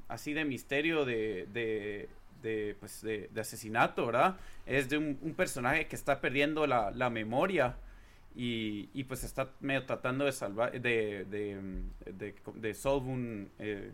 así 0.08 0.34
de 0.34 0.46
misterio, 0.46 1.06
de, 1.06 1.48
de, 1.54 2.10
de 2.42 2.76
pues, 2.80 3.02
de, 3.02 3.30
asesinato, 3.40 4.08
¿verdad? 4.08 4.38
Es 4.66 4.90
de 4.90 4.98
un, 4.98 5.34
personaje 5.36 5.88
que 5.88 5.96
está 5.96 6.20
perdiendo 6.20 6.66
la, 6.68 6.92
la 6.92 7.10
memoria. 7.10 7.76
Y, 8.36 8.90
y, 8.94 9.04
pues 9.06 9.24
está 9.24 9.52
medio 9.60 9.86
tratando 9.86 10.26
de 10.26 10.32
salvar, 10.32 10.72
de, 10.72 11.26
de, 11.26 11.60
de, 12.06 12.36
de 12.56 12.74
solve 12.74 13.10
un, 13.12 13.52
eh, 13.60 13.92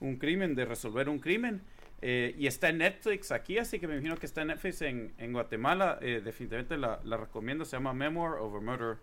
un 0.00 0.16
crimen, 0.16 0.54
de 0.54 0.64
resolver 0.64 1.08
un 1.08 1.18
crimen. 1.18 1.62
Eh, 2.00 2.34
y 2.38 2.46
está 2.46 2.68
en 2.70 2.78
Netflix 2.78 3.30
aquí, 3.30 3.58
así 3.58 3.78
que 3.78 3.86
me 3.86 3.94
imagino 3.94 4.18
que 4.18 4.26
está 4.26 4.42
en 4.42 4.48
Netflix 4.48 4.82
en, 4.82 5.14
en 5.18 5.32
Guatemala. 5.32 5.98
Eh, 6.00 6.20
definitivamente 6.24 6.76
la, 6.76 7.00
la, 7.04 7.16
recomiendo. 7.16 7.64
Se 7.64 7.76
llama 7.76 7.92
Memoir 7.92 8.34
of 8.40 8.54
a 8.56 8.60
Murder. 8.60 8.98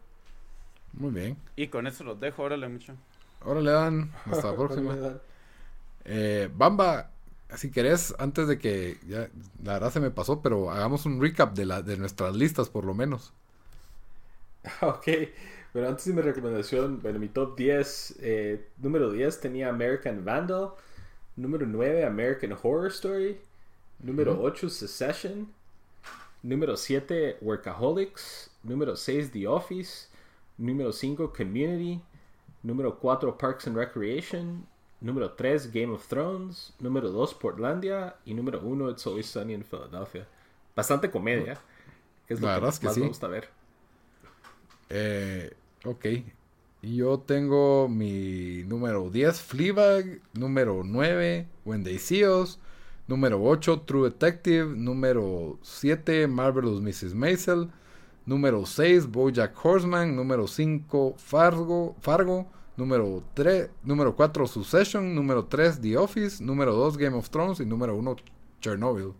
Muy 0.93 1.11
bien. 1.11 1.38
Y 1.56 1.68
con 1.69 1.88
eso 1.88 2.03
los 2.03 2.19
dejo. 2.19 2.43
Órale, 2.43 2.68
mucho. 2.68 2.95
Órale, 3.41 3.72
Dan. 3.72 4.11
Hasta 4.26 4.51
la 4.51 4.56
próxima. 4.57 4.97
eh, 6.06 6.49
Bamba, 6.56 7.11
si 7.56 7.72
querés, 7.72 8.14
antes 8.19 8.47
de 8.47 8.57
que 8.60 8.99
ya 9.07 9.30
la 9.64 9.73
verdad 9.73 9.91
se 9.91 9.99
me 9.99 10.11
pasó, 10.11 10.41
pero 10.41 10.72
hagamos 10.72 11.06
un 11.06 11.22
recap 11.22 11.53
de, 11.56 11.65
la, 11.65 11.81
de 11.81 11.97
nuestras 11.97 12.35
listas, 12.35 12.69
por 12.69 12.85
lo 12.85 12.93
menos. 12.93 13.34
Ok. 14.81 15.07
Pero 15.71 15.87
antes 15.87 16.05
de 16.05 16.13
mi 16.13 16.21
recomendación, 16.21 16.99
bueno, 17.01 17.19
mi 17.19 17.29
top 17.29 17.55
10, 17.55 18.17
eh, 18.21 18.67
número 18.77 19.11
10 19.11 19.39
tenía 19.39 19.69
American 19.69 20.25
Vandal. 20.25 20.71
Número 21.35 21.65
9, 21.65 22.05
American 22.05 22.53
Horror 22.53 22.87
Story. 22.87 23.39
Número 23.99 24.39
8, 24.41 24.69
Secession. 24.69 25.53
Número 26.43 26.77
7, 26.77 27.37
Workaholics. 27.41 28.51
Número 28.63 28.95
6, 28.95 29.31
The 29.31 29.47
Office. 29.47 30.07
Número 30.57 30.91
5, 30.91 31.33
Community. 31.33 32.01
Número 32.63 32.97
4, 32.99 33.37
Parks 33.37 33.67
and 33.67 33.77
Recreation. 33.77 34.67
número 35.01 35.31
3 35.35 35.71
Game 35.71 35.93
of 35.93 36.07
Thrones, 36.07 36.73
número 36.79 37.09
2 37.11 37.33
Portlandia 37.35 38.15
y 38.25 38.33
número 38.33 38.59
1 38.61 38.89
It's 38.91 39.07
Always 39.07 39.27
Sunny 39.27 39.53
in 39.53 39.63
Philadelphia. 39.63 40.27
Bastante 40.75 41.09
comedia, 41.11 41.59
que 42.27 42.33
es 42.35 42.41
lo 42.41 42.47
La 42.47 42.55
que 42.55 42.61
más 42.61 42.75
es 42.75 42.79
que 42.79 42.89
me 42.89 42.93
sí. 42.93 43.01
gusta 43.07 43.27
ver. 43.27 43.49
Eh, 44.90 45.52
ok. 45.86 46.06
Yo 46.82 47.20
tengo 47.20 47.88
mi 47.90 48.64
número 48.66 49.10
10, 49.10 49.41
Fleabag. 49.41 50.22
Número 50.34 50.84
9, 50.84 51.48
When 51.66 51.84
They 51.84 51.98
See 51.99 52.26
Us. 52.26 52.60
Número 53.07 53.41
8, 53.44 53.82
True 53.82 54.10
Detective. 54.10 54.76
Número 54.76 55.57
7, 55.61 56.28
Marvelous 56.28 56.82
Mrs. 56.82 57.14
Maisel. 57.14 57.70
Número 58.26 58.66
6, 58.66 59.07
Bojack 59.07 59.53
Horseman. 59.66 60.16
Número 60.16 60.48
5, 60.48 61.16
Fargo. 61.18 61.95
Fargo. 61.99 62.48
Número 62.78 63.22
3, 63.34 63.70
número 63.84 64.16
4, 64.16 64.48
Succession. 64.48 65.14
Número 65.14 65.45
3, 65.45 65.82
The 65.82 65.98
Office. 65.98 66.41
Número 66.44 66.74
2, 66.74 66.98
Game 66.98 67.18
of 67.18 67.30
Thrones. 67.30 67.60
Y 67.60 67.66
número 67.66 67.95
1, 67.98 68.16
Chernobyl. 68.61 69.14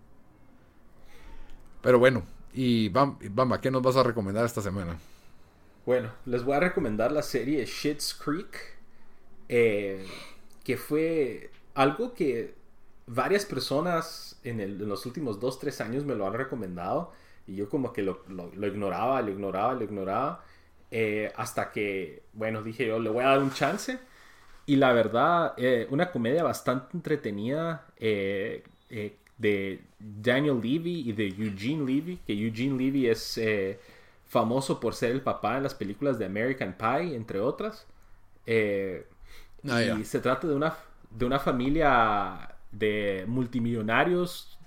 Pero 1.82 2.00
bueno, 2.00 2.24
y 2.54 2.90
Bam- 2.90 3.18
Bamba, 3.32 3.60
¿qué 3.62 3.72
nos 3.72 3.82
vas 3.82 3.96
a 3.96 4.04
recomendar 4.04 4.46
esta 4.46 4.62
semana? 4.62 4.98
Bueno, 5.90 6.12
les 6.28 6.44
voy 6.44 6.54
a 6.54 6.60
recomendar 6.60 7.12
la 7.12 7.24
serie 7.24 7.66
Shit's 7.66 8.14
Creek, 8.14 8.78
eh, 9.48 10.06
que 10.64 10.78
fue 10.78 11.50
algo 11.74 12.14
que 12.14 12.54
varias 13.08 13.44
personas 13.44 14.40
en, 14.44 14.88
los 14.88 15.08
últimos 15.08 15.40
2-3 15.40 15.84
años 15.84 16.06
me 16.06 16.14
lo 16.14 16.28
han 16.28 16.34
recomendado 16.34 17.12
y 17.48 17.56
yo 17.56 17.70
como 17.70 17.92
que 17.92 18.04
lo 18.04 18.22
ignoraba, 18.68 19.20
lo 19.24 19.32
ignoraba, 19.32 19.74
lo 19.74 19.84
ignoraba, 19.84 20.46
eh, 20.92 21.32
hasta 21.36 21.72
que, 21.72 22.22
bueno, 22.34 22.62
dije 22.62 22.86
yo 22.86 23.00
le 23.00 23.10
voy 23.10 23.24
a 23.24 23.30
dar 23.30 23.40
un 23.40 23.52
chance. 23.52 23.98
Y 24.68 24.76
la 24.76 24.94
verdad, 24.94 25.56
eh, 25.58 25.88
una 25.90 26.12
comedia 26.12 26.44
bastante 26.44 26.98
entretenida 26.98 27.88
eh, 27.98 28.64
eh, 28.92 29.16
de 29.40 29.82
Daniel 29.98 30.60
Levy 30.62 31.10
y 31.10 31.14
de 31.14 31.30
Eugene 31.30 31.92
Levy, 31.92 32.20
que 32.28 32.34
Eugene 32.34 32.78
Levy 32.78 33.08
es 33.08 33.40
eh, 33.40 33.80
famoso 34.30 34.82
por 34.82 34.96
ser 34.96 35.12
el 35.14 35.22
papá 35.24 35.58
en 35.58 35.64
las 35.64 35.76
películas 35.76 36.20
de 36.20 36.28
American 36.28 36.78
Pie, 36.78 37.16
entre 37.18 37.42
otras. 37.42 37.88
Eh, 38.48 39.08
Ah, 39.68 39.84
y 39.84 40.04
se 40.06 40.20
trata 40.20 40.48
de 40.48 40.56
una, 40.56 40.76
de 41.12 41.26
una 41.26 41.40
familia 41.40 42.56
de 42.72 43.26
multimillonarios, 43.28 44.60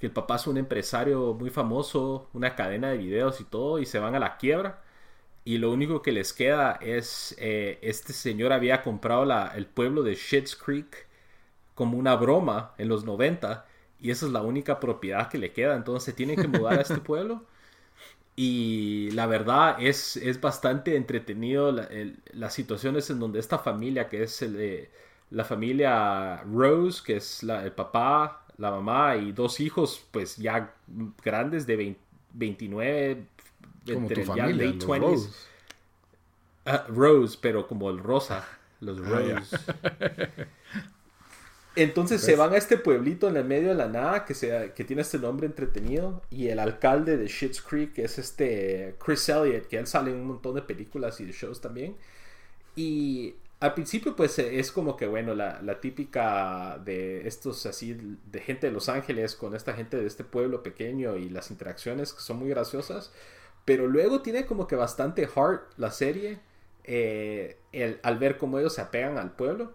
que 0.00 0.06
el 0.06 0.12
papá 0.12 0.36
es 0.36 0.46
un 0.46 0.58
empresario 0.58 1.34
muy 1.34 1.50
famoso, 1.50 2.28
una 2.34 2.54
cadena 2.56 2.90
de 2.90 2.98
videos 2.98 3.40
y 3.40 3.44
todo, 3.44 3.78
y 3.78 3.86
se 3.86 3.98
van 3.98 4.14
a 4.14 4.18
la 4.20 4.36
quiebra. 4.38 4.82
Y 5.44 5.58
lo 5.58 5.72
único 5.72 6.02
que 6.02 6.12
les 6.12 6.32
queda 6.32 6.78
es, 6.82 7.34
eh, 7.38 7.78
este 7.82 8.12
señor 8.12 8.52
había 8.52 8.82
comprado 8.82 9.24
la- 9.24 9.52
el 9.56 9.66
pueblo 9.66 10.02
de 10.02 10.14
Schitt's 10.16 10.56
Creek 10.56 11.06
como 11.74 11.98
una 11.98 12.16
broma 12.16 12.72
en 12.78 12.88
los 12.88 13.04
90 13.04 13.66
y 14.00 14.10
esa 14.10 14.26
es 14.26 14.32
la 14.32 14.42
única 14.42 14.80
propiedad 14.80 15.28
que 15.28 15.38
le 15.38 15.52
queda. 15.52 15.76
Entonces 15.76 16.04
se 16.04 16.12
tienen 16.12 16.38
que 16.38 16.48
mudar 16.48 16.78
a 16.78 16.82
este 16.82 17.00
pueblo. 17.02 17.44
Y 18.36 19.10
la 19.12 19.26
verdad 19.26 19.76
es, 19.80 20.16
es 20.16 20.40
bastante 20.40 20.96
entretenido 20.96 21.72
la- 21.72 21.84
el- 21.84 22.18
las 22.32 22.52
situaciones 22.54 23.08
en 23.10 23.18
donde 23.18 23.38
esta 23.40 23.58
familia, 23.58 24.08
que 24.08 24.22
es 24.22 24.42
el 24.42 24.54
de- 24.56 24.90
la 25.30 25.44
familia 25.44 26.42
Rose, 26.44 27.02
que 27.04 27.16
es 27.16 27.42
la- 27.42 27.64
el 27.64 27.72
papá, 27.72 28.44
la 28.58 28.70
mamá 28.70 29.16
y 29.16 29.32
dos 29.32 29.60
hijos, 29.60 30.04
pues 30.10 30.36
ya 30.36 30.74
grandes 31.24 31.66
de 31.66 31.76
20 31.76 32.00
29, 32.34 33.26
Como 33.86 34.00
entre 34.08 34.24
tu 34.24 34.34
ya 34.34 34.44
familia, 34.44 34.66
late 34.66 34.76
los 34.78 34.86
20s. 34.86 35.00
Rose. 35.00 35.30
Ah, 36.66 36.84
Rose, 36.88 37.38
pero 37.40 37.66
como 37.66 37.90
el 37.90 37.98
rosa. 37.98 38.44
Los 38.80 38.98
Ah, 39.00 39.22
ya. 39.26 39.42
Entonces 41.76 42.22
se 42.22 42.36
van 42.36 42.54
a 42.54 42.56
este 42.56 42.78
pueblito 42.78 43.28
en 43.28 43.36
el 43.36 43.44
medio 43.44 43.68
de 43.68 43.74
la 43.74 43.88
nada 43.88 44.24
que, 44.24 44.34
se, 44.34 44.72
que 44.74 44.84
tiene 44.84 45.02
este 45.02 45.18
nombre 45.18 45.46
entretenido. 45.46 46.22
Y 46.30 46.48
el 46.48 46.58
alcalde 46.58 47.16
de 47.18 47.28
Schitt's 47.28 47.60
Creek 47.62 47.98
es 47.98 48.18
este 48.18 48.96
Chris 49.04 49.28
Elliott, 49.28 49.66
que 49.66 49.78
él 49.78 49.86
sale 49.86 50.10
en 50.10 50.16
un 50.18 50.26
montón 50.26 50.54
de 50.54 50.62
películas 50.62 51.20
y 51.20 51.26
de 51.26 51.32
shows 51.32 51.60
también. 51.60 51.96
Y 52.76 53.34
al 53.60 53.74
principio, 53.74 54.16
pues 54.16 54.38
eh, 54.38 54.58
es 54.58 54.72
como 54.72 54.96
que, 54.96 55.06
bueno, 55.06 55.34
la, 55.34 55.60
la 55.62 55.80
típica 55.80 56.78
de 56.84 57.26
estos 57.26 57.66
así, 57.66 57.96
de 58.30 58.40
gente 58.40 58.66
de 58.68 58.72
Los 58.72 58.88
Ángeles 58.88 59.34
con 59.36 59.54
esta 59.54 59.72
gente 59.74 59.96
de 59.98 60.06
este 60.06 60.24
pueblo 60.24 60.62
pequeño 60.62 61.16
y 61.16 61.28
las 61.30 61.50
interacciones 61.50 62.12
que 62.12 62.20
son 62.20 62.38
muy 62.38 62.48
graciosas. 62.50 63.12
Pero 63.64 63.86
luego 63.88 64.22
tiene 64.22 64.46
como 64.46 64.66
que 64.66 64.76
bastante 64.76 65.26
heart 65.26 65.62
la 65.76 65.90
serie 65.90 66.38
eh, 66.84 67.58
el- 67.72 67.98
al 68.02 68.18
ver 68.18 68.38
cómo 68.38 68.58
ellos 68.58 68.74
se 68.74 68.80
apegan 68.82 69.18
al 69.18 69.32
pueblo. 69.34 69.74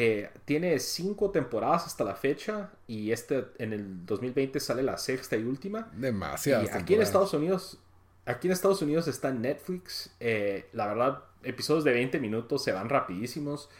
Eh, 0.00 0.30
tiene 0.44 0.78
cinco 0.78 1.32
temporadas 1.32 1.86
hasta 1.86 2.04
la 2.04 2.14
fecha 2.14 2.70
y 2.86 3.10
este 3.10 3.46
en 3.58 3.72
el 3.72 4.06
2020 4.06 4.60
sale 4.60 4.84
la 4.84 4.96
sexta 4.96 5.36
y 5.36 5.42
última. 5.42 5.90
Demasiadas. 5.92 6.68
Y 6.72 6.78
aquí 6.78 6.94
en. 6.94 7.02
Estados 7.02 7.34
Unidos, 7.34 7.78
aquí 8.24 8.46
en 8.46 8.52
Estados 8.52 8.80
Unidos 8.80 9.08
está 9.08 9.32
Netflix. 9.32 10.14
Eh, 10.20 10.68
la 10.72 10.86
verdad, 10.86 11.24
episodios 11.42 11.82
de 11.82 11.90
20 11.90 12.20
minutos 12.20 12.62
se 12.62 12.70
van 12.70 12.88
rapidísimos. 12.88 13.70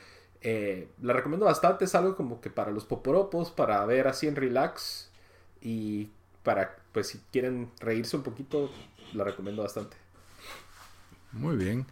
Eh, 0.41 0.89
la 1.03 1.13
recomiendo 1.13 1.47
bastante, 1.47 1.85
es 1.85 1.95
algo 1.95 2.17
como 2.17 2.41
que 2.41 2.51
para 2.51 2.73
los 2.73 2.85
poporopos, 2.85 3.53
para 3.53 3.87
ver 3.87 4.09
así 4.09 4.27
en 4.27 4.35
relax 4.35 5.13
y 5.61 6.11
para, 6.43 6.79
pues 6.91 7.07
si 7.07 7.21
quieren 7.31 7.71
reírse 7.79 8.17
un 8.17 8.25
poquito, 8.25 8.73
la 9.13 9.23
recomiendo 9.23 9.63
bastante. 9.63 9.97
Muy 11.31 11.55
bien. 11.55 11.87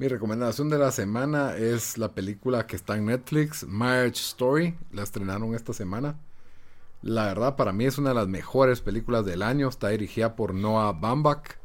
Mi 0.00 0.08
recomendación 0.08 0.70
de 0.70 0.78
la 0.78 0.92
semana 0.92 1.58
es 1.58 1.98
la 1.98 2.14
película 2.14 2.66
que 2.66 2.74
está 2.74 2.96
en 2.96 3.04
Netflix, 3.04 3.66
Marriage 3.66 4.18
Story. 4.22 4.74
La 4.92 5.02
estrenaron 5.02 5.54
esta 5.54 5.74
semana. 5.74 6.18
La 7.02 7.26
verdad, 7.26 7.54
para 7.54 7.74
mí 7.74 7.84
es 7.84 7.98
una 7.98 8.08
de 8.08 8.14
las 8.14 8.26
mejores 8.26 8.80
películas 8.80 9.26
del 9.26 9.42
año. 9.42 9.68
Está 9.68 9.90
dirigida 9.90 10.36
por 10.36 10.54
Noah 10.54 10.92
Baumbach, 10.92 11.58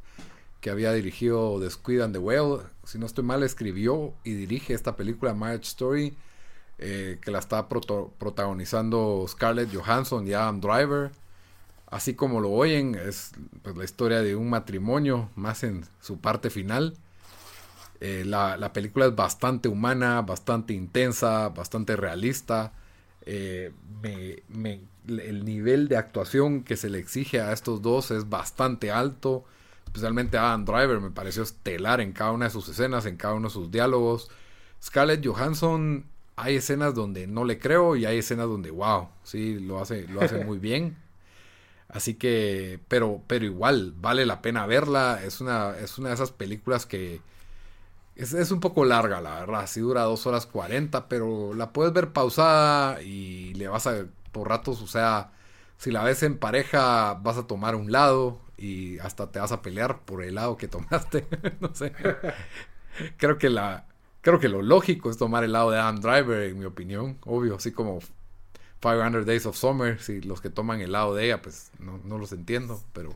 que 0.60 0.70
había 0.70 0.92
dirigido 0.92 1.62
The 1.62 1.70
Squid 1.70 2.02
and 2.02 2.14
the 2.14 2.20
Whale. 2.20 2.64
Si 2.84 3.00
no 3.00 3.06
estoy 3.06 3.24
mal, 3.24 3.42
escribió 3.42 4.14
y 4.26 4.34
dirige 4.34 4.74
esta 4.74 4.98
película, 4.98 5.34
Marriage 5.34 5.70
Story, 5.70 6.18
eh, 6.78 7.20
que 7.22 7.32
la 7.32 7.40
está 7.40 7.70
protagonizando 7.70 9.26
Scarlett 9.30 9.74
Johansson 9.74 10.28
y 10.28 10.34
Adam 10.34 10.60
Driver. 10.60 11.12
Así 11.88 12.16
como 12.16 12.42
lo 12.42 12.52
oyen, 12.52 12.96
es 12.96 13.32
pues, 13.62 13.78
la 13.78 13.86
historia 13.86 14.22
de 14.22 14.36
un 14.36 14.50
matrimonio, 14.50 15.30
más 15.38 15.64
en 15.64 15.86
su 16.02 16.20
parte 16.20 16.50
final. 16.50 16.98
Eh, 18.02 18.24
la, 18.26 18.58
la 18.58 18.74
película 18.74 19.06
es 19.06 19.16
bastante 19.16 19.70
humana, 19.70 20.22
bastante 20.22 20.74
intensa, 20.74 21.50
bastante 21.50 21.96
realista. 21.96 22.74
Eh, 23.26 23.72
el 24.04 25.46
nivel 25.46 25.88
de 25.88 25.98
actuación 25.98 26.64
que 26.64 26.78
se 26.78 26.90
le 26.90 27.00
exige 27.00 27.42
a 27.42 27.52
estos 27.52 27.82
dos 27.82 28.12
es 28.12 28.30
bastante 28.30 28.92
alto. 28.92 29.46
Especialmente 29.86 30.38
Adam 30.38 30.66
Driver 30.66 31.00
me 31.00 31.12
pareció 31.12 31.44
estelar 31.44 32.02
en 32.02 32.12
cada 32.12 32.32
una 32.32 32.46
de 32.46 32.52
sus 32.52 32.68
escenas, 32.68 33.06
en 33.06 33.18
cada 33.18 33.34
uno 33.34 33.48
de 33.48 33.54
sus 33.54 33.72
diálogos. 33.72 34.30
Scarlett 34.84 35.26
Johansson, 35.26 36.06
hay 36.36 36.58
escenas 36.58 36.94
donde 36.94 37.28
no 37.28 37.46
le 37.46 37.60
creo 37.60 37.96
y 37.96 38.06
hay 38.06 38.18
escenas 38.18 38.48
donde, 38.48 38.72
wow, 38.72 39.08
sí, 39.24 39.60
lo 39.60 39.80
hace, 39.80 40.08
lo 40.08 40.22
hace 40.22 40.44
muy 40.44 40.60
bien. 40.60 40.98
Así 41.88 42.16
que, 42.16 42.80
pero, 42.88 43.22
pero 43.26 43.46
igual, 43.46 43.94
vale 43.98 44.26
la 44.26 44.42
pena 44.42 44.66
verla. 44.66 45.22
Es 45.24 45.40
una, 45.40 45.78
es 45.78 45.98
una 45.98 46.10
de 46.10 46.16
esas 46.16 46.32
películas 46.32 46.86
que 46.86 47.22
es, 48.16 48.34
es 48.34 48.52
un 48.52 48.60
poco 48.60 48.86
larga, 48.86 49.22
la 49.22 49.40
verdad. 49.42 49.68
Sí 49.68 49.82
dura 49.82 50.04
2 50.04 50.26
horas 50.28 50.46
40, 50.46 51.08
pero 51.08 51.54
la 51.54 51.72
puedes 51.74 51.94
ver 51.94 52.12
pausada 52.14 53.02
y 53.02 53.54
le 53.56 53.68
vas 53.68 53.88
a, 53.88 54.06
por 54.32 54.50
ratos, 54.50 54.82
o 54.82 54.88
sea, 54.88 55.32
si 55.78 55.92
la 55.92 56.04
ves 56.04 56.24
en 56.24 56.38
pareja, 56.38 57.16
vas 57.16 57.38
a 57.38 57.48
tomar 57.48 57.76
un 57.76 57.92
lado 57.92 58.40
y 58.58 59.00
hasta 59.00 59.32
te 59.32 59.40
vas 59.40 59.52
a 59.52 59.62
pelear 59.62 60.02
por 60.02 60.24
el 60.24 60.36
lado 60.36 60.58
que 60.58 60.68
tomaste. 60.68 61.28
no 61.60 61.74
sé. 61.76 61.94
Creo 63.18 63.38
que 63.38 63.50
la, 63.50 63.88
creo 64.22 64.40
que 64.40 64.50
lo 64.50 64.62
lógico 64.62 65.10
es 65.10 65.18
tomar 65.18 65.44
el 65.44 65.52
lado 65.52 65.72
de 65.72 65.80
Adam 65.80 66.00
Driver, 66.00 66.44
en 66.44 66.60
mi 66.60 66.66
opinión. 66.66 67.18
Obvio, 67.26 67.56
así 67.56 67.72
como 67.72 68.00
500 68.82 69.26
Days 69.26 69.46
of 69.46 69.58
Summer, 69.58 70.02
si 70.02 70.22
los 70.22 70.42
que 70.42 70.50
toman 70.50 70.82
el 70.82 70.94
lado 70.94 71.16
de 71.16 71.26
ella, 71.26 71.42
pues 71.42 71.72
no, 71.80 72.00
no 72.06 72.18
los 72.18 72.32
entiendo, 72.32 72.82
pero... 72.94 73.14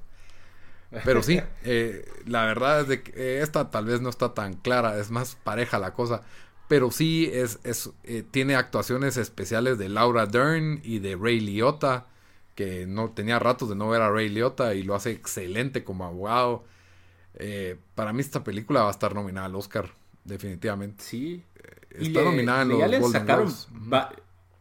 Pero 1.05 1.21
sí, 1.21 1.39
eh, 1.63 2.05
la 2.25 2.45
verdad 2.45 2.81
es 2.81 2.87
de 2.87 3.03
que 3.03 3.41
esta 3.41 3.69
tal 3.69 3.85
vez 3.85 4.01
no 4.01 4.09
está 4.09 4.33
tan 4.33 4.55
clara, 4.55 4.97
es 4.99 5.11
más 5.11 5.35
pareja 5.43 5.77
la 5.79 5.93
cosa. 5.93 6.23
Pero 6.67 6.91
sí 6.91 7.29
es, 7.33 7.59
es 7.63 7.91
eh, 8.03 8.23
tiene 8.29 8.55
actuaciones 8.55 9.17
especiales 9.17 9.77
de 9.77 9.89
Laura 9.89 10.25
Dern 10.25 10.81
y 10.83 10.99
de 10.99 11.15
Ray 11.15 11.39
Liotta, 11.39 12.07
que 12.55 12.85
no 12.87 13.11
tenía 13.11 13.39
ratos 13.39 13.69
de 13.69 13.75
no 13.75 13.89
ver 13.89 14.01
a 14.01 14.09
Ray 14.11 14.29
Liotta 14.29 14.73
y 14.75 14.83
lo 14.83 14.95
hace 14.95 15.11
excelente 15.11 15.83
como 15.83 16.05
abogado. 16.05 16.63
Eh, 17.35 17.77
para 17.95 18.11
mí 18.13 18.21
esta 18.21 18.43
película 18.43 18.81
va 18.81 18.89
a 18.89 18.91
estar 18.91 19.13
nominada 19.15 19.45
al 19.47 19.55
Oscar, 19.55 19.91
definitivamente. 20.25 21.03
Sí. 21.03 21.43
Está 21.91 22.21
nominada 22.23 22.63
en 22.63 22.69
los 22.69 22.79
ya 22.79 22.87
le 22.87 22.99
Golden 22.99 23.21
sacaron 23.21 23.53
va- 23.91 24.11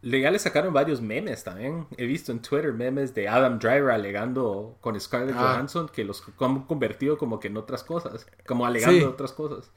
le- 0.01 0.21
ya 0.21 0.31
le 0.31 0.39
sacaron 0.39 0.73
varios 0.73 1.01
memes 1.01 1.43
también. 1.43 1.85
He 1.97 2.05
visto 2.05 2.31
en 2.31 2.41
Twitter 2.41 2.73
memes 2.73 3.13
de 3.13 3.27
Adam 3.27 3.59
Driver 3.59 3.91
alegando 3.91 4.77
con 4.81 4.99
Scarlett 4.99 5.35
Ah. 5.37 5.53
Johansson 5.53 5.89
que 5.89 6.03
los 6.03 6.23
han 6.39 6.61
convertido 6.63 7.17
como 7.17 7.39
que 7.39 7.47
en 7.49 7.57
otras 7.57 7.83
cosas. 7.83 8.25
Como 8.45 8.65
alegando 8.65 8.99
Sí. 8.99 9.03
otras 9.05 9.31
cosas. 9.33 9.69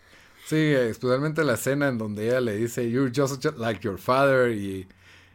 Sí, 0.47 0.57
especialmente 0.75 1.45
la 1.45 1.55
escena 1.55 1.89
en 1.89 1.99
donde 1.99 2.27
ella 2.29 2.41
le 2.41 2.57
dice, 2.57 2.91
You're 2.91 3.13
just 3.15 3.45
like 3.59 3.81
your 3.81 3.99
father. 3.99 4.51
Y, 4.51 4.89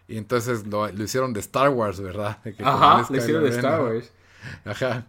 y 0.07 0.17
entonces 0.17 0.65
lo, 0.67 0.87
lo, 0.91 1.03
hicieron 1.03 1.33
de 1.33 1.39
Star 1.39 1.69
Wars, 1.69 1.99
¿verdad? 2.01 2.39
Ajá, 2.63 3.05
lo 3.09 3.17
hicieron 3.17 3.43
de 3.43 3.49
Star 3.51 3.81
Wars. 3.83 4.11
Ajá. 4.65 5.05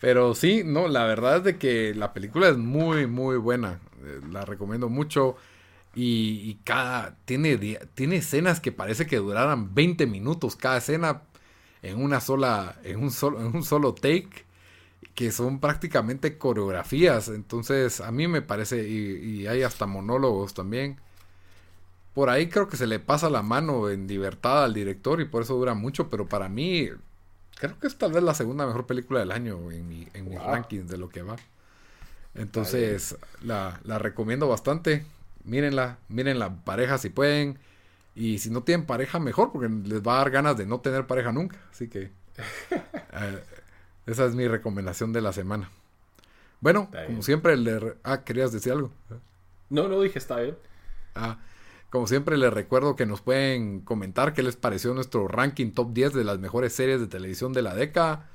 Pero 0.00 0.34
sí, 0.34 0.62
no, 0.64 0.88
la 0.88 1.04
verdad 1.04 1.36
es 1.38 1.44
de 1.44 1.58
que 1.58 1.94
la 1.94 2.12
película 2.12 2.48
es 2.48 2.56
muy, 2.56 3.06
muy 3.06 3.36
buena. 3.36 3.78
Eh, 4.04 4.20
la 4.30 4.44
recomiendo 4.44 4.88
mucho. 4.88 5.36
Y, 5.94 6.40
y, 6.44 6.58
cada. 6.64 7.16
Tiene, 7.24 7.56
tiene 7.94 8.16
escenas 8.16 8.60
que 8.60 8.72
parece 8.72 9.06
que 9.06 9.16
duraran 9.18 9.74
20 9.74 10.06
minutos. 10.06 10.56
Cada 10.56 10.78
escena 10.78 11.22
en 11.82 12.02
una 12.02 12.20
sola. 12.20 12.78
En 12.84 13.02
un 13.02 13.10
solo, 13.10 13.40
en 13.40 13.54
un 13.54 13.64
solo 13.64 13.94
take. 13.94 14.46
Que 15.14 15.30
son 15.32 15.60
prácticamente 15.60 16.38
coreografías. 16.38 17.28
Entonces, 17.28 18.00
a 18.00 18.10
mí 18.10 18.28
me 18.28 18.42
parece. 18.42 18.88
Y, 18.88 19.40
y 19.42 19.46
hay 19.46 19.62
hasta 19.62 19.86
monólogos 19.86 20.54
también. 20.54 20.98
Por 22.14 22.30
ahí 22.30 22.48
creo 22.48 22.68
que 22.68 22.76
se 22.76 22.86
le 22.86 22.98
pasa 22.98 23.30
la 23.30 23.42
mano 23.42 23.88
en 23.88 24.06
libertad 24.06 24.64
al 24.64 24.74
director 24.74 25.20
y 25.20 25.24
por 25.26 25.42
eso 25.42 25.54
dura 25.54 25.74
mucho. 25.74 26.08
Pero 26.08 26.26
para 26.26 26.48
mí 26.48 26.88
creo 27.62 27.78
que 27.78 27.86
es 27.86 27.96
tal 27.96 28.12
vez 28.12 28.22
la 28.22 28.34
segunda 28.34 28.66
mejor 28.66 28.86
película 28.86 29.20
del 29.20 29.30
año 29.30 29.70
en, 29.70 29.88
mi, 29.88 30.08
en 30.14 30.28
mis 30.28 30.42
rankings 30.42 30.88
de 30.88 30.98
lo 30.98 31.08
que 31.08 31.22
va. 31.22 31.36
Entonces, 32.34 33.16
la, 33.42 33.80
la, 33.84 33.98
recomiendo 33.98 34.48
bastante. 34.48 35.04
Mírenla, 35.44 35.98
mírenla 36.08 36.64
pareja 36.64 36.98
si 36.98 37.10
pueden. 37.10 37.58
Y 38.14 38.38
si 38.38 38.50
no 38.50 38.62
tienen 38.62 38.86
pareja, 38.86 39.18
mejor, 39.18 39.52
porque 39.52 39.68
les 39.68 40.02
va 40.02 40.14
a 40.14 40.18
dar 40.18 40.30
ganas 40.30 40.56
de 40.56 40.66
no 40.66 40.80
tener 40.80 41.06
pareja 41.06 41.32
nunca. 41.32 41.58
Así 41.70 41.88
que 41.88 42.10
eh, 42.70 43.42
esa 44.06 44.26
es 44.26 44.34
mi 44.34 44.46
recomendación 44.48 45.12
de 45.12 45.20
la 45.20 45.32
semana. 45.32 45.70
Bueno, 46.60 46.90
como 47.06 47.22
siempre, 47.22 47.56
le... 47.56 47.94
ah, 48.04 48.22
querías 48.22 48.52
decir 48.52 48.72
algo. 48.72 48.92
No, 49.68 49.88
no 49.88 50.00
dije 50.00 50.18
está 50.18 50.36
bien. 50.36 50.56
Ah, 51.14 51.38
como 51.90 52.06
siempre 52.06 52.38
les 52.38 52.52
recuerdo 52.52 52.96
que 52.96 53.04
nos 53.04 53.20
pueden 53.20 53.80
comentar 53.80 54.32
qué 54.32 54.42
les 54.42 54.56
pareció 54.56 54.94
nuestro 54.94 55.28
ranking 55.28 55.72
top 55.72 55.92
10 55.92 56.14
de 56.14 56.24
las 56.24 56.38
mejores 56.38 56.72
series 56.72 57.00
de 57.00 57.06
televisión 57.06 57.52
de 57.52 57.62
la 57.62 57.74
década. 57.74 58.28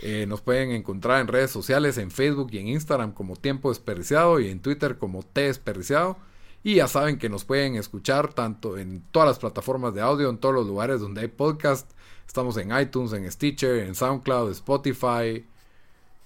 Eh, 0.00 0.26
nos 0.26 0.42
pueden 0.42 0.70
encontrar 0.70 1.20
en 1.20 1.28
redes 1.28 1.50
sociales, 1.50 1.98
en 1.98 2.10
Facebook 2.10 2.48
y 2.52 2.58
en 2.58 2.68
Instagram 2.68 3.12
como 3.12 3.36
Tiempo 3.36 3.70
Desperdiciado 3.70 4.40
y 4.40 4.48
en 4.48 4.60
Twitter 4.60 4.98
como 4.98 5.22
T 5.22 5.42
Desperdiciado. 5.42 6.18
Y 6.66 6.74
ya 6.74 6.88
saben 6.88 7.16
que 7.16 7.28
nos 7.28 7.44
pueden 7.44 7.76
escuchar 7.76 8.34
tanto 8.34 8.76
en 8.76 9.00
todas 9.12 9.28
las 9.28 9.38
plataformas 9.38 9.94
de 9.94 10.00
audio, 10.00 10.28
en 10.28 10.38
todos 10.38 10.52
los 10.52 10.66
lugares 10.66 11.00
donde 11.00 11.20
hay 11.20 11.28
podcast. 11.28 11.88
Estamos 12.26 12.56
en 12.56 12.76
iTunes, 12.76 13.12
en 13.12 13.30
Stitcher, 13.30 13.86
en 13.86 13.94
SoundCloud, 13.94 14.50
Spotify 14.50 15.46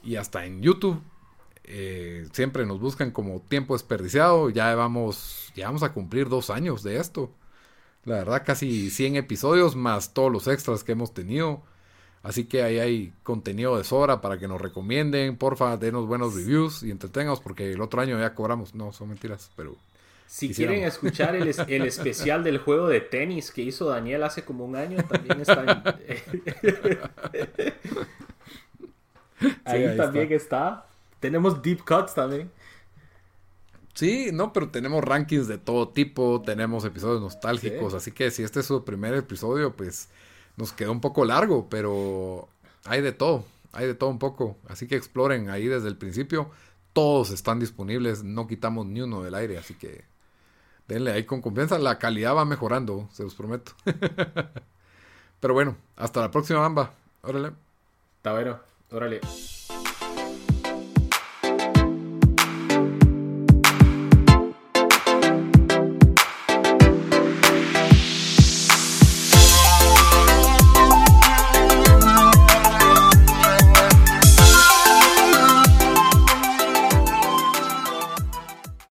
y 0.03 0.17
hasta 0.17 0.47
en 0.47 0.63
YouTube. 0.63 0.99
Eh, 1.65 2.27
siempre 2.33 2.65
nos 2.65 2.81
buscan 2.81 3.11
como 3.11 3.43
tiempo 3.43 3.75
desperdiciado. 3.75 4.49
Ya 4.49 4.75
vamos, 4.75 5.53
ya 5.55 5.67
vamos 5.67 5.83
a 5.83 5.93
cumplir 5.93 6.31
dos 6.31 6.49
años 6.49 6.83
de 6.83 6.97
esto. 6.97 7.31
La 8.07 8.15
verdad, 8.15 8.43
casi 8.43 8.89
100 8.89 9.17
episodios 9.17 9.77
más 9.77 10.15
todos 10.15 10.33
los 10.33 10.49
extras 10.49 10.85
que 10.85 10.93
hemos 10.93 11.13
tenido. 11.13 11.61
Así 12.23 12.45
que 12.47 12.63
ahí 12.63 12.79
hay 12.79 13.13
contenido 13.25 13.77
de 13.77 13.85
sobra 13.85 14.23
para 14.23 14.39
que 14.39 14.49
nos 14.49 14.59
recomienden. 14.59 15.37
Porfa, 15.37 15.77
denos 15.77 16.07
buenos 16.07 16.35
reviews 16.35 16.83
y 16.83 16.91
entretengamos 16.91 17.43
porque 17.43 17.73
el 17.73 17.83
otro 17.83 18.01
año 18.01 18.19
ya 18.19 18.35
cobramos. 18.35 18.75
No, 18.75 18.95
son 18.95 19.11
mentiras, 19.11 19.51
pero... 19.55 19.77
Si 20.31 20.55
quieren 20.55 20.85
escuchar 20.85 21.35
el, 21.35 21.53
el, 21.67 21.83
especial 21.83 22.45
del 22.45 22.59
juego 22.59 22.87
de 22.87 23.01
tenis 23.01 23.51
que 23.51 23.63
hizo 23.63 23.87
Daniel 23.87 24.23
hace 24.23 24.45
como 24.45 24.65
un 24.65 24.77
año, 24.77 25.03
también 25.03 25.41
está 25.41 25.61
ahí, 29.65 29.97
también 29.97 30.33
está. 30.33 30.87
Tenemos 31.19 31.61
deep 31.61 31.85
cuts 31.85 32.15
también. 32.15 32.49
Sí, 33.95 34.31
no, 34.33 34.53
pero 34.53 34.69
tenemos 34.69 35.03
rankings 35.03 35.49
de 35.49 35.59
todo 35.59 35.89
tipo, 35.89 36.41
tenemos 36.47 36.85
episodios 36.85 37.21
nostálgicos, 37.21 37.95
así 37.95 38.13
que 38.13 38.31
si 38.31 38.45
este 38.45 38.61
es 38.61 38.67
su 38.67 38.85
primer 38.85 39.15
episodio, 39.15 39.75
pues 39.75 40.11
nos 40.57 40.73
quedó 40.73 40.93
un 40.93 41.01
poco 41.01 41.25
largo, 41.25 41.69
pero 41.69 42.49
hay 42.85 43.03
de 43.03 43.11
todo, 43.11 43.45
hay 43.73 43.89
de 43.89 43.97
todo 43.97 44.11
un 44.11 44.21
poco, 44.21 44.57
así 44.69 44.87
que 44.87 44.95
exploren 44.95 45.51
ahí 45.51 45.67
desde 45.67 45.89
el 45.89 45.97
principio, 45.97 46.53
todos 46.93 47.31
están 47.31 47.59
disponibles, 47.59 48.23
no 48.23 48.47
quitamos 48.47 48.87
ni 48.87 49.01
uno 49.01 49.23
del 49.23 49.35
aire, 49.35 49.59
así 49.59 49.75
que 49.75 50.09
denle 50.95 51.13
ahí 51.13 51.25
con 51.25 51.41
confianza, 51.41 51.79
la 51.79 51.99
calidad 51.99 52.35
va 52.35 52.45
mejorando, 52.45 53.09
se 53.13 53.23
los 53.23 53.35
prometo. 53.35 53.73
pero 55.41 55.55
bueno, 55.55 55.77
hasta 55.97 56.21
la 56.21 56.31
próxima, 56.31 56.59
Bamba, 56.59 56.93
órale. 57.23 57.53
Bueno, 58.25 58.59
órale. 58.91 59.21